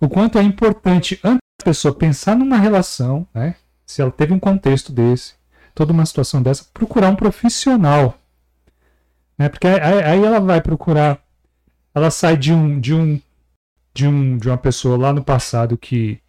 O 0.00 0.08
quanto 0.08 0.38
é 0.38 0.42
importante, 0.42 1.18
antes 1.24 1.40
da 1.58 1.64
pessoa 1.64 1.94
pensar 1.94 2.36
numa 2.36 2.58
relação, 2.58 3.26
né? 3.34 3.56
Se 3.86 4.02
ela 4.02 4.10
teve 4.10 4.32
um 4.32 4.38
contexto 4.38 4.92
desse, 4.92 5.34
toda 5.74 5.92
uma 5.92 6.04
situação 6.04 6.42
dessa, 6.42 6.66
procurar 6.74 7.08
um 7.08 7.16
profissional. 7.16 8.18
Né? 9.38 9.48
Porque 9.48 9.66
aí, 9.66 10.02
aí 10.02 10.24
ela 10.24 10.40
vai 10.40 10.60
procurar. 10.60 11.18
Ela 11.94 12.10
sai 12.10 12.36
de 12.36 12.52
um, 12.52 12.78
de 12.78 12.92
um 12.92 13.20
de, 13.96 14.06
um, 14.06 14.36
de 14.36 14.48
uma 14.48 14.58
pessoa 14.58 14.98
lá 14.98 15.12
no 15.12 15.24
passado 15.24 15.78
que, 15.78 16.20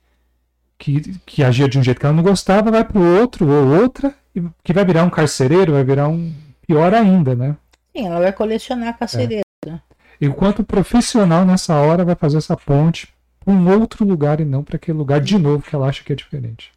que, 0.78 1.02
que 1.26 1.44
agia 1.44 1.68
de 1.68 1.78
um 1.78 1.84
jeito 1.84 2.00
que 2.00 2.06
ela 2.06 2.16
não 2.16 2.24
gostava, 2.24 2.72
vai 2.72 2.84
para 2.84 2.98
o 2.98 3.20
outro 3.20 3.46
ou 3.48 3.82
outra, 3.82 4.16
e 4.34 4.42
que 4.64 4.72
vai 4.72 4.86
virar 4.86 5.04
um 5.04 5.10
carcereiro, 5.10 5.74
vai 5.74 5.84
virar 5.84 6.08
um 6.08 6.34
pior 6.66 6.94
ainda, 6.94 7.36
né? 7.36 7.58
Sim, 7.96 8.08
ela 8.08 8.20
vai 8.20 8.32
colecionar 8.32 8.98
cacereira. 8.98 9.44
E 10.20 10.28
o 10.28 10.34
quanto 10.34 10.62
o 10.62 10.66
profissional 10.66 11.46
nessa 11.46 11.76
hora 11.76 12.06
vai 12.06 12.16
fazer 12.16 12.38
essa 12.38 12.56
ponte 12.56 13.08
para 13.44 13.54
um 13.54 13.80
outro 13.80 14.06
lugar 14.06 14.40
e 14.40 14.46
não 14.46 14.64
para 14.64 14.78
aquele 14.78 14.98
lugar 14.98 15.20
de 15.20 15.38
novo 15.38 15.64
que 15.64 15.76
ela 15.76 15.88
acha 15.88 16.04
que 16.04 16.14
é 16.14 16.16
diferente. 16.16 16.72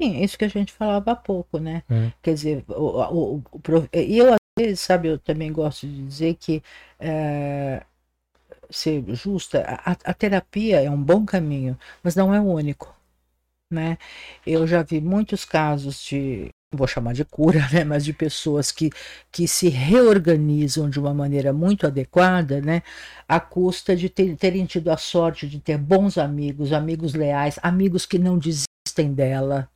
Sim, 0.00 0.22
isso 0.22 0.38
que 0.38 0.44
a 0.44 0.48
gente 0.48 0.72
falava 0.72 1.10
há 1.10 1.16
pouco, 1.16 1.58
né? 1.58 1.82
É. 1.90 2.12
Quer 2.22 2.34
dizer, 2.34 2.64
o, 2.68 2.74
o, 2.74 3.36
o 3.36 3.88
e 3.92 4.18
eu 4.18 4.32
às 4.32 4.38
vezes, 4.58 4.80
sabe, 4.80 5.08
eu 5.08 5.18
também 5.18 5.52
gosto 5.52 5.86
de 5.86 6.02
dizer 6.06 6.34
que 6.34 6.62
é, 6.98 7.82
ser 8.76 9.04
justa, 9.14 9.64
a, 9.84 9.92
a 9.92 10.14
terapia 10.14 10.82
é 10.82 10.90
um 10.90 11.02
bom 11.02 11.24
caminho, 11.24 11.78
mas 12.02 12.14
não 12.14 12.34
é 12.34 12.40
o 12.40 12.44
único, 12.44 12.94
né? 13.70 13.98
Eu 14.46 14.66
já 14.66 14.82
vi 14.82 15.00
muitos 15.00 15.44
casos 15.44 16.02
de 16.02 16.50
vou 16.72 16.86
chamar 16.86 17.14
de 17.14 17.24
cura, 17.24 17.60
né, 17.72 17.84
mas 17.84 18.04
de 18.04 18.12
pessoas 18.12 18.70
que, 18.70 18.90
que 19.32 19.48
se 19.48 19.68
reorganizam 19.68 20.90
de 20.90 20.98
uma 20.98 21.14
maneira 21.14 21.52
muito 21.52 21.86
adequada, 21.86 22.60
né, 22.60 22.82
à 23.26 23.40
custa 23.40 23.96
de 23.96 24.08
ter, 24.08 24.36
terem 24.36 24.66
tido 24.66 24.90
a 24.90 24.96
sorte 24.96 25.48
de 25.48 25.60
ter 25.60 25.78
bons 25.78 26.18
amigos, 26.18 26.72
amigos 26.72 27.14
leais, 27.14 27.58
amigos 27.62 28.04
que 28.04 28.18
não 28.18 28.38
desistem 28.38 29.12
dela. 29.14 29.68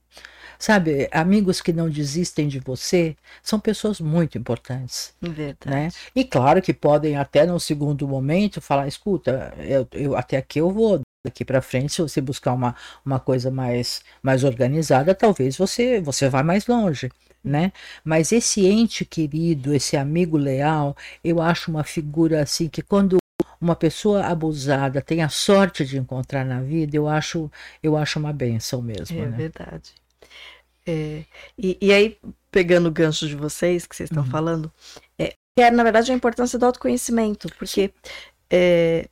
Sabe, 0.60 1.08
amigos 1.10 1.62
que 1.62 1.72
não 1.72 1.88
desistem 1.88 2.46
de 2.46 2.60
você 2.60 3.16
são 3.42 3.58
pessoas 3.58 3.98
muito 3.98 4.36
importantes. 4.36 5.14
Verdade. 5.18 5.74
Né? 5.74 5.88
E 6.14 6.22
claro 6.22 6.60
que 6.60 6.74
podem 6.74 7.16
até 7.16 7.46
no 7.46 7.58
segundo 7.58 8.06
momento 8.06 8.60
falar, 8.60 8.86
escuta, 8.86 9.54
eu, 9.58 9.88
eu 9.92 10.14
até 10.14 10.36
aqui 10.36 10.60
eu 10.60 10.70
vou, 10.70 11.00
daqui 11.24 11.46
para 11.46 11.62
frente, 11.62 11.94
se 11.94 12.02
você 12.02 12.20
buscar 12.20 12.52
uma, 12.52 12.76
uma 13.02 13.18
coisa 13.18 13.50
mais, 13.50 14.02
mais 14.22 14.44
organizada, 14.44 15.14
talvez 15.14 15.56
você, 15.56 15.98
você 15.98 16.28
vá 16.28 16.42
mais 16.42 16.66
longe. 16.66 17.10
Né? 17.42 17.72
Mas 18.04 18.30
esse 18.30 18.66
ente 18.66 19.02
querido, 19.06 19.72
esse 19.72 19.96
amigo 19.96 20.36
leal, 20.36 20.94
eu 21.24 21.40
acho 21.40 21.70
uma 21.70 21.84
figura 21.84 22.42
assim 22.42 22.68
que 22.68 22.82
quando 22.82 23.16
uma 23.58 23.74
pessoa 23.74 24.26
abusada 24.26 25.00
tem 25.00 25.22
a 25.22 25.30
sorte 25.30 25.86
de 25.86 25.96
encontrar 25.96 26.44
na 26.44 26.60
vida, 26.60 26.94
eu 26.94 27.08
acho, 27.08 27.50
eu 27.82 27.96
acho 27.96 28.18
uma 28.18 28.30
benção 28.30 28.82
mesmo. 28.82 29.18
É 29.18 29.26
né? 29.26 29.36
verdade. 29.38 29.94
É, 30.90 31.24
e, 31.56 31.78
e, 31.80 31.92
aí, 31.92 32.18
pegando 32.50 32.88
o 32.88 32.92
gancho 32.92 33.28
de 33.28 33.36
vocês, 33.36 33.86
que 33.86 33.94
vocês 33.94 34.10
estão 34.10 34.24
uhum. 34.24 34.30
falando, 34.30 34.72
é, 35.16 35.34
é, 35.56 35.70
na 35.70 35.84
verdade, 35.84 36.10
a 36.10 36.14
importância 36.14 36.58
do 36.58 36.66
autoconhecimento, 36.66 37.48
porque 37.56 37.92
é, 38.50 39.08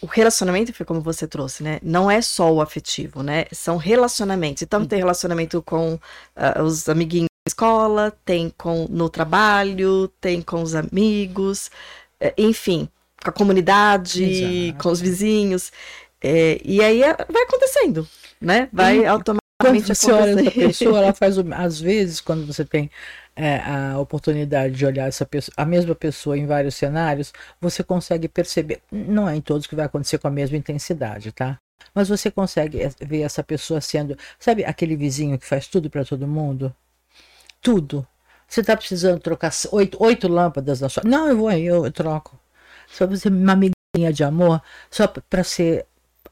o 0.00 0.06
relacionamento 0.06 0.72
foi 0.72 0.84
como 0.84 1.00
você 1.00 1.28
trouxe, 1.28 1.62
né? 1.62 1.78
Não 1.82 2.10
é 2.10 2.20
só 2.20 2.52
o 2.52 2.60
afetivo, 2.60 3.22
né? 3.22 3.44
São 3.52 3.76
relacionamentos. 3.76 4.62
Então, 4.62 4.84
tem 4.84 4.98
relacionamento 4.98 5.62
com 5.62 5.94
uh, 5.94 6.62
os 6.62 6.88
amiguinhos 6.88 7.28
da 7.46 7.50
escola, 7.50 8.12
tem 8.24 8.52
com 8.58 8.86
no 8.90 9.08
trabalho, 9.08 10.08
tem 10.20 10.42
com 10.42 10.62
os 10.62 10.74
amigos, 10.74 11.70
eh, 12.18 12.34
enfim, 12.36 12.88
com 13.22 13.30
a 13.30 13.32
comunidade, 13.32 14.24
Exato. 14.24 14.82
com 14.82 14.90
os 14.90 15.00
vizinhos. 15.00 15.70
É, 16.20 16.60
e 16.64 16.82
aí 16.82 17.02
é, 17.04 17.14
vai 17.30 17.42
acontecendo, 17.44 18.08
né? 18.40 18.68
Vai 18.72 19.04
automaticamente 19.06 19.45
quando 19.58 19.80
você 19.80 20.12
olha 20.12 20.40
essa 20.40 20.50
pessoa, 20.50 20.98
ela 20.98 21.12
faz, 21.12 21.36
às 21.38 21.80
vezes, 21.80 22.20
quando 22.20 22.46
você 22.46 22.64
tem 22.64 22.90
é, 23.34 23.58
a 23.58 23.98
oportunidade 23.98 24.74
de 24.74 24.86
olhar 24.86 25.08
essa 25.08 25.24
pessoa, 25.24 25.54
a 25.56 25.64
mesma 25.64 25.94
pessoa 25.94 26.36
em 26.36 26.46
vários 26.46 26.74
cenários, 26.74 27.32
você 27.60 27.82
consegue 27.82 28.28
perceber, 28.28 28.80
não 28.90 29.28
é 29.28 29.36
em 29.36 29.40
todos 29.40 29.66
que 29.66 29.74
vai 29.74 29.86
acontecer 29.86 30.18
com 30.18 30.28
a 30.28 30.30
mesma 30.30 30.56
intensidade, 30.56 31.32
tá? 31.32 31.58
Mas 31.94 32.08
você 32.08 32.30
consegue 32.30 32.82
é, 32.82 32.90
ver 33.00 33.22
essa 33.22 33.42
pessoa 33.42 33.80
sendo, 33.80 34.16
sabe, 34.38 34.64
aquele 34.64 34.96
vizinho 34.96 35.38
que 35.38 35.46
faz 35.46 35.66
tudo 35.66 35.88
para 35.88 36.04
todo 36.04 36.26
mundo? 36.26 36.74
Tudo. 37.60 38.06
Você 38.46 38.60
está 38.60 38.76
precisando 38.76 39.18
trocar 39.18 39.50
oito, 39.72 39.96
oito 40.02 40.28
lâmpadas 40.28 40.80
na 40.80 40.88
sua. 40.88 41.02
Não, 41.04 41.28
eu 41.28 41.36
vou 41.36 41.48
aí, 41.48 41.64
eu, 41.64 41.84
eu 41.84 41.92
troco. 41.92 42.38
Só 42.86 43.06
você, 43.06 43.28
uma 43.28 43.52
amiguinha 43.52 44.12
de 44.12 44.22
amor, 44.22 44.62
só 44.90 45.06
para 45.08 45.42
ser 45.42 45.86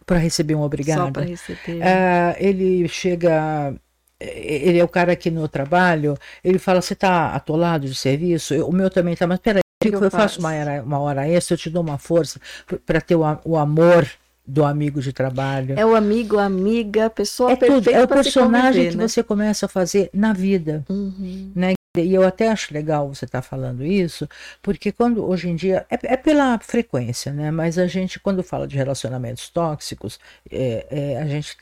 para 0.07 0.19
receber 0.19 0.55
um 0.55 0.63
obrigado. 0.63 0.99
Só 0.99 1.11
para 1.11 1.25
receber. 1.25 1.79
Uh, 1.79 2.37
ele 2.39 2.89
chega. 2.89 3.75
Ele 4.21 4.79
é 4.79 4.85
o 4.85 4.89
cara 4.89 5.15
que 5.17 5.31
no 5.31 5.47
trabalho, 5.49 6.17
ele 6.43 6.59
fala: 6.59 6.81
Você 6.81 6.95
está 6.95 7.35
atolado 7.35 7.87
de 7.87 7.95
serviço? 7.95 8.55
Eu, 8.55 8.69
o 8.69 8.73
meu 8.73 8.89
também 8.89 9.13
está, 9.13 9.27
mas 9.27 9.39
peraí, 9.39 9.63
eu, 9.85 10.01
eu 10.01 10.11
faço 10.11 10.41
uma 10.41 10.55
hora, 10.55 10.83
uma 10.83 10.99
hora 11.01 11.29
extra, 11.29 11.55
eu 11.55 11.59
te 11.59 11.69
dou 11.69 11.83
uma 11.83 11.99
força 11.99 12.41
para 12.87 13.01
ter 13.01 13.17
o, 13.17 13.23
o 13.45 13.57
amor 13.57 14.09
do 14.47 14.65
amigo 14.65 15.01
de 15.01 15.13
trabalho. 15.13 15.75
É 15.79 15.85
o 15.85 15.95
amigo, 15.95 16.39
a 16.39 16.45
amiga, 16.45 17.07
a 17.07 17.11
pessoa 17.11 17.53
é 17.53 17.57
tudo, 17.57 17.91
é 17.91 18.03
o 18.03 18.09
personagem 18.09 18.91
que 18.91 18.97
né? 18.97 19.09
você 19.09 19.23
começa 19.23 19.67
a 19.67 19.69
fazer 19.69 20.11
na 20.13 20.33
vida, 20.33 20.85
uhum. 20.89 21.51
né? 21.55 21.75
E 21.97 22.13
eu 22.13 22.27
até 22.27 22.49
acho 22.49 22.75
legal 22.75 23.09
você 23.09 23.25
estar 23.25 23.41
tá 23.41 23.43
falando 23.43 23.85
isso, 23.85 24.29
porque 24.61 24.91
quando 24.91 25.25
hoje 25.25 25.49
em 25.49 25.55
dia 25.55 25.87
é, 25.89 26.15
é, 26.15 26.17
pela 26.17 26.59
frequência, 26.59 27.33
né? 27.33 27.53
Mas 27.53 27.79
a 27.79 27.87
gente 27.87 28.19
quando 28.19 28.43
fala 28.43 28.67
de 28.67 28.77
relacionamentos 28.77 29.49
tóxicos, 29.49 30.19
é, 30.51 30.87
é 30.91 31.23
a 31.23 31.27
gente 31.27 31.57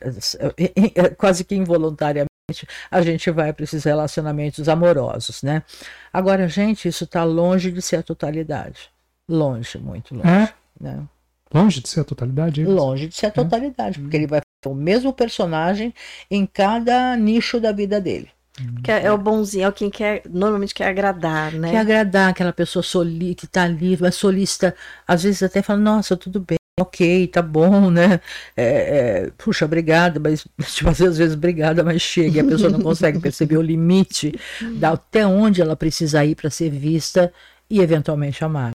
é, 0.56 1.00
é, 1.00 1.08
quase 1.10 1.44
que 1.44 1.54
involuntariamente 1.54 2.30
a 2.90 3.02
gente 3.02 3.30
vai 3.30 3.52
para 3.52 3.64
esses 3.64 3.84
relacionamentos 3.84 4.68
amorosos, 4.68 5.42
né? 5.42 5.62
Agora, 6.10 6.48
gente, 6.48 6.88
isso 6.88 7.04
está 7.04 7.24
longe 7.24 7.70
de 7.70 7.82
ser 7.82 7.96
a 7.96 8.02
totalidade, 8.02 8.90
longe, 9.28 9.78
muito 9.78 10.14
longe, 10.14 10.28
é? 10.28 10.52
né? 10.80 11.06
Longe 11.52 11.82
de 11.82 11.88
ser 11.90 12.00
a 12.00 12.04
totalidade? 12.04 12.64
Longe 12.64 13.06
de 13.08 13.14
ser 13.14 13.26
a 13.26 13.30
totalidade, 13.30 13.98
porque 14.00 14.16
ele 14.16 14.26
vai 14.26 14.40
o 14.64 14.74
mesmo 14.74 15.12
personagem 15.12 15.92
em 16.30 16.46
cada 16.46 17.16
nicho 17.16 17.60
da 17.60 17.72
vida 17.72 18.00
dele. 18.00 18.30
Que 18.84 18.92
é, 18.92 19.04
é, 19.04 19.12
o 19.12 19.16
bonzinho, 19.16 19.66
é 19.66 19.72
quem 19.72 19.88
quer, 19.88 20.22
normalmente 20.28 20.74
quer 20.74 20.88
agradar, 20.88 21.52
né? 21.52 21.70
Quer 21.70 21.78
agradar 21.78 22.30
aquela 22.30 22.52
pessoa 22.52 22.82
soli, 22.82 23.34
que 23.34 23.46
tá 23.46 23.62
ali, 23.62 23.96
mas 23.98 24.14
solista, 24.14 24.74
às 25.08 25.22
vezes 25.22 25.42
até 25.42 25.62
fala, 25.62 25.78
nossa, 25.78 26.16
tudo 26.16 26.40
bem, 26.40 26.58
ok, 26.78 27.28
tá 27.28 27.40
bom, 27.40 27.88
né? 27.90 28.20
É, 28.54 28.64
é, 29.24 29.30
puxa, 29.38 29.64
obrigada, 29.64 30.20
mas 30.20 30.46
tipo, 30.74 30.90
às 30.90 30.98
vezes 30.98 31.34
obrigada, 31.34 31.82
mas 31.82 32.02
chega, 32.02 32.38
e 32.38 32.40
a 32.40 32.44
pessoa 32.44 32.70
não 32.70 32.80
consegue 32.82 33.18
perceber 33.20 33.56
o 33.56 33.62
limite 33.62 34.38
da, 34.78 34.90
até 34.90 35.26
onde 35.26 35.62
ela 35.62 35.76
precisa 35.76 36.24
ir 36.24 36.34
para 36.34 36.50
ser 36.50 36.70
vista 36.70 37.32
e 37.70 37.80
eventualmente 37.80 38.44
amar. 38.44 38.72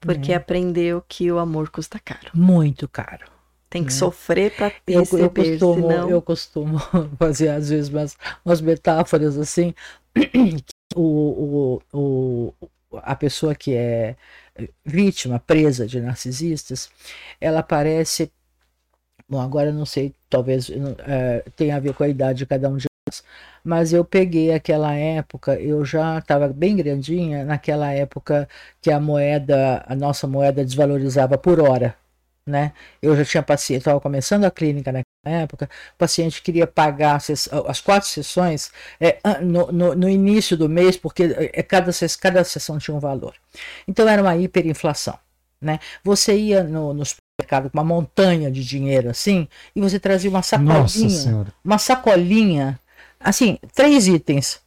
Porque 0.00 0.32
é. 0.32 0.36
aprendeu 0.36 1.04
que 1.06 1.30
o 1.30 1.38
amor 1.38 1.70
custa 1.70 1.98
caro. 1.98 2.30
Muito 2.34 2.88
caro. 2.88 3.31
Tem 3.72 3.82
que 3.82 3.90
né? 3.90 3.98
sofrer 3.98 4.54
para 4.54 4.70
perceber, 4.70 5.22
eu, 5.22 5.24
eu 5.24 5.30
costumo, 5.30 5.88
senão... 5.88 6.10
eu 6.10 6.22
costumo 6.22 6.78
fazer 7.18 7.48
às 7.48 7.70
vezes 7.70 7.88
umas, 7.88 8.18
umas 8.44 8.60
metáforas 8.60 9.38
assim. 9.38 9.74
O, 10.94 11.80
o, 11.90 11.98
o, 11.98 12.54
a 12.98 13.16
pessoa 13.16 13.54
que 13.54 13.74
é 13.74 14.14
vítima, 14.84 15.38
presa 15.38 15.86
de 15.86 16.02
narcisistas, 16.02 16.90
ela 17.40 17.62
parece. 17.62 18.30
Bom, 19.26 19.40
agora 19.40 19.72
não 19.72 19.86
sei, 19.86 20.12
talvez 20.28 20.70
é, 21.06 21.42
tenha 21.56 21.76
a 21.76 21.80
ver 21.80 21.94
com 21.94 22.04
a 22.04 22.08
idade 22.08 22.40
de 22.40 22.46
cada 22.46 22.68
um 22.68 22.76
de 22.76 22.84
nós, 23.08 23.24
mas 23.64 23.94
eu 23.94 24.04
peguei 24.04 24.52
aquela 24.52 24.94
época, 24.94 25.58
eu 25.58 25.82
já 25.82 26.18
estava 26.18 26.46
bem 26.48 26.76
grandinha, 26.76 27.42
naquela 27.42 27.90
época 27.90 28.46
que 28.82 28.90
a 28.90 29.00
moeda, 29.00 29.82
a 29.88 29.94
nossa 29.94 30.26
moeda 30.26 30.62
desvalorizava 30.62 31.38
por 31.38 31.58
hora 31.58 31.96
né? 32.46 32.72
Eu 33.00 33.16
já 33.16 33.24
tinha 33.24 33.42
paciente, 33.42 33.80
estava 33.80 34.00
começando 34.00 34.44
a 34.44 34.50
clínica 34.50 34.90
naquela 34.90 35.42
época, 35.42 35.68
o 35.94 35.98
paciente 35.98 36.42
queria 36.42 36.66
pagar 36.66 37.20
as 37.68 37.80
quatro 37.80 38.08
sessões 38.08 38.70
é, 39.00 39.18
no, 39.40 39.70
no, 39.70 39.94
no, 39.94 40.08
início 40.08 40.56
do 40.56 40.68
mês, 40.68 40.96
porque 40.96 41.22
é, 41.52 41.62
cada, 41.62 41.90
cada 42.20 42.44
sessão 42.44 42.78
tinha 42.78 42.96
um 42.96 43.00
valor. 43.00 43.34
Então 43.86 44.08
era 44.08 44.20
uma 44.20 44.36
hiperinflação, 44.36 45.18
né? 45.60 45.78
Você 46.02 46.36
ia 46.36 46.64
no, 46.64 46.92
no 46.92 47.04
supermercado 47.04 47.70
com 47.70 47.78
uma 47.78 47.84
montanha 47.84 48.50
de 48.50 48.64
dinheiro 48.64 49.08
assim, 49.08 49.48
e 49.74 49.80
você 49.80 49.98
trazia 49.98 50.30
uma 50.30 50.42
sacolinha, 50.42 51.46
uma 51.64 51.78
sacolinha, 51.78 52.80
assim, 53.20 53.58
três 53.74 54.08
itens. 54.08 54.60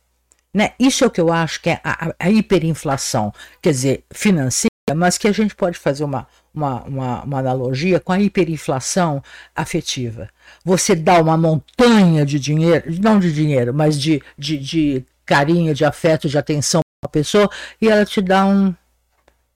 Né? 0.54 0.72
Isso 0.80 1.04
é 1.04 1.08
o 1.08 1.12
que 1.12 1.20
eu 1.20 1.34
acho 1.34 1.62
que 1.62 1.70
é 1.70 1.82
a, 1.84 2.16
a 2.18 2.30
hiperinflação, 2.30 3.34
quer 3.62 3.72
dizer, 3.72 4.06
financeira, 4.10 4.70
mas 4.96 5.18
que 5.18 5.28
a 5.28 5.34
gente 5.34 5.54
pode 5.54 5.78
fazer 5.78 6.06
uma, 6.06 6.26
uma, 6.56 6.84
uma, 6.84 7.24
uma 7.24 7.40
analogia 7.40 8.00
com 8.00 8.12
a 8.12 8.20
hiperinflação 8.20 9.22
afetiva. 9.56 10.30
Você 10.64 10.96
dá 10.96 11.22
uma 11.22 11.38
montanha 11.38 12.26
de 12.26 12.40
dinheiro, 12.40 12.86
não 13.02 13.20
de 13.20 13.34
dinheiro, 13.34 13.74
mas 13.74 14.00
de, 14.00 14.22
de, 14.38 14.58
de 14.58 15.06
carinho, 15.26 15.74
de 15.74 15.84
afeto, 15.84 16.30
de 16.30 16.38
atenção 16.38 16.82
para 17.02 17.08
a 17.08 17.12
pessoa, 17.12 17.50
e 17.82 17.90
ela 17.90 18.06
te 18.06 18.22
dá 18.22 18.46
um. 18.46 18.74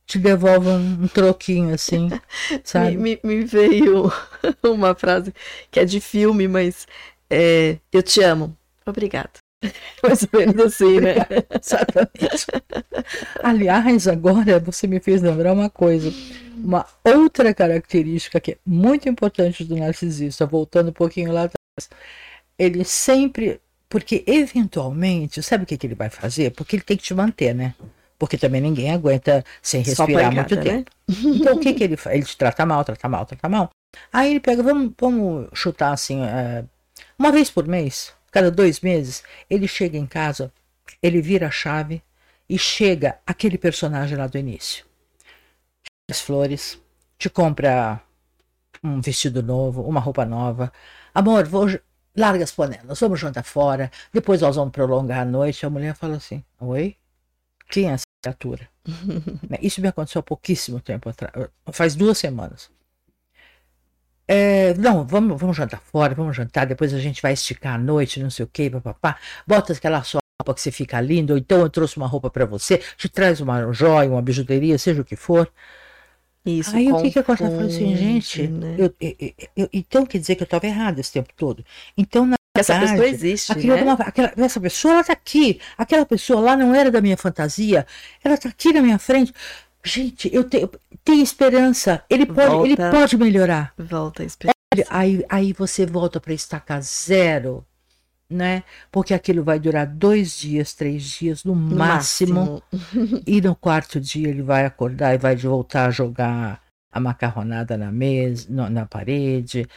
te 0.05 0.19
devolve 0.19 0.67
um, 0.67 1.03
um 1.03 1.07
troquinho 1.07 1.73
assim, 1.73 2.09
sabe? 2.63 2.97
me, 2.97 3.19
me, 3.23 3.35
me, 3.37 3.45
veio 3.45 4.11
uma 4.63 4.93
frase 4.95 5.33
que 5.71 5.79
é 5.79 5.85
de 5.85 5.99
filme, 5.99 6.47
mas 6.47 6.87
é, 7.29 7.77
eu 7.91 8.03
te 8.03 8.21
amo. 8.21 8.55
Obrigado. 8.85 9.48
Mais 10.03 10.23
ou 10.23 10.39
menos 10.39 10.65
assim, 10.65 10.99
né? 10.99 11.15
Exatamente. 11.61 12.47
Aliás, 13.43 14.07
agora 14.07 14.59
você 14.59 14.87
me 14.87 14.99
fez 14.99 15.21
lembrar 15.21 15.53
uma 15.53 15.69
coisa. 15.69 16.13
Uma 16.55 16.85
outra 17.03 17.53
característica 17.53 18.39
que 18.39 18.53
é 18.53 18.57
muito 18.65 19.07
importante 19.07 19.63
do 19.63 19.75
narcisista, 19.75 20.45
voltando 20.45 20.89
um 20.89 20.93
pouquinho 20.93 21.31
lá 21.31 21.43
atrás, 21.43 21.89
ele 22.57 22.83
sempre. 22.83 23.59
Porque 23.87 24.23
eventualmente, 24.27 25.41
sabe 25.41 25.63
o 25.63 25.67
que, 25.67 25.77
que 25.77 25.87
ele 25.87 25.95
vai 25.95 26.09
fazer? 26.09 26.51
Porque 26.51 26.75
ele 26.75 26.83
tem 26.83 26.95
que 26.95 27.03
te 27.03 27.13
manter, 27.13 27.55
né? 27.55 27.73
Porque 28.19 28.37
também 28.37 28.61
ninguém 28.61 28.91
aguenta 28.91 29.43
sem 29.61 29.81
respirar 29.81 30.31
muito 30.31 30.55
né? 30.55 30.61
tempo. 30.61 30.91
Então 31.07 31.55
o 31.55 31.59
que, 31.59 31.73
que 31.73 31.83
ele 31.83 31.97
faz? 31.97 32.15
Ele 32.15 32.25
te 32.25 32.37
trata 32.37 32.65
mal, 32.65 32.83
trata 32.83 33.09
mal, 33.09 33.25
trata 33.25 33.49
mal. 33.49 33.71
Aí 34.13 34.31
ele 34.31 34.39
pega, 34.39 34.61
vamos, 34.61 34.91
vamos 34.99 35.47
chutar 35.53 35.91
assim, 35.93 36.21
uh, 36.21 36.67
uma 37.17 37.31
vez 37.31 37.49
por 37.49 37.67
mês, 37.67 38.13
cada 38.31 38.51
dois 38.51 38.79
meses, 38.81 39.23
ele 39.49 39.67
chega 39.67 39.97
em 39.97 40.05
casa, 40.05 40.51
ele 41.01 41.21
vira 41.21 41.47
a 41.47 41.51
chave 41.51 42.01
e 42.47 42.57
chega 42.57 43.19
aquele 43.25 43.57
personagem 43.57 44.17
lá 44.17 44.27
do 44.27 44.37
início. 44.37 44.85
As 46.09 46.19
flores, 46.19 46.81
te 47.17 47.29
compra 47.29 48.01
um 48.83 49.01
vestido 49.01 49.43
novo, 49.43 49.83
uma 49.83 49.99
roupa 49.99 50.25
nova. 50.25 50.71
Amor, 51.13 51.45
vou, 51.45 51.67
larga 52.15 52.43
as 52.43 52.51
panelas, 52.51 52.99
vamos 52.99 53.19
jantar 53.19 53.43
fora, 53.43 53.91
depois 54.11 54.41
nós 54.41 54.55
vamos 54.55 54.71
prolongar 54.71 55.19
a 55.19 55.25
noite. 55.25 55.65
A 55.65 55.69
mulher 55.69 55.95
fala 55.95 56.17
assim: 56.17 56.43
Oi? 56.59 56.95
Quem 57.69 57.89
é 57.89 57.93
essa 57.93 58.05
criatura? 58.21 58.67
Né, 59.47 59.57
isso 59.61 59.81
me 59.81 59.87
aconteceu 59.87 60.19
há 60.19 60.23
pouquíssimo 60.23 60.79
tempo 60.79 61.09
atrás, 61.09 61.33
faz 61.71 61.95
duas 61.95 62.17
semanas. 62.17 62.71
É, 64.31 64.75
não, 64.75 65.03
vamos, 65.07 65.39
vamos 65.41 65.57
jantar 65.57 65.81
fora, 65.81 66.13
vamos 66.13 66.35
jantar, 66.37 66.67
depois 66.67 66.93
a 66.93 66.99
gente 66.99 67.19
vai 67.19 67.33
esticar 67.33 67.73
a 67.73 67.77
noite, 67.79 68.19
não 68.21 68.29
sei 68.29 68.45
o 68.45 68.47
que, 68.47 68.69
papapá. 68.69 69.17
Bota 69.47 69.73
aquela 69.73 70.03
sua 70.03 70.21
roupa 70.39 70.53
que 70.53 70.61
você 70.61 70.71
fica 70.71 71.01
lindo, 71.01 71.33
ou 71.33 71.39
então 71.39 71.59
eu 71.61 71.69
trouxe 71.69 71.97
uma 71.97 72.05
roupa 72.05 72.29
para 72.29 72.45
você, 72.45 72.77
te 72.95 73.09
traz 73.09 73.41
uma 73.41 73.71
joia, 73.73 74.07
uma 74.07 74.21
bijuteria, 74.21 74.77
seja 74.77 75.01
o 75.01 75.05
que 75.05 75.15
for. 75.15 75.51
Isso, 76.45 76.75
Aí 76.75 76.91
o 76.91 76.95
que, 77.01 77.11
que 77.11 77.19
eu 77.19 77.23
falei 77.23 77.47
assim, 77.67 77.95
gente, 77.95 78.47
né? 78.47 78.75
eu, 78.77 78.95
eu- 79.01 79.33
eu- 79.57 79.69
então 79.73 80.05
quer 80.05 80.19
dizer 80.19 80.35
que 80.35 80.43
eu 80.43 80.45
estava 80.45 80.65
errada 80.67 81.01
esse 81.01 81.11
tempo 81.11 81.33
todo. 81.35 81.65
Então, 81.97 82.25
na 82.25 82.35
Essa 82.55 82.73
verdade, 82.73 82.91
pessoa 83.01 83.07
existe, 83.09 83.51
aquilo 83.51 83.75
né? 83.75 83.83
não- 83.83 83.93
aquela- 83.93 84.33
essa 84.37 84.59
pessoa 84.59 84.93
ela 84.93 85.03
tá 85.03 85.13
aqui, 85.13 85.59
aquela 85.77 86.05
pessoa 86.05 86.39
lá 86.39 86.55
não 86.57 86.73
era 86.73 86.91
da 86.91 87.01
minha 87.01 87.17
fantasia, 87.17 87.85
ela 88.23 88.37
tá 88.37 88.49
aqui 88.49 88.71
na 88.73 88.81
minha 88.81 88.99
frente. 88.99 89.33
Gente, 89.83 90.29
eu 90.33 90.43
tenho, 90.43 90.69
tenho 91.03 91.23
esperança, 91.23 92.03
ele 92.09 92.25
pode, 92.25 92.55
ele 92.65 92.75
Volta. 92.75 92.91
pode 92.91 93.17
melhorar. 93.17 93.73
Volta 93.77 94.23
a 94.23 94.25
esperar. 94.25 94.53
Aí, 94.89 95.25
aí 95.29 95.53
você 95.53 95.85
volta 95.85 96.19
para 96.19 96.33
estacar 96.33 96.81
zero, 96.81 97.65
né? 98.29 98.63
Porque 98.91 99.13
aquilo 99.13 99.43
vai 99.43 99.59
durar 99.59 99.87
dois 99.87 100.37
dias, 100.37 100.73
três 100.73 101.03
dias 101.03 101.43
no 101.43 101.55
No 101.55 101.77
máximo. 101.77 102.61
E 103.25 103.41
no 103.41 103.55
quarto 103.55 103.99
dia 103.99 104.27
ele 104.29 104.43
vai 104.43 104.65
acordar 104.65 105.15
e 105.15 105.17
vai 105.17 105.35
voltar 105.35 105.87
a 105.87 105.91
jogar 105.91 106.61
a 106.91 106.99
macarronada 106.99 107.77
na 107.77 107.91
mesa, 107.91 108.45
no- 108.49 108.69
na 108.69 108.85
parede. 108.85 109.67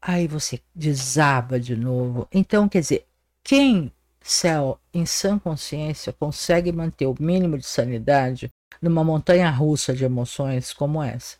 Aí 0.00 0.26
você 0.26 0.60
desaba 0.74 1.60
de 1.60 1.76
novo. 1.76 2.26
Então, 2.32 2.68
quer 2.68 2.80
dizer, 2.80 3.06
quem, 3.44 3.92
céu, 4.20 4.78
em 4.94 5.04
sã 5.04 5.38
consciência, 5.38 6.12
consegue 6.12 6.72
manter 6.72 7.06
o 7.06 7.14
mínimo 7.20 7.58
de 7.58 7.66
sanidade 7.66 8.48
numa 8.80 9.04
montanha 9.04 9.50
russa 9.50 9.94
de 9.94 10.04
emoções 10.04 10.72
como 10.72 11.02
essa? 11.02 11.36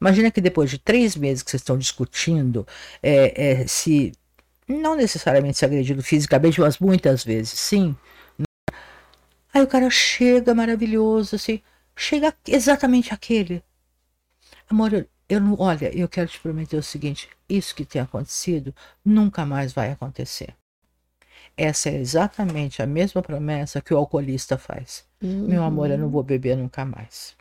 Imagina 0.00 0.30
que 0.30 0.40
depois 0.40 0.70
de 0.70 0.78
três 0.78 1.14
meses 1.16 1.42
que 1.42 1.50
vocês 1.50 1.60
estão 1.60 1.78
discutindo 1.78 2.66
é, 3.02 3.62
é, 3.62 3.66
se, 3.66 4.12
não 4.66 4.96
necessariamente 4.96 5.58
se 5.58 5.64
agredindo 5.64 6.02
fisicamente, 6.02 6.60
mas 6.60 6.78
muitas 6.78 7.24
vezes 7.24 7.50
sim, 7.50 7.96
Aí 9.52 9.62
o 9.62 9.66
cara 9.66 9.90
chega 9.90 10.54
maravilhoso, 10.54 11.36
assim, 11.36 11.60
chega 11.94 12.34
exatamente 12.46 13.12
aquele. 13.12 13.62
Amor, 14.68 14.92
eu, 14.94 15.06
eu 15.28 15.40
não, 15.40 15.56
olha, 15.60 15.94
eu 15.96 16.08
quero 16.08 16.28
te 16.28 16.40
prometer 16.40 16.76
o 16.76 16.82
seguinte: 16.82 17.28
isso 17.48 17.74
que 17.74 17.84
tem 17.84 18.00
acontecido 18.00 18.74
nunca 19.04 19.44
mais 19.44 19.72
vai 19.72 19.90
acontecer. 19.92 20.54
Essa 21.56 21.90
é 21.90 21.96
exatamente 21.96 22.82
a 22.82 22.86
mesma 22.86 23.22
promessa 23.22 23.80
que 23.80 23.92
o 23.92 23.96
alcoolista 23.96 24.56
faz. 24.56 25.04
Meu 25.20 25.62
amor, 25.62 25.90
eu 25.90 25.98
não 25.98 26.08
vou 26.08 26.22
beber 26.22 26.56
nunca 26.56 26.84
mais. 26.84 27.36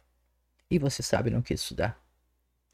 E 0.69 0.77
você 0.77 1.01
sabe 1.01 1.29
no 1.29 1.41
que 1.41 1.53
isso 1.53 1.73
dá. 1.73 1.95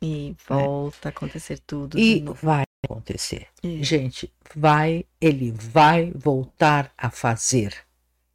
E 0.01 0.35
volta 0.47 1.07
a 1.07 1.11
acontecer 1.11 1.59
tudo. 1.59 1.97
E 1.97 2.23
vai 2.41 2.63
acontecer. 2.85 3.47
É. 3.63 3.83
Gente, 3.83 4.31
vai, 4.55 5.05
ele 5.19 5.51
vai 5.51 6.11
voltar 6.13 6.91
a 6.97 7.09
fazer. 7.09 7.73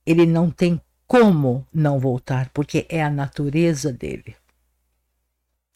Ele 0.04 0.26
não 0.26 0.50
tem 0.50 0.80
como 1.06 1.66
não 1.72 2.00
voltar, 2.00 2.48
porque 2.50 2.86
é 2.88 3.02
a 3.02 3.10
natureza 3.10 3.92
dele. 3.92 4.34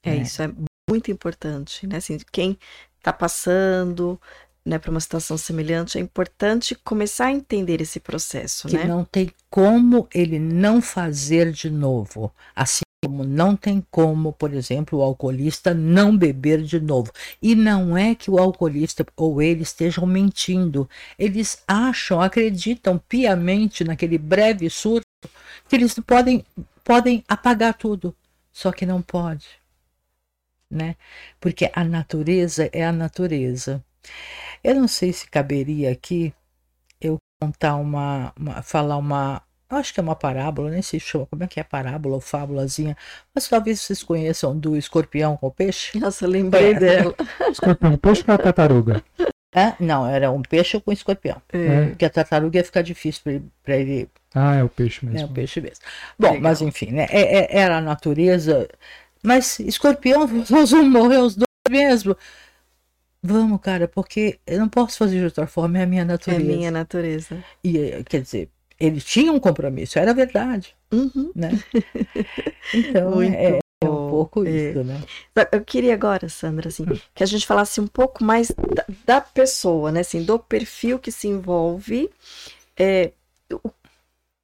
É, 0.03 0.11
né? 0.11 0.16
isso 0.22 0.43
é 0.43 0.51
muito 0.89 1.11
importante, 1.11 1.87
né? 1.87 1.97
Assim, 1.97 2.18
quem 2.33 2.59
está 2.99 3.12
passando, 3.12 4.20
né, 4.66 4.80
por 4.80 4.90
uma 4.90 4.98
situação 4.98 5.38
semelhante, 5.38 5.96
é 5.96 6.00
importante 6.00 6.74
começar 6.74 7.26
a 7.26 7.32
entender 7.32 7.80
esse 7.80 8.00
processo, 8.00 8.66
Que 8.66 8.76
né? 8.76 8.84
não 8.84 9.04
tem 9.04 9.30
como 9.48 10.08
ele 10.12 10.40
não 10.40 10.82
fazer 10.82 11.52
de 11.52 11.70
novo. 11.70 12.34
Assim 12.54 12.80
como 13.04 13.22
não 13.22 13.54
tem 13.54 13.86
como, 13.92 14.32
por 14.32 14.52
exemplo, 14.52 14.98
o 14.98 15.02
alcoolista 15.02 15.72
não 15.72 16.18
beber 16.18 16.62
de 16.62 16.80
novo. 16.80 17.12
E 17.40 17.54
não 17.54 17.96
é 17.96 18.16
que 18.16 18.28
o 18.28 18.38
alcoolista 18.38 19.06
ou 19.16 19.40
ele 19.40 19.62
estejam 19.62 20.04
mentindo. 20.04 20.90
Eles 21.16 21.62
acham, 21.68 22.20
acreditam 22.20 22.98
piamente 22.98 23.84
naquele 23.84 24.18
breve 24.18 24.68
surto 24.68 25.06
que 25.68 25.76
eles 25.76 25.94
podem, 26.00 26.44
podem 26.82 27.22
apagar 27.28 27.74
tudo. 27.74 28.16
Só 28.52 28.72
que 28.72 28.84
não 28.84 29.00
pode. 29.00 29.46
Né? 30.68 30.96
Porque 31.38 31.70
a 31.72 31.84
natureza 31.84 32.68
é 32.72 32.84
a 32.84 32.90
natureza. 32.90 33.84
Eu 34.64 34.74
não 34.74 34.88
sei 34.88 35.12
se 35.12 35.28
caberia 35.28 35.90
aqui 35.92 36.32
eu 37.00 37.18
contar 37.40 37.76
uma, 37.76 38.32
uma 38.38 38.62
falar 38.62 38.96
uma, 38.96 39.42
eu 39.70 39.76
acho 39.76 39.92
que 39.92 40.00
é 40.00 40.02
uma 40.02 40.16
parábola, 40.16 40.70
nem 40.70 40.82
sei 40.82 40.98
se 40.98 41.07
chama, 41.07 41.26
como 41.26 41.44
é 41.44 41.46
que 41.46 41.61
é 41.61 41.62
parábola 41.62 42.14
ou 42.16 42.20
fábulazinha, 42.20 42.96
mas 43.34 43.48
talvez 43.48 43.80
vocês 43.80 44.02
conheçam 44.02 44.59
do 44.59 44.76
escorpião 44.76 45.36
com 45.36 45.48
o 45.48 45.50
peixe. 45.50 45.98
Nossa, 45.98 46.26
lembrei 46.26 46.70
É. 46.72 46.74
dela. 46.78 47.14
Escorpião, 47.50 47.96
peixe 47.98 48.24
ou 48.26 48.38
tartaruga? 48.38 49.02
É? 49.54 49.72
Não, 49.80 50.07
era 50.07 50.30
um 50.30 50.42
peixe 50.42 50.78
com 50.80 50.92
escorpião. 50.92 51.40
É. 51.52 51.86
Porque 51.86 52.04
a 52.04 52.11
tartaruga 52.11 52.59
ia 52.59 52.64
ficar 52.64 52.82
difícil 52.82 53.42
para 53.62 53.76
ele, 53.76 54.09
Ah, 54.34 54.57
é 54.57 54.62
o 54.62 54.68
peixe 54.68 55.07
É 55.07 55.09
mesmo. 55.11 55.28
um 55.28 55.32
peixe 55.32 55.61
mesmo. 55.62 55.82
Bom, 56.18 56.28
Legal. 56.28 56.42
mas 56.42 56.61
enfim, 56.61 56.90
né? 56.92 57.07
É, 57.11 57.38
é- 57.38 57.59
era 57.59 57.78
a 57.78 57.80
natureza. 57.80 58.68
Mas 59.22 59.59
escorpião, 59.61 60.26
nós 60.50 60.70
vamos 60.70 60.90
morrer 60.92 61.18
os 61.18 61.34
dois 61.36 61.46
mesmo. 61.70 62.14
Vamos, 63.27 63.61
cara, 63.61 63.89
porque 63.89 64.39
eu 64.47 64.59
não 64.59 64.68
posso 64.68 64.99
fazer 64.99 65.18
de 65.18 65.24
outra 65.24 65.47
forma, 65.47 65.79
é 65.79 65.83
a 65.83 65.87
minha 65.87 66.03
É 66.03 66.05
natureza. 66.05 66.41
minha 66.41 66.70
natureza. 66.70 67.45
E 67.64 67.79
eh, 67.79 68.05
quer 68.05 68.22
dizer, 68.22 68.51
ele 68.79 69.01
tinha 69.01 69.33
um 69.33 69.41
compromisso, 69.41 69.99
era 69.99 70.14
verdade, 70.14 70.77
Uhum. 70.93 71.33
né? 71.35 71.51
Então 72.72 73.11
Muito 73.12 73.35
é, 73.35 73.59
é 73.81 73.89
um 73.91 74.11
pouco 74.11 74.45
é. 74.45 74.51
isso, 74.51 74.85
né? 74.85 75.01
Eu 75.53 75.64
queria 75.64 75.95
agora, 75.95 76.29
Sandra, 76.29 76.68
assim, 76.68 76.85
que 77.14 77.22
a 77.22 77.27
gente 77.27 77.47
falasse 77.47 77.81
um 77.81 77.87
pouco 77.87 78.22
mais 78.24 78.49
da, 78.51 78.85
da 79.05 79.20
pessoa, 79.20 79.91
né? 79.93 80.01
Assim, 80.01 80.22
do 80.24 80.39
perfil 80.39 80.99
que 80.99 81.11
se 81.12 81.29
envolve. 81.29 82.11
é, 82.79 83.12
o, 83.53 83.70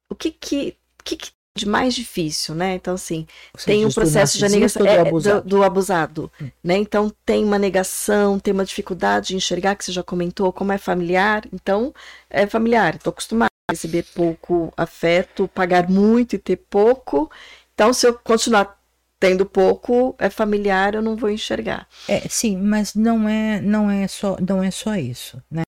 o 0.09 0.15
que 0.15 0.31
que, 0.31 0.77
que 1.03 1.17
que 1.17 1.32
de 1.55 1.67
mais 1.67 1.93
difícil, 1.93 2.55
né? 2.55 2.75
Então, 2.75 2.95
assim, 2.95 3.27
Você 3.55 3.65
tem 3.65 3.85
um 3.85 3.91
processo 3.91 4.37
de 4.39 4.49
negação 4.49 4.81
ou 4.81 4.87
do 4.87 4.91
é, 4.93 4.99
abusado? 5.01 5.41
do, 5.41 5.49
do 5.49 5.63
abusado, 5.63 6.31
Hum. 6.41 6.49
né? 6.63 6.77
Então 6.77 7.11
tem 7.25 7.43
uma 7.43 7.59
negação, 7.59 8.39
tem 8.39 8.53
uma 8.53 8.65
dificuldade 8.65 9.27
de 9.27 9.35
enxergar 9.35 9.75
que 9.75 9.85
você 9.85 9.91
já 9.91 10.01
comentou, 10.03 10.51
como 10.51 10.71
é 10.71 10.77
familiar. 10.79 11.43
Então 11.53 11.93
é 12.29 12.47
familiar. 12.47 12.95
Estou 12.95 13.11
acostumada 13.11 13.51
a 13.69 13.73
receber 13.73 14.03
pouco 14.15 14.73
afeto, 14.75 15.47
pagar 15.47 15.87
muito 15.89 16.35
e 16.35 16.39
ter 16.39 16.55
pouco. 16.57 17.29
Então 17.75 17.93
se 17.93 18.07
eu 18.07 18.15
continuar 18.15 18.79
tendo 19.19 19.45
pouco, 19.45 20.15
é 20.19 20.29
familiar, 20.29 20.95
eu 20.95 21.01
não 21.03 21.15
vou 21.15 21.29
enxergar. 21.29 21.87
É, 22.09 22.27
sim, 22.27 22.57
mas 22.57 22.93
não 22.95 23.29
é, 23.29 23.61
não 23.61 23.89
é 23.89 24.07
só, 24.07 24.37
não 24.45 24.61
é 24.63 24.69
só 24.71 24.95
isso, 24.95 25.41
né? 25.49 25.61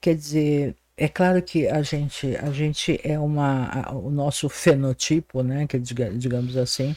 Quer 0.00 0.14
dizer, 0.14 0.76
é 0.96 1.08
claro 1.08 1.42
que 1.42 1.66
a 1.68 1.82
gente, 1.82 2.36
a 2.36 2.50
gente 2.52 3.00
é 3.04 3.18
uma, 3.18 3.90
o 3.92 4.10
nosso 4.10 4.48
fenotipo, 4.48 5.42
né? 5.42 5.66
Que 5.66 5.78
diga- 5.78 6.10
digamos 6.10 6.56
assim, 6.56 6.94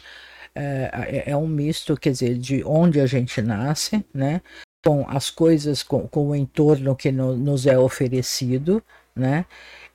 é, 0.55 0.91
é- 1.27 1.31
é 1.31 1.37
um 1.37 1.47
misto, 1.47 1.97
quer 1.97 2.11
dizer, 2.11 2.37
de 2.37 2.63
onde 2.65 2.99
a 3.01 3.05
gente 3.07 3.41
nasce, 3.41 4.05
né? 4.13 4.41
Com 4.85 5.05
as 5.09 5.29
coisas, 5.29 5.83
com, 5.83 6.07
com 6.07 6.29
o 6.29 6.35
entorno 6.35 6.95
que 6.95 7.11
no- 7.11 7.35
nos 7.37 7.65
é 7.67 7.77
oferecido, 7.77 8.83
né? 9.15 9.45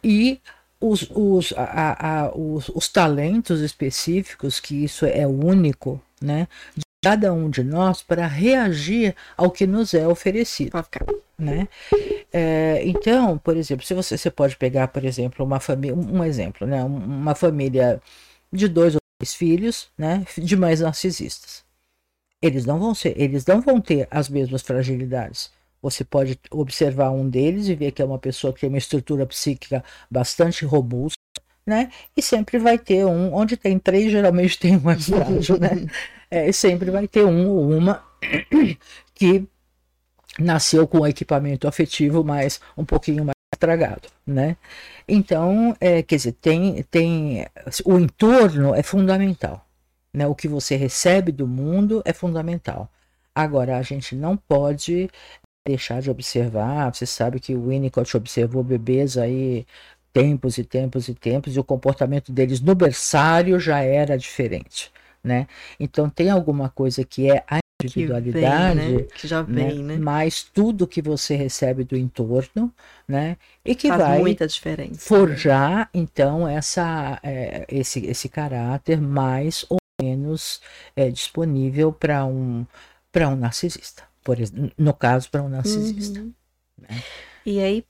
E 0.05 0.40
os, 0.80 1.09
os, 1.11 1.53
a- 1.57 2.24
a- 2.26 2.36
os, 2.36 2.68
os 2.70 2.88
talentos 2.88 3.61
específicos, 3.61 4.59
que 4.61 4.84
isso 4.84 5.07
é 5.07 5.26
único, 5.26 6.00
né? 6.20 6.48
Cada 7.05 7.32
um 7.32 7.50
de 7.50 7.64
nós 7.64 8.00
para 8.03 8.26
reagir 8.26 9.16
ao 9.36 9.50
que 9.50 9.66
nos 9.66 9.92
é 9.92 10.07
oferecido 10.07 10.70
né? 11.38 11.66
É, 12.32 12.82
então, 12.86 13.38
por 13.38 13.57
exemplo, 13.57 13.84
se 13.86 13.94
você, 13.94 14.18
você 14.18 14.30
pode 14.30 14.57
pegar, 14.57 14.88
por 14.88 15.05
exemplo, 15.05 15.44
uma 15.44 15.61
família, 15.61 15.96
um 15.96 16.24
exemplo, 16.24 16.66
né? 16.66 16.84
Um- 16.84 16.96
Uma 17.22 17.34
família 17.34 18.00
de 18.53 18.68
dois 18.68 18.94
ou 18.94 19.00
três 19.18 19.34
filhos, 19.34 19.90
né? 19.98 20.24
De 20.38 20.57
mães 20.57 20.80
narcisistas. 20.80 21.64
Eles 22.42 22.66
não 22.66 22.78
vão 22.78 22.94
ser, 22.94 23.14
eles 23.20 23.46
não 23.46 23.61
vão 23.61 23.80
ter 23.80 24.09
as 24.11 24.28
mesmas 24.28 24.62
fragilidades. 24.62 25.50
Você 25.82 26.05
pode 26.05 26.38
observar 26.50 27.11
um 27.11 27.28
deles 27.28 27.68
e 27.68 27.74
ver 27.74 27.92
que 27.92 28.03
é 28.03 28.05
uma 28.05 28.18
pessoa 28.18 28.53
que 28.53 28.61
tem 28.61 28.68
uma 28.68 28.78
estrutura 28.78 29.26
psíquica 29.26 29.84
bastante 30.11 30.64
robusta, 30.64 31.16
né? 31.66 31.90
E 32.16 32.22
sempre 32.22 32.59
vai 32.59 32.78
ter 32.78 33.05
um, 33.07 33.34
onde 33.34 33.57
tem 33.57 33.78
três, 33.78 34.11
geralmente 34.12 34.59
tem 34.59 34.76
um 34.76 34.80
mais 34.80 35.07
frágil, 35.09 35.59
né? 35.59 35.70
É, 36.33 36.51
sempre 36.51 36.91
vai 36.91 37.07
ter 37.07 37.26
um 37.26 37.51
ou 37.51 37.70
uma 37.70 38.03
que 39.14 39.47
nasceu 40.39 40.89
com 40.89 41.07
equipamento 41.07 41.68
afetivo, 41.68 42.24
mas 42.24 42.59
um 42.74 42.87
pouquinho 42.87 43.22
mais 43.22 43.35
estragado, 43.55 44.09
né? 44.26 44.57
Então, 45.07 45.76
é, 45.78 46.03
quer 46.03 46.16
dizer, 46.16 46.33
tem, 46.33 46.83
tem 46.85 47.47
o 47.85 47.99
entorno 47.99 48.74
é 48.74 48.83
fundamental, 48.83 49.66
né? 50.14 50.26
O 50.26 50.35
que 50.35 50.49
você 50.49 50.74
recebe 50.74 51.33
do 51.33 51.47
mundo 51.47 52.03
é 52.05 52.14
fundamental. 52.14 52.91
Agora, 53.35 53.76
a 53.76 53.83
gente 53.83 54.14
não 54.14 54.35
pode 54.35 55.11
deixar 55.66 56.01
de 56.01 56.11
observar. 56.11 56.95
Você 56.95 57.05
sabe 57.07 57.41
que 57.41 57.55
o 57.55 57.68
Winnicott 57.68 58.16
observou 58.16 58.64
bebês 58.64 59.18
aí 59.18 59.66
tempos 60.12 60.59
e 60.59 60.64
tempos 60.64 61.09
e 61.09 61.14
tempos, 61.14 61.57
e 61.57 61.61
o 61.61 61.64
comportamento 61.64 62.33
deles 62.33 62.61
no 62.61 62.74
berçário 62.74 63.59
já 63.61 63.80
era 63.80 64.16
diferente, 64.18 64.93
né? 65.23 65.47
Então 65.79 66.09
tem 66.09 66.31
alguma 66.31 66.68
coisa 66.68 67.05
que 67.05 67.31
é 67.31 67.45
a 67.49 67.59
individualidade, 67.83 68.81
que, 68.81 68.87
vem, 68.87 68.97
né? 68.97 69.03
que 69.14 69.29
já 69.29 69.43
vem, 69.43 69.83
né? 69.83 69.95
né? 69.95 69.99
Mas 69.99 70.43
tudo 70.43 70.87
que 70.87 71.03
você 71.03 71.35
recebe 71.35 71.85
do 71.85 71.97
entorno, 71.97 72.73
né? 73.07 73.37
E 73.64 73.75
que 73.75 73.89
Faz 73.89 74.01
vai 74.01 74.18
muita 74.20 74.47
diferença. 74.47 75.01
forjar 75.01 75.89
então 75.93 76.47
essa 76.47 77.18
é, 77.23 77.66
esse 77.68 78.05
esse 78.07 78.29
caráter 78.29 79.01
mais 79.01 79.64
ou 79.68 79.79
menos 80.01 80.61
é, 80.97 81.11
disponível 81.11 81.93
para 81.93 82.25
um 82.25 82.66
para 83.11 83.29
um 83.29 83.37
narcisista, 83.37 84.05
por 84.25 84.37
no 84.77 84.95
caso 84.95 85.31
para 85.31 85.43
um 85.43 85.49
narcisista. 85.49 86.20
Uhum. 86.20 86.33
Né? 86.79 87.03
E 87.45 87.61
aí 87.61 87.85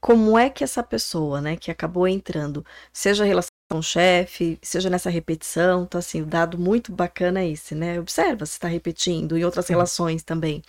como 0.00 0.38
é 0.38 0.48
que 0.48 0.62
essa 0.62 0.82
pessoa, 0.82 1.40
né, 1.40 1.56
que 1.56 1.70
acabou 1.70 2.06
entrando, 2.06 2.64
seja 2.92 3.24
relação 3.24 3.47
com 3.68 3.78
o 3.78 3.82
chefe, 3.82 4.58
seja 4.62 4.88
nessa 4.88 5.10
repetição, 5.10 5.84
então 5.84 5.98
assim, 5.98 6.22
o 6.22 6.26
dado 6.26 6.56
muito 6.58 6.90
bacana 6.90 7.40
é 7.40 7.50
esse, 7.50 7.74
né? 7.74 8.00
Observa 8.00 8.46
se 8.46 8.52
está 8.52 8.66
repetindo 8.66 9.36
em 9.36 9.44
outras 9.44 9.68
relações 9.68 10.22
também. 10.22 10.62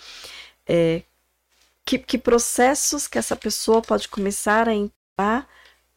É, 0.68 1.02
que, 1.86 1.98
que 1.98 2.18
processos 2.18 3.08
que 3.08 3.18
essa 3.18 3.36
pessoa 3.36 3.82
pode 3.82 4.08
começar 4.10 4.68
a 4.68 4.74
entrar 4.74 5.48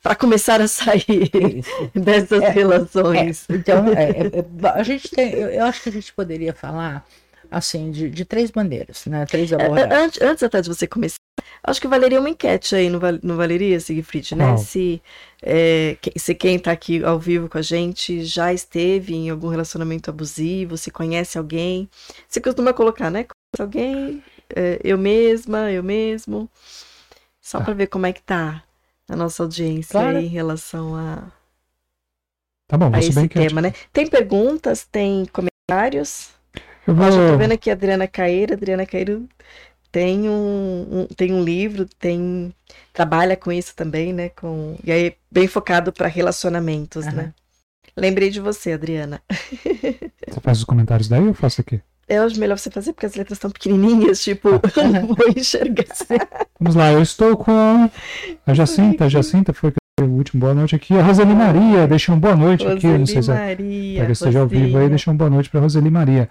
para 0.03 0.15
começar 0.15 0.61
a 0.61 0.69
sair 0.69 1.31
dessas 1.95 2.43
é, 2.43 2.49
relações. 2.51 3.47
É, 3.49 3.55
então, 3.55 3.89
é, 3.89 4.11
é, 4.11 4.69
a 4.79 4.83
gente 4.83 5.09
tem, 5.11 5.33
eu, 5.33 5.49
eu, 5.49 5.65
acho 5.65 5.83
que 5.83 5.89
a 5.89 5.93
gente 5.93 6.13
poderia 6.13 6.53
falar 6.53 7.07
assim 7.51 7.91
de, 7.91 8.09
de 8.11 8.25
três 8.25 8.51
maneiras, 8.53 9.07
né? 9.07 9.27
Três 9.27 9.53
é, 9.53 9.57
abordagens. 9.57 9.93
Antes, 9.93 10.23
antes 10.23 10.43
até 10.43 10.61
de 10.61 10.69
você 10.69 10.87
começar 10.87 11.22
Acho 11.63 11.81
que 11.81 11.89
valeria 11.89 12.19
uma 12.19 12.29
enquete 12.29 12.75
aí, 12.75 12.91
não, 12.91 13.01
não 13.23 13.37
valeria, 13.37 13.79
Siegfried, 13.79 14.35
né? 14.35 14.57
Se, 14.57 15.01
é, 15.41 15.97
se 16.17 16.35
quem 16.35 16.57
está 16.57 16.73
aqui 16.73 17.05
ao 17.05 17.19
vivo 17.19 17.49
com 17.49 17.59
a 17.59 17.63
gente 17.63 18.25
já 18.25 18.53
esteve 18.53 19.15
em 19.15 19.31
algum 19.31 19.49
relacionamento 19.49 20.11
abusivo, 20.11 20.77
se 20.77 20.91
conhece 20.91 21.39
alguém. 21.39 21.89
Você 22.29 22.41
costuma 22.41 22.73
colocar, 22.73 23.11
né? 23.11 23.25
Conhece 23.25 23.61
alguém, 23.61 24.23
é, 24.55 24.81
eu 24.83 24.99
mesma, 24.99 25.71
eu 25.71 25.83
mesmo. 25.83 26.51
Só 27.41 27.59
tá. 27.59 27.65
para 27.67 27.75
ver 27.75 27.87
como 27.87 28.07
é 28.07 28.13
que 28.13 28.23
tá 28.23 28.65
a 29.09 29.17
nossa 29.17 29.43
audiência 29.43 29.93
claro. 29.93 30.17
aí 30.17 30.27
em 30.27 30.29
relação 30.29 30.97
a, 30.97 31.25
tá 32.67 32.77
bom, 32.79 32.91
a 32.93 32.99
esse 32.99 33.13
bem 33.13 33.29
tema, 33.29 33.61
né? 33.61 33.73
Tem 33.93 34.07
perguntas, 34.07 34.85
tem 34.85 35.27
comentários? 35.27 36.31
Eu 36.87 36.95
vou... 36.95 37.11
já 37.11 37.31
tô 37.31 37.39
vendo 37.39 37.53
aqui 37.53 37.71
a 37.71 37.75
Adriana 37.75 38.09
Caeira. 38.09 38.55
Adriana 38.55 38.85
Caeiro 38.85 39.29
tem 39.93 40.29
um, 40.29 40.87
um, 40.91 41.07
tem 41.15 41.33
um 41.33 41.45
livro, 41.45 41.87
tem 41.99 42.53
trabalha 42.93 43.37
com 43.37 43.53
isso 43.53 43.77
também, 43.77 44.13
né? 44.13 44.31
Com, 44.31 44.77
e 44.83 44.91
aí 44.91 45.15
bem 45.31 45.47
focado 45.47 45.93
para 45.93 46.09
relacionamentos, 46.09 47.05
uhum. 47.07 47.13
né? 47.13 47.35
Lembrei 47.95 48.31
de 48.31 48.41
você, 48.41 48.73
Adriana. 48.73 49.23
Você 50.27 50.41
faz 50.41 50.59
os 50.59 50.65
comentários 50.65 51.09
daí 51.09 51.21
ou 51.21 51.27
eu 51.27 51.35
faço 51.35 51.61
aqui? 51.61 51.79
Eu 52.09 52.25
é 52.25 52.35
melhor 52.39 52.59
você 52.59 52.71
fazer 52.71 52.95
porque 52.95 53.05
as 53.05 53.15
letras 53.15 53.37
estão 53.37 53.51
pequenininhas, 53.51 54.23
tipo, 54.23 54.49
ah. 54.49 54.61
eu 54.81 54.89
não 54.89 55.07
vou 55.09 55.29
enxergar. 55.29 55.85
Vamos 56.59 56.75
lá, 56.75 56.91
eu 56.91 57.03
estou 57.03 57.37
com 57.37 57.91
a 58.47 58.55
Jacinta. 58.55 59.05
A 59.05 59.09
Jacinta 59.11 59.53
foi 59.53 59.73
o 60.01 60.05
último 60.05 60.41
boa 60.41 60.55
noite 60.55 60.75
aqui. 60.75 60.99
A 60.99 61.03
Roseli 61.03 61.35
Maria, 61.35 61.87
deixa 61.87 62.13
uma 62.13 62.19
boa 62.19 62.35
noite 62.35 62.65
Roseli 62.65 62.79
aqui. 62.79 62.99
Não 62.99 63.07
sei 63.07 63.23
se 63.23 63.31
é 63.31 63.35
Maria, 63.35 64.01
pega 64.01 64.13
esteja 64.13 64.41
ao 64.41 64.47
vivo 64.47 64.79
aí, 64.79 64.89
deixa 64.89 65.11
uma 65.11 65.17
boa 65.17 65.31
noite 65.31 65.51
para 65.51 65.61
Roseli 65.61 65.91
Maria. 65.91 66.29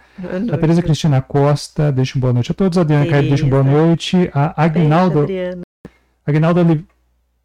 A 0.52 0.58
Teresa 0.58 0.82
Cristina 0.82 1.22
Costa, 1.22 1.92
deixa 1.92 2.18
uma 2.18 2.22
boa 2.22 2.34
noite 2.34 2.52
a 2.52 2.54
todos. 2.56 2.78
A 2.78 2.82
Adriana 2.82 3.06
Caio, 3.06 3.30
deixa 3.30 3.44
uma 3.44 3.50
boa 3.50 3.64
noite. 3.64 4.30
A 4.34 4.64
Agnaldo. 4.64 5.28
Agnaldo, 6.26 6.60
Oli... 6.60 6.86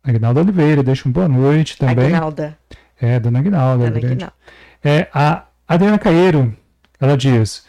Agnaldo 0.02 0.40
Oliveira, 0.40 0.82
deixa 0.82 1.06
uma 1.06 1.12
boa 1.12 1.28
noite 1.28 1.76
também. 1.76 2.06
Agnalda. 2.06 2.56
É, 3.00 3.20
dona 3.20 3.38
Agnalda. 3.38 3.90
Dona 3.90 3.98
Agnalda. 3.98 4.32
É, 4.82 5.08
a 5.12 5.44
Adriana 5.68 5.98
Caeiro, 5.98 6.56
ela 6.98 7.16
diz: 7.16 7.64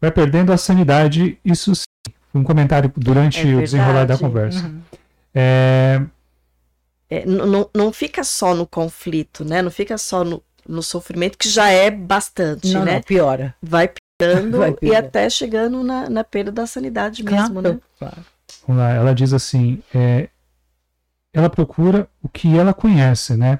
vai 0.00 0.10
perdendo 0.10 0.52
a 0.52 0.56
sanidade, 0.56 1.38
isso 1.44 1.74
sim. 1.74 1.84
Um 2.34 2.42
comentário 2.42 2.92
durante 2.96 3.48
é 3.48 3.54
o 3.54 3.60
desenrolar 3.60 4.06
da 4.06 4.18
conversa. 4.18 4.66
Uhum. 4.66 4.80
É, 5.32 6.02
é, 7.08 7.24
não, 7.26 7.68
não 7.74 7.92
fica 7.92 8.24
só 8.24 8.54
no 8.54 8.66
conflito, 8.66 9.44
né? 9.44 9.62
Não 9.62 9.70
fica 9.70 9.96
só 9.98 10.24
no, 10.24 10.42
no 10.66 10.82
sofrimento, 10.82 11.38
que 11.38 11.48
já 11.48 11.68
é 11.68 11.90
bastante, 11.90 12.72
não, 12.72 12.84
né? 12.84 12.94
Não, 12.94 13.02
piora. 13.02 13.54
Vai 13.62 13.90
piorando 14.18 14.58
Vai 14.58 14.74
e 14.82 14.94
até 14.94 15.28
chegando 15.28 15.82
na, 15.82 16.08
na 16.08 16.24
perda 16.24 16.50
da 16.50 16.66
sanidade 16.66 17.22
mesmo, 17.22 17.60
claro, 17.60 17.74
né? 17.74 17.80
Claro. 17.98 18.16
Vamos 18.66 18.82
lá, 18.82 18.90
ela 18.90 19.14
diz 19.14 19.32
assim, 19.32 19.82
é, 19.94 20.28
ela 21.32 21.50
procura 21.50 22.08
o 22.22 22.28
que 22.28 22.56
ela 22.56 22.72
conhece, 22.72 23.36
né? 23.36 23.58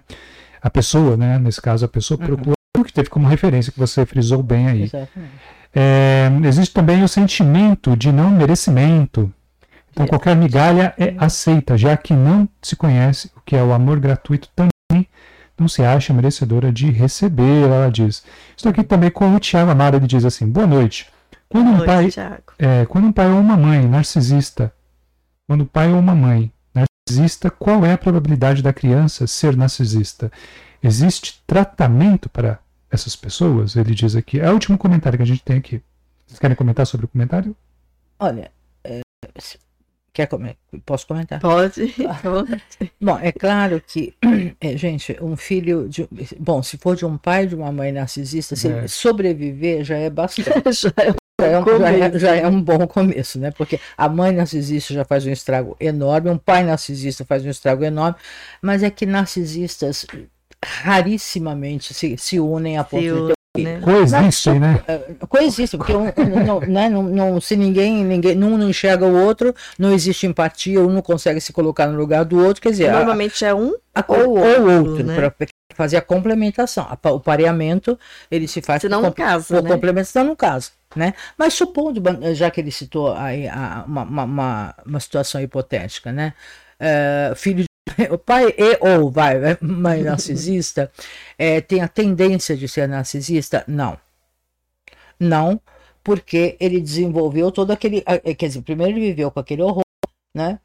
A 0.63 0.71
pessoa, 0.71 1.17
né? 1.17 1.39
Nesse 1.39 1.61
caso, 1.61 1.85
a 1.85 1.89
pessoa 1.89 2.19
uhum. 2.19 2.27
procura 2.27 2.55
o 2.79 2.85
que 2.85 2.93
teve 2.93 3.11
como 3.11 3.29
referência, 3.29 3.73
que 3.73 3.79
você 3.79 4.07
frisou 4.07 4.43
bem 4.43 4.69
aí. 4.69 4.83
Exatamente. 4.85 5.33
É, 5.75 6.31
existe 6.45 6.73
também 6.73 7.03
o 7.03 7.09
sentimento 7.09 7.97
de 7.97 8.13
não 8.13 8.31
merecimento, 8.31 9.33
então, 9.95 10.07
qualquer 10.09 10.35
migalha 10.35 10.93
é 10.99 11.15
aceita, 11.19 11.79
já 11.79 11.97
que 11.97 12.13
não 12.13 12.49
se 12.61 12.75
conhece 12.75 13.31
o 13.37 13.41
que 13.41 13.55
é 13.55 13.63
o 13.63 13.73
amor 13.73 14.01
gratuito 14.01 14.49
também 14.55 15.09
não 15.57 15.69
se 15.69 15.83
acha 15.83 16.13
merecedora 16.13 16.73
de 16.73 16.91
receber, 16.91 17.65
ela 17.65 17.89
diz. 17.89 18.25
Estou 18.57 18.71
aqui 18.71 18.83
também 18.83 19.09
com 19.09 19.35
o 19.35 19.39
Tiago 19.39 19.71
Amaro, 19.71 19.97
ele 19.97 20.07
diz 20.07 20.25
assim, 20.25 20.49
boa 20.49 20.67
noite. 20.67 21.09
Quando 21.49 21.71
um, 21.71 21.85
pai, 21.85 22.09
é, 22.59 22.85
quando 22.87 23.07
um 23.07 23.13
pai 23.13 23.31
ou 23.31 23.39
uma 23.39 23.57
mãe 23.57 23.87
narcisista, 23.87 24.75
quando 25.47 25.61
o 25.61 25.67
pai 25.67 25.93
ou 25.93 26.01
uma 26.01 26.15
mãe 26.15 26.53
narcisista, 26.75 27.51
qual 27.51 27.85
é 27.85 27.93
a 27.93 27.99
probabilidade 27.99 28.63
da 28.63 28.73
criança 28.73 29.29
ser 29.29 29.57
narcisista? 29.57 30.33
Existe 30.83 31.41
tratamento 31.47 32.29
para 32.29 32.59
essas 32.91 33.15
pessoas? 33.15 33.77
Ele 33.77 33.95
diz 33.95 34.17
aqui. 34.17 34.41
É 34.41 34.51
o 34.51 34.55
último 34.55 34.77
comentário 34.77 35.17
que 35.17 35.23
a 35.23 35.27
gente 35.27 35.45
tem 35.45 35.59
aqui. 35.59 35.81
Vocês 36.27 36.41
querem 36.41 36.57
comentar 36.57 36.87
sobre 36.87 37.07
o 37.07 37.09
comentário? 37.09 37.55
Olha, 38.19 38.51
é, 38.83 39.01
Quer 40.15 40.29
comer? 40.29 40.57
Posso 40.87 41.09
comentar? 41.09 41.41
Pode. 41.41 41.93
bom, 43.03 43.19
é 43.19 43.33
claro 43.33 43.83
que, 43.85 44.15
é, 44.61 44.77
gente, 44.77 45.19
um 45.21 45.37
filho 45.37 45.89
de. 45.89 46.09
Bom, 46.39 46.63
se 46.63 46.79
for 46.79 46.95
de 46.95 47.05
um 47.05 47.19
pai 47.19 47.43
e 47.43 47.47
de 47.49 47.57
uma 47.57 47.73
mãe 47.73 47.91
narcisista, 47.91 48.55
se 48.55 48.69
é. 48.69 48.87
sobreviver 48.87 49.83
já 49.83 49.99
é 49.99 50.09
bastante. 50.09 50.47
já, 50.81 50.93
é 51.03 51.11
um 51.11 51.17
já, 51.41 51.47
é 51.49 51.59
um, 51.59 51.65
já, 51.65 51.91
é, 51.91 52.19
já 52.19 52.37
é 52.37 52.47
um 52.47 52.63
bom 52.63 52.87
começo, 52.87 53.41
né? 53.41 53.51
Porque 53.51 53.81
a 53.99 54.09
mãe 54.09 54.31
narcisista 54.31 54.95
já 54.95 55.05
faz 55.05 55.27
um 55.27 55.33
estrago 55.33 55.77
enorme, 55.81 56.31
um 56.31 56.39
pai 56.39 56.63
narcisista 56.63 57.25
faz 57.25 57.45
um 57.45 57.51
estrago 57.51 57.83
enorme, 57.83 58.17
mas 58.63 58.85
é 58.85 58.91
que 58.91 59.05
narcisistas 59.05 60.07
rarissimamente 60.65 61.93
se, 61.93 62.17
se 62.17 62.39
unem 62.39 62.79
a 62.79 62.85
ponto 62.85 63.03
se 63.03 63.13
de 63.13 63.27
ter 63.27 63.34
né? 63.63 63.81
Coexiste, 63.81 64.51
né? 64.51 64.83
É, 64.89 64.99
coexiste, 65.29 65.77
porque 65.77 65.95
um, 65.95 66.07
não, 66.45 66.61
né, 66.61 66.89
não, 66.89 67.03
não, 67.05 67.41
se 67.41 67.57
ninguém, 67.57 68.05
ninguém, 68.05 68.37
um 68.43 68.59
não 68.59 68.69
enxerga 68.69 69.07
o 69.07 69.15
outro, 69.15 69.55
não 69.79 69.93
existe 69.93 70.27
empatia, 70.27 70.81
um 70.81 70.91
não 70.91 71.03
consegue 71.03 71.41
se 71.41 71.53
colocar 71.53 71.87
no 71.87 71.97
lugar 71.97 72.25
do 72.25 72.45
outro, 72.45 72.61
quer 72.61 72.71
dizer... 72.71 72.91
Normalmente 72.91 73.45
a, 73.45 73.49
é 73.49 73.55
um 73.55 73.75
a, 73.95 74.05
ou, 74.09 74.31
ou 74.31 74.39
outro, 74.39 74.89
outro 74.91 75.05
né? 75.05 75.15
para 75.15 75.47
fazer 75.75 75.97
a 75.97 76.03
complementação. 76.03 76.85
A, 76.91 77.11
o 77.11 77.21
pareamento, 77.21 77.97
ele 78.29 78.49
se 78.49 78.61
faz... 78.61 78.83
Senão 78.83 79.03
não 79.03 79.13
casa, 79.13 79.63
né? 79.63 79.71
complementação 79.71 80.25
no 80.25 80.35
caso, 80.35 80.73
né? 80.97 81.15
Mas 81.39 81.55
supondo, 81.55 82.03
já 82.35 82.51
que 82.51 82.61
ele 82.61 82.73
citou 82.73 83.13
aí 83.15 83.47
a, 83.47 83.85
uma, 83.87 84.03
uma, 84.03 84.75
uma 84.85 85.01
situação 85.01 85.41
hipotética, 85.41 86.11
né? 86.11 86.35
Uh, 86.81 87.37
filho 87.37 87.63
de 87.63 87.74
o 88.11 88.19
pai 88.19 88.55
e 88.57 88.79
ou 88.81 89.11
vai, 89.11 89.37
mãe 89.61 90.03
narcisista 90.03 90.91
é, 91.39 91.61
tem 91.61 91.81
a 91.81 91.89
tendência 91.89 92.57
de 92.57 92.69
ser 92.69 92.89
narcisista? 92.89 93.65
Não. 93.67 93.99
Não, 95.19 95.61
porque 96.03 96.57
ele 96.61 96.81
desenvolveu 96.81 97.51
todo 97.51 97.71
aquele. 97.71 98.03
É, 98.07 98.35
quer 98.35 98.49
dizer, 98.49 98.63
primeiro 98.63 98.93
ele 98.93 99.09
viveu 99.09 99.31
com 99.31 99.41
aquele 99.41 99.63
horror, 99.63 99.85
né? 100.35 100.59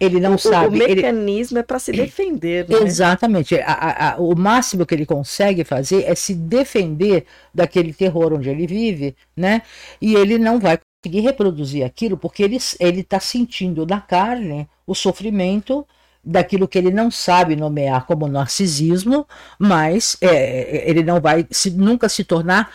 Ele 0.00 0.20
não 0.20 0.36
o, 0.36 0.38
sabe. 0.38 0.76
O 0.76 0.78
mecanismo 0.78 1.58
ele... 1.58 1.60
é 1.60 1.64
para 1.64 1.78
se 1.78 1.90
defender. 1.90 2.68
Né? 2.68 2.78
Exatamente. 2.82 3.56
A, 3.56 4.12
a, 4.14 4.16
o 4.18 4.34
máximo 4.36 4.86
que 4.86 4.94
ele 4.94 5.04
consegue 5.04 5.64
fazer 5.64 6.04
é 6.04 6.14
se 6.14 6.34
defender 6.34 7.26
daquele 7.52 7.92
terror 7.92 8.32
onde 8.32 8.48
ele 8.48 8.66
vive, 8.66 9.16
né? 9.36 9.62
E 10.00 10.14
ele 10.14 10.38
não 10.38 10.60
vai 10.60 10.78
conseguir 11.02 11.20
reproduzir 11.20 11.84
aquilo 11.84 12.16
porque 12.16 12.44
ele 12.44 12.56
está 13.00 13.18
sentindo 13.18 13.84
na 13.84 14.00
carne 14.00 14.68
o 14.86 14.94
sofrimento 14.94 15.84
daquilo 16.28 16.68
que 16.68 16.78
ele 16.78 16.90
não 16.90 17.10
sabe 17.10 17.56
nomear 17.56 18.04
como 18.06 18.28
narcisismo, 18.28 19.26
mas 19.58 20.16
é, 20.20 20.88
ele 20.88 21.02
não 21.02 21.20
vai 21.20 21.46
se, 21.50 21.70
nunca 21.70 22.08
se 22.08 22.22
tornar 22.22 22.70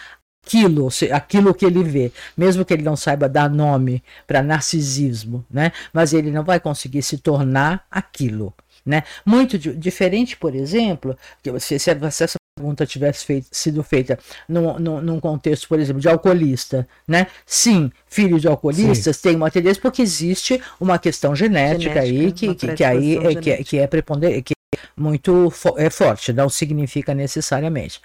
aquilo, 0.45 0.89
aquilo 1.11 1.53
que 1.53 1.65
ele 1.65 1.83
vê, 1.83 2.11
mesmo 2.35 2.65
que 2.65 2.73
ele 2.73 2.83
não 2.83 2.95
saiba 2.95 3.29
dar 3.29 3.49
nome 3.49 4.03
para 4.25 4.41
narcisismo, 4.41 5.45
né? 5.49 5.71
Mas 5.93 6.13
ele 6.13 6.31
não 6.31 6.43
vai 6.43 6.59
conseguir 6.59 7.03
se 7.03 7.17
tornar 7.17 7.85
aquilo, 7.89 8.53
né? 8.85 9.03
Muito 9.25 9.57
diferente, 9.57 10.35
por 10.35 10.55
exemplo, 10.55 11.17
que 11.41 11.59
se, 11.59 11.77
se 11.79 11.91
essa 11.91 12.42
pergunta 12.55 12.85
tivesse 12.85 13.25
feito, 13.25 13.47
sido 13.51 13.83
feita 13.83 14.17
num, 14.47 14.77
num, 14.79 15.01
num, 15.01 15.19
contexto, 15.19 15.67
por 15.67 15.79
exemplo, 15.79 16.01
de 16.01 16.07
alcoolista, 16.07 16.87
né? 17.07 17.27
Sim, 17.45 17.91
filho 18.05 18.39
de 18.39 18.47
alcoolistas 18.47 19.19
tem 19.19 19.35
uma 19.35 19.49
tendência 19.49 19.81
porque 19.81 20.01
existe 20.01 20.61
uma 20.79 20.99
questão 20.99 21.35
genética, 21.35 22.01
genética 22.01 22.01
aí 22.01 22.31
que, 22.31 22.55
que, 22.55 22.73
que, 22.73 22.83
aí 22.83 23.17
é, 23.17 23.35
que, 23.35 23.51
é, 23.51 23.63
que 23.63 23.79
é 23.79 23.87
preponderante, 23.87 24.43
que 24.43 24.53
é 24.53 24.79
muito 24.95 25.49
fo 25.49 25.73
é 25.77 25.89
forte, 25.89 26.31
não 26.31 26.47
significa 26.47 27.13
necessariamente. 27.15 27.99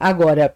Agora, 0.00 0.52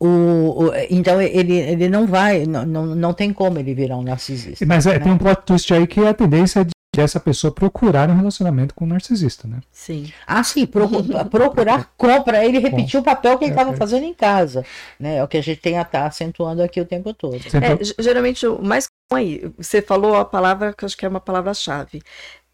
o, 0.00 0.06
o, 0.06 0.72
então 0.90 1.20
ele, 1.20 1.58
ele 1.58 1.88
não 1.90 2.06
vai, 2.06 2.46
não, 2.46 2.64
não, 2.64 2.86
não 2.86 3.12
tem 3.12 3.34
como 3.34 3.58
ele 3.58 3.74
virar 3.74 3.98
um 3.98 4.02
narcisista. 4.02 4.64
Mas 4.64 4.86
é, 4.86 4.94
né? 4.94 4.98
tem 5.00 5.12
um 5.12 5.18
plot 5.18 5.42
twist 5.44 5.72
aí 5.74 5.86
que 5.86 6.00
a 6.00 6.14
tendência 6.14 6.64
de 6.64 6.70
essa 7.02 7.20
pessoa 7.20 7.52
procurar 7.52 8.08
um 8.10 8.16
relacionamento 8.16 8.74
com 8.74 8.84
um 8.84 8.88
narcisista, 8.88 9.46
né? 9.46 9.60
Sim. 9.72 10.12
Ah, 10.26 10.42
sim, 10.42 10.66
procurar 11.30 11.90
compra 11.96 12.44
ele 12.44 12.58
repetir 12.58 12.98
o 12.98 13.02
papel 13.02 13.38
que 13.38 13.44
ele 13.44 13.52
estava 13.52 13.70
é, 13.70 13.74
é. 13.74 13.76
fazendo 13.76 14.04
em 14.04 14.14
casa, 14.14 14.64
né? 14.98 15.16
É 15.16 15.24
o 15.24 15.28
que 15.28 15.36
a 15.36 15.42
gente 15.42 15.60
tem 15.60 15.78
a 15.78 15.82
estar 15.82 16.00
tá 16.00 16.06
acentuando 16.06 16.62
aqui 16.62 16.80
o 16.80 16.86
tempo 16.86 17.12
todo. 17.14 17.36
É, 17.36 18.02
geralmente 18.02 18.46
o 18.46 18.62
mais 18.62 18.86
comum 18.86 19.20
aí, 19.20 19.52
você 19.56 19.80
falou 19.80 20.16
a 20.16 20.24
palavra 20.24 20.72
que 20.72 20.84
eu 20.84 20.86
acho 20.86 20.96
que 20.96 21.06
é 21.06 21.08
uma 21.08 21.20
palavra-chave. 21.20 22.02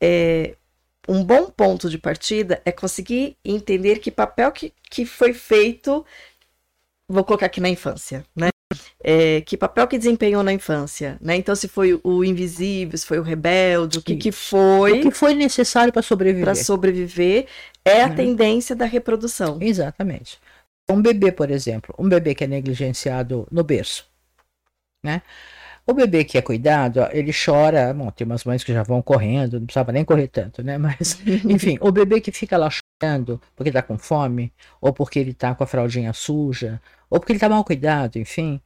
É, 0.00 0.54
um 1.08 1.24
bom 1.24 1.46
ponto 1.46 1.90
de 1.90 1.98
partida 1.98 2.60
é 2.64 2.70
conseguir 2.70 3.36
entender 3.44 3.98
que 3.98 4.10
papel 4.10 4.52
que, 4.52 4.72
que 4.88 5.04
foi 5.04 5.32
feito 5.34 6.04
vou 7.08 7.24
colocar 7.24 7.46
aqui 7.46 7.60
na 7.60 7.68
infância, 7.68 8.24
né? 8.34 8.51
É, 9.02 9.40
que 9.42 9.56
papel 9.56 9.86
que 9.86 9.98
desempenhou 9.98 10.42
na 10.42 10.52
infância, 10.52 11.18
né? 11.20 11.36
Então, 11.36 11.54
se 11.54 11.68
foi 11.68 12.00
o 12.02 12.24
invisível, 12.24 12.96
se 12.96 13.06
foi 13.06 13.18
o 13.18 13.22
rebelde, 13.22 13.98
o 13.98 14.02
que, 14.02 14.16
que 14.16 14.32
foi. 14.32 15.00
O 15.00 15.02
que 15.02 15.10
foi 15.10 15.34
necessário 15.34 15.92
para 15.92 16.02
sobreviver. 16.02 16.44
Para 16.44 16.54
sobreviver 16.54 17.46
é 17.84 18.02
a 18.02 18.08
uhum. 18.08 18.14
tendência 18.14 18.76
da 18.76 18.84
reprodução. 18.84 19.58
Exatamente. 19.60 20.38
Um 20.90 21.00
bebê, 21.00 21.32
por 21.32 21.50
exemplo, 21.50 21.94
um 21.98 22.08
bebê 22.08 22.34
que 22.34 22.44
é 22.44 22.46
negligenciado 22.46 23.46
no 23.50 23.62
berço, 23.62 24.06
né? 25.04 25.22
O 25.86 25.92
bebê 25.92 26.22
que 26.24 26.38
é 26.38 26.42
cuidado, 26.42 27.00
ele 27.10 27.32
chora. 27.32 27.92
Bom, 27.92 28.10
tem 28.10 28.24
umas 28.24 28.44
mães 28.44 28.62
que 28.62 28.72
já 28.72 28.82
vão 28.82 29.02
correndo, 29.02 29.58
não 29.58 29.66
precisava 29.66 29.90
nem 29.90 30.04
correr 30.04 30.28
tanto, 30.28 30.62
né? 30.62 30.78
Mas, 30.78 31.20
enfim, 31.44 31.76
o 31.80 31.90
bebê 31.90 32.20
que 32.20 32.30
fica 32.30 32.56
lá 32.56 32.70
chorando 32.70 32.91
porque 33.56 33.70
está 33.70 33.82
com 33.82 33.98
fome, 33.98 34.52
ou 34.80 34.92
porque 34.92 35.18
ele 35.18 35.32
está 35.32 35.54
com 35.54 35.64
a 35.64 35.66
fraldinha 35.66 36.12
suja, 36.12 36.80
ou 37.10 37.18
porque 37.20 37.32
ele 37.32 37.38
está 37.38 37.48
mal 37.48 37.64
cuidado, 37.64 38.18
enfim. 38.18 38.60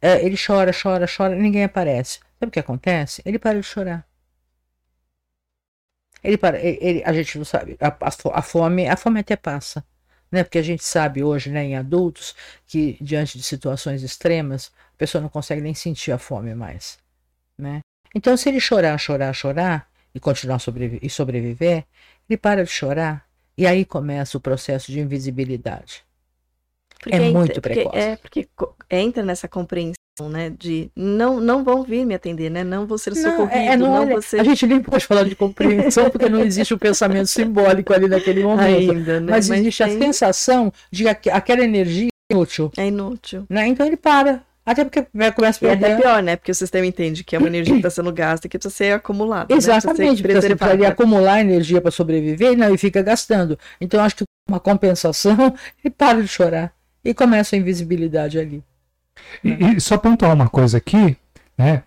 É, 0.00 0.24
ele 0.24 0.36
chora, 0.36 0.72
chora, 0.72 1.06
chora, 1.06 1.34
ninguém 1.34 1.64
aparece. 1.64 2.20
Sabe 2.38 2.48
o 2.48 2.50
que 2.50 2.60
acontece? 2.60 3.22
Ele 3.24 3.38
para 3.38 3.58
de 3.60 3.66
chorar. 3.66 4.06
Ele 6.22 6.38
para, 6.38 6.58
ele, 6.58 7.02
a 7.04 7.12
gente 7.12 7.36
não 7.38 7.44
sabe, 7.44 7.76
a, 7.80 7.94
a, 8.32 8.42
fome, 8.42 8.88
a 8.88 8.96
fome 8.96 9.20
até 9.20 9.36
passa, 9.36 9.84
né? 10.32 10.42
Porque 10.42 10.58
a 10.58 10.62
gente 10.62 10.82
sabe 10.82 11.22
hoje, 11.22 11.50
né, 11.50 11.64
em 11.64 11.76
adultos, 11.76 12.34
que 12.66 12.96
diante 13.00 13.36
de 13.36 13.44
situações 13.44 14.02
extremas, 14.02 14.72
a 14.94 14.96
pessoa 14.96 15.20
não 15.20 15.28
consegue 15.28 15.60
nem 15.60 15.74
sentir 15.74 16.12
a 16.12 16.18
fome 16.18 16.54
mais, 16.54 16.98
né? 17.58 17.80
Então, 18.14 18.36
se 18.36 18.48
ele 18.48 18.60
chorar, 18.60 18.96
chorar, 18.98 19.32
chorar 19.34 19.88
e 20.14 20.20
continuar 20.20 20.60
sobrevi 20.60 20.98
e 21.02 21.10
sobreviver, 21.10 21.84
ele 22.28 22.38
para 22.38 22.64
de 22.64 22.70
chorar 22.70 23.26
e 23.56 23.66
aí 23.66 23.84
começa 23.84 24.36
o 24.36 24.40
processo 24.40 24.90
de 24.90 25.00
invisibilidade. 25.00 26.04
Porque 27.00 27.16
é 27.16 27.30
muito 27.30 27.60
precoce. 27.60 27.96
É, 27.96 28.16
porque 28.16 28.48
entra 28.90 29.22
nessa 29.22 29.46
compreensão, 29.46 29.94
né, 30.30 30.50
de 30.50 30.90
não, 30.96 31.38
não 31.38 31.62
vão 31.62 31.82
vir 31.82 32.06
me 32.06 32.14
atender, 32.14 32.50
né, 32.50 32.64
não 32.64 32.86
vou 32.86 32.96
ser 32.96 33.14
socorrido, 33.14 33.54
não, 33.54 33.56
é, 33.56 33.76
não, 33.76 34.06
não 34.06 34.16
A 34.16 34.44
gente 34.44 34.66
nem 34.66 34.80
pode 34.80 35.06
falar 35.06 35.24
de 35.24 35.36
compreensão, 35.36 36.08
porque 36.08 36.28
não 36.28 36.40
existe 36.40 36.72
o 36.72 36.76
um 36.76 36.78
pensamento 36.78 37.26
simbólico 37.28 37.92
ali 37.92 38.08
naquele 38.08 38.42
momento. 38.42 38.92
Ainda, 38.92 39.20
né? 39.20 39.32
Mas, 39.32 39.48
Mas 39.48 39.60
existe 39.60 39.84
tem... 39.84 39.96
a 39.96 39.98
sensação 39.98 40.72
de 40.90 41.14
que 41.16 41.28
aquela 41.28 41.62
energia 41.62 42.08
é 42.30 42.34
inútil. 42.34 42.72
É 42.76 42.86
inútil. 42.86 43.44
Né? 43.50 43.66
Então 43.66 43.86
ele 43.86 43.96
para. 43.96 44.42
Até 44.66 44.84
porque 44.84 45.06
vai 45.12 45.30
começar 45.30 45.58
a 45.58 45.68
perder. 45.68 45.86
E 45.86 45.90
é 45.90 45.92
até 45.92 46.02
pior, 46.02 46.22
né? 46.22 46.36
Porque 46.36 46.50
o 46.50 46.54
sistema 46.54 46.86
entende 46.86 47.22
que 47.22 47.36
é 47.36 47.38
uma 47.38 47.48
energia 47.48 47.74
que 47.74 47.80
está 47.80 47.90
sendo 47.90 48.12
gasta 48.12 48.46
e 48.46 48.50
que 48.50 48.58
precisa 48.58 48.74
ser 48.74 48.94
acumulada. 48.94 49.54
Exatamente, 49.54 50.22
né? 50.22 50.22
precisa 50.22 50.48
ser 50.48 50.56
porque 50.56 50.76
você 50.76 50.86
acumular 50.86 51.40
energia 51.40 51.80
para 51.80 51.90
sobreviver 51.90 52.56
não, 52.56 52.74
e 52.74 52.78
fica 52.78 53.02
gastando. 53.02 53.58
Então, 53.80 54.02
acho 54.02 54.16
que 54.16 54.24
uma 54.48 54.60
compensação, 54.60 55.54
ele 55.84 55.92
para 55.96 56.22
de 56.22 56.28
chorar 56.28 56.72
e 57.04 57.12
começa 57.12 57.54
a 57.54 57.58
invisibilidade 57.58 58.38
ali. 58.38 58.62
E, 59.42 59.76
e 59.76 59.80
só 59.80 59.98
pontuar 59.98 60.32
uma 60.32 60.48
coisa 60.48 60.78
aqui, 60.78 61.16
né? 61.58 61.82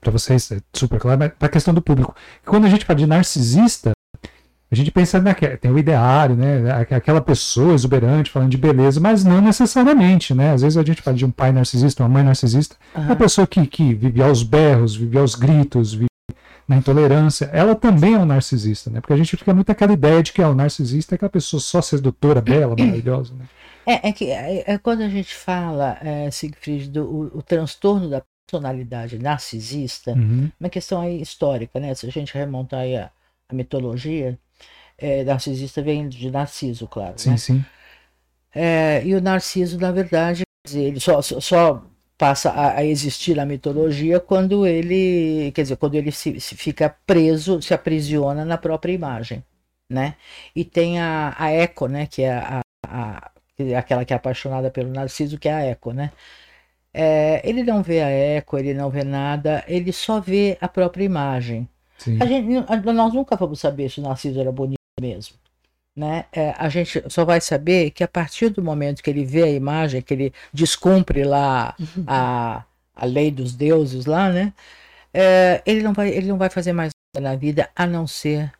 Para 0.00 0.10
vocês, 0.10 0.50
é 0.52 0.58
super 0.72 0.98
claro, 0.98 1.18
mas 1.18 1.32
para 1.38 1.46
a 1.46 1.50
questão 1.50 1.74
do 1.74 1.82
público. 1.82 2.14
Quando 2.44 2.64
a 2.64 2.70
gente 2.70 2.84
fala 2.84 2.98
de 2.98 3.06
narcisista, 3.06 3.92
a 4.70 4.74
gente 4.74 4.90
pensa 4.90 5.20
naquela, 5.20 5.56
tem 5.56 5.70
o 5.70 5.78
ideário, 5.78 6.34
né? 6.34 6.86
Aquela 6.90 7.20
pessoa 7.20 7.74
exuberante 7.74 8.30
falando 8.30 8.50
de 8.50 8.56
beleza, 8.56 8.98
mas 9.00 9.24
não 9.24 9.40
necessariamente, 9.40 10.34
né? 10.34 10.52
Às 10.52 10.62
vezes 10.62 10.76
a 10.76 10.82
gente 10.82 11.02
fala 11.02 11.16
de 11.16 11.24
um 11.24 11.30
pai 11.30 11.52
narcisista, 11.52 12.02
uma 12.02 12.08
mãe 12.08 12.24
narcisista, 12.24 12.76
uhum. 12.94 13.04
uma 13.04 13.16
pessoa 13.16 13.46
que, 13.46 13.64
que 13.66 13.94
vive 13.94 14.20
aos 14.22 14.42
berros, 14.42 14.96
vive 14.96 15.18
aos 15.18 15.36
gritos, 15.36 15.94
vive 15.94 16.06
na 16.66 16.76
intolerância, 16.76 17.48
ela 17.52 17.76
também 17.76 18.14
é 18.14 18.18
um 18.18 18.26
narcisista, 18.26 18.90
né? 18.90 19.00
Porque 19.00 19.12
a 19.12 19.16
gente 19.16 19.36
fica 19.36 19.54
muito 19.54 19.70
aquela 19.70 19.92
ideia 19.92 20.20
de 20.20 20.32
que 20.32 20.42
é 20.42 20.48
o 20.48 20.54
narcisista 20.54 21.14
é 21.14 21.16
aquela 21.16 21.30
pessoa 21.30 21.60
só 21.60 21.80
sedutora, 21.80 22.40
bela, 22.40 22.74
maravilhosa, 22.76 23.34
né? 23.34 23.44
É, 23.86 24.08
é 24.08 24.12
que 24.12 24.30
é, 24.32 24.64
é 24.66 24.78
quando 24.78 25.02
a 25.02 25.08
gente 25.08 25.32
fala, 25.32 25.96
é, 26.02 26.28
Siegfried, 26.28 26.90
do 26.90 27.04
o, 27.04 27.38
o, 27.38 27.42
transtorno 27.42 28.10
da 28.10 28.20
personalidade 28.44 29.16
narcisista, 29.16 30.12
uhum. 30.12 30.50
uma 30.58 30.68
questão 30.68 31.00
aí 31.00 31.22
histórica, 31.22 31.78
né? 31.78 31.94
Se 31.94 32.04
a 32.04 32.10
gente 32.10 32.34
remontar 32.34 32.80
aí 32.80 32.96
a, 32.96 33.12
a 33.48 33.54
mitologia, 33.54 34.36
é, 34.98 35.24
narcisista 35.24 35.82
vem 35.82 36.08
de 36.08 36.30
Narciso, 36.30 36.86
claro. 36.88 37.14
Sim, 37.18 37.30
né? 37.30 37.36
sim. 37.36 37.64
É, 38.54 39.02
e 39.04 39.14
o 39.14 39.20
Narciso, 39.20 39.78
na 39.78 39.92
verdade, 39.92 40.42
ele 40.74 40.98
só, 40.98 41.20
só 41.20 41.84
passa 42.16 42.50
a, 42.50 42.78
a, 42.78 42.84
existir 42.84 43.36
na 43.36 43.44
mitologia 43.44 44.18
quando 44.18 44.66
ele, 44.66 45.52
quer 45.52 45.62
dizer, 45.62 45.76
quando 45.76 45.94
ele 45.94 46.10
se, 46.10 46.40
se, 46.40 46.56
fica 46.56 46.96
preso, 47.06 47.60
se 47.60 47.74
aprisiona 47.74 48.44
na 48.44 48.56
própria 48.56 48.92
imagem, 48.92 49.44
né? 49.90 50.14
E 50.54 50.64
tem 50.64 50.98
a, 50.98 51.34
a 51.38 51.50
Eco, 51.50 51.86
né? 51.86 52.06
Que 52.06 52.22
é 52.22 52.32
a, 52.32 52.60
a 52.86 53.30
aquela 53.76 54.04
que 54.04 54.12
é 54.12 54.16
apaixonada 54.16 54.70
pelo 54.70 54.90
Narciso, 54.90 55.38
que 55.38 55.48
é 55.48 55.52
a 55.52 55.60
Eco, 55.60 55.92
né? 55.92 56.12
É, 56.92 57.42
ele 57.48 57.62
não 57.62 57.82
vê 57.82 58.00
a 58.02 58.08
Eco, 58.08 58.58
ele 58.58 58.72
não 58.72 58.90
vê 58.90 59.04
nada, 59.04 59.62
ele 59.68 59.92
só 59.92 60.20
vê 60.20 60.56
a 60.60 60.68
própria 60.68 61.04
imagem. 61.04 61.68
Gente, 61.98 62.22
nós 62.94 63.12
nunca 63.14 63.36
vamos 63.36 63.60
saber 63.60 63.90
se 63.90 64.00
o 64.00 64.02
Narciso 64.02 64.40
era 64.40 64.52
bonito 64.52 64.76
mesmo. 65.00 65.36
Né? 65.94 66.26
É, 66.32 66.50
a 66.58 66.68
gente 66.68 67.02
só 67.08 67.24
vai 67.24 67.40
saber 67.40 67.90
que 67.90 68.04
a 68.04 68.08
partir 68.08 68.50
do 68.50 68.62
momento 68.62 69.02
que 69.02 69.08
ele 69.08 69.24
vê 69.24 69.44
a 69.44 69.50
imagem, 69.50 70.02
que 70.02 70.12
ele 70.12 70.32
descumpre 70.52 71.24
lá 71.24 71.74
a, 72.06 72.64
a 72.94 73.06
lei 73.06 73.30
dos 73.30 73.54
deuses 73.54 74.04
lá, 74.04 74.30
né? 74.30 74.52
É, 75.12 75.62
ele, 75.64 75.82
não 75.82 75.94
vai, 75.94 76.10
ele 76.10 76.26
não 76.26 76.36
vai 76.36 76.50
fazer 76.50 76.72
mais 76.74 76.92
nada 77.14 77.30
na 77.30 77.36
vida 77.36 77.70
a 77.74 77.86
não 77.86 78.06
ser 78.06 78.52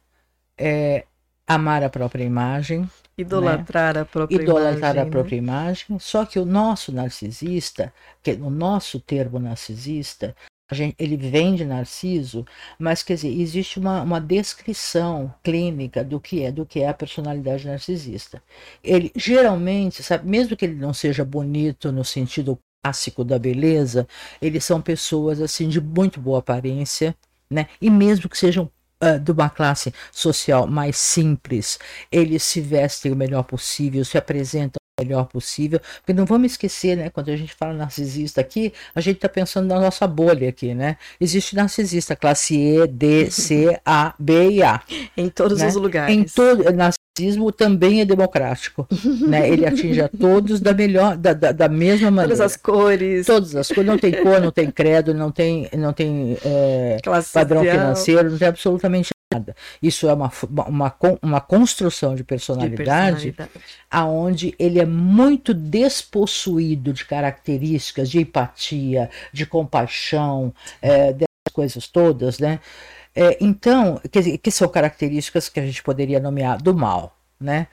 é, 0.56 1.04
amar 1.46 1.82
a 1.82 1.90
própria 1.90 2.24
imagem, 2.24 2.88
Idolatrar 3.18 3.94
né? 3.94 4.00
a 4.00 4.04
própria 4.04 4.42
Idolatrar 4.42 4.76
imagem. 4.76 5.00
a 5.00 5.04
né? 5.04 5.10
própria 5.10 5.36
imagem. 5.36 5.98
Só 5.98 6.26
que 6.26 6.38
o 6.38 6.44
nosso 6.44 6.92
narcisista, 6.92 7.92
que 8.22 8.32
o 8.32 8.50
nosso 8.50 9.00
termo 9.00 9.38
narcisista, 9.38 10.36
gente, 10.74 10.96
ele 10.98 11.16
vem 11.16 11.54
de 11.54 11.64
Narciso, 11.64 12.44
mas 12.78 13.02
quer 13.02 13.14
dizer, 13.14 13.28
existe 13.40 13.78
uma, 13.78 14.02
uma 14.02 14.20
descrição 14.20 15.32
clínica 15.42 16.02
do 16.02 16.20
que 16.20 16.42
é, 16.42 16.50
do 16.50 16.66
que 16.66 16.80
é 16.80 16.88
a 16.88 16.94
personalidade 16.94 17.66
narcisista. 17.66 18.42
Ele 18.82 19.12
geralmente, 19.14 20.02
sabe, 20.02 20.28
mesmo 20.28 20.56
que 20.56 20.64
ele 20.64 20.74
não 20.74 20.92
seja 20.92 21.24
bonito 21.24 21.92
no 21.92 22.04
sentido 22.04 22.58
clássico 22.82 23.24
da 23.24 23.38
beleza, 23.38 24.06
eles 24.40 24.64
são 24.64 24.80
pessoas 24.80 25.40
assim 25.40 25.68
de 25.68 25.80
muito 25.80 26.20
boa 26.20 26.38
aparência, 26.40 27.16
né? 27.50 27.68
E 27.80 27.90
mesmo 27.90 28.28
que 28.28 28.38
sejam 28.38 28.70
uh, 29.02 29.20
de 29.20 29.30
uma 29.30 29.50
classe 29.50 29.92
social 30.12 30.66
mais 30.66 30.96
simples, 30.96 31.78
eles 32.10 32.42
se 32.42 32.60
vestem 32.60 33.12
o 33.12 33.16
melhor 33.16 33.44
possível, 33.44 34.04
se 34.04 34.18
apresentam 34.18 34.80
melhor 34.98 35.26
possível, 35.26 35.78
porque 35.98 36.14
não 36.14 36.24
vamos 36.24 36.52
esquecer, 36.52 36.96
né, 36.96 37.10
quando 37.10 37.30
a 37.30 37.36
gente 37.36 37.52
fala 37.52 37.74
narcisista 37.74 38.40
aqui, 38.40 38.72
a 38.94 39.00
gente 39.00 39.16
está 39.16 39.28
pensando 39.28 39.66
na 39.66 39.78
nossa 39.78 40.06
bolha 40.06 40.48
aqui, 40.48 40.74
né? 40.74 40.96
Existe 41.20 41.54
narcisista 41.54 42.16
classe 42.16 42.56
E, 42.56 42.86
D, 42.86 43.30
C, 43.30 43.78
A, 43.84 44.14
B 44.18 44.50
e 44.52 44.62
A. 44.62 44.80
Em 45.16 45.28
todos 45.28 45.60
né? 45.60 45.68
os 45.68 45.74
lugares. 45.74 46.16
Em 46.16 46.24
todo 46.24 46.64
narcisismo 46.72 47.52
também 47.52 48.00
é 48.00 48.04
democrático, 48.06 48.88
né? 49.28 49.48
Ele 49.50 49.66
atinge 49.66 50.00
a 50.00 50.08
todos 50.08 50.60
da 50.60 50.72
melhor, 50.72 51.16
da, 51.16 51.34
da, 51.34 51.52
da, 51.52 51.68
mesma 51.68 52.10
maneira. 52.10 52.34
Todas 52.34 52.52
as 52.52 52.56
cores. 52.56 53.26
Todas 53.26 53.54
as 53.54 53.68
cores. 53.68 53.86
Não 53.86 53.98
tem 53.98 54.12
cor, 54.22 54.40
não 54.40 54.50
tem 54.50 54.70
credo, 54.70 55.12
não 55.12 55.30
tem, 55.30 55.68
não 55.76 55.92
tem 55.92 56.38
é, 56.42 56.96
padrão 57.34 57.62
financeiro, 57.62 58.30
não 58.30 58.38
tem 58.38 58.48
absolutamente 58.48 59.15
nada. 59.32 59.54
Isso 59.82 60.08
é 60.08 60.12
uma, 60.12 60.30
uma, 60.66 60.96
uma 61.22 61.40
construção 61.40 62.14
de 62.14 62.24
personalidade, 62.24 63.22
de 63.22 63.32
personalidade 63.32 63.64
aonde 63.90 64.54
ele 64.58 64.80
é 64.80 64.86
muito 64.86 65.52
despossuído 65.52 66.92
de 66.92 67.04
características 67.04 68.10
de 68.10 68.20
empatia, 68.20 69.10
de 69.32 69.46
compaixão, 69.46 70.54
é, 70.80 71.12
dessas 71.12 71.52
coisas 71.52 71.88
todas, 71.88 72.38
né? 72.38 72.60
É, 73.14 73.38
então, 73.40 74.00
que, 74.10 74.38
que 74.38 74.50
são 74.50 74.68
características 74.68 75.48
que 75.48 75.58
a 75.58 75.64
gente 75.64 75.82
poderia 75.82 76.20
nomear 76.20 76.60
do 76.60 76.74
mal, 76.74 77.16
né? 77.40 77.66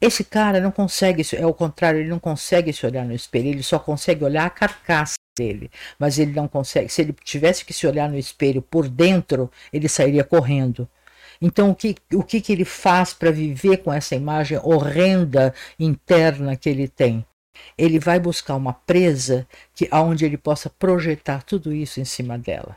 Esse 0.00 0.22
cara 0.22 0.60
não 0.60 0.70
consegue, 0.70 1.22
é 1.34 1.44
o 1.44 1.52
contrário, 1.52 2.00
ele 2.00 2.08
não 2.08 2.20
consegue 2.20 2.72
se 2.72 2.86
olhar 2.86 3.04
no 3.04 3.12
espelho, 3.12 3.48
ele 3.48 3.62
só 3.64 3.78
consegue 3.78 4.24
olhar 4.24 4.46
a 4.46 4.50
carcaça 4.50 5.16
dele, 5.38 5.70
mas 5.98 6.18
ele 6.18 6.32
não 6.32 6.48
consegue. 6.48 6.88
Se 6.88 7.02
ele 7.02 7.14
tivesse 7.24 7.64
que 7.64 7.72
se 7.72 7.86
olhar 7.86 8.08
no 8.10 8.18
espelho 8.18 8.60
por 8.60 8.88
dentro, 8.88 9.50
ele 9.72 9.88
sairia 9.88 10.24
correndo. 10.24 10.88
Então, 11.40 11.70
o 11.70 11.74
que, 11.74 11.94
o 12.12 12.24
que, 12.24 12.40
que 12.40 12.52
ele 12.52 12.64
faz 12.64 13.14
para 13.14 13.30
viver 13.30 13.78
com 13.78 13.92
essa 13.92 14.16
imagem 14.16 14.58
horrenda 14.58 15.54
interna 15.78 16.56
que 16.56 16.68
ele 16.68 16.88
tem? 16.88 17.24
Ele 17.76 17.98
vai 18.00 18.18
buscar 18.18 18.56
uma 18.56 18.72
presa 18.72 19.46
que 19.74 19.86
aonde 19.90 20.24
ele 20.24 20.36
possa 20.36 20.68
projetar 20.68 21.42
tudo 21.44 21.72
isso 21.72 22.00
em 22.00 22.04
cima 22.04 22.36
dela. 22.36 22.76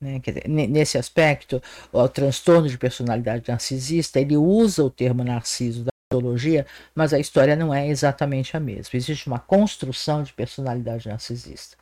Né? 0.00 0.18
Dizer, 0.18 0.46
nesse 0.48 0.98
aspecto, 0.98 1.62
o 1.90 2.08
transtorno 2.08 2.68
de 2.68 2.76
personalidade 2.76 3.48
narcisista, 3.48 4.20
ele 4.20 4.36
usa 4.36 4.84
o 4.84 4.90
termo 4.90 5.24
narciso 5.24 5.84
da 6.10 6.18
psicologia, 6.18 6.66
mas 6.94 7.14
a 7.14 7.18
história 7.18 7.54
não 7.54 7.72
é 7.72 7.88
exatamente 7.88 8.56
a 8.56 8.60
mesma. 8.60 8.90
Existe 8.94 9.28
uma 9.28 9.38
construção 9.38 10.22
de 10.22 10.32
personalidade 10.32 11.08
narcisista. 11.08 11.76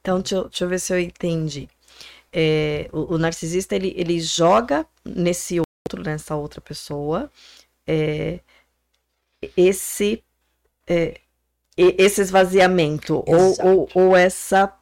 Então, 0.00 0.20
deixa 0.20 0.36
eu, 0.36 0.48
deixa 0.48 0.64
eu 0.64 0.68
ver 0.68 0.80
se 0.80 0.92
eu 0.92 1.00
entendi. 1.00 1.68
É, 2.32 2.88
o, 2.92 3.14
o, 3.14 3.18
narcisista, 3.18 3.74
ele, 3.74 3.92
ele 3.96 4.20
joga 4.20 4.86
nesse 5.04 5.58
outro, 5.60 6.02
nessa 6.02 6.36
outra 6.36 6.60
pessoa, 6.60 7.30
é, 7.86 8.40
esse, 9.56 10.22
é, 10.86 11.20
esse 11.76 12.20
esvaziamento, 12.20 13.22
ou, 13.26 13.56
ou, 13.64 13.88
ou 13.94 14.16
essa 14.16 14.72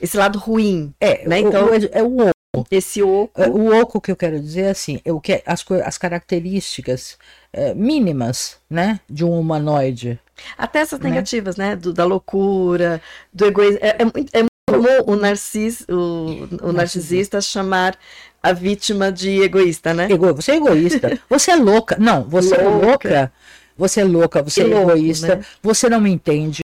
esse 0.00 0.16
lado 0.16 0.38
ruim. 0.38 0.94
É, 0.98 1.28
né? 1.28 1.40
então, 1.40 1.66
o, 1.66 1.74
é 1.74 2.02
o. 2.02 2.30
Esse 2.70 3.02
oco. 3.02 3.40
É, 3.40 3.48
o 3.48 3.80
oco 3.80 4.00
que 4.00 4.10
eu 4.10 4.16
quero 4.16 4.40
dizer 4.40 4.62
é 4.62 4.70
assim, 4.70 5.00
é 5.04 5.12
o 5.12 5.20
que 5.20 5.42
as, 5.46 5.64
as 5.84 5.98
características 5.98 7.16
é, 7.52 7.74
mínimas, 7.74 8.58
né, 8.68 9.00
de 9.08 9.24
um 9.24 9.38
humanoide. 9.38 10.18
Até 10.58 10.80
essas 10.80 10.98
né? 11.00 11.10
negativas, 11.10 11.56
né, 11.56 11.76
do, 11.76 11.92
da 11.92 12.04
loucura, 12.04 13.00
do 13.32 13.46
egoísmo. 13.46 13.78
É, 13.82 13.96
é, 13.98 14.04
muito, 14.04 14.34
é 14.34 14.44
comum 14.70 15.02
o, 15.06 15.16
narcis, 15.16 15.84
o, 15.88 16.48
o 16.62 16.72
narcisista 16.72 17.40
chamar 17.40 17.96
a 18.42 18.52
vítima 18.52 19.12
de 19.12 19.42
egoísta, 19.42 19.92
né? 19.92 20.10
Ego, 20.10 20.34
você 20.34 20.52
é 20.52 20.56
egoísta. 20.56 21.20
Você 21.28 21.50
é 21.50 21.56
louca. 21.56 21.96
Não, 21.98 22.24
você 22.24 22.56
louca. 22.56 22.62
é 22.62 22.86
louca. 22.86 23.32
Você 23.76 24.00
é 24.00 24.04
louca, 24.04 24.42
você 24.42 24.64
que 24.64 24.70
é 24.70 24.74
louco, 24.74 24.90
egoísta. 24.92 25.36
Né? 25.36 25.44
Você 25.62 25.88
não 25.88 26.00
me 26.00 26.10
entende. 26.10 26.60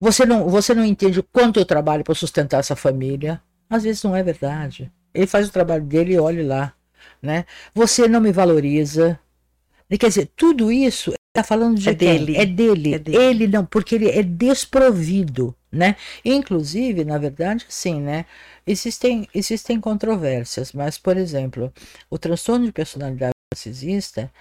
Você 0.00 0.26
não, 0.26 0.48
você 0.48 0.74
não 0.74 0.84
entende 0.84 1.20
o 1.20 1.22
quanto 1.22 1.58
eu 1.58 1.64
trabalho 1.64 2.04
para 2.04 2.14
sustentar 2.14 2.60
essa 2.60 2.76
família. 2.76 3.40
Às 3.68 3.84
vezes 3.84 4.02
não 4.02 4.14
é 4.14 4.22
verdade. 4.22 4.92
Ele 5.12 5.26
faz 5.26 5.48
o 5.48 5.52
trabalho 5.52 5.82
dele 5.84 6.14
e 6.14 6.18
olhe 6.18 6.42
lá. 6.42 6.72
Né? 7.22 7.44
Você 7.74 8.06
não 8.06 8.20
me 8.20 8.32
valoriza. 8.32 9.18
Quer 9.88 10.08
dizer, 10.08 10.30
tudo 10.36 10.70
isso 10.70 11.14
está 11.28 11.42
falando 11.42 11.78
de 11.78 11.88
é 11.88 11.94
dele. 11.94 12.36
É 12.36 12.46
dele. 12.46 12.94
é 12.94 12.98
dele. 12.98 13.18
Ele 13.18 13.46
não, 13.46 13.64
porque 13.64 13.94
ele 13.94 14.10
é 14.10 14.22
desprovido. 14.22 15.54
Né? 15.70 15.96
Inclusive, 16.24 17.04
na 17.04 17.18
verdade, 17.18 17.66
sim, 17.68 18.00
né? 18.00 18.24
Existem, 18.66 19.28
existem 19.34 19.78
controvérsias, 19.78 20.72
mas, 20.72 20.96
por 20.96 21.18
exemplo, 21.18 21.72
o 22.08 22.18
transtorno 22.18 22.64
de 22.64 22.72
personalidade 22.72 23.32
narcisista 23.52 24.32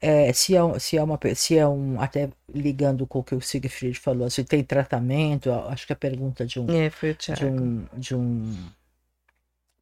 é, 0.00 0.32
se, 0.32 0.56
é, 0.56 0.78
se, 0.78 0.96
é 0.96 1.02
uma, 1.02 1.18
se 1.34 1.58
é 1.58 1.66
um. 1.66 2.00
Até 2.00 2.30
ligando 2.52 3.06
com 3.06 3.18
o 3.18 3.24
que 3.24 3.34
o 3.34 3.40
Siegfried 3.40 3.98
falou, 3.98 4.30
se 4.30 4.42
tem 4.42 4.64
tratamento, 4.64 5.52
acho 5.52 5.86
que 5.86 5.92
a 5.92 5.96
pergunta 5.96 6.46
de 6.46 6.58
um. 6.58 6.70
É, 6.70 6.88
foi 6.88 7.10
o 7.10 7.16
de 7.16 7.44
um, 7.44 7.86
de 7.94 8.14
um. 8.16 8.70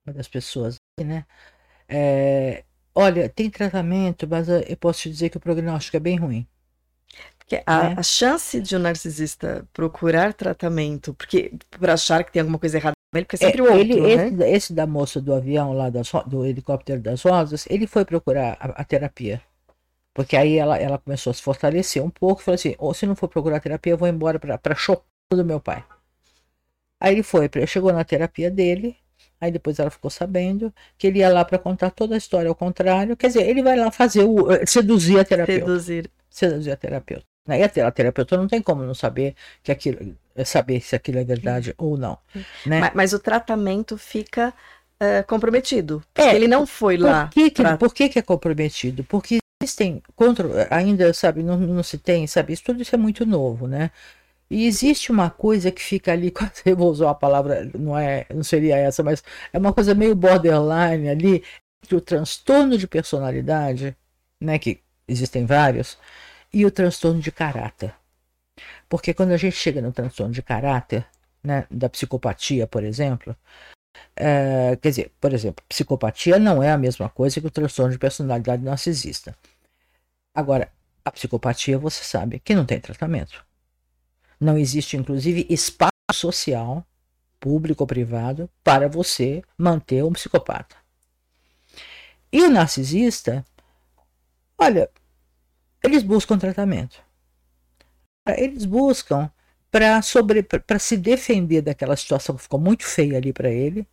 Uma 0.05 0.15
das 0.15 0.27
pessoas, 0.27 0.77
né? 1.01 1.25
É, 1.89 2.65
olha, 2.95 3.29
tem 3.29 3.49
tratamento, 3.49 4.27
mas 4.27 4.49
eu 4.49 4.77
posso 4.77 5.03
te 5.03 5.11
dizer 5.11 5.29
que 5.29 5.37
o 5.37 5.41
prognóstico 5.41 5.97
é 5.97 6.01
bem 6.01 6.17
ruim. 6.17 6.47
Porque 7.39 7.63
a, 7.65 7.85
né? 7.85 7.95
a 7.97 8.03
chance 8.03 8.61
de 8.61 8.77
um 8.77 8.81
narcisista 8.81 9.67
procurar 9.73 10.35
tratamento, 10.35 11.15
porque 11.15 11.53
por 11.71 11.89
achar 11.89 12.25
que 12.25 12.33
tem 12.33 12.41
alguma 12.41 12.59
coisa 12.59 12.77
errada 12.77 12.95
com 13.11 13.17
ele, 13.19 13.25
porque 13.25 13.37
é 13.37 13.49
sempre 13.49 13.61
é, 13.61 13.63
o 13.63 13.67
outro, 13.67 13.81
ele, 13.81 14.01
né? 14.01 14.27
esse, 14.27 14.45
esse, 14.45 14.73
da 14.73 14.87
moça 14.87 15.21
do 15.21 15.33
avião 15.33 15.73
lá, 15.73 15.89
das, 15.89 16.11
do 16.27 16.45
helicóptero 16.45 17.01
das 17.01 17.23
rosas, 17.23 17.67
ele 17.71 17.87
foi 17.87 18.05
procurar 18.05 18.57
a, 18.61 18.83
a 18.83 18.85
terapia. 18.85 19.41
Porque 20.19 20.37
aí 20.37 20.59
ela, 20.59 20.77
ela 20.77 20.99
começou 20.99 21.31
a 21.31 21.35
se 21.35 21.41
fortalecer 21.41 22.03
um 22.03 22.11
pouco, 22.11 22.43
falou 22.43 22.57
assim: 22.57 22.75
ou 22.77 22.91
oh, 22.91 22.93
se 22.93 23.07
não 23.07 23.15
for 23.15 23.29
procurar 23.29 23.61
terapia, 23.61 23.93
eu 23.93 23.97
vou 23.97 24.09
embora 24.09 24.37
para 24.37 24.75
chocar 24.75 25.05
do 25.31 25.45
meu 25.45 25.61
pai. 25.61 25.85
Aí 26.99 27.15
ele 27.15 27.23
foi, 27.23 27.49
chegou 27.69 27.93
na 27.93 28.03
terapia 28.03 28.51
dele, 28.51 28.97
aí 29.41 29.53
depois 29.53 29.79
ela 29.79 29.91
ficou 29.91 30.11
sabendo 30.11 30.75
que 30.99 31.07
ele 31.07 31.21
ia 31.21 31.29
lá 31.29 31.45
para 31.45 31.57
contar 31.57 31.93
toda 31.93 32.17
a 32.17 32.19
história 32.19 32.49
ao 32.49 32.55
contrário. 32.57 33.17
Quer 33.17 33.29
dizer, 33.29 33.49
ele 33.49 33.63
vai 33.63 33.77
lá 33.77 33.93
fazer 33.93 34.25
o. 34.25 34.51
Eh, 34.51 34.67
seduzir 34.67 35.21
a 35.21 35.25
terapeuta. 35.25 35.67
Seduzir. 35.67 36.11
Seduzir 36.29 36.73
a 36.73 36.77
terapeuta. 36.77 37.25
E 37.47 37.63
a 37.63 37.91
terapeuta 37.93 38.37
não 38.37 38.49
tem 38.49 38.61
como 38.61 38.83
não 38.83 38.95
saber 38.95 39.37
que 39.63 39.71
aquilo, 39.71 40.17
saber 40.45 40.81
se 40.81 40.97
aquilo 40.97 41.21
é 41.21 41.25
verdade 41.25 41.73
ou 41.79 41.97
não. 41.97 42.19
Né? 42.67 42.81
Mas, 42.81 42.91
mas 42.93 43.13
o 43.13 43.21
tratamento 43.21 43.97
fica 43.97 44.53
uh, 45.01 45.25
comprometido. 45.29 46.03
Porque 46.13 46.29
é, 46.29 46.35
ele 46.35 46.49
não 46.49 46.67
foi 46.67 46.99
por 46.99 47.05
lá. 47.05 47.29
Que, 47.29 47.53
pra... 47.53 47.77
Por 47.77 47.95
que, 47.95 48.09
que 48.09 48.19
é 48.19 48.23
comprometido? 48.23 49.05
Porque 49.05 49.39
existem 49.69 50.03
contra, 50.17 50.67
ainda, 50.71 51.13
sabe, 51.13 51.43
não, 51.43 51.59
não 51.59 51.83
se 51.83 51.99
tem, 51.99 52.27
sabe, 52.27 52.53
isso 52.53 52.65
tudo 52.65 52.83
isso 52.83 52.95
é 52.95 52.99
muito 52.99 53.27
novo, 53.27 53.67
né? 53.67 53.91
E 54.51 54.67
existe 54.67 55.13
uma 55.13 55.31
coisa 55.31 55.71
que 55.71 55.83
fica 55.83 56.13
ali, 56.13 56.33
eu 56.65 56.77
vou 56.77 56.91
usar 56.91 57.11
a 57.11 57.15
palavra, 57.15 57.71
não 57.79 57.97
é, 57.99 58.27
não 58.35 58.43
seria 58.43 58.77
essa, 58.77 59.03
mas 59.03 59.23
é 59.53 59.59
uma 59.59 59.73
coisa 59.73 59.95
meio 59.95 60.15
borderline 60.15 61.09
ali, 61.09 61.45
entre 61.83 61.97
o 61.97 62.01
transtorno 62.01 62.79
de 62.79 62.87
personalidade, 62.89 63.97
né, 64.41 64.59
que 64.59 64.81
existem 65.07 65.47
vários, 65.47 65.99
e 66.53 66.65
o 66.65 66.71
transtorno 66.71 67.21
de 67.21 67.31
caráter. 67.33 67.95
Porque 68.89 69.15
quando 69.15 69.33
a 69.33 69.37
gente 69.37 69.57
chega 69.57 69.83
no 69.83 69.93
transtorno 69.93 70.33
de 70.33 70.43
caráter, 70.43 71.07
né, 71.43 71.67
da 71.71 71.89
psicopatia, 71.89 72.67
por 72.67 72.83
exemplo, 72.85 73.37
é, 74.17 74.77
quer 74.77 74.89
dizer, 74.91 75.13
por 75.21 75.33
exemplo, 75.33 75.65
psicopatia 75.69 76.39
não 76.39 76.63
é 76.63 76.73
a 76.73 76.79
mesma 76.79 77.09
coisa 77.09 77.41
que 77.41 77.47
o 77.47 77.51
transtorno 77.51 77.93
de 77.93 77.99
personalidade 77.99 78.63
narcisista. 78.63 79.35
Agora, 80.39 80.71
a 81.05 81.11
psicopatia, 81.11 81.77
você 81.77 82.05
sabe 82.05 82.39
que 82.39 82.55
não 82.55 82.65
tem 82.65 82.79
tratamento. 82.79 83.45
Não 84.39 84.57
existe, 84.57 84.97
inclusive, 84.97 85.45
espaço 85.51 85.91
social, 86.13 86.87
público 87.41 87.83
ou 87.83 87.89
privado, 87.89 88.49
para 88.63 88.87
você 88.87 89.43
manter 89.59 90.05
um 90.05 90.13
psicopata. 90.13 90.77
E 92.31 92.41
o 92.41 92.49
narcisista, 92.49 93.45
olha, 94.57 94.89
eles 95.83 96.05
buscam 96.05 96.39
tratamento. 96.39 97.03
Eles 98.37 98.65
buscam 98.65 99.29
para 99.73 100.01
sobre 100.03 100.45
para 100.45 100.79
se 100.79 100.97
defender 100.97 101.63
daquela 101.63 101.97
situação 101.97 102.37
que 102.37 102.43
ficou 102.43 102.61
muito 102.61 102.85
feia 102.85 103.17
ali 103.17 103.33
para 103.33 103.51
ele. 103.51 103.85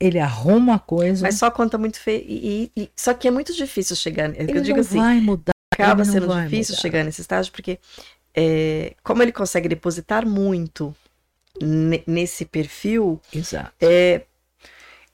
Ele 0.00 0.18
arruma 0.18 0.76
a 0.76 0.78
coisa. 0.78 1.26
Mas 1.26 1.34
só 1.34 1.50
conta 1.50 1.76
muito 1.76 2.00
feio. 2.00 2.24
E, 2.26 2.72
e, 2.74 2.90
só 2.96 3.12
que 3.12 3.28
é 3.28 3.30
muito 3.30 3.52
difícil 3.52 3.94
chegar. 3.94 4.34
Ele 4.34 4.50
eu 4.56 4.62
digo 4.62 4.76
não 4.76 4.80
assim, 4.80 4.96
vai 4.96 5.20
mudar. 5.20 5.57
Acaba 5.72 6.04
sendo 6.04 6.26
difícil 6.42 6.72
mudar. 6.72 6.82
chegar 6.82 7.04
nesse 7.04 7.20
estágio, 7.20 7.52
porque 7.52 7.78
é, 8.34 8.94
como 9.02 9.22
ele 9.22 9.32
consegue 9.32 9.68
depositar 9.68 10.26
muito 10.26 10.94
nesse 12.06 12.44
perfil, 12.44 13.20
Exato. 13.34 13.72
É, 13.80 14.22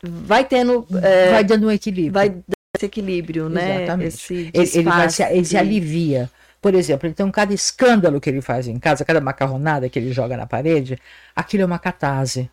vai 0.03 0.45
tendo. 0.45 0.87
É, 1.03 1.31
vai 1.31 1.45
dando 1.45 1.67
um 1.67 1.71
equilíbrio. 1.71 2.13
Vai 2.13 2.29
dando 2.29 2.45
esse 2.77 2.87
equilíbrio, 2.87 3.49
né? 3.49 3.85
Exatamente. 3.85 4.09
Esse 4.09 4.35
ele, 4.35 4.71
ele, 4.75 4.83
vai 4.83 5.11
se, 5.11 5.23
ele 5.23 5.45
se 5.45 5.57
alivia. 5.57 6.31
Por 6.61 6.75
exemplo, 6.75 7.09
então 7.09 7.31
cada 7.31 7.53
escândalo 7.53 8.21
que 8.21 8.29
ele 8.29 8.41
faz 8.41 8.67
em 8.67 8.79
casa, 8.79 9.05
cada 9.05 9.21
macarronada 9.21 9.89
que 9.89 9.99
ele 9.99 10.13
joga 10.13 10.37
na 10.37 10.47
parede, 10.47 10.99
aquilo 11.37 11.63
é 11.63 11.67
uma 11.67 11.79
catarse. 11.79 12.51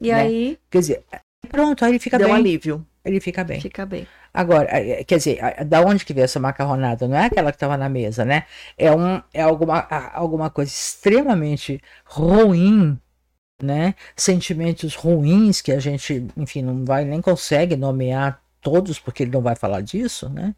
E 0.00 0.08
né? 0.08 0.14
aí? 0.14 0.58
Quer 0.70 0.78
dizer, 0.80 1.02
pronto, 1.48 1.84
aí 1.84 1.92
ele 1.92 1.98
fica 1.98 2.18
Deu 2.18 2.28
bem. 2.28 2.36
um 2.36 2.38
alívio. 2.38 2.86
Ele 3.06 3.20
fica 3.20 3.44
bem. 3.44 3.60
Fica 3.60 3.86
bem. 3.86 4.06
Agora, 4.34 4.68
quer 5.04 5.16
dizer, 5.16 5.40
da 5.64 5.80
onde 5.80 6.04
que 6.04 6.12
veio 6.12 6.24
essa 6.24 6.40
macarronada? 6.40 7.06
Não 7.06 7.16
é 7.16 7.26
aquela 7.26 7.52
que 7.52 7.56
estava 7.56 7.76
na 7.76 7.88
mesa, 7.88 8.24
né? 8.24 8.44
É, 8.76 8.90
um, 8.90 9.22
é 9.32 9.42
alguma, 9.42 9.86
alguma 10.12 10.50
coisa 10.50 10.72
extremamente 10.72 11.80
ruim, 12.04 12.98
né? 13.62 13.94
Sentimentos 14.16 14.96
ruins 14.96 15.62
que 15.62 15.70
a 15.70 15.78
gente, 15.78 16.26
enfim, 16.36 16.62
não 16.62 16.84
vai 16.84 17.04
nem 17.04 17.22
consegue 17.22 17.76
nomear 17.76 18.42
todos, 18.60 18.98
porque 18.98 19.22
ele 19.22 19.30
não 19.30 19.40
vai 19.40 19.54
falar 19.54 19.82
disso, 19.82 20.28
né? 20.28 20.52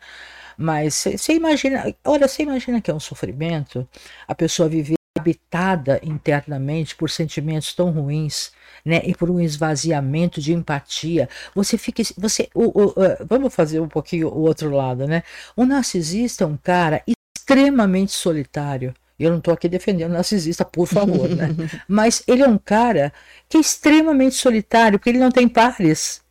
Mas 0.57 0.95
você 0.95 1.35
imagina, 1.35 1.95
olha, 2.05 2.27
você 2.27 2.43
imagina 2.43 2.81
que 2.81 2.91
é 2.91 2.95
um 2.95 2.99
sofrimento 2.99 3.87
a 4.27 4.35
pessoa 4.35 4.69
viver 4.69 4.97
habitada 5.19 6.01
internamente 6.03 6.97
por 6.97 7.11
sentimentos 7.11 7.75
tão 7.75 7.91
ruins, 7.91 8.53
né, 8.85 9.01
e 9.05 9.15
por 9.15 9.31
um 9.31 9.41
esvaziamento 9.41 10.41
de 10.41 10.53
empatia. 10.53 11.29
Você 11.55 11.77
fica, 11.79 12.03
você, 12.17 12.49
o, 12.55 12.65
o, 12.65 12.95
vamos 13.29 13.55
fazer 13.55 13.81
um 13.81 13.89
pouquinho 13.89 14.29
o 14.29 14.41
outro 14.41 14.71
lado, 14.71 15.07
né? 15.07 15.23
O 15.57 15.65
narcisista 15.65 16.45
é 16.45 16.47
um 16.47 16.57
cara 16.57 17.03
extremamente 17.07 18.13
solitário. 18.13 18.95
Eu 19.19 19.31
não 19.31 19.39
estou 19.39 19.53
aqui 19.53 19.69
defendendo 19.69 20.11
o 20.11 20.15
narcisista, 20.15 20.65
por 20.65 20.87
favor, 20.87 21.29
né? 21.29 21.49
Mas 21.89 22.23
ele 22.27 22.43
é 22.43 22.49
um 22.49 22.59
cara 22.59 23.13
que 23.49 23.57
é 23.57 23.61
extremamente 23.61 24.37
solitário, 24.37 24.99
porque 24.99 25.11
ele 25.11 25.19
não 25.19 25.31
tem 25.31 25.49
pares. 25.49 26.23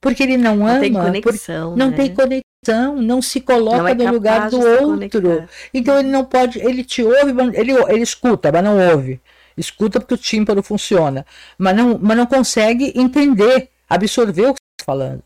Porque 0.00 0.22
ele 0.22 0.36
não, 0.36 0.56
não 0.56 0.66
ama. 0.66 0.80
Tem 0.80 0.92
conexão, 0.92 1.76
não 1.76 1.90
né? 1.90 1.96
tem 1.96 2.14
conexão 2.14 2.50
não 2.96 3.22
se 3.22 3.40
coloca 3.40 3.78
Não 3.78 3.88
é 3.88 3.94
no 3.94 4.12
lugar 4.12 4.50
do 4.50 4.60
outro. 4.60 4.86
conectar. 4.88 5.48
Então 5.72 5.98
ele 5.98 6.10
não 6.10 6.24
pode, 6.24 6.58
ele 6.58 6.84
te 6.84 7.02
ouve, 7.02 7.32
ele, 7.54 7.72
ele 7.72 8.02
escuta, 8.02 8.52
mas 8.52 8.62
não 8.62 8.78
ouve. 8.92 9.20
Escuta 9.60 10.00
porque 10.00 10.14
o 10.14 10.18
tímpano 10.18 10.62
funciona, 10.62 11.24
mas 11.58 11.76
não, 11.76 11.98
mas 11.98 12.16
não 12.16 12.26
consegue 12.26 12.92
entender, 12.96 13.70
absorver 13.88 14.46
o 14.46 14.54
que 14.54 14.60
você 14.60 14.80
está 14.80 14.84
falando. 14.86 15.22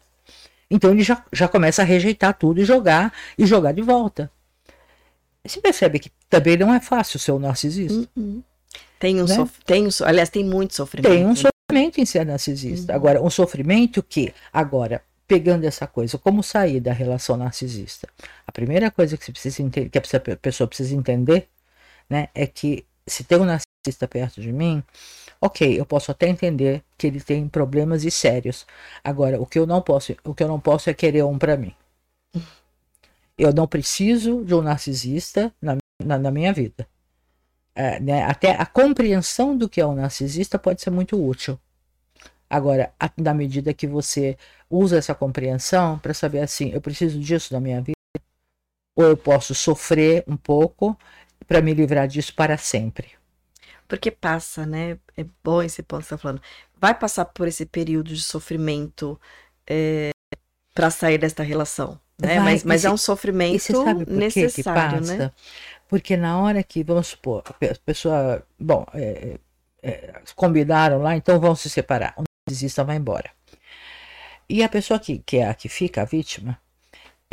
Então 0.70 0.90
ele 0.90 1.02
já, 1.02 1.24
já 1.32 1.46
começa 1.46 1.82
a 1.82 1.84
rejeitar 1.84 2.34
tudo 2.36 2.60
e 2.60 2.64
jogar 2.64 3.12
e 3.38 3.46
jogar 3.46 3.72
de 3.72 3.80
volta. 3.82 4.30
Você 5.46 5.60
percebe 5.60 5.98
que 5.98 6.10
também 6.28 6.56
não 6.56 6.72
é 6.74 6.80
fácil 6.80 7.18
ser 7.18 7.32
um 7.32 7.38
narcisista. 7.38 8.08
Uhum. 8.16 8.42
Tem 8.98 9.20
um, 9.20 9.26
Né? 9.26 9.34
sof... 9.34 9.52
tem 9.64 9.86
um 9.86 9.90
aliás, 10.04 10.30
tem 10.30 10.42
muito 10.44 10.74
sofrimento. 10.74 11.12
Tem 11.12 11.26
um 11.26 11.36
sofrimento 11.36 12.00
em 12.00 12.06
ser 12.06 12.24
narcisista. 12.24 12.94
Agora, 12.94 13.22
um 13.22 13.30
sofrimento 13.30 14.02
que, 14.02 14.32
agora, 14.52 15.02
pegando 15.28 15.64
essa 15.64 15.86
coisa, 15.86 16.16
como 16.18 16.42
sair 16.42 16.80
da 16.80 16.92
relação 16.92 17.36
narcisista? 17.36 18.08
A 18.46 18.50
primeira 18.50 18.90
coisa 18.90 19.16
que, 19.16 19.24
você 19.24 19.32
precisa 19.32 19.70
que 19.70 19.98
a 19.98 20.00
pessoa- 20.00 20.22
a 20.32 20.36
pessoa 20.36 20.66
precisa 20.66 20.94
entender 20.94 21.48
né, 22.08 22.28
é 22.34 22.46
que 22.46 22.84
se 23.06 23.24
tem 23.24 23.38
um 23.38 23.44
narcisista 23.44 24.08
perto 24.08 24.40
de 24.40 24.52
mim, 24.52 24.82
ok, 25.40 25.78
eu 25.78 25.84
posso 25.86 26.10
até 26.10 26.28
entender 26.28 26.82
que 26.96 27.06
ele 27.06 27.20
tem 27.20 27.48
problemas 27.48 28.04
e 28.04 28.10
sérios. 28.10 28.66
Agora, 29.02 29.40
o 29.40 29.46
que 29.46 29.58
eu 29.58 29.66
não 29.66 29.82
posso, 29.82 30.14
o 30.24 30.34
que 30.34 30.42
eu 30.42 30.48
não 30.48 30.60
posso 30.60 30.88
é 30.90 30.94
querer 30.94 31.24
um 31.24 31.38
para 31.38 31.56
mim. 31.56 31.74
Eu 33.36 33.52
não 33.52 33.66
preciso 33.66 34.44
de 34.44 34.54
um 34.54 34.62
narcisista 34.62 35.52
na, 35.60 35.76
na, 36.02 36.18
na 36.18 36.30
minha 36.30 36.52
vida. 36.52 36.86
É, 37.74 37.98
né, 38.00 38.24
até 38.24 38.52
a 38.52 38.64
compreensão 38.66 39.56
do 39.56 39.68
que 39.68 39.80
é 39.80 39.86
um 39.86 39.94
narcisista 39.96 40.58
pode 40.58 40.80
ser 40.80 40.90
muito 40.90 41.22
útil. 41.22 41.58
Agora, 42.48 42.92
a- 43.00 43.10
na 43.18 43.34
medida 43.34 43.74
que 43.74 43.86
você 43.86 44.36
usa 44.70 44.98
essa 44.98 45.14
compreensão 45.14 45.98
para 45.98 46.14
saber 46.14 46.40
assim, 46.40 46.70
eu 46.72 46.80
preciso 46.80 47.18
disso 47.18 47.52
na 47.52 47.60
minha 47.60 47.80
vida, 47.80 47.94
ou 48.96 49.04
eu 49.06 49.16
posso 49.16 49.54
sofrer 49.54 50.24
um 50.28 50.36
pouco 50.36 50.96
para 51.46 51.60
me 51.62 51.74
livrar 51.74 52.06
disso 52.08 52.34
para 52.34 52.56
sempre. 52.58 53.12
Porque 53.86 54.10
passa, 54.10 54.64
né? 54.66 54.98
É 55.16 55.24
bom 55.42 55.62
esse 55.62 55.82
ponto 55.82 56.02
que 56.02 56.08
você 56.08 56.14
está 56.14 56.18
falando. 56.22 56.42
Vai 56.80 56.94
passar 56.98 57.24
por 57.26 57.46
esse 57.46 57.66
período 57.66 58.14
de 58.14 58.22
sofrimento 58.22 59.18
para 60.74 60.90
sair 60.90 61.18
desta 61.18 61.42
relação, 61.42 62.00
né? 62.18 62.36
Vai, 62.36 62.44
mas 62.44 62.64
mas 62.64 62.80
e 62.80 62.82
cê- 62.82 62.88
é 62.88 62.90
um 62.90 62.96
sofrimento 62.96 64.10
necessário, 64.10 65.00
passa? 65.00 65.18
né? 65.18 65.32
Porque 65.88 66.16
na 66.16 66.40
hora 66.40 66.62
que, 66.62 66.82
vamos 66.82 67.08
supor, 67.08 67.42
a 67.46 67.52
pe- 67.52 67.70
a 67.70 67.76
pessoa, 67.84 68.42
bom, 68.58 68.84
é, 68.94 69.38
é, 69.82 70.14
combinaram 70.34 70.98
lá, 71.00 71.16
então 71.16 71.38
vão 71.38 71.54
se 71.54 71.70
separar. 71.70 72.14
O 72.16 72.24
narcisista 72.48 72.82
vai 72.82 72.96
embora. 72.96 73.30
E 74.48 74.62
a 74.62 74.68
pessoa 74.68 74.98
que, 75.00 75.18
que 75.20 75.38
é 75.38 75.48
a 75.48 75.54
que 75.54 75.68
fica, 75.68 76.02
a 76.02 76.04
vítima, 76.04 76.58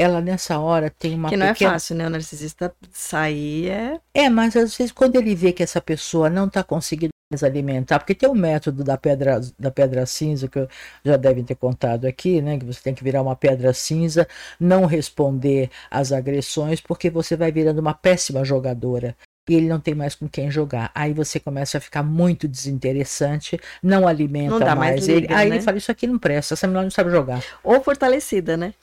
ela 0.01 0.19
nessa 0.21 0.59
hora 0.59 0.89
tem 0.89 1.13
uma 1.15 1.29
Que 1.29 1.37
não 1.37 1.47
pequena... 1.47 1.69
é 1.69 1.73
fácil, 1.73 1.95
né? 1.95 2.07
O 2.07 2.09
narcisista 2.09 2.73
sair 2.91 3.69
é. 3.69 3.99
É, 4.13 4.29
mas 4.29 4.55
às 4.55 4.75
vezes 4.75 4.91
quando 4.91 5.15
ele 5.15 5.35
vê 5.35 5.51
que 5.53 5.63
essa 5.63 5.79
pessoa 5.81 6.29
não 6.29 6.47
está 6.47 6.63
conseguindo 6.63 7.11
mais 7.31 7.43
alimentar, 7.43 7.99
porque 7.99 8.13
tem 8.13 8.27
o 8.29 8.33
método 8.35 8.83
da 8.83 8.97
pedra, 8.97 9.39
da 9.57 9.71
pedra 9.71 10.05
cinza, 10.05 10.47
que 10.49 10.59
eu 10.59 10.67
já 11.05 11.15
devem 11.15 11.43
ter 11.45 11.55
contado 11.55 12.05
aqui, 12.05 12.41
né? 12.41 12.57
Que 12.59 12.65
você 12.65 12.81
tem 12.81 12.93
que 12.93 13.03
virar 13.03 13.21
uma 13.21 13.35
pedra 13.35 13.73
cinza, 13.73 14.27
não 14.59 14.85
responder 14.85 15.69
às 15.89 16.11
agressões, 16.11 16.81
porque 16.81 17.09
você 17.09 17.37
vai 17.37 17.51
virando 17.51 17.79
uma 17.79 17.93
péssima 17.93 18.43
jogadora. 18.43 19.15
E 19.49 19.55
ele 19.55 19.67
não 19.67 19.79
tem 19.79 19.95
mais 19.95 20.13
com 20.13 20.27
quem 20.29 20.51
jogar. 20.51 20.91
Aí 20.93 21.13
você 21.13 21.39
começa 21.39 21.77
a 21.77 21.81
ficar 21.81 22.03
muito 22.03 22.47
desinteressante, 22.47 23.59
não 23.81 24.07
alimenta 24.07 24.59
Não 24.59 24.65
mais 24.67 24.77
mais 24.77 25.07
ele. 25.09 25.21
liga, 25.21 25.35
Aí 25.37 25.49
né? 25.49 25.55
ele 25.55 25.63
fala: 25.63 25.77
Isso 25.77 25.91
aqui 25.91 26.05
não 26.05 26.19
presta, 26.19 26.53
essa 26.53 26.67
menina 26.67 26.83
não 26.83 26.91
sabe 26.91 27.09
jogar. 27.09 27.41
Ou 27.63 27.81
fortalecida, 27.81 28.55
né? 28.55 28.73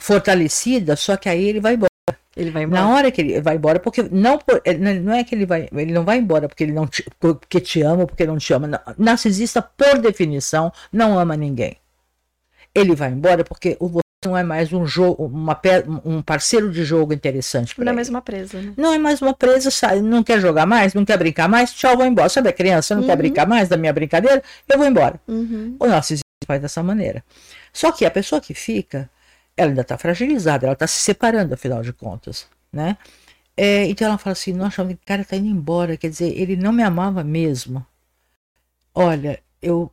Fortalecida, 0.00 0.96
só 0.96 1.16
que 1.16 1.28
aí 1.28 1.44
ele 1.44 1.60
vai 1.60 1.74
embora. 1.74 1.90
Ele 2.36 2.50
vai 2.50 2.62
embora. 2.62 2.82
Na 2.82 2.88
hora 2.94 3.10
que 3.10 3.20
ele 3.20 3.40
vai 3.40 3.56
embora, 3.56 3.78
porque 3.80 4.02
não, 4.02 4.38
não 5.02 5.12
é 5.12 5.22
que 5.24 5.34
ele 5.34 5.44
vai, 5.46 5.68
ele 5.72 5.92
não 5.92 6.04
vai 6.04 6.18
embora 6.18 6.48
porque 6.48 6.64
ele 6.64 6.72
não 6.72 6.86
te, 6.86 7.04
porque 7.18 7.60
te 7.60 7.82
ama 7.82 8.02
ou 8.02 8.06
porque 8.06 8.24
não 8.26 8.38
te 8.38 8.52
ama. 8.52 8.80
Narcisista, 8.96 9.60
por 9.60 9.98
definição, 9.98 10.72
não 10.92 11.18
ama 11.18 11.36
ninguém. 11.36 11.76
Ele 12.74 12.94
vai 12.94 13.10
embora 13.10 13.44
porque 13.44 13.76
o 13.80 13.88
você 13.88 14.00
não 14.28 14.36
é 14.36 14.42
mais 14.42 14.70
um 14.70 14.84
jogo, 14.86 15.24
uma, 15.24 15.58
um 16.04 16.20
parceiro 16.20 16.70
de 16.70 16.84
jogo 16.84 17.14
interessante 17.14 17.74
Não 17.78 17.84
é 17.86 17.88
ele. 17.88 17.96
mais 17.96 18.08
uma 18.10 18.20
presa, 18.20 18.60
né? 18.60 18.74
Não 18.76 18.92
é 18.92 18.98
mais 18.98 19.22
uma 19.22 19.32
presa, 19.32 19.70
sai, 19.70 20.00
não 20.02 20.22
quer 20.22 20.38
jogar 20.38 20.66
mais, 20.66 20.92
não 20.92 21.06
quer 21.06 21.16
brincar 21.16 21.48
mais, 21.48 21.72
tchau, 21.72 21.96
vou 21.96 22.04
embora. 22.04 22.28
Sabe 22.28 22.50
a 22.50 22.52
criança, 22.52 22.94
não 22.94 23.02
quer 23.02 23.12
Uhum. 23.12 23.16
brincar 23.18 23.46
mais 23.48 23.68
da 23.70 23.78
minha 23.78 23.92
brincadeira? 23.94 24.42
Eu 24.68 24.76
vou 24.78 24.86
embora. 24.86 25.18
Uhum. 25.26 25.74
O 25.80 25.86
narcisista 25.86 26.22
faz 26.46 26.60
dessa 26.60 26.82
maneira. 26.82 27.24
Só 27.72 27.90
que 27.92 28.04
a 28.04 28.10
pessoa 28.10 28.42
que 28.42 28.52
fica, 28.52 29.08
ela 29.56 29.70
ainda 29.70 29.82
está 29.82 29.98
fragilizada, 29.98 30.66
ela 30.66 30.74
está 30.74 30.86
se 30.86 31.00
separando, 31.00 31.54
afinal 31.54 31.82
de 31.82 31.92
contas, 31.92 32.48
né? 32.72 32.96
É, 33.56 33.86
então 33.86 34.08
ela 34.08 34.18
fala 34.18 34.32
assim, 34.32 34.52
nossa, 34.52 34.82
o 34.82 34.98
cara 35.04 35.22
está 35.22 35.36
indo 35.36 35.48
embora, 35.48 35.96
quer 35.96 36.08
dizer, 36.10 36.32
ele 36.38 36.56
não 36.56 36.72
me 36.72 36.82
amava 36.82 37.22
mesmo. 37.24 37.84
Olha, 38.94 39.42
eu 39.60 39.92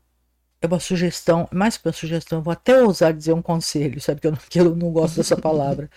é 0.61 0.67
uma 0.67 0.79
sugestão, 0.79 1.47
mais 1.51 1.77
que 1.77 1.87
uma 1.87 1.93
sugestão, 1.93 2.41
vou 2.41 2.51
até 2.51 2.81
ousar 2.81 3.13
dizer 3.13 3.33
um 3.33 3.41
conselho, 3.41 4.01
sabe 4.01 4.21
que 4.21 4.27
eu 4.27 4.31
não, 4.31 4.39
que 4.49 4.59
eu 4.59 4.75
não 4.75 4.91
gosto 4.91 5.17
dessa 5.17 5.37
palavra. 5.37 5.89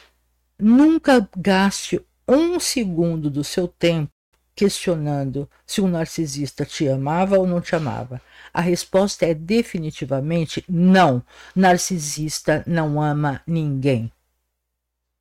Nunca 0.58 1.28
gaste 1.36 2.00
um 2.28 2.60
segundo 2.60 3.30
do 3.30 3.44
seu 3.44 3.68
tempo 3.68 4.10
questionando 4.54 5.48
se 5.66 5.80
um 5.80 5.88
narcisista 5.88 6.64
te 6.64 6.88
amava 6.88 7.38
ou 7.38 7.46
não 7.46 7.60
te 7.60 7.74
amava. 7.74 8.20
A 8.52 8.60
resposta 8.60 9.24
é 9.26 9.32
definitivamente 9.34 10.64
não. 10.68 11.22
Narcisista 11.54 12.62
não 12.66 13.00
ama 13.00 13.40
ninguém. 13.46 14.10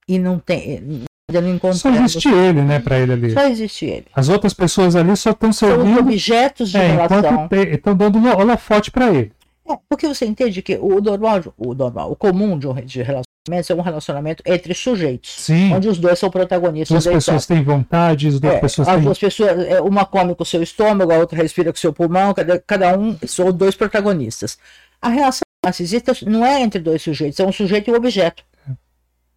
E 0.08 0.18
não 0.18 0.40
tem. 0.40 1.04
Ainda 1.32 1.42
não 1.42 1.74
Só 1.74 1.90
existe 1.92 2.28
ele, 2.28 2.64
né, 2.64 2.80
pra 2.80 2.98
ele 2.98 3.14
ali. 3.14 3.32
Só 3.32 3.44
existe 3.48 3.86
ele. 3.86 4.08
As 4.16 4.30
outras 4.30 4.54
pessoas 4.54 4.96
ali 4.96 5.16
só 5.16 5.30
estão 5.30 5.54
São 5.54 5.70
servindo. 5.70 6.00
objetos 6.00 6.72
de 6.72 6.78
É, 6.78 6.88
relação. 6.94 7.48
estão 7.72 7.96
dando 7.96 8.18
lo- 8.20 8.36
holofote 8.36 8.90
pra 8.90 9.14
ele. 9.14 9.32
É, 9.70 9.78
porque 9.88 10.08
você 10.08 10.26
entende 10.26 10.64
que 10.64 10.76
o 10.78 11.00
normal, 11.00 11.54
o 11.56 11.76
normal, 11.76 12.12
o 12.12 12.16
comum 12.16 12.58
de 12.58 12.68
um 12.68 12.72
re- 12.72 12.82
de 12.82 13.04
é 13.48 13.74
um 13.74 13.82
relacionamento 13.82 14.44
entre 14.46 14.74
sujeitos, 14.74 15.32
Sim. 15.32 15.74
onde 15.74 15.88
os 15.88 15.98
dois 15.98 16.20
são 16.20 16.30
protagonistas 16.30 17.04
Duas 17.04 17.16
pessoas 17.16 17.46
têm 17.46 17.64
vontade, 17.64 18.28
as 18.28 18.40
duas 18.40 18.54
É, 18.56 18.60
pessoas 18.60 18.88
as 18.88 18.96
têm. 18.96 19.04
duas 19.04 19.18
pessoas, 19.18 19.50
é, 19.66 19.82
uma 19.82 20.06
come 20.06 20.36
com 20.36 20.44
o 20.44 20.46
seu 20.46 20.62
estômago, 20.62 21.12
a 21.12 21.18
outra 21.18 21.38
respira 21.42 21.72
com 21.72 21.78
o 21.78 21.80
seu 21.80 21.94
pulmão, 21.94 22.34
cada, 22.34 22.60
cada 22.60 22.98
um 22.98 23.18
são 23.26 23.52
dois 23.52 23.76
protagonistas. 23.76 24.58
A 25.02 25.10
relação 25.10 25.42
narcisista 25.66 26.14
não 26.28 26.46
é 26.46 26.62
entre 26.62 26.80
dois 26.80 27.02
sujeitos, 27.02 27.40
é 27.40 27.46
um 27.46 27.52
sujeito 27.52 27.90
e 27.90 27.94
um 27.94 27.96
objeto. 27.96 28.44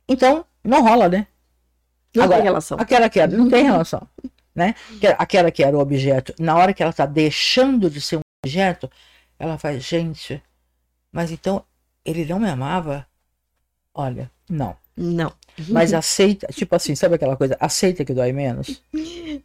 Então, 0.09 0.45
não 0.63 0.83
rola, 0.83 1.09
né? 1.09 1.27
Não 2.15 2.25
Agora, 2.25 2.39
tem 2.41 2.45
relação. 2.49 2.79
Aquela 2.79 3.09
que 3.09 3.19
era, 3.21 3.33
não 3.33 3.49
tem 3.49 3.65
relação, 3.65 4.07
né? 4.55 4.75
Que- 5.01 5.07
Aquela 5.19 5.51
que 5.51 5.63
era 5.65 5.77
o 5.77 5.81
objeto, 5.81 6.35
na 6.39 6.57
hora 6.57 6.75
que 6.75 6.83
ela 6.83 6.91
está 6.91 7.07
deixando 7.07 7.89
de 7.89 8.01
ser 8.01 8.17
um 8.19 8.21
objeto, 8.45 8.91
ela 9.39 9.57
faz, 9.57 9.83
gente, 9.83 10.43
mas 11.11 11.31
então 11.31 11.65
ele 12.05 12.25
não 12.27 12.39
me 12.39 12.49
amava? 12.51 13.07
Olha, 13.95 14.31
não. 14.49 14.77
Não. 14.97 15.33
Mas 15.69 15.93
aceita, 15.95 16.47
tipo 16.49 16.75
assim, 16.77 16.95
sabe 16.95 17.15
aquela 17.15 17.37
coisa? 17.37 17.57
Aceita 17.61 18.05
que 18.05 18.13
dói 18.15 18.33
menos. 18.33 18.83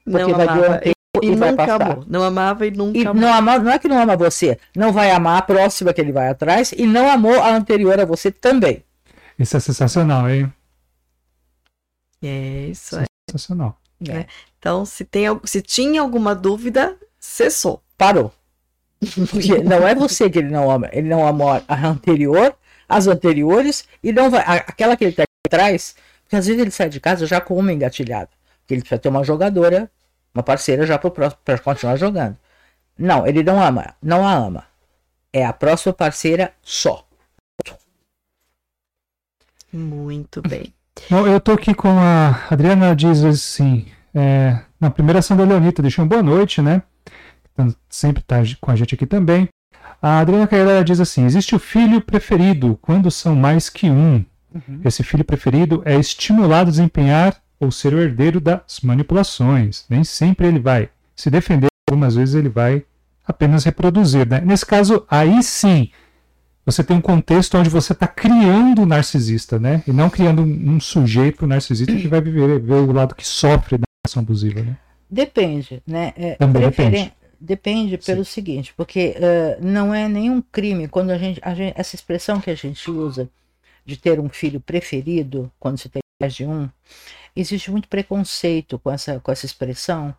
Não 0.06 0.20
Porque 0.20 0.34
vai 0.34 0.48
amava. 0.48 0.70
um 0.76 0.80
tempo 0.80 0.96
E, 1.24 1.28
e 1.28 1.36
vai 1.36 1.52
nunca 1.52 1.66
passar. 1.68 1.92
amou. 1.92 2.06
Não 2.08 2.24
amava 2.24 2.66
e 2.68 2.72
nunca 2.72 2.98
E 2.98 3.02
amou. 3.08 3.22
não, 3.22 3.34
ama, 3.34 3.58
não 3.60 3.72
é 3.72 3.80
que 3.80 3.88
não 3.88 4.00
ama 4.02 4.16
você, 4.18 4.60
não 4.76 4.92
vai 4.92 5.12
amar 5.12 5.38
a 5.40 5.42
próxima 5.42 5.94
que 5.94 6.02
ele 6.02 6.12
vai 6.12 6.28
atrás 6.30 6.72
e 6.74 6.86
não 6.86 7.10
amou 7.10 7.40
a 7.42 7.56
anterior 7.56 8.00
a 8.00 8.06
você 8.06 8.30
também. 8.32 8.84
Isso 9.40 9.56
é 9.56 9.60
sensacional, 9.60 10.30
hein? 10.30 10.52
É 12.22 12.68
isso 12.70 12.98
aí. 12.98 13.06
Sensacional. 13.30 13.78
É, 14.10 14.26
Então, 14.60 14.86
se, 14.86 15.06
tem, 15.06 15.26
se 15.44 15.62
tinha 15.62 16.02
alguma 16.02 16.36
dúvida, 16.36 16.96
cessou. 17.20 17.82
Parou. 17.98 18.32
Porque 19.32 19.58
não 19.64 19.88
é 19.88 19.94
você 19.94 20.30
que 20.30 20.40
ele 20.40 20.50
não 20.50 20.70
ama, 20.70 20.90
ele 20.92 21.08
não 21.08 21.26
ama 21.28 21.64
a 21.68 21.88
anterior, 21.88 22.56
as 22.88 23.08
anteriores, 23.08 23.88
e 24.04 24.12
não 24.12 24.30
vai. 24.30 24.42
Aquela 24.42 24.96
que 24.96 25.04
ele 25.04 25.12
está 25.12 25.24
atrás, 25.46 25.96
porque 26.24 26.36
às 26.36 26.48
vezes 26.48 26.62
ele 26.62 26.72
sai 26.72 26.90
de 26.90 27.00
casa 27.00 27.26
já 27.26 27.42
com 27.42 27.58
uma 27.58 27.74
engatilhada. 27.74 28.30
Porque 28.62 28.74
ele 28.74 28.82
precisa 28.82 29.00
ter 29.00 29.10
uma 29.10 29.24
jogadora, 29.24 29.90
uma 30.34 30.44
parceira 30.44 30.86
já 30.86 30.98
para 30.98 31.58
continuar 31.60 31.96
jogando. 31.96 32.38
Não, 32.98 33.26
ele 33.26 33.44
não 33.44 33.62
ama, 33.62 33.96
não 34.02 34.28
a 34.28 34.34
ama. 34.34 34.66
É 35.32 35.46
a 35.46 35.54
próxima 35.54 35.94
parceira 35.94 36.54
só. 36.62 37.06
Muito 39.72 40.42
bem. 40.42 40.74
Bom, 41.10 41.28
eu 41.28 41.40
tô 41.40 41.52
aqui 41.52 41.74
com 41.74 41.90
a 41.90 42.48
Adriana 42.50 42.96
diz 42.96 43.24
assim, 43.24 43.88
é, 44.14 44.60
na 44.80 44.90
primeira 44.90 45.20
ação 45.20 45.38
da 45.38 45.44
Leonita, 45.44 45.82
deixou 45.82 46.04
uma 46.04 46.10
boa 46.10 46.24
noite, 46.24 46.62
né? 46.62 46.82
Então, 47.54 47.74
sempre 47.90 48.24
tá 48.24 48.38
com 48.60 48.72
a 48.72 48.76
gente 48.76 48.96
aqui 48.96 49.06
também. 49.06 49.48
A 50.02 50.20
Adriana 50.20 50.48
Cairela 50.48 50.84
diz 50.84 51.00
assim: 51.00 51.26
existe 51.26 51.56
o 51.56 51.60
filho 51.60 52.02
preferido 52.02 52.78
quando 52.82 53.10
são 53.10 53.36
mais 53.36 53.70
que 53.70 53.90
um. 53.90 54.24
Esse 54.84 55.04
filho 55.04 55.24
preferido 55.24 55.82
é 55.86 55.96
estimulado 55.96 56.70
a 56.70 56.72
desempenhar 56.72 57.36
ou 57.60 57.72
ser 57.72 57.94
o 57.94 58.00
herdeiro 58.00 58.40
das 58.40 58.80
manipulações. 58.82 59.86
Nem 59.90 60.04
sempre 60.04 60.48
ele 60.48 60.60
vai 60.60 60.90
se 61.16 61.30
defender, 61.30 61.68
algumas 61.90 62.16
vezes 62.16 62.36
ele 62.36 62.50
vai 62.50 62.84
apenas 63.28 63.64
reproduzir. 63.64 64.28
Né? 64.28 64.42
Nesse 64.42 64.66
caso, 64.66 65.06
aí 65.10 65.44
sim, 65.44 65.90
você 66.66 66.84
tem 66.84 66.96
um 66.96 67.02
contexto 67.02 67.58
onde 67.58 67.70
você 67.70 67.94
está 67.94 68.08
criando 68.08 68.80
o 68.80 68.82
um 68.84 68.86
narcisista, 68.86 69.60
né? 69.60 69.84
E 69.88 69.92
não 69.92 70.10
criando 70.10 70.42
um, 70.42 70.76
um 70.76 70.80
sujeito 70.80 71.48
narcisista 71.48 71.96
que 71.96 72.08
vai 72.08 72.22
viver, 72.22 72.60
viver 72.60 72.74
o 72.74 72.92
lado 72.92 73.16
que 73.16 73.28
sofre 73.28 73.78
da 73.78 73.86
relação 74.06 74.22
abusiva, 74.22 74.62
né? 74.62 74.78
Depende, 75.10 75.82
né? 75.88 76.14
É, 76.18 76.36
Também 76.36 76.64
depende. 76.64 77.14
Depende 77.40 77.98
pelo 77.98 78.26
Sim. 78.26 78.32
seguinte, 78.32 78.74
porque 78.76 79.16
uh, 79.18 79.64
não 79.64 79.94
é 79.94 80.08
nenhum 80.10 80.42
crime 80.42 80.88
quando 80.88 81.12
a 81.12 81.18
gente, 81.18 81.40
a 81.44 81.54
gente, 81.54 81.80
essa 81.80 81.96
expressão 81.96 82.42
que 82.42 82.50
a 82.50 82.56
gente 82.56 82.90
usa 82.90 83.30
de 83.86 83.96
ter 83.96 84.20
um 84.20 84.28
filho 84.28 84.60
preferido, 84.60 85.52
quando 85.60 85.78
se 85.78 85.88
tem 85.88 86.02
mais 86.20 86.34
de 86.34 86.46
um, 86.46 86.68
existe 87.36 87.70
muito 87.70 87.88
preconceito 87.88 88.80
com 88.80 88.92
essa, 88.92 89.20
com 89.20 89.32
essa 89.32 89.46
expressão, 89.46 90.16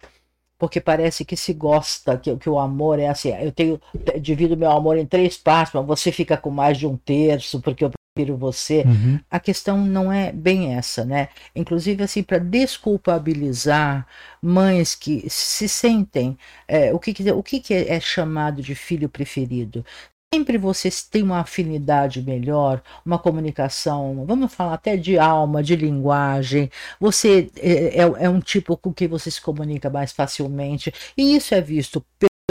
porque 0.58 0.80
parece 0.80 1.24
que 1.24 1.36
se 1.36 1.52
gosta, 1.52 2.16
que, 2.16 2.36
que 2.36 2.48
o 2.48 2.58
amor 2.58 2.98
é 2.98 3.08
assim, 3.08 3.30
eu 3.30 3.52
tenho, 3.52 3.80
divido 4.20 4.56
meu 4.56 4.70
amor 4.70 4.96
em 4.96 5.06
três 5.06 5.36
partes, 5.36 5.74
mas 5.74 5.86
você 5.86 6.12
fica 6.12 6.36
com 6.36 6.50
mais 6.50 6.78
de 6.78 6.86
um 6.86 6.96
terço, 6.96 7.60
porque 7.60 7.84
eu 7.84 7.90
prefiro 8.18 8.36
você. 8.36 8.82
Uhum. 8.86 9.20
A 9.30 9.38
questão 9.38 9.78
não 9.78 10.12
é 10.12 10.32
bem 10.32 10.74
essa, 10.74 11.04
né? 11.04 11.28
Inclusive, 11.54 12.02
assim, 12.02 12.22
para 12.22 12.38
desculpabilizar 12.38 14.06
mães 14.42 14.94
que 14.94 15.28
se 15.28 15.68
sentem. 15.68 16.36
É, 16.66 16.92
o 16.92 16.98
que, 16.98 17.14
o 17.30 17.42
que 17.42 17.62
é 17.72 18.00
chamado 18.00 18.60
de 18.62 18.74
filho 18.74 19.08
preferido? 19.08 19.84
sempre 20.30 20.58
você 20.58 20.90
tem 21.10 21.22
uma 21.22 21.40
afinidade 21.40 22.20
melhor, 22.20 22.82
uma 23.02 23.18
comunicação, 23.18 24.26
vamos 24.26 24.52
falar 24.52 24.74
até 24.74 24.94
de 24.94 25.18
alma, 25.18 25.62
de 25.62 25.74
linguagem, 25.74 26.70
você 27.00 27.50
é, 27.56 28.02
é, 28.02 28.02
é, 28.02 28.28
um 28.28 28.38
tipo 28.38 28.76
com 28.76 28.92
que 28.92 29.08
você 29.08 29.30
se 29.30 29.40
comunica 29.40 29.88
mais 29.88 30.12
facilmente, 30.12 30.92
e 31.16 31.34
isso 31.34 31.54
é 31.54 31.62
visto 31.62 32.04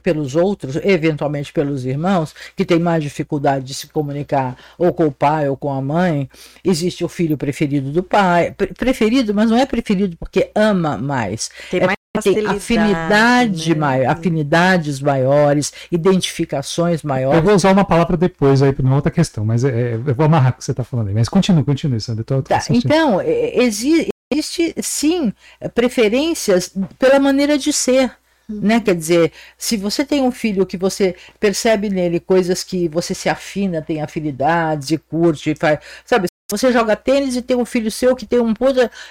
pelos 0.08 0.38
outros, 0.38 0.78
eventualmente 0.78 1.52
pelos 1.52 1.84
irmãos, 1.84 2.34
que 2.56 2.64
têm 2.64 2.80
mais 2.80 3.04
dificuldade 3.04 3.66
de 3.66 3.74
se 3.74 3.88
comunicar 3.88 4.56
ou 4.78 4.94
com 4.94 5.08
o 5.08 5.12
pai 5.12 5.50
ou 5.50 5.58
com 5.58 5.70
a 5.70 5.82
mãe. 5.82 6.30
Existe 6.64 7.04
o 7.04 7.10
filho 7.10 7.38
preferido 7.38 7.92
do 7.92 8.02
pai, 8.02 8.56
preferido, 8.78 9.34
mas 9.34 9.50
não 9.50 9.58
é 9.58 9.66
preferido 9.66 10.16
porque 10.16 10.50
ama 10.56 10.98
mais. 10.98 11.50
Tem 11.70 11.82
é 11.82 11.86
mais 11.88 11.98
tem 12.24 12.48
afinidade 12.48 13.76
né? 13.76 13.80
maior, 13.80 14.10
afinidades 14.10 15.02
maiores, 15.02 15.74
identificações 15.92 17.04
maiores. 17.04 17.38
Eu 17.38 17.44
vou 17.44 17.54
usar 17.54 17.74
uma 17.74 17.84
palavra 17.84 18.16
depois 18.16 18.62
aí 18.62 18.72
para 18.72 18.86
uma 18.86 18.96
outra 18.96 19.12
questão, 19.12 19.46
mas 19.46 19.66
é, 19.66 19.70
é, 19.70 19.94
eu 19.96 20.16
vou 20.16 20.26
amarrar 20.26 20.54
o 20.54 20.54
que 20.54 20.64
você 20.64 20.72
está 20.72 20.86
falando 20.86 21.10
aí. 21.10 21.14
Mas 21.14 21.28
continue, 21.28 21.66
continue, 21.66 22.00
Sandra. 22.00 22.24
Tô, 22.24 22.42
tô 22.42 22.44
tá, 22.44 22.62
então, 22.70 23.20
é, 23.20 23.62
existe, 23.62 24.10
existe 24.32 24.74
sim 24.82 25.34
preferências 25.76 26.74
pela 26.98 27.20
maneira 27.20 27.58
de 27.58 27.74
ser. 27.74 28.10
Né? 28.50 28.80
Quer 28.80 28.96
dizer, 28.96 29.32
se 29.58 29.76
você 29.76 30.06
tem 30.06 30.22
um 30.22 30.32
filho 30.32 30.66
que 30.66 30.78
você 30.78 31.16
percebe 31.40 31.90
nele 31.90 32.20
coisas 32.20 32.64
que 32.64 32.88
você 32.88 33.14
se 33.14 33.28
afina, 33.28 33.82
tem 33.82 34.02
afinidades 34.02 34.92
e 34.92 34.98
curte, 34.98 35.54
faz, 35.54 35.80
sabe? 36.06 36.28
Você 36.50 36.72
joga 36.72 36.96
tênis 36.96 37.36
e 37.36 37.42
tem 37.42 37.58
um 37.58 37.66
filho 37.66 37.92
seu 37.92 38.16
que 38.16 38.26
tem 38.26 38.40
um 38.40 38.54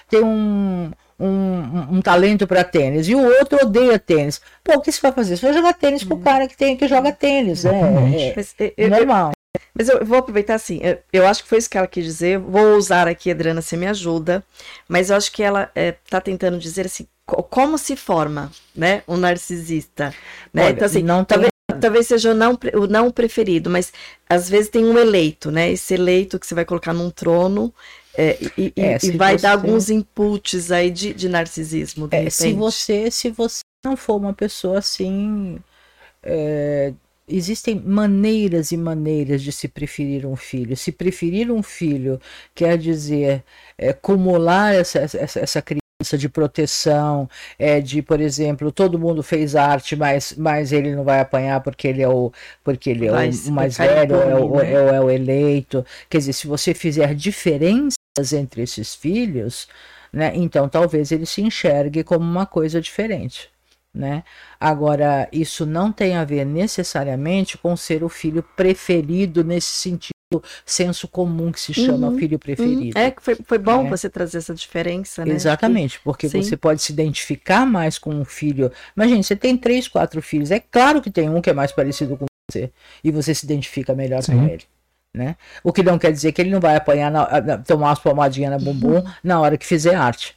tem 0.08 0.24
um, 0.24 0.90
um, 1.20 1.96
um, 1.96 2.00
talento 2.00 2.46
para 2.46 2.64
tênis 2.64 3.08
e 3.08 3.14
o 3.14 3.22
outro 3.22 3.58
odeia 3.62 3.98
tênis. 3.98 4.40
Pô, 4.64 4.74
o 4.74 4.80
que 4.80 4.90
você 4.90 5.00
vai 5.02 5.12
fazer? 5.12 5.36
Você 5.36 5.44
vai 5.44 5.54
jogar 5.54 5.74
tênis 5.74 6.02
com 6.02 6.14
o 6.14 6.20
cara 6.20 6.48
que, 6.48 6.56
tem, 6.56 6.78
que 6.78 6.88
joga 6.88 7.12
tênis. 7.12 7.66
É, 7.66 7.70
é, 7.70 8.32
mas, 8.34 8.54
eu, 8.58 8.88
normal. 8.88 9.32
Mas 9.74 9.90
eu 9.90 10.02
vou 10.02 10.16
aproveitar 10.16 10.54
assim. 10.54 10.80
Eu, 10.82 10.98
eu, 11.12 11.26
acho 11.26 11.42
que 11.42 11.48
foi 11.50 11.58
isso 11.58 11.68
que 11.68 11.76
ela 11.76 11.86
quis 11.86 12.04
dizer. 12.04 12.38
Vou 12.38 12.76
usar 12.76 13.06
aqui, 13.06 13.30
Adriana, 13.30 13.60
você 13.60 13.76
me 13.76 13.86
ajuda. 13.86 14.42
Mas 14.88 15.10
eu 15.10 15.16
acho 15.16 15.30
que 15.30 15.42
ela 15.42 15.70
está 15.74 16.16
é, 16.16 16.20
tentando 16.20 16.58
dizer 16.58 16.86
assim: 16.86 17.06
como 17.26 17.76
se 17.76 17.96
forma 17.96 18.50
né, 18.74 19.02
um 19.06 19.16
narcisista. 19.16 20.14
Né? 20.52 20.64
Olha, 20.64 20.72
então, 20.72 20.86
assim, 20.86 21.02
não 21.02 21.24
talvez, 21.24 21.50
talvez 21.80 22.06
seja 22.06 22.30
o 22.30 22.34
não, 22.34 22.58
o 22.74 22.86
não 22.86 23.10
preferido, 23.10 23.68
mas 23.68 23.92
às 24.28 24.48
vezes 24.48 24.70
tem 24.70 24.84
um 24.84 24.96
eleito, 24.96 25.50
né? 25.50 25.70
Esse 25.70 25.94
eleito 25.94 26.38
que 26.38 26.46
você 26.46 26.54
vai 26.54 26.64
colocar 26.64 26.92
num 26.92 27.10
trono 27.10 27.74
é, 28.16 28.38
e, 28.56 28.72
é, 28.76 28.98
e 29.02 29.10
vai 29.10 29.36
você... 29.36 29.42
dar 29.42 29.52
alguns 29.52 29.90
inputs 29.90 30.70
aí 30.70 30.90
de, 30.90 31.12
de 31.12 31.28
narcisismo. 31.28 32.06
De 32.06 32.16
é, 32.16 32.30
se 32.30 32.52
você 32.52 33.10
se 33.10 33.30
você 33.30 33.60
não 33.84 33.96
for 33.96 34.16
uma 34.16 34.32
pessoa 34.32 34.78
assim, 34.78 35.58
é, 36.22 36.92
existem 37.28 37.74
maneiras 37.74 38.70
e 38.70 38.76
maneiras 38.76 39.42
de 39.42 39.50
se 39.50 39.66
preferir 39.66 40.24
um 40.26 40.36
filho. 40.36 40.76
Se 40.76 40.92
preferir 40.92 41.50
um 41.50 41.62
filho 41.62 42.20
quer 42.54 42.78
dizer 42.78 43.44
é, 43.76 43.90
acumular 43.90 44.74
essa, 44.74 45.00
essa, 45.00 45.40
essa 45.40 45.62
criança 45.62 45.85
de 46.18 46.28
proteção, 46.28 47.28
é 47.58 47.80
de, 47.80 48.02
por 48.02 48.20
exemplo, 48.20 48.70
todo 48.70 48.98
mundo 48.98 49.22
fez 49.22 49.56
arte, 49.56 49.96
mas, 49.96 50.34
mas 50.36 50.70
ele 50.70 50.94
não 50.94 51.02
vai 51.02 51.20
apanhar 51.20 51.62
porque 51.62 51.88
ele 51.88 52.02
é 52.02 52.08
o, 52.08 52.30
porque 52.62 52.90
ele 52.90 53.06
é 53.06 53.10
o 53.10 53.50
mais 53.50 53.78
velho, 53.78 54.14
é 54.16 54.34
o, 54.34 54.56
né? 54.56 54.72
é, 54.72 54.96
é 54.96 55.00
o 55.00 55.10
eleito. 55.10 55.84
Quer 56.10 56.18
dizer, 56.18 56.34
se 56.34 56.46
você 56.46 56.74
fizer 56.74 57.14
diferenças 57.14 57.96
entre 58.34 58.62
esses 58.62 58.94
filhos, 58.94 59.68
né, 60.12 60.32
então 60.34 60.68
talvez 60.68 61.10
ele 61.10 61.24
se 61.24 61.40
enxergue 61.40 62.04
como 62.04 62.24
uma 62.24 62.44
coisa 62.44 62.78
diferente. 62.78 63.48
Né? 63.94 64.22
Agora, 64.60 65.26
isso 65.32 65.64
não 65.64 65.90
tem 65.90 66.14
a 66.16 66.24
ver 66.24 66.44
necessariamente 66.44 67.56
com 67.56 67.74
ser 67.74 68.04
o 68.04 68.10
filho 68.10 68.42
preferido 68.54 69.42
nesse 69.42 69.68
sentido 69.68 70.15
senso 70.64 71.06
comum 71.06 71.52
que 71.52 71.60
se 71.60 71.72
chama 71.72 72.08
uhum, 72.08 72.18
filho 72.18 72.34
uhum. 72.34 72.38
preferido. 72.38 72.98
Uhum. 72.98 73.04
É, 73.04 73.14
foi, 73.20 73.36
foi 73.36 73.58
bom 73.58 73.86
é. 73.86 73.90
você 73.90 74.10
trazer 74.10 74.38
essa 74.38 74.54
diferença, 74.54 75.24
né? 75.24 75.32
Exatamente, 75.32 76.00
porque 76.00 76.28
Sim. 76.28 76.42
você 76.42 76.56
pode 76.56 76.82
se 76.82 76.92
identificar 76.92 77.64
mais 77.64 77.98
com 77.98 78.10
um 78.10 78.24
filho. 78.24 78.72
Imagina, 78.96 79.22
você 79.22 79.36
tem 79.36 79.56
três, 79.56 79.86
quatro 79.86 80.20
filhos. 80.20 80.50
É 80.50 80.58
claro 80.58 81.00
que 81.00 81.10
tem 81.10 81.30
um 81.30 81.40
que 81.40 81.50
é 81.50 81.52
mais 81.52 81.70
parecido 81.70 82.16
com 82.16 82.26
você 82.50 82.70
e 83.04 83.10
você 83.10 83.34
se 83.34 83.44
identifica 83.44 83.94
melhor 83.94 84.22
Sim. 84.22 84.36
com 84.36 84.48
ele. 84.48 84.64
Né? 85.14 85.36
O 85.62 85.72
que 85.72 85.82
não 85.82 85.98
quer 85.98 86.12
dizer 86.12 86.32
que 86.32 86.42
ele 86.42 86.50
não 86.50 86.60
vai 86.60 86.76
apanhar, 86.76 87.10
na, 87.10 87.58
tomar 87.58 87.88
umas 87.88 87.98
palmadinhas 87.98 88.50
na 88.50 88.58
bumbum 88.58 88.96
uhum. 88.96 89.04
na 89.22 89.40
hora 89.40 89.56
que 89.56 89.64
fizer 89.64 89.94
arte. 89.94 90.34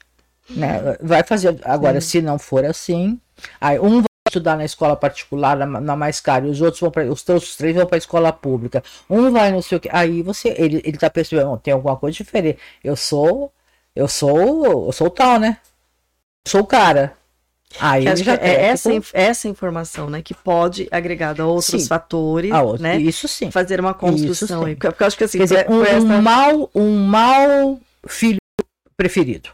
Né? 0.50 0.98
Vai 1.02 1.24
fazer. 1.24 1.60
Agora, 1.64 2.00
Sim. 2.00 2.08
se 2.08 2.22
não 2.22 2.40
for 2.40 2.64
assim, 2.64 3.20
aí 3.60 3.80
um 3.80 4.04
estudar 4.30 4.56
na 4.56 4.66
escola 4.66 4.96
particular, 4.96 5.58
na, 5.58 5.66
na 5.66 5.96
mais 5.96 6.20
cara, 6.20 6.48
e 6.48 6.50
os 6.50 6.62
outros 6.62 6.80
vão 6.80 6.92
para 6.92 7.06
os, 7.06 7.28
os 7.28 7.56
três 7.56 7.76
vão 7.76 7.86
para 7.86 7.98
a 7.98 8.00
escola 8.00 8.32
pública. 8.32 8.84
Um 9.10 9.32
vai 9.32 9.52
não 9.52 9.62
sei 9.62 9.78
o 9.78 9.82
que. 9.82 9.90
Aí 9.92 10.22
você, 10.22 10.54
ele, 10.58 10.82
ele 10.86 10.98
tá 10.98 11.10
percebendo, 11.10 11.58
tem 11.58 11.74
alguma 11.74 11.98
coisa 11.98 12.16
diferente. 12.16 12.60
Eu 12.84 12.96
sou, 12.96 13.52
eu 13.96 14.08
sou, 14.08 14.86
eu 14.86 14.92
sou 14.92 15.10
tal, 15.10 15.40
né? 15.40 15.58
Eu 16.46 16.52
sou 16.52 16.62
o 16.62 16.68
cara. 16.68 17.14
Aí 17.80 18.04
já 18.16 18.34
é 18.36 18.66
essa, 18.66 18.92
tipo... 18.92 19.08
essa 19.14 19.48
informação, 19.48 20.10
né, 20.10 20.24
que 20.24 20.34
pode 20.34 20.88
agregada 20.90 21.44
a 21.44 21.46
outros 21.46 21.84
sim, 21.84 21.88
fatores, 21.88 22.52
a 22.52 22.64
outro, 22.64 22.82
né? 22.82 22.98
Isso 22.98 23.28
sim. 23.28 23.52
Fazer 23.52 23.80
uma 23.80 23.94
construção 23.94 24.66
aí. 24.66 24.76
Porque 24.76 25.04
eu 25.04 25.08
acho 25.08 25.18
que 25.18 25.24
assim, 25.24 25.38
Quer 25.38 25.44
dizer, 25.44 25.70
um, 25.70 25.84
essa... 25.84 26.00
um 26.00 26.22
mal, 26.22 26.72
um 26.74 27.06
mal 27.06 27.80
filho 28.08 28.40
preferido. 28.98 29.50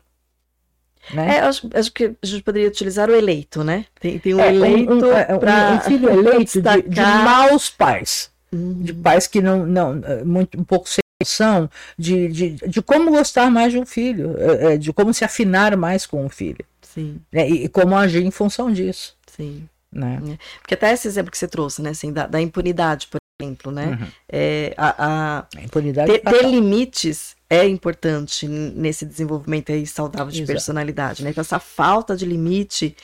Né? 1.14 1.38
É, 1.38 1.40
acho, 1.42 1.70
acho, 1.74 1.92
que 1.92 2.16
a 2.22 2.26
gente 2.26 2.44
poderia 2.44 2.68
utilizar 2.68 3.10
o 3.10 3.16
eleito, 3.16 3.64
né? 3.64 3.86
Tem, 4.00 4.18
tem 4.20 4.34
um 4.34 4.40
é, 4.40 4.54
eleito. 4.54 4.92
Um, 4.94 4.98
um, 4.98 5.40
pra... 5.40 5.74
um, 5.74 5.80
filho 5.82 6.10
eleito 6.12 6.62
de, 6.62 6.82
de, 6.82 7.02
maus 7.02 7.70
pais. 7.70 8.32
Uhum. 8.52 8.82
De 8.82 8.94
pais 8.94 9.28
que 9.28 9.42
não. 9.42 9.66
não 9.66 10.02
muito, 10.26 10.60
um 10.60 10.64
pouco 10.64 10.90
sem 10.90 11.00
noção 11.22 11.70
de, 11.98 12.28
de, 12.28 12.50
de 12.68 12.82
como 12.82 13.12
gostar 13.12 13.50
mais 13.50 13.72
de 13.72 13.80
um 13.80 13.86
filho, 13.86 14.36
é, 14.38 14.74
é, 14.74 14.78
de 14.78 14.92
como 14.92 15.14
se 15.14 15.24
afinar 15.24 15.76
mais 15.78 16.06
com 16.06 16.26
um 16.26 16.30
filho. 16.30 16.66
Sim. 16.82 17.22
Né? 17.32 17.50
E, 17.50 17.66
e 17.66 17.70
como 17.70 17.96
agir 17.96 18.24
em 18.24 18.32
função 18.32 18.72
disso. 18.72 19.16
Sim. 19.28 19.68
Né? 19.92 20.22
É. 20.34 20.38
Porque 20.60 20.74
até 20.74 20.92
esse 20.92 21.08
exemplo 21.08 21.32
que 21.32 21.38
você 21.38 21.48
trouxe, 21.48 21.82
né, 21.82 21.92
assim, 21.92 22.12
da, 22.12 22.28
da 22.28 22.42
impunidade, 22.42 23.08
por 23.08 23.18
exemplo, 23.42 23.72
né? 23.72 23.98
Uhum. 24.00 24.08
É, 24.30 24.74
a, 24.78 25.06
a, 25.06 25.46
a 25.58 25.62
impunidade 25.62 26.12
ter, 26.12 26.20
ter 26.20 26.50
limites 26.50 27.36
é 27.50 27.68
importante 27.68 28.48
nesse 28.48 29.06
desenvolvimento 29.06 29.72
aí 29.72 29.86
saudável 29.86 30.32
de 30.32 30.42
Exato. 30.42 30.54
personalidade, 30.54 31.24
né? 31.24 31.30
Então, 31.30 31.42
essa 31.42 31.60
falta 31.60 32.16
de 32.16 32.26
limite 32.26 32.96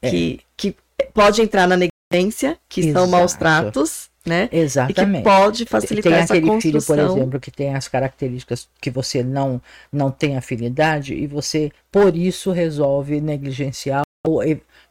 que, 0.00 0.40
é. 0.40 0.44
que 0.56 0.76
pode 1.12 1.42
entrar 1.42 1.66
na 1.66 1.76
negligência, 1.76 2.58
que 2.68 2.80
Exato. 2.80 2.98
são 2.98 3.06
maus 3.08 3.34
tratos, 3.34 4.08
né? 4.24 4.48
Exatamente. 4.52 5.20
E 5.20 5.22
que 5.22 5.24
pode 5.24 5.64
facilitar 5.64 6.12
tem 6.12 6.22
essa 6.22 6.34
aquele 6.34 6.46
construção. 6.46 6.80
filho, 6.80 7.06
por 7.06 7.18
exemplo, 7.18 7.40
que 7.40 7.50
tem 7.50 7.74
as 7.74 7.88
características 7.88 8.68
que 8.80 8.90
você 8.90 9.22
não 9.22 9.60
não 9.92 10.10
tem 10.10 10.36
afinidade 10.36 11.14
e 11.14 11.26
você 11.26 11.72
por 11.90 12.14
isso 12.14 12.52
resolve 12.52 13.20
negligenciar 13.20 14.02
ou 14.26 14.42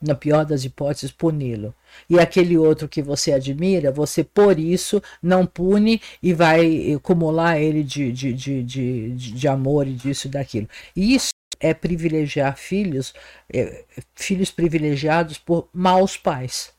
na 0.02 0.16
pior 0.16 0.46
das 0.46 0.64
hipóteses 0.64 1.12
puni-lo 1.12 1.74
e 2.10 2.20
aquele 2.20 2.58
outro 2.58 2.88
que 2.88 3.02
você 3.02 3.34
admira, 3.34 3.92
você 3.92 4.24
por 4.24 4.60
isso 4.60 5.02
não 5.22 5.46
pune 5.46 6.02
e 6.22 6.34
vai 6.34 6.94
acumular 6.94 7.60
ele 7.60 7.84
de, 7.84 8.12
de, 8.12 8.34
de, 8.34 8.64
de, 8.64 9.12
de 9.16 9.48
amor 9.48 9.88
e 9.88 9.94
disso 9.94 10.28
e 10.28 10.32
daquilo. 10.32 10.68
E 10.96 11.16
isso 11.16 11.32
é 11.60 11.74
privilegiar 11.74 12.56
filhos, 12.58 13.14
é, 13.52 13.84
filhos 14.14 14.52
privilegiados 14.52 15.38
por 15.38 15.70
maus 15.74 16.16
pais. 16.18 16.72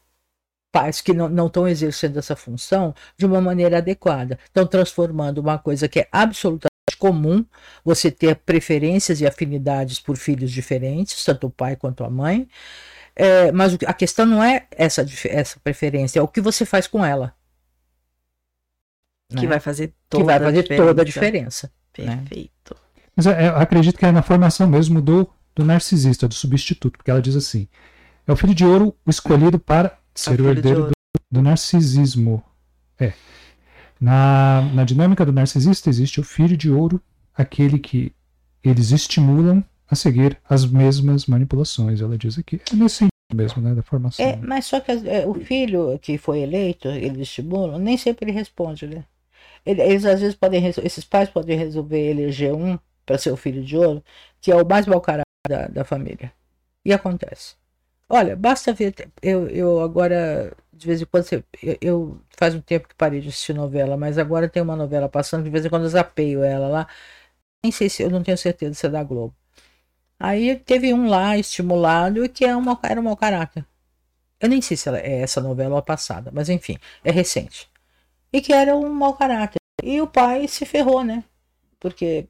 Pais 0.70 1.00
que 1.00 1.14
não 1.14 1.46
estão 1.46 1.66
exercendo 1.66 2.18
essa 2.18 2.36
função 2.36 2.94
de 3.16 3.24
uma 3.24 3.40
maneira 3.40 3.78
adequada. 3.78 4.38
Estão 4.44 4.66
transformando 4.66 5.38
uma 5.38 5.58
coisa 5.58 5.88
que 5.88 6.00
é 6.00 6.08
absolutamente 6.12 6.68
comum, 6.98 7.44
você 7.84 8.10
ter 8.10 8.36
preferências 8.36 9.20
e 9.20 9.26
afinidades 9.26 9.98
por 9.98 10.16
filhos 10.16 10.50
diferentes, 10.50 11.24
tanto 11.24 11.46
o 11.46 11.50
pai 11.50 11.76
quanto 11.76 12.04
a 12.04 12.10
mãe, 12.10 12.48
é, 13.18 13.50
mas 13.50 13.76
a 13.84 13.92
questão 13.92 14.24
não 14.24 14.42
é 14.42 14.68
essa, 14.70 15.04
essa 15.24 15.58
preferência, 15.58 16.20
é 16.20 16.22
o 16.22 16.28
que 16.28 16.40
você 16.40 16.64
faz 16.64 16.86
com 16.86 17.04
ela. 17.04 17.34
Que 19.28 19.42
né? 19.42 19.48
vai 19.48 19.60
fazer 19.60 19.92
toda 20.08 20.22
que 20.22 20.26
vai 20.26 20.38
fazer 20.38 20.58
a 20.58 20.62
diferença. 20.62 20.86
toda 20.86 21.02
a 21.02 21.04
diferença. 21.04 21.72
né? 21.98 22.16
Perfeito. 22.16 22.76
Mas 23.16 23.26
é, 23.26 23.48
eu 23.48 23.56
acredito 23.56 23.98
que 23.98 24.06
é 24.06 24.12
na 24.12 24.22
formação 24.22 24.68
mesmo 24.68 25.02
do, 25.02 25.28
do 25.54 25.64
narcisista, 25.64 26.28
do 26.28 26.34
substituto, 26.34 26.96
porque 26.96 27.10
ela 27.10 27.20
diz 27.20 27.34
assim: 27.34 27.68
é 28.24 28.32
o 28.32 28.36
filho 28.36 28.54
de 28.54 28.64
ouro 28.64 28.94
o 29.04 29.10
escolhido 29.10 29.58
para 29.58 29.98
ser 30.14 30.30
o 30.30 30.36
filho 30.36 30.44
de 30.44 30.50
herdeiro 30.50 30.86
do, 30.86 30.92
do 31.28 31.42
narcisismo. 31.42 32.42
É. 32.98 33.12
Na, 34.00 34.62
na 34.72 34.84
dinâmica 34.84 35.26
do 35.26 35.32
narcisista 35.32 35.90
existe 35.90 36.20
o 36.20 36.24
filho 36.24 36.56
de 36.56 36.70
ouro, 36.70 37.02
aquele 37.34 37.80
que 37.80 38.14
eles 38.62 38.92
estimulam 38.92 39.64
a 39.90 39.94
seguir 39.94 40.38
as 40.48 40.66
mesmas 40.66 41.26
manipulações. 41.26 42.00
Ela 42.00 42.16
diz 42.18 42.38
aqui. 42.38 42.60
É 42.70 42.76
nesse 42.76 42.96
sentido 42.96 43.12
mesmo, 43.34 43.62
né? 43.62 43.74
Da 43.74 43.82
formação. 43.82 44.24
É, 44.24 44.36
mas 44.36 44.66
só 44.66 44.80
que 44.80 44.90
é, 44.92 45.26
o 45.26 45.34
filho 45.34 45.98
que 45.98 46.18
foi 46.18 46.40
eleito, 46.40 46.88
eles 46.88 47.18
estimulam, 47.22 47.78
nem 47.78 47.96
sempre 47.96 48.24
ele 48.26 48.32
responde, 48.32 48.86
né? 48.86 49.04
Ele- 49.64 49.82
Eles 49.82 50.04
às 50.04 50.20
vezes 50.20 50.36
podem, 50.36 50.64
esses 50.66 51.04
pais 51.04 51.30
podem 51.30 51.56
resolver 51.58 51.98
eleger 52.10 52.52
um 52.54 52.78
para 53.06 53.18
ser 53.18 53.30
o 53.32 53.36
filho 53.36 53.64
de 53.64 53.76
ouro, 53.76 54.04
que 54.40 54.50
é 54.52 54.56
o 54.56 54.66
mais 54.66 54.86
mau 54.86 55.00
caráter 55.00 55.24
da, 55.48 55.68
da 55.68 55.84
família. 55.84 56.32
E 56.84 56.92
acontece. 56.92 57.56
Olha, 58.08 58.36
basta 58.36 58.72
ver. 58.72 58.94
Eu, 59.22 59.48
eu 59.48 59.80
agora, 59.80 60.54
de 60.72 60.86
vez 60.86 61.02
em 61.02 61.06
quando, 61.06 61.26
eu, 61.32 61.44
eu- 61.80 62.20
faz 62.38 62.54
um 62.54 62.60
tempo 62.60 62.88
que 62.88 62.94
parei 62.94 63.20
de 63.20 63.28
assistir 63.28 63.54
novela, 63.54 63.96
mas 63.96 64.18
agora 64.18 64.48
tem 64.48 64.62
uma 64.62 64.76
novela 64.76 65.08
passando, 65.08 65.44
de 65.44 65.50
vez 65.50 65.64
em 65.66 65.70
quando 65.70 65.84
eu 65.84 65.88
zapeio 65.90 66.42
ela 66.42 66.68
lá. 66.68 66.88
Nem 67.62 67.72
sei 67.72 67.88
se 67.90 68.02
eu 68.02 68.10
não 68.10 68.22
tenho 68.22 68.38
certeza 68.38 68.74
se 68.74 68.86
é 68.86 68.90
da 68.90 69.02
Globo. 69.04 69.34
Aí 70.18 70.56
teve 70.56 70.92
um 70.92 71.08
lá 71.08 71.36
estimulado 71.38 72.28
que 72.28 72.44
é 72.44 72.54
uma, 72.56 72.78
era 72.82 73.00
um 73.00 73.04
mau 73.04 73.16
caráter. 73.16 73.64
Eu 74.40 74.48
nem 74.48 74.60
sei 74.62 74.76
se 74.76 74.88
ela 74.88 74.98
é 74.98 75.20
essa 75.22 75.40
novela 75.40 75.72
ou 75.74 75.78
a 75.78 75.82
passada, 75.82 76.30
mas 76.32 76.48
enfim, 76.48 76.76
é 77.04 77.10
recente. 77.10 77.68
E 78.32 78.40
que 78.40 78.52
era 78.52 78.76
um 78.76 78.92
mau 78.92 79.14
caráter. 79.14 79.58
E 79.82 80.00
o 80.00 80.06
pai 80.06 80.48
se 80.48 80.66
ferrou, 80.66 81.04
né? 81.04 81.24
Porque 81.80 82.26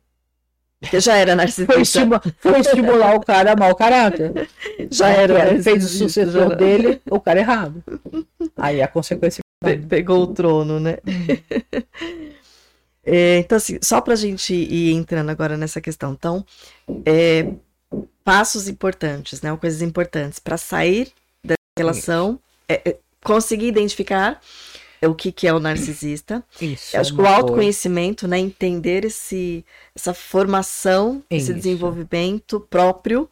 já 0.95 1.17
era 1.17 1.33
foi, 1.33 1.37
narcisista. 1.37 1.81
estima- 1.81 2.23
foi 2.39 2.61
estimular 2.61 3.15
o 3.17 3.21
cara 3.21 3.53
a 3.53 3.57
mau 3.57 3.75
caráter. 3.75 4.49
Já 4.91 5.09
era. 5.09 5.51
Ele 5.51 5.63
fez 5.63 5.85
o 5.85 5.89
sucessor 5.89 6.57
dele, 6.57 7.01
o 7.11 7.21
cara 7.21 7.41
errado. 7.41 7.83
Aí 8.57 8.81
a 8.83 8.89
consequência. 8.89 9.41
Pe- 9.61 9.79
Pegou 9.79 10.23
o 10.23 10.27
trono, 10.35 10.79
né? 10.79 10.99
É, 13.05 13.39
então, 13.39 13.57
assim, 13.57 13.79
só 13.83 14.01
para 14.01 14.13
a 14.13 14.17
gente 14.17 14.53
ir 14.53 14.93
entrando 14.93 15.31
agora 15.31 15.57
nessa 15.57 15.81
questão. 15.81 16.13
Então, 16.13 16.45
é, 17.07 17.51
passos 18.25 18.69
importantes, 18.69 19.41
né? 19.41 19.51
ou 19.51 19.59
Coisas 19.59 19.83
importantes 19.83 20.39
para 20.39 20.57
sair 20.57 21.13
da 21.45 21.55
relação, 21.79 22.39
é, 22.69 22.91
é, 22.91 22.99
conseguir 23.23 23.67
identificar 23.67 24.41
o 25.07 25.15
que, 25.15 25.31
que 25.31 25.47
é 25.47 25.53
o 25.53 25.61
narcisista. 25.61 26.45
Isso. 26.61 26.97
Acho 26.97 27.15
que 27.15 27.21
o 27.21 27.27
autoconhecimento, 27.27 28.27
né? 28.27 28.39
Entender 28.39 29.05
esse, 29.05 29.65
essa 29.95 30.13
formação, 30.13 31.23
esse 31.31 31.53
Isso. 31.53 31.55
desenvolvimento 31.55 32.61
próprio. 32.61 33.31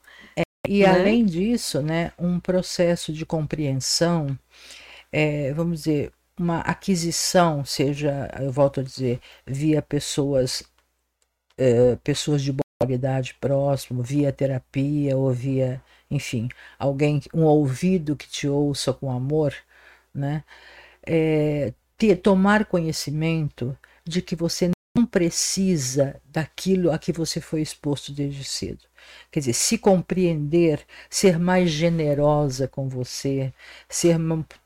E 0.69 0.81
né? 0.83 0.87
além 0.87 1.24
disso, 1.24 1.81
né, 1.81 2.12
um 2.19 2.41
processo 2.41 3.12
de 3.12 3.24
compreensão, 3.24 4.37
é, 5.12 5.53
vamos 5.53 5.85
dizer, 5.85 6.12
uma 6.39 6.59
aquisição, 6.61 7.65
seja, 7.65 8.28
eu 8.41 8.51
volto 8.51 8.81
a 8.81 8.83
dizer, 8.83 9.20
via 9.47 9.81
pessoas, 9.81 10.65
é, 11.57 11.97
pessoas 12.03 12.43
de 12.43 12.53
boa 12.53 12.65
qualidade 12.81 13.35
próximo, 13.40 14.03
via 14.03 14.32
terapia 14.32 15.16
ou 15.16 15.32
via, 15.32 15.82
enfim, 16.11 16.48
alguém, 16.78 17.20
um 17.35 17.44
ouvido 17.44 18.16
que 18.16 18.28
te 18.28 18.47
ouça 18.48 18.93
com 18.93 19.11
amor, 19.11 19.55
né? 20.15 20.44
É, 21.07 21.73
ter, 21.97 22.16
tomar 22.16 22.66
conhecimento 22.66 23.77
de 24.05 24.23
que 24.23 24.36
você 24.36 24.70
não 24.97 25.07
precisa 25.07 26.20
daquilo 26.27 26.90
a 26.90 26.98
que 26.98 27.12
você 27.12 27.40
foi 27.40 27.62
exposto 27.62 28.12
desde 28.12 28.44
cedo. 28.44 28.86
Quer 29.31 29.40
dizer, 29.40 29.53
se 29.55 29.78
compreender, 29.78 30.85
ser 31.11 31.39
mais 31.39 31.70
generosa 31.70 32.69
com 32.69 32.89
você, 32.89 33.53
ser, 33.89 34.16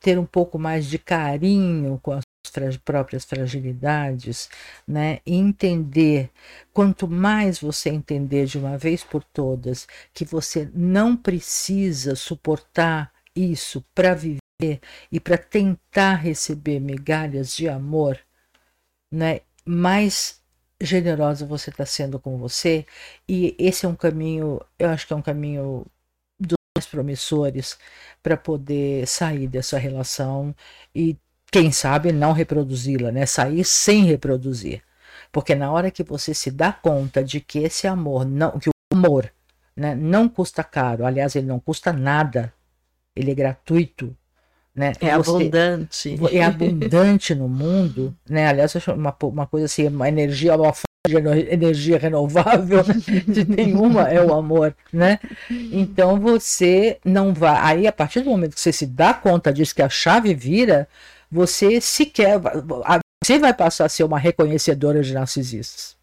ter 0.01 0.19
um 0.19 0.27
pouco 0.27 0.59
mais 0.59 0.87
de 0.87 0.99
carinho 0.99 1.99
com 2.03 2.13
fra- 2.13 2.23
próprias 2.85 3.25
fragilidades, 3.25 4.49
né? 4.87 5.21
E 5.27 5.35
entender, 5.37 6.31
quanto 6.73 7.09
mais 7.09 7.59
você 7.59 7.91
entender 7.91 8.47
de 8.47 8.59
uma 8.59 8.77
vez 8.79 9.05
por 9.05 9.23
todas 9.25 9.87
que 10.13 10.25
você 10.25 10.71
não 10.75 11.17
precisa 11.17 12.15
suportar 12.15 13.13
isso 13.35 13.85
para 13.95 14.15
viver 14.15 14.41
e 15.11 15.21
para 15.21 15.39
tentar 15.39 16.17
receber 16.17 16.81
migalhas 16.81 17.57
de 17.57 17.69
amor, 17.69 18.19
né? 19.13 19.41
Mais 19.65 20.41
generosa 20.81 21.47
você 21.47 21.71
está 21.71 21.85
sendo 21.85 22.19
com 22.19 22.39
você 22.39 22.87
e 23.29 23.55
esse 23.59 23.85
é 23.85 23.89
um 23.89 23.95
caminho, 23.95 24.61
eu 24.79 24.89
acho 24.89 25.07
que 25.07 25.13
é 25.13 25.17
um 25.17 25.23
caminho 25.23 25.87
dos 26.39 26.57
mais 26.77 26.87
promissores 26.87 27.79
para 28.23 28.37
poder 28.37 29.07
sair 29.07 29.47
dessa 29.47 29.79
relação 29.79 30.55
e 30.95 31.17
quem 31.51 31.73
sabe 31.73 32.13
não 32.13 32.33
reproduzi-la, 32.33 33.11
né? 33.11 33.27
Sair 33.27 33.65
sem 33.65 34.05
reproduzir. 34.05 34.83
Porque 35.33 35.55
na 35.55 35.71
hora 35.71 35.91
que 35.91 36.03
você 36.03 36.35
se 36.35 36.51
dá 36.51 36.73
conta 36.73 37.23
de 37.23 37.41
que 37.41 37.61
esse 37.61 37.87
amor 37.87 38.25
não, 38.25 38.59
que 38.59 38.69
o 38.69 38.73
amor, 38.93 39.31
né, 39.77 39.95
não 39.95 40.29
custa 40.29 40.65
caro, 40.65 41.07
aliás, 41.07 41.37
ele 41.37 41.47
não 41.47 41.61
custa 41.61 41.93
nada. 41.93 42.53
Ele 43.15 43.31
é 43.31 43.35
gratuito, 43.35 44.17
né? 44.75 44.93
É 45.01 45.17
Você- 45.17 45.31
abundante. 45.31 46.17
é 46.33 46.45
abundante 46.45 47.35
no 47.35 47.49
mundo, 47.49 48.15
né? 48.29 48.47
Aliás, 48.49 48.75
acho 48.75 48.93
uma, 48.93 49.17
uma 49.23 49.47
coisa 49.47 49.67
assim, 49.67 49.87
uma 49.89 50.09
energia, 50.09 50.57
uma 50.57 50.73
fonte 50.73 50.85
de 51.07 51.17
energia 51.53 51.99
renovável, 51.99 52.83
de 53.27 53.45
nenhuma 53.49 54.09
é 54.09 54.23
o 54.23 54.33
amor, 54.35 54.75
né? 54.93 55.19
Então 55.51 56.19
você 56.21 56.99
não 57.05 57.33
vai. 57.33 57.57
Aí, 57.61 57.87
a 57.87 57.93
partir 57.93 58.21
do 58.21 58.31
momento 58.31 58.55
que 58.55 58.61
você 58.61 58.73
se 58.73 58.87
dá 58.87 59.15
conta 59.15 59.53
disso, 59.53 59.75
que 59.75 59.83
a 59.83 59.89
chave 59.89 60.35
vira, 60.35 60.89
você 61.31 61.81
sequer. 61.81 62.41
Você 63.23 63.39
vai 63.39 63.55
passar 63.55 63.85
a 63.85 63.89
ser 63.89 64.05
uma 64.05 64.19
reconhecedora 64.19 65.03
de 65.03 65.13
narcisistas, 65.13 65.97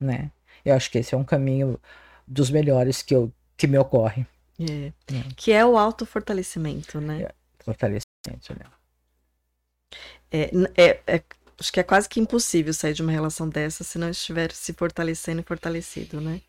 né? 0.00 0.30
Eu 0.64 0.74
acho 0.74 0.90
que 0.90 0.98
esse 0.98 1.14
é 1.14 1.18
um 1.18 1.24
caminho 1.24 1.78
dos 2.26 2.50
melhores 2.50 3.02
que, 3.02 3.14
eu, 3.14 3.32
que 3.56 3.66
me 3.66 3.78
ocorre. 3.78 4.26
É. 4.58 4.86
É. 4.86 4.92
Que 5.36 5.52
é 5.52 5.64
o 5.64 5.76
autofortalecimento, 5.76 7.00
né? 7.00 7.28
Fortalecimento, 7.60 8.54
né? 8.58 8.64
É, 10.30 10.50
é- 10.76 11.00
é- 11.06 11.22
acho 11.58 11.72
que 11.72 11.80
é 11.80 11.82
quase 11.82 12.08
que 12.08 12.20
impossível 12.20 12.72
sair 12.74 12.94
de 12.94 13.02
uma 13.02 13.12
relação 13.12 13.48
dessa 13.48 13.84
se 13.84 13.98
não 13.98 14.10
estiver 14.10 14.52
se 14.52 14.72
fortalecendo 14.72 15.40
e 15.40 15.44
fortalecido, 15.44 16.20
né? 16.20 16.40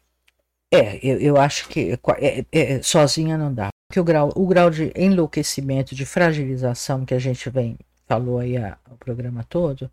É, 0.74 0.98
eu, 1.06 1.20
eu 1.20 1.38
acho 1.38 1.68
que 1.70 1.98
é- 2.20 2.46
é- 2.52 2.82
sozinha 2.82 3.38
não 3.38 3.54
dá. 3.54 3.70
Porque 3.88 4.00
o 4.00 4.04
grau, 4.04 4.32
o 4.36 4.46
grau 4.48 4.70
de 4.70 4.92
enlouquecimento, 4.96 5.96
de 5.96 6.06
fragilização 6.06 7.06
que 7.06 7.14
a 7.14 7.20
gente 7.20 7.50
vem, 7.50 7.78
falou 8.08 8.40
aí 8.40 8.58
a- 8.58 8.78
o 8.90 8.98
programa 8.98 9.44
todo, 9.46 9.90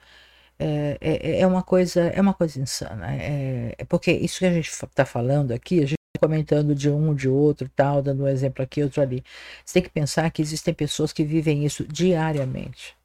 é, 0.58 0.98
é, 1.00 1.40
é 1.40 1.46
uma 1.46 1.62
coisa, 1.62 2.02
é 2.08 2.20
uma 2.20 2.34
coisa 2.34 2.60
insana. 2.60 3.14
É, 3.16 3.74
é 3.78 3.84
porque 3.84 4.12
isso 4.12 4.40
que 4.40 4.46
a 4.46 4.52
gente 4.52 4.68
está 4.70 5.04
falando 5.04 5.52
aqui, 5.52 5.78
a 5.78 5.86
gente 5.86 5.96
tá 6.14 6.26
comentando 6.26 6.74
de 6.74 6.90
um, 6.90 7.14
de 7.14 7.28
outro, 7.28 7.68
tal, 7.76 8.02
dando 8.02 8.24
um 8.24 8.28
exemplo 8.28 8.62
aqui, 8.64 8.82
outro 8.82 9.02
ali. 9.02 9.24
Você 9.64 9.74
tem 9.74 9.82
que 9.84 9.90
pensar 9.90 10.30
que 10.30 10.42
existem 10.42 10.74
pessoas 10.74 11.12
que 11.12 11.24
vivem 11.24 11.64
isso 11.64 11.84
diariamente. 11.86 12.96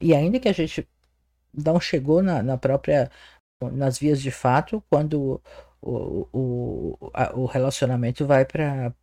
E 0.00 0.14
ainda 0.14 0.40
que 0.40 0.48
a 0.48 0.52
gente 0.52 0.86
não 1.54 1.80
chegou 1.80 2.22
na, 2.22 2.42
na 2.42 2.58
própria, 2.58 3.10
nas 3.72 3.98
vias 3.98 4.20
de 4.22 4.30
fato, 4.30 4.82
quando 4.90 5.40
o, 5.82 6.28
o, 6.32 7.10
a- 7.14 7.32
o 7.34 7.46
relacionamento 7.46 8.26
vai 8.26 8.44
para 8.46 8.94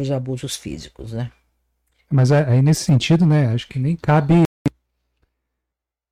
os 0.00 0.10
abusos 0.10 0.56
físicos, 0.56 1.12
né? 1.12 1.30
Mas 2.10 2.32
aí 2.32 2.60
nesse 2.62 2.82
sentido, 2.84 3.24
né, 3.24 3.46
acho 3.52 3.68
que 3.68 3.78
nem 3.78 3.96
cabe 3.96 4.42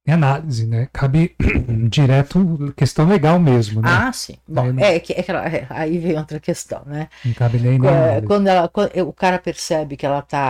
análise, 0.08 0.66
né? 0.66 0.88
Cabe 0.92 1.34
direto 1.90 2.72
questão 2.76 3.06
legal 3.08 3.38
mesmo, 3.40 3.82
né? 3.82 4.02
Ah, 4.02 4.12
sim. 4.12 4.38
Bom, 4.48 4.62
Aí 4.62 4.72
não- 4.72 4.88
é 4.96 5.00
que, 5.00 5.12
é 5.12 5.20
é, 5.20 5.66
aí 5.70 5.98
vem 5.98 6.16
outra 6.18 6.40
questão, 6.40 6.84
né? 6.86 7.08
Não 7.24 7.34
cabe 7.34 7.58
nem 7.58 7.76
análise. 7.76 8.22
quando, 8.26 8.48
ela, 8.48 8.68
quando 8.68 8.90
o 9.08 9.12
cara 9.12 9.38
percebe 9.38 9.96
que 9.96 10.06
ela 10.06 10.22
tá 10.22 10.48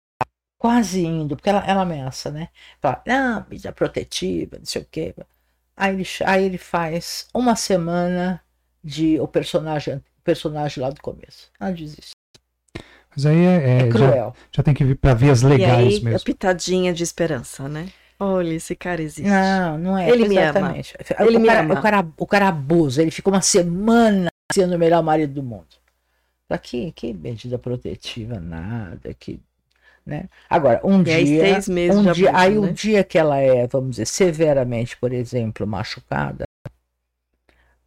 quase 0.59 1.05
indo, 1.05 1.36
porque 1.36 1.51
ela, 1.51 1.65
ela 1.66 1.82
ameaça, 1.82 2.31
né? 2.31 2.49
Fala, 2.81 3.03
não, 3.07 3.47
medida 3.51 3.73
protetiva, 3.73 4.59
não 4.59 4.66
sei 4.66 4.82
o 4.82 4.86
quê. 4.86 5.15
Aí 5.77 5.95
ele, 5.95 6.05
aí 6.25 6.45
ele 6.45 6.59
faz 6.59 7.27
uma 7.35 7.57
semana 7.57 8.41
de 8.83 9.19
o 9.21 9.27
personagem, 9.27 9.97
o 9.97 10.23
personagem 10.23 10.83
lá 10.83 10.91
do 10.91 11.01
começo. 11.01 11.51
Ela 11.59 11.73
diz 11.73 11.93
isso. 11.99 12.13
Mas 13.15 13.27
aí 13.27 13.39
é, 13.45 13.83
É 13.83 13.89
é, 13.89 13.93
já, 13.97 14.13
cruel. 14.13 14.35
já 14.53 14.63
tem 14.63 14.75
que 14.75 14.85
vir 14.85 14.97
para 14.97 15.15
vias 15.15 15.43
E 15.43 15.47
legais 15.47 15.99
aí, 15.99 16.01
a 16.01 16.01
mesmo. 16.01 16.21
pitadinha 16.21 16.93
de 16.93 17.03
esperança, 17.03 17.69
né? 17.69 17.93
Olha, 18.19 18.53
esse 18.55 18.75
cara 18.77 19.03
existe. 19.03 19.29
Não, 19.29 19.79
não 19.79 19.99
é. 19.99 20.09
Ele 20.11 20.25
me 20.25 20.39
ama. 20.39 20.75
exatamente. 20.79 20.95
Ele 21.21 21.37
o, 21.37 21.41
me 21.41 21.49
cara, 21.49 21.61
ama. 21.61 21.75
O, 21.75 21.83
cara, 21.83 22.09
o 22.19 22.27
cara 22.27 22.49
abusa, 22.49 23.03
ele 23.03 23.11
fica 23.11 23.29
uma 23.31 23.43
semana 23.43 24.29
sendo 24.53 24.75
o 24.77 24.79
melhor 24.79 25.03
marido 25.03 25.35
do 25.35 25.43
mundo. 25.43 25.67
Pra 26.49 26.59
que, 26.59 26.93
que 26.93 27.13
medida 27.13 27.59
protetiva, 27.59 28.39
nada, 28.39 29.15
que 29.15 29.41
Né? 30.06 30.28
Agora, 30.48 30.81
um 30.85 31.02
E 31.05 31.12
aí, 31.12 31.26
dia, 31.26 31.40
seis 31.40 31.68
meses 31.68 31.98
um 31.98 32.02
de 32.02 32.09
dia 32.10 32.31
abuso, 32.31 32.36
aí 32.36 32.59
né? 32.60 32.68
o 32.70 32.72
dia 32.72 33.02
que 33.05 33.18
ela 33.18 33.39
é, 33.39 33.66
vamos 33.66 33.93
dizer, 33.93 34.06
severamente, 34.06 34.97
por 34.98 35.12
exemplo, 35.12 35.66
machucada, 35.66 36.44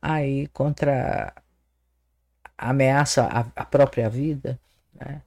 aí 0.02 0.48
contra 0.48 1.34
ameaça 2.58 3.24
a, 3.28 3.40
a 3.56 3.66
própria 3.66 4.10
vida, 4.10 4.60
né? 4.94 5.22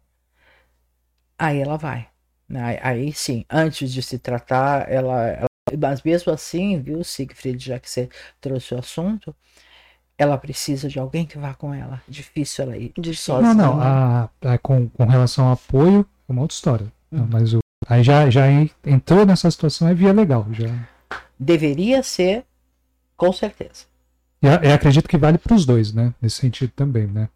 Aí 1.38 1.58
ela 1.60 1.76
vai. 1.76 2.08
né? 2.48 2.62
Aí, 2.62 2.78
aí 2.82 3.12
sim, 3.12 3.44
antes 3.50 3.92
de 3.92 4.02
se 4.02 4.18
tratar, 4.18 4.90
ela, 4.90 5.28
ela- 5.28 5.46
Mas 5.80 6.02
mesmo 6.02 6.32
assim, 6.32 6.80
viu, 6.80 7.02
Siegfried, 7.04 7.64
já 7.64 7.78
que 7.78 7.88
você 7.88 8.08
trouxe 8.40 8.74
o 8.74 8.78
assunto, 8.78 9.34
ela 10.18 10.38
precisa 10.38 10.88
de 10.88 10.98
alguém 10.98 11.26
que 11.26 11.38
vá 11.38 11.54
com 11.54 11.74
ela. 11.74 12.02
Difícil 12.08 12.64
ela 12.64 12.76
ir 12.76 12.92
Difícil. 12.98 13.34
sozinha. 13.34 13.54
Não, 13.54 13.74
não. 13.76 13.80
A, 13.80 14.24
a- 14.42 14.58
com, 14.58 14.88
com 14.88 15.04
relação 15.06 15.46
ao 15.46 15.52
apoio, 15.54 16.06
uma 16.32 16.43
outra 16.43 16.55
história. 16.55 16.86
Não, 17.11 17.27
mas 17.31 17.52
o, 17.55 17.59
aí 17.89 18.02
já, 18.02 18.28
já 18.31 18.51
en- 18.51 18.70
entrou 18.86 19.24
nessa 19.27 19.51
situação, 19.51 19.89
é 19.89 19.94
via 19.94 20.12
legal. 20.12 20.47
Já. 20.52 20.69
Deveria 21.39 22.02
ser, 22.02 22.44
com 23.16 23.32
certeza. 23.32 23.85
E 24.43 24.47
eu 24.47 24.73
acredito 24.74 25.09
que 25.09 25.19
vale 25.19 25.39
para 25.39 25.55
os 25.55 25.66
dois, 25.66 25.93
né? 25.93 26.15
Nesse 26.20 26.36
sentido 26.36 26.73
também, 26.74 27.07
né? 27.07 27.28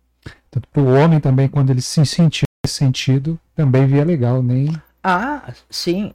Tanto 0.50 0.68
para 0.68 0.82
o 0.82 0.94
homem 0.94 1.20
também, 1.20 1.48
quando 1.48 1.70
ele 1.70 1.80
se 1.82 2.04
sentir 2.06 2.44
nesse 2.64 2.76
sentido, 2.76 3.38
também 3.54 3.86
via 3.86 4.04
legal. 4.04 4.42
Nem... 4.42 4.72
Ah, 5.02 5.52
sim, 5.68 6.12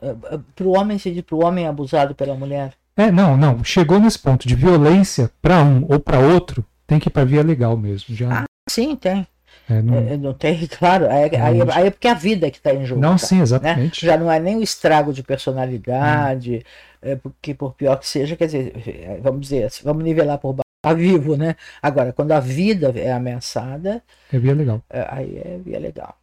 para 0.55 0.65
o 0.65 0.75
homem, 0.75 0.97
se 0.97 1.11
diz 1.11 1.21
para 1.21 1.35
o 1.35 1.43
homem 1.45 1.67
abusado 1.67 2.15
pela 2.15 2.33
mulher. 2.33 2.73
É, 2.97 3.11
não, 3.11 3.37
não. 3.37 3.63
Chegou 3.63 3.99
nesse 3.99 4.17
ponto 4.17 4.47
de 4.47 4.55
violência 4.55 5.29
para 5.41 5.63
um 5.63 5.85
ou 5.87 5.99
para 5.99 6.19
outro, 6.19 6.65
tem 6.87 6.99
que 6.99 7.07
ir 7.07 7.11
para 7.11 7.23
via 7.23 7.43
legal 7.43 7.77
mesmo. 7.77 8.15
Já, 8.15 8.39
Ah, 8.41 8.45
Sim, 8.67 8.95
tem. 8.95 9.27
É, 9.69 9.81
não, 9.81 9.95
É, 9.97 10.17
não 10.17 10.33
tem, 10.33 10.65
claro. 10.67 11.07
Aí, 11.09 11.29
aí, 11.35 11.61
aí 11.71 11.87
é 11.87 11.89
porque 11.91 12.07
é 12.07 12.11
a 12.11 12.15
vida 12.15 12.49
que 12.51 12.57
está 12.57 12.73
em 12.73 12.85
jogo. 12.85 12.99
não, 13.01 13.11
tá? 13.11 13.17
sim, 13.19 13.37
né? 13.37 13.41
exatamente. 13.43 14.05
Já 14.05 14.17
não 14.17 14.31
é 14.31 14.39
nem 14.39 14.55
o 14.57 14.61
estrago 14.63 15.13
de 15.13 15.21
personalidade, 15.23 16.65
é 17.01 17.15
porque 17.15 17.53
por 17.53 17.73
pior 17.73 17.97
que 17.97 18.07
seja, 18.07 18.35
quer 18.35 18.45
dizer, 18.45 18.73
é, 18.87 19.19
vamos 19.21 19.41
dizer, 19.41 19.65
assim, 19.65 19.81
vamos 19.83 20.03
nivelar 20.03 20.37
por 20.37 20.53
baixo, 20.53 20.63
tá 20.81 20.93
vivo, 20.93 21.35
né? 21.37 21.55
Agora, 21.81 22.11
quando 22.13 22.31
a 22.31 22.39
vida 22.39 22.91
é 22.95 23.11
ameaçada, 23.11 24.01
É 24.31 24.39
via 24.39 24.53
legal. 24.53 24.81
é, 24.89 25.05
aí 25.09 25.37
é 25.37 25.59
via 25.63 25.79
legal. 25.79 26.15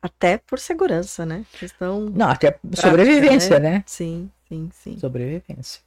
Até 0.00 0.38
por 0.38 0.58
segurança, 0.60 1.26
né? 1.26 1.44
Questão. 1.58 2.08
Não, 2.14 2.28
até 2.28 2.56
sobrevivência, 2.74 3.58
né? 3.58 3.82
Sim, 3.86 4.30
sim, 4.48 4.68
sim. 4.72 4.96
Sobrevivência. 4.98 5.80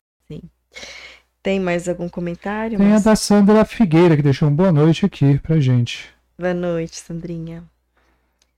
Tem 1.44 1.60
mais 1.60 1.90
algum 1.90 2.08
comentário? 2.08 2.78
Tem 2.78 2.88
a 2.88 2.92
Mas- 2.92 3.04
da 3.04 3.16
Sandra 3.16 3.66
Figueira, 3.66 4.16
que 4.16 4.22
deixou 4.22 4.48
uma 4.48 4.56
boa 4.56 4.72
noite 4.72 5.06
aqui 5.06 5.40
pra 5.40 5.60
gente. 5.60 6.10
Boa 6.42 6.56
noite, 6.56 6.98
Sandrinha. 7.00 7.64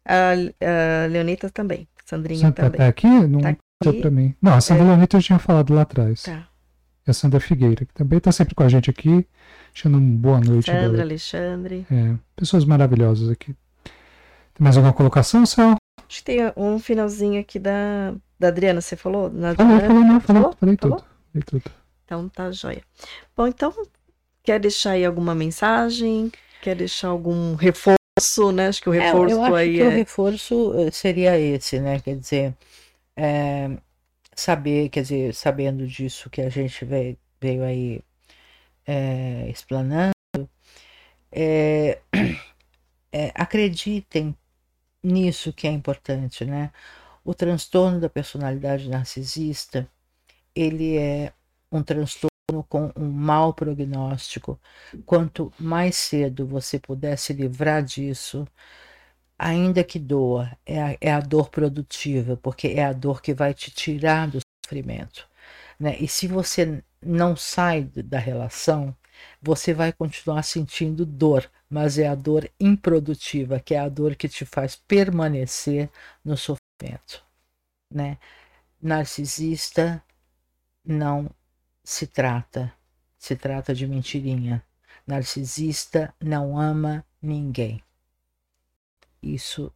A, 0.06 0.32
a 0.32 1.08
Leonita 1.08 1.50
também. 1.50 1.86
Sandrinha 2.06 2.40
Sandra 2.40 2.64
também. 2.64 2.78
tá 2.80 2.88
aqui? 2.88 3.08
Não 3.08 3.42
Tá 3.42 3.50
aqui. 3.90 4.00
pra 4.02 4.10
mim. 4.10 4.34
Não, 4.42 4.54
a 4.54 4.62
Sandra 4.62 4.86
Leonita 4.86 5.18
eu 5.18 5.22
tinha 5.22 5.38
falado 5.38 5.74
lá 5.74 5.82
atrás. 5.82 6.24
Tá. 6.24 6.48
E 7.06 7.12
a 7.12 7.14
Sandra 7.14 7.42
Figueira, 7.42 7.84
que 7.86 7.94
também 7.94 8.22
tá 8.22 8.32
sempre 8.32 8.56
com 8.56 8.64
a 8.64 8.70
gente 8.70 8.90
aqui, 8.90 9.28
deixando 9.74 9.98
uma 9.98 10.18
boa 10.18 10.40
noite. 10.40 10.68
Sandra, 10.68 10.90
dela. 10.92 11.02
Alexandre. 11.04 11.86
É, 11.92 12.16
pessoas 12.38 12.64
maravilhosas 12.64 13.30
aqui. 13.30 13.54
Tem 13.84 14.64
mais 14.64 14.78
alguma 14.78 14.94
colocação, 14.94 15.46
Céu? 15.46 15.76
Acho 16.08 16.20
que 16.20 16.24
tem 16.24 16.40
um 16.56 16.80
finalzinho 16.80 17.42
aqui 17.42 17.60
da, 17.60 18.14
da 18.40 18.48
Adriana, 18.48 18.80
você 18.80 18.96
falou? 18.96 19.30
Na 19.30 19.54
Falei, 19.56 19.74
Adriana? 19.76 19.94
falei, 19.94 20.10
não, 20.10 20.22
falei, 20.22 20.42
Falou? 20.42 20.58
falei 20.58 20.78
Falou? 20.80 20.98
tudo. 20.98 21.08
Falei 21.34 21.44
tudo. 21.46 21.64
Então 22.06 22.30
tá 22.30 22.50
joia. 22.50 22.82
Bom, 23.36 23.48
então, 23.48 23.74
quer 24.42 24.58
deixar 24.62 24.92
aí 24.92 25.04
alguma 25.04 25.36
mensagem? 25.36 26.32
Quer 26.64 26.78
deixar 26.78 27.10
algum 27.10 27.56
reforço, 27.56 28.54
né? 28.54 28.68
Acho 28.70 28.82
que 28.82 28.90
o 28.90 28.94
É, 28.94 29.00
reforço 29.00 29.36
eu 29.36 29.44
acho 29.44 29.56
aí 29.56 29.76
que 29.76 29.84
o 29.84 29.92
é. 29.92 29.96
reforço 29.96 30.74
eh, 30.80 30.92
seria 30.92 31.38
esse, 31.38 31.78
né? 31.78 32.00
Quer 32.00 32.16
dizer, 32.16 32.56
é, 33.18 33.70
saber, 34.34 34.88
quer 34.88 35.02
dizer, 35.02 35.36
sabendo 35.36 35.86
disso 35.86 36.30
que 36.30 36.40
a 36.42 36.48
gente 36.50 36.86
veio, 36.86 37.18
veio 37.42 37.66
aí 37.66 38.02
é, 38.88 39.50
explanando, 39.50 40.14
é, 41.32 42.00
é, 43.12 43.32
acreditem 43.36 44.34
nisso 45.04 45.52
que 45.52 45.68
é 45.68 45.72
importante, 45.72 46.46
né? 46.46 46.72
O 47.26 47.34
transtorno 47.34 48.00
da 48.00 48.10
personalidade 48.10 48.90
narcisista, 48.90 49.86
ele 50.56 50.98
é 50.98 51.34
um 51.72 51.84
transtorno 51.84 52.33
com 52.62 52.92
um 52.96 53.10
mau 53.10 53.54
prognóstico. 53.54 54.60
Quanto 55.06 55.52
mais 55.58 55.96
cedo 55.96 56.46
você 56.46 56.78
puder 56.78 57.18
se 57.18 57.34
livrar 57.34 57.82
disso, 57.82 58.46
ainda 59.38 59.84
que 59.84 60.00
doa, 60.00 60.56
é 60.66 60.82
a, 60.82 60.98
é 61.02 61.12
a 61.12 61.20
dor 61.20 61.50
produtiva, 61.50 62.38
porque 62.38 62.68
é 62.68 62.86
a 62.86 62.94
dor 62.94 63.22
que 63.22 63.34
vai 63.34 63.54
te 63.54 63.72
tirar 63.72 64.28
do 64.28 64.40
sofrimento. 64.64 65.28
Né? 65.80 65.98
E 66.00 66.08
se 66.08 66.28
você 66.28 66.84
não 67.02 67.36
sai 67.36 67.84
da 67.84 68.20
relação, 68.20 68.96
você 69.42 69.74
vai 69.74 69.92
continuar 69.92 70.44
sentindo 70.44 71.06
dor, 71.06 71.50
mas 71.70 71.98
é 71.98 72.08
a 72.08 72.16
dor 72.16 72.50
improdutiva, 72.60 73.60
que 73.60 73.76
é 73.76 73.80
a 73.80 73.90
dor 73.90 74.16
que 74.16 74.28
te 74.30 74.46
faz 74.46 74.76
permanecer 74.76 75.90
no 76.24 76.38
sofrimento. 76.38 77.24
Né? 77.92 78.18
Narcisista 78.82 80.04
não 80.86 81.30
se 81.84 82.08
trata, 82.08 82.74
se 83.18 83.36
trata 83.36 83.74
de 83.74 83.88
mentirinha. 83.88 84.64
Narcisista 85.06 86.14
não 86.22 86.58
ama 86.58 87.06
ninguém. 87.22 87.84
Isso 89.22 89.72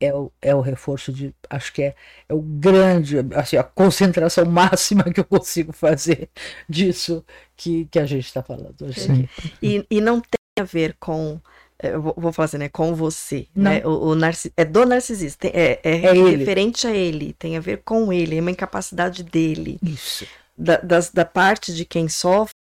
é 0.00 0.12
o, 0.14 0.32
é 0.40 0.54
o 0.54 0.60
reforço 0.60 1.12
de. 1.12 1.34
Acho 1.48 1.72
que 1.72 1.82
é, 1.82 1.94
é 2.28 2.34
o 2.34 2.40
grande, 2.40 3.16
assim, 3.34 3.56
a 3.56 3.62
concentração 3.62 4.44
máxima 4.46 5.04
que 5.04 5.20
eu 5.20 5.24
consigo 5.24 5.72
fazer 5.72 6.28
disso 6.68 7.24
que, 7.56 7.86
que 7.86 7.98
a 7.98 8.06
gente 8.06 8.26
está 8.26 8.42
falando 8.42 8.82
hoje. 8.82 9.28
E, 9.62 9.86
e 9.90 10.00
não 10.00 10.20
tem 10.20 10.38
a 10.60 10.64
ver 10.64 10.96
com. 10.98 11.40
Eu 11.82 12.00
vou, 12.00 12.32
falar 12.32 12.46
assim, 12.46 12.58
né? 12.58 12.68
Com 12.68 12.94
você. 12.94 13.48
Não. 13.54 13.70
Né? 13.70 13.84
O, 13.84 14.10
o 14.10 14.14
narci- 14.14 14.52
é 14.56 14.64
do 14.64 14.86
narcisista. 14.86 15.48
É, 15.48 15.80
é, 15.82 16.06
É 16.06 16.16
ele. 16.16 16.36
referente 16.36 16.86
a 16.86 16.94
ele. 16.94 17.34
Tem 17.34 17.56
a 17.56 17.60
ver 17.60 17.82
com 17.84 18.12
ele. 18.12 18.38
É 18.38 18.40
uma 18.40 18.50
incapacidade 18.50 19.22
dele. 19.22 19.78
Isso. 19.82 20.26
Da, 20.56 20.76
das- 20.76 21.10
da 21.10 21.24
parte 21.24 21.74
de 21.74 21.84
quem 21.84 22.08
sofre, 22.08 22.54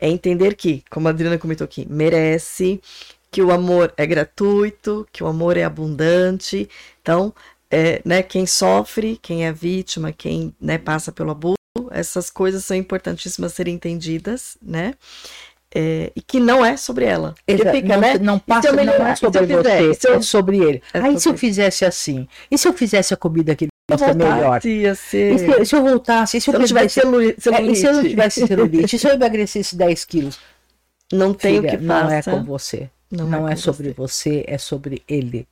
é 0.00 0.08
entender 0.08 0.54
que, 0.54 0.82
como 0.90 1.08
a 1.08 1.10
Adriana 1.10 1.38
comentou 1.38 1.64
aqui, 1.64 1.86
merece, 1.90 2.80
que 3.30 3.42
o 3.42 3.50
amor 3.50 3.92
é 3.96 4.06
gratuito, 4.06 5.06
que 5.12 5.24
o 5.24 5.26
amor 5.26 5.56
é 5.56 5.64
abundante. 5.64 6.68
Então, 7.00 7.34
é, 7.70 8.00
né, 8.04 8.22
quem 8.22 8.46
sofre, 8.46 9.18
quem 9.20 9.46
é 9.46 9.52
vítima, 9.52 10.12
quem 10.12 10.54
né, 10.60 10.78
passa 10.78 11.10
pelo 11.10 11.30
abuso, 11.30 11.56
essas 11.90 12.28
coisas 12.30 12.64
são 12.64 12.76
importantíssimas 12.76 13.54
serem 13.54 13.74
entendidas, 13.74 14.56
né? 14.62 14.94
É, 15.74 16.12
e 16.14 16.20
que 16.20 16.38
não 16.38 16.62
é 16.62 16.76
sobre 16.76 17.06
ela. 17.06 17.34
Exa- 17.48 17.72
fica, 17.72 17.88
não, 17.88 18.00
né? 18.00 18.18
não 18.18 18.38
passa, 18.38 18.68
eu 18.68 18.74
não 18.84 19.06
é 19.06 19.16
sobre 19.16 19.46
você, 19.46 20.08
eu- 20.08 20.14
é 20.16 20.20
sobre 20.22 20.58
ele. 20.58 20.82
É 20.92 20.98
ah, 21.00 21.08
e 21.08 21.12
se 21.12 21.14
eu 21.16 21.20
sobre- 21.20 21.38
fizesse 21.38 21.84
assim? 21.86 22.28
E 22.50 22.58
se 22.58 22.68
eu 22.68 22.74
fizesse 22.74 23.14
a 23.14 23.16
comida 23.16 23.56
que 23.56 23.68
ele 23.88 23.98
gosta 23.98 24.14
voltasse 24.14 24.34
melhor? 24.36 24.62
ser- 24.96 25.38
se, 25.38 25.64
se 25.66 25.74
eu 25.76 25.82
voltasse? 25.82 26.40
Se 26.40 26.50
eu, 26.50 26.54
eu 26.54 26.60
não 26.60 26.66
tivesse 26.66 27.00
fizesse- 27.00 27.10
celu- 27.10 27.20
É, 27.30 27.34
se 27.34 27.48
eu 27.48 27.52
não 27.52 27.74
celulite? 27.74 28.08
tivesse 28.10 28.46
celulite? 28.46 28.98
Se 28.98 29.06
eu 29.08 29.12
emagrecesse 29.14 29.76
10 29.76 30.04
quilos? 30.04 30.38
Não 31.12 31.34
tem 31.34 31.58
o 31.58 31.62
que 31.62 31.76
não 31.76 32.10
é 32.10 32.22
faça. 32.22 32.30
com 32.30 32.42
você. 32.44 32.88
Não, 33.10 33.26
Não, 33.26 33.46
é, 33.48 33.52
é, 33.52 33.56
sobre 33.56 33.90
você. 33.92 34.30
você. 34.30 34.44
é 34.46 34.56
sobre 34.58 35.02
ele. 35.06 35.46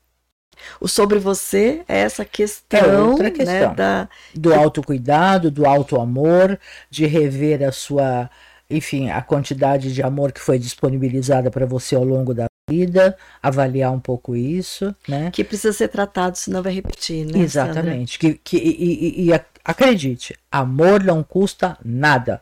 O 0.80 0.88
sobre 0.88 1.18
você 1.18 1.82
é 1.88 2.00
essa 2.00 2.24
questão, 2.24 3.16
né, 3.18 3.30
questão. 3.30 3.74
da 3.74 4.08
Do 4.34 4.54
autocuidado, 4.54 5.50
do 5.50 5.66
auto-amor, 5.66 6.58
de 6.90 7.06
rever 7.06 7.62
a 7.62 7.72
sua, 7.72 8.30
enfim, 8.68 9.10
a 9.10 9.22
quantidade 9.22 9.92
de 9.92 10.02
amor 10.02 10.32
que 10.32 10.40
foi 10.40 10.58
disponibilizada 10.58 11.50
para 11.50 11.64
você 11.66 11.94
ao 11.94 12.04
longo 12.04 12.34
da 12.34 12.46
vida, 12.70 13.16
avaliar 13.42 13.92
um 13.92 13.98
pouco 14.00 14.36
isso, 14.36 14.94
né? 15.08 15.30
que 15.32 15.42
precisa 15.42 15.72
ser 15.72 15.88
tratado, 15.88 16.36
senão 16.38 16.62
vai 16.62 16.72
repetir, 16.72 17.24
né? 17.26 17.32
Sandra? 17.48 17.72
Exatamente. 17.72 18.18
Que, 18.18 18.34
que, 18.34 18.56
e, 18.56 19.22
e- 19.22 19.24
e 19.26 19.32
ac- 19.32 19.46
acredite, 19.64 20.36
amor 20.50 21.02
não 21.02 21.22
custa 21.22 21.76
nada. 21.84 22.40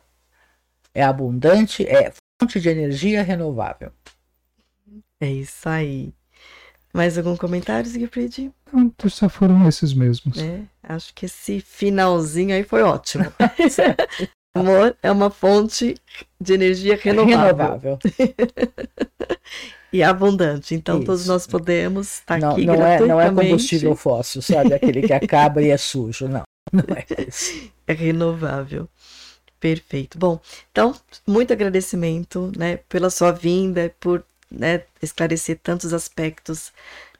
É 0.95 1.03
abundante, 1.03 1.85
é 1.87 2.13
fonte 2.41 2.61
de 2.61 2.69
energia 2.69 3.23
renovável. 3.23 3.91
É 5.21 5.31
isso 5.31 5.69
aí. 5.69 6.13
Mais 6.93 7.17
algum 7.19 7.37
comentário, 7.37 7.89
Siegfried? 7.89 8.51
Então, 8.73 9.11
só 9.11 9.29
foram 9.29 9.69
esses 9.69 9.93
mesmos. 9.93 10.39
É, 10.39 10.63
acho 10.83 11.13
que 11.15 11.27
esse 11.27 11.61
finalzinho 11.61 12.55
aí 12.55 12.65
foi 12.65 12.83
ótimo. 12.83 13.25
Amor 14.57 14.97
é 15.03 15.11
uma 15.13 15.31
fonte 15.31 15.95
de 16.41 16.53
energia 16.55 16.97
renovável, 16.97 17.37
Renovável. 17.37 17.99
e 19.93 20.02
abundante. 20.02 20.74
Então, 20.74 21.02
todos 21.02 21.23
Isso. 21.23 21.31
nós 21.31 21.47
podemos 21.47 22.15
estar 22.15 22.39
Não, 22.39 22.52
aqui 22.52 22.65
não, 22.65 22.74
é, 22.74 23.01
não 23.01 23.20
é 23.20 23.31
combustível 23.31 23.97
fóssil, 23.97 24.43
sabe? 24.43 24.74
Aquele 24.74 25.02
que 25.02 25.12
acaba 25.12 25.62
e 25.62 25.70
é 25.70 25.77
sujo. 25.77 26.28
Não, 26.28 26.43
não 26.73 26.85
é 26.94 27.06
isso. 27.27 27.70
é 27.86 27.93
renovável. 27.93 28.89
Perfeito. 29.60 30.19
Bom, 30.19 30.40
então, 30.70 30.94
muito 31.27 31.52
agradecimento, 31.52 32.52
né, 32.56 32.77
pela 32.89 33.10
sua 33.10 33.32
vinda, 33.32 33.93
por 33.98 34.24
né, 34.51 34.82
esclarecer 35.02 35.59
tantos 35.60 35.93
aspectos 35.93 36.73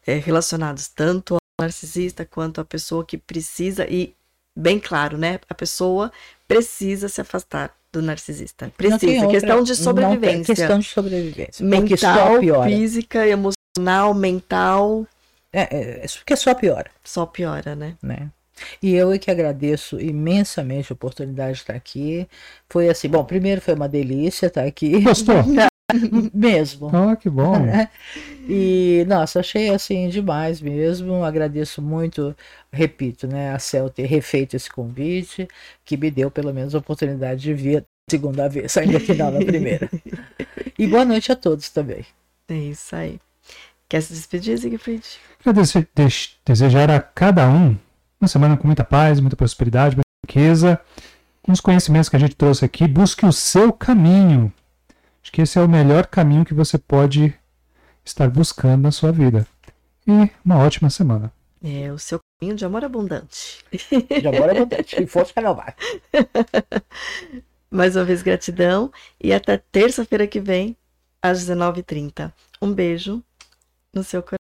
eh, 0.07 0.19
relacionados 0.19 0.89
tanto 0.89 1.37
narcisista 1.61 2.25
quanto 2.25 2.61
a 2.61 2.65
pessoa 2.65 3.05
que 3.05 3.19
precisa, 3.19 3.87
e 3.91 4.15
bem 4.57 4.79
claro, 4.79 5.19
né? 5.19 5.41
A 5.49 5.55
pessoa 5.55 6.13
precisa 6.47 7.09
se 7.09 7.21
afastar 7.21 7.77
do 7.93 8.03
narcisista. 8.03 8.71
Precisa. 8.77 9.25
Outra, 9.25 9.29
questão 9.29 9.63
de 9.63 9.77
sobrevivência. 9.77 10.55
questão 10.55 10.79
de 10.79 10.87
sobrevivência. 10.87 11.65
Mental, 11.65 12.41
física, 12.65 13.27
emocional, 13.27 14.15
mental. 14.15 15.07
É, 15.53 15.63
é, 16.03 16.07
porque 16.19 16.37
só 16.37 16.55
piora. 16.55 16.91
Só 17.03 17.25
piora, 17.25 17.75
né? 17.75 17.97
né? 18.03 18.29
E 18.83 18.95
eu 18.95 19.13
é 19.13 19.19
que 19.19 19.31
agradeço 19.31 20.01
imensamente 20.01 20.93
a 20.93 20.95
oportunidade 20.95 21.55
de 21.55 21.61
estar 21.61 21.75
aqui. 21.75 22.29
Foi 22.69 22.89
assim, 22.89 23.09
bom, 23.09 23.25
primeiro 23.25 23.61
foi 23.61 23.75
uma 23.75 23.89
delícia 23.89 24.47
estar 24.47 24.65
aqui. 24.65 25.01
Gostou? 25.01 25.37
mesmo. 26.35 26.89
Oh, 26.89 27.17
que 27.17 27.31
bom. 27.31 27.55
e, 28.49 29.05
nossa, 29.09 29.41
achei 29.41 29.71
assim 29.71 30.09
demais 30.09 30.61
mesmo. 30.61 31.25
Agradeço 31.25 31.81
muito, 31.81 32.37
repito, 32.73 33.27
né, 33.27 33.53
a 33.53 33.59
Cel 33.59 33.91
ter 33.91 34.07
refeito 34.07 34.57
esse 34.57 34.71
convite, 34.71 35.49
que 35.85 35.97
me 35.97 36.11
deu 36.11 36.31
pelo 36.31 36.53
menos 36.53 36.75
a 36.75 36.79
oportunidade 36.79 37.41
de 37.41 37.55
vir 37.55 37.85
segunda 38.09 38.49
vez, 38.49 38.77
ainda 38.77 39.01
final 39.01 39.31
na 39.31 39.45
primeira. 39.45 39.89
e 40.79 40.87
boa 40.87 41.05
noite 41.05 41.31
a 41.31 41.37
todos 41.37 41.69
também. 41.69 42.05
É 42.49 42.55
isso 42.55 42.97
aí. 42.97 43.21
Quer 43.89 44.03
se 44.03 44.13
despedir, 44.13 44.59
Siegfried? 44.59 45.05
Quero 45.43 45.57
desejar 46.45 46.91
a 46.91 47.01
cada 47.01 47.49
um 47.49 47.77
uma 48.21 48.29
semana 48.29 48.57
com 48.57 48.67
muita 48.67 48.85
paz, 48.85 49.21
muita 49.21 49.37
prosperidade, 49.37 49.97
muita 49.97 50.09
riqueza. 50.27 50.81
Com 51.43 51.53
os 51.53 51.61
conhecimentos 51.61 52.09
que 52.09 52.17
a 52.17 52.19
gente 52.19 52.37
trouxe 52.37 52.65
aqui, 52.65 52.87
busque 52.87 53.25
o 53.25 53.33
seu 53.33 53.73
caminho. 53.73 54.53
Acho 55.29 55.33
que 55.35 55.43
esse 55.43 55.59
é 55.59 55.63
o 55.63 55.69
melhor 55.69 56.07
caminho 56.07 56.43
que 56.43 56.55
você 56.55 56.79
pode 56.79 57.35
estar 58.03 58.31
buscando 58.31 58.85
na 58.85 58.91
sua 58.91 59.13
vida. 59.13 59.47
E 60.07 60.31
uma 60.43 60.57
ótima 60.57 60.89
semana. 60.89 61.31
É 61.63 61.93
o 61.93 61.99
seu 61.99 62.19
caminho 62.41 62.57
de 62.57 62.65
amor 62.65 62.83
abundante. 62.83 63.63
De 63.71 64.27
amor 64.27 64.49
abundante. 64.49 64.97
E 64.99 65.07
força 65.07 65.35
renovar. 65.37 65.77
Mais 67.71 67.95
uma 67.95 68.07
vez, 68.07 68.23
gratidão. 68.23 68.91
E 69.23 69.31
até 69.31 69.59
terça-feira 69.59 70.27
que 70.27 70.41
vem, 70.41 70.75
às 71.21 71.45
19h30. 71.45 72.33
Um 72.63 72.73
beijo 72.73 73.23
no 73.93 74.03
seu 74.03 74.23
coração. 74.23 74.38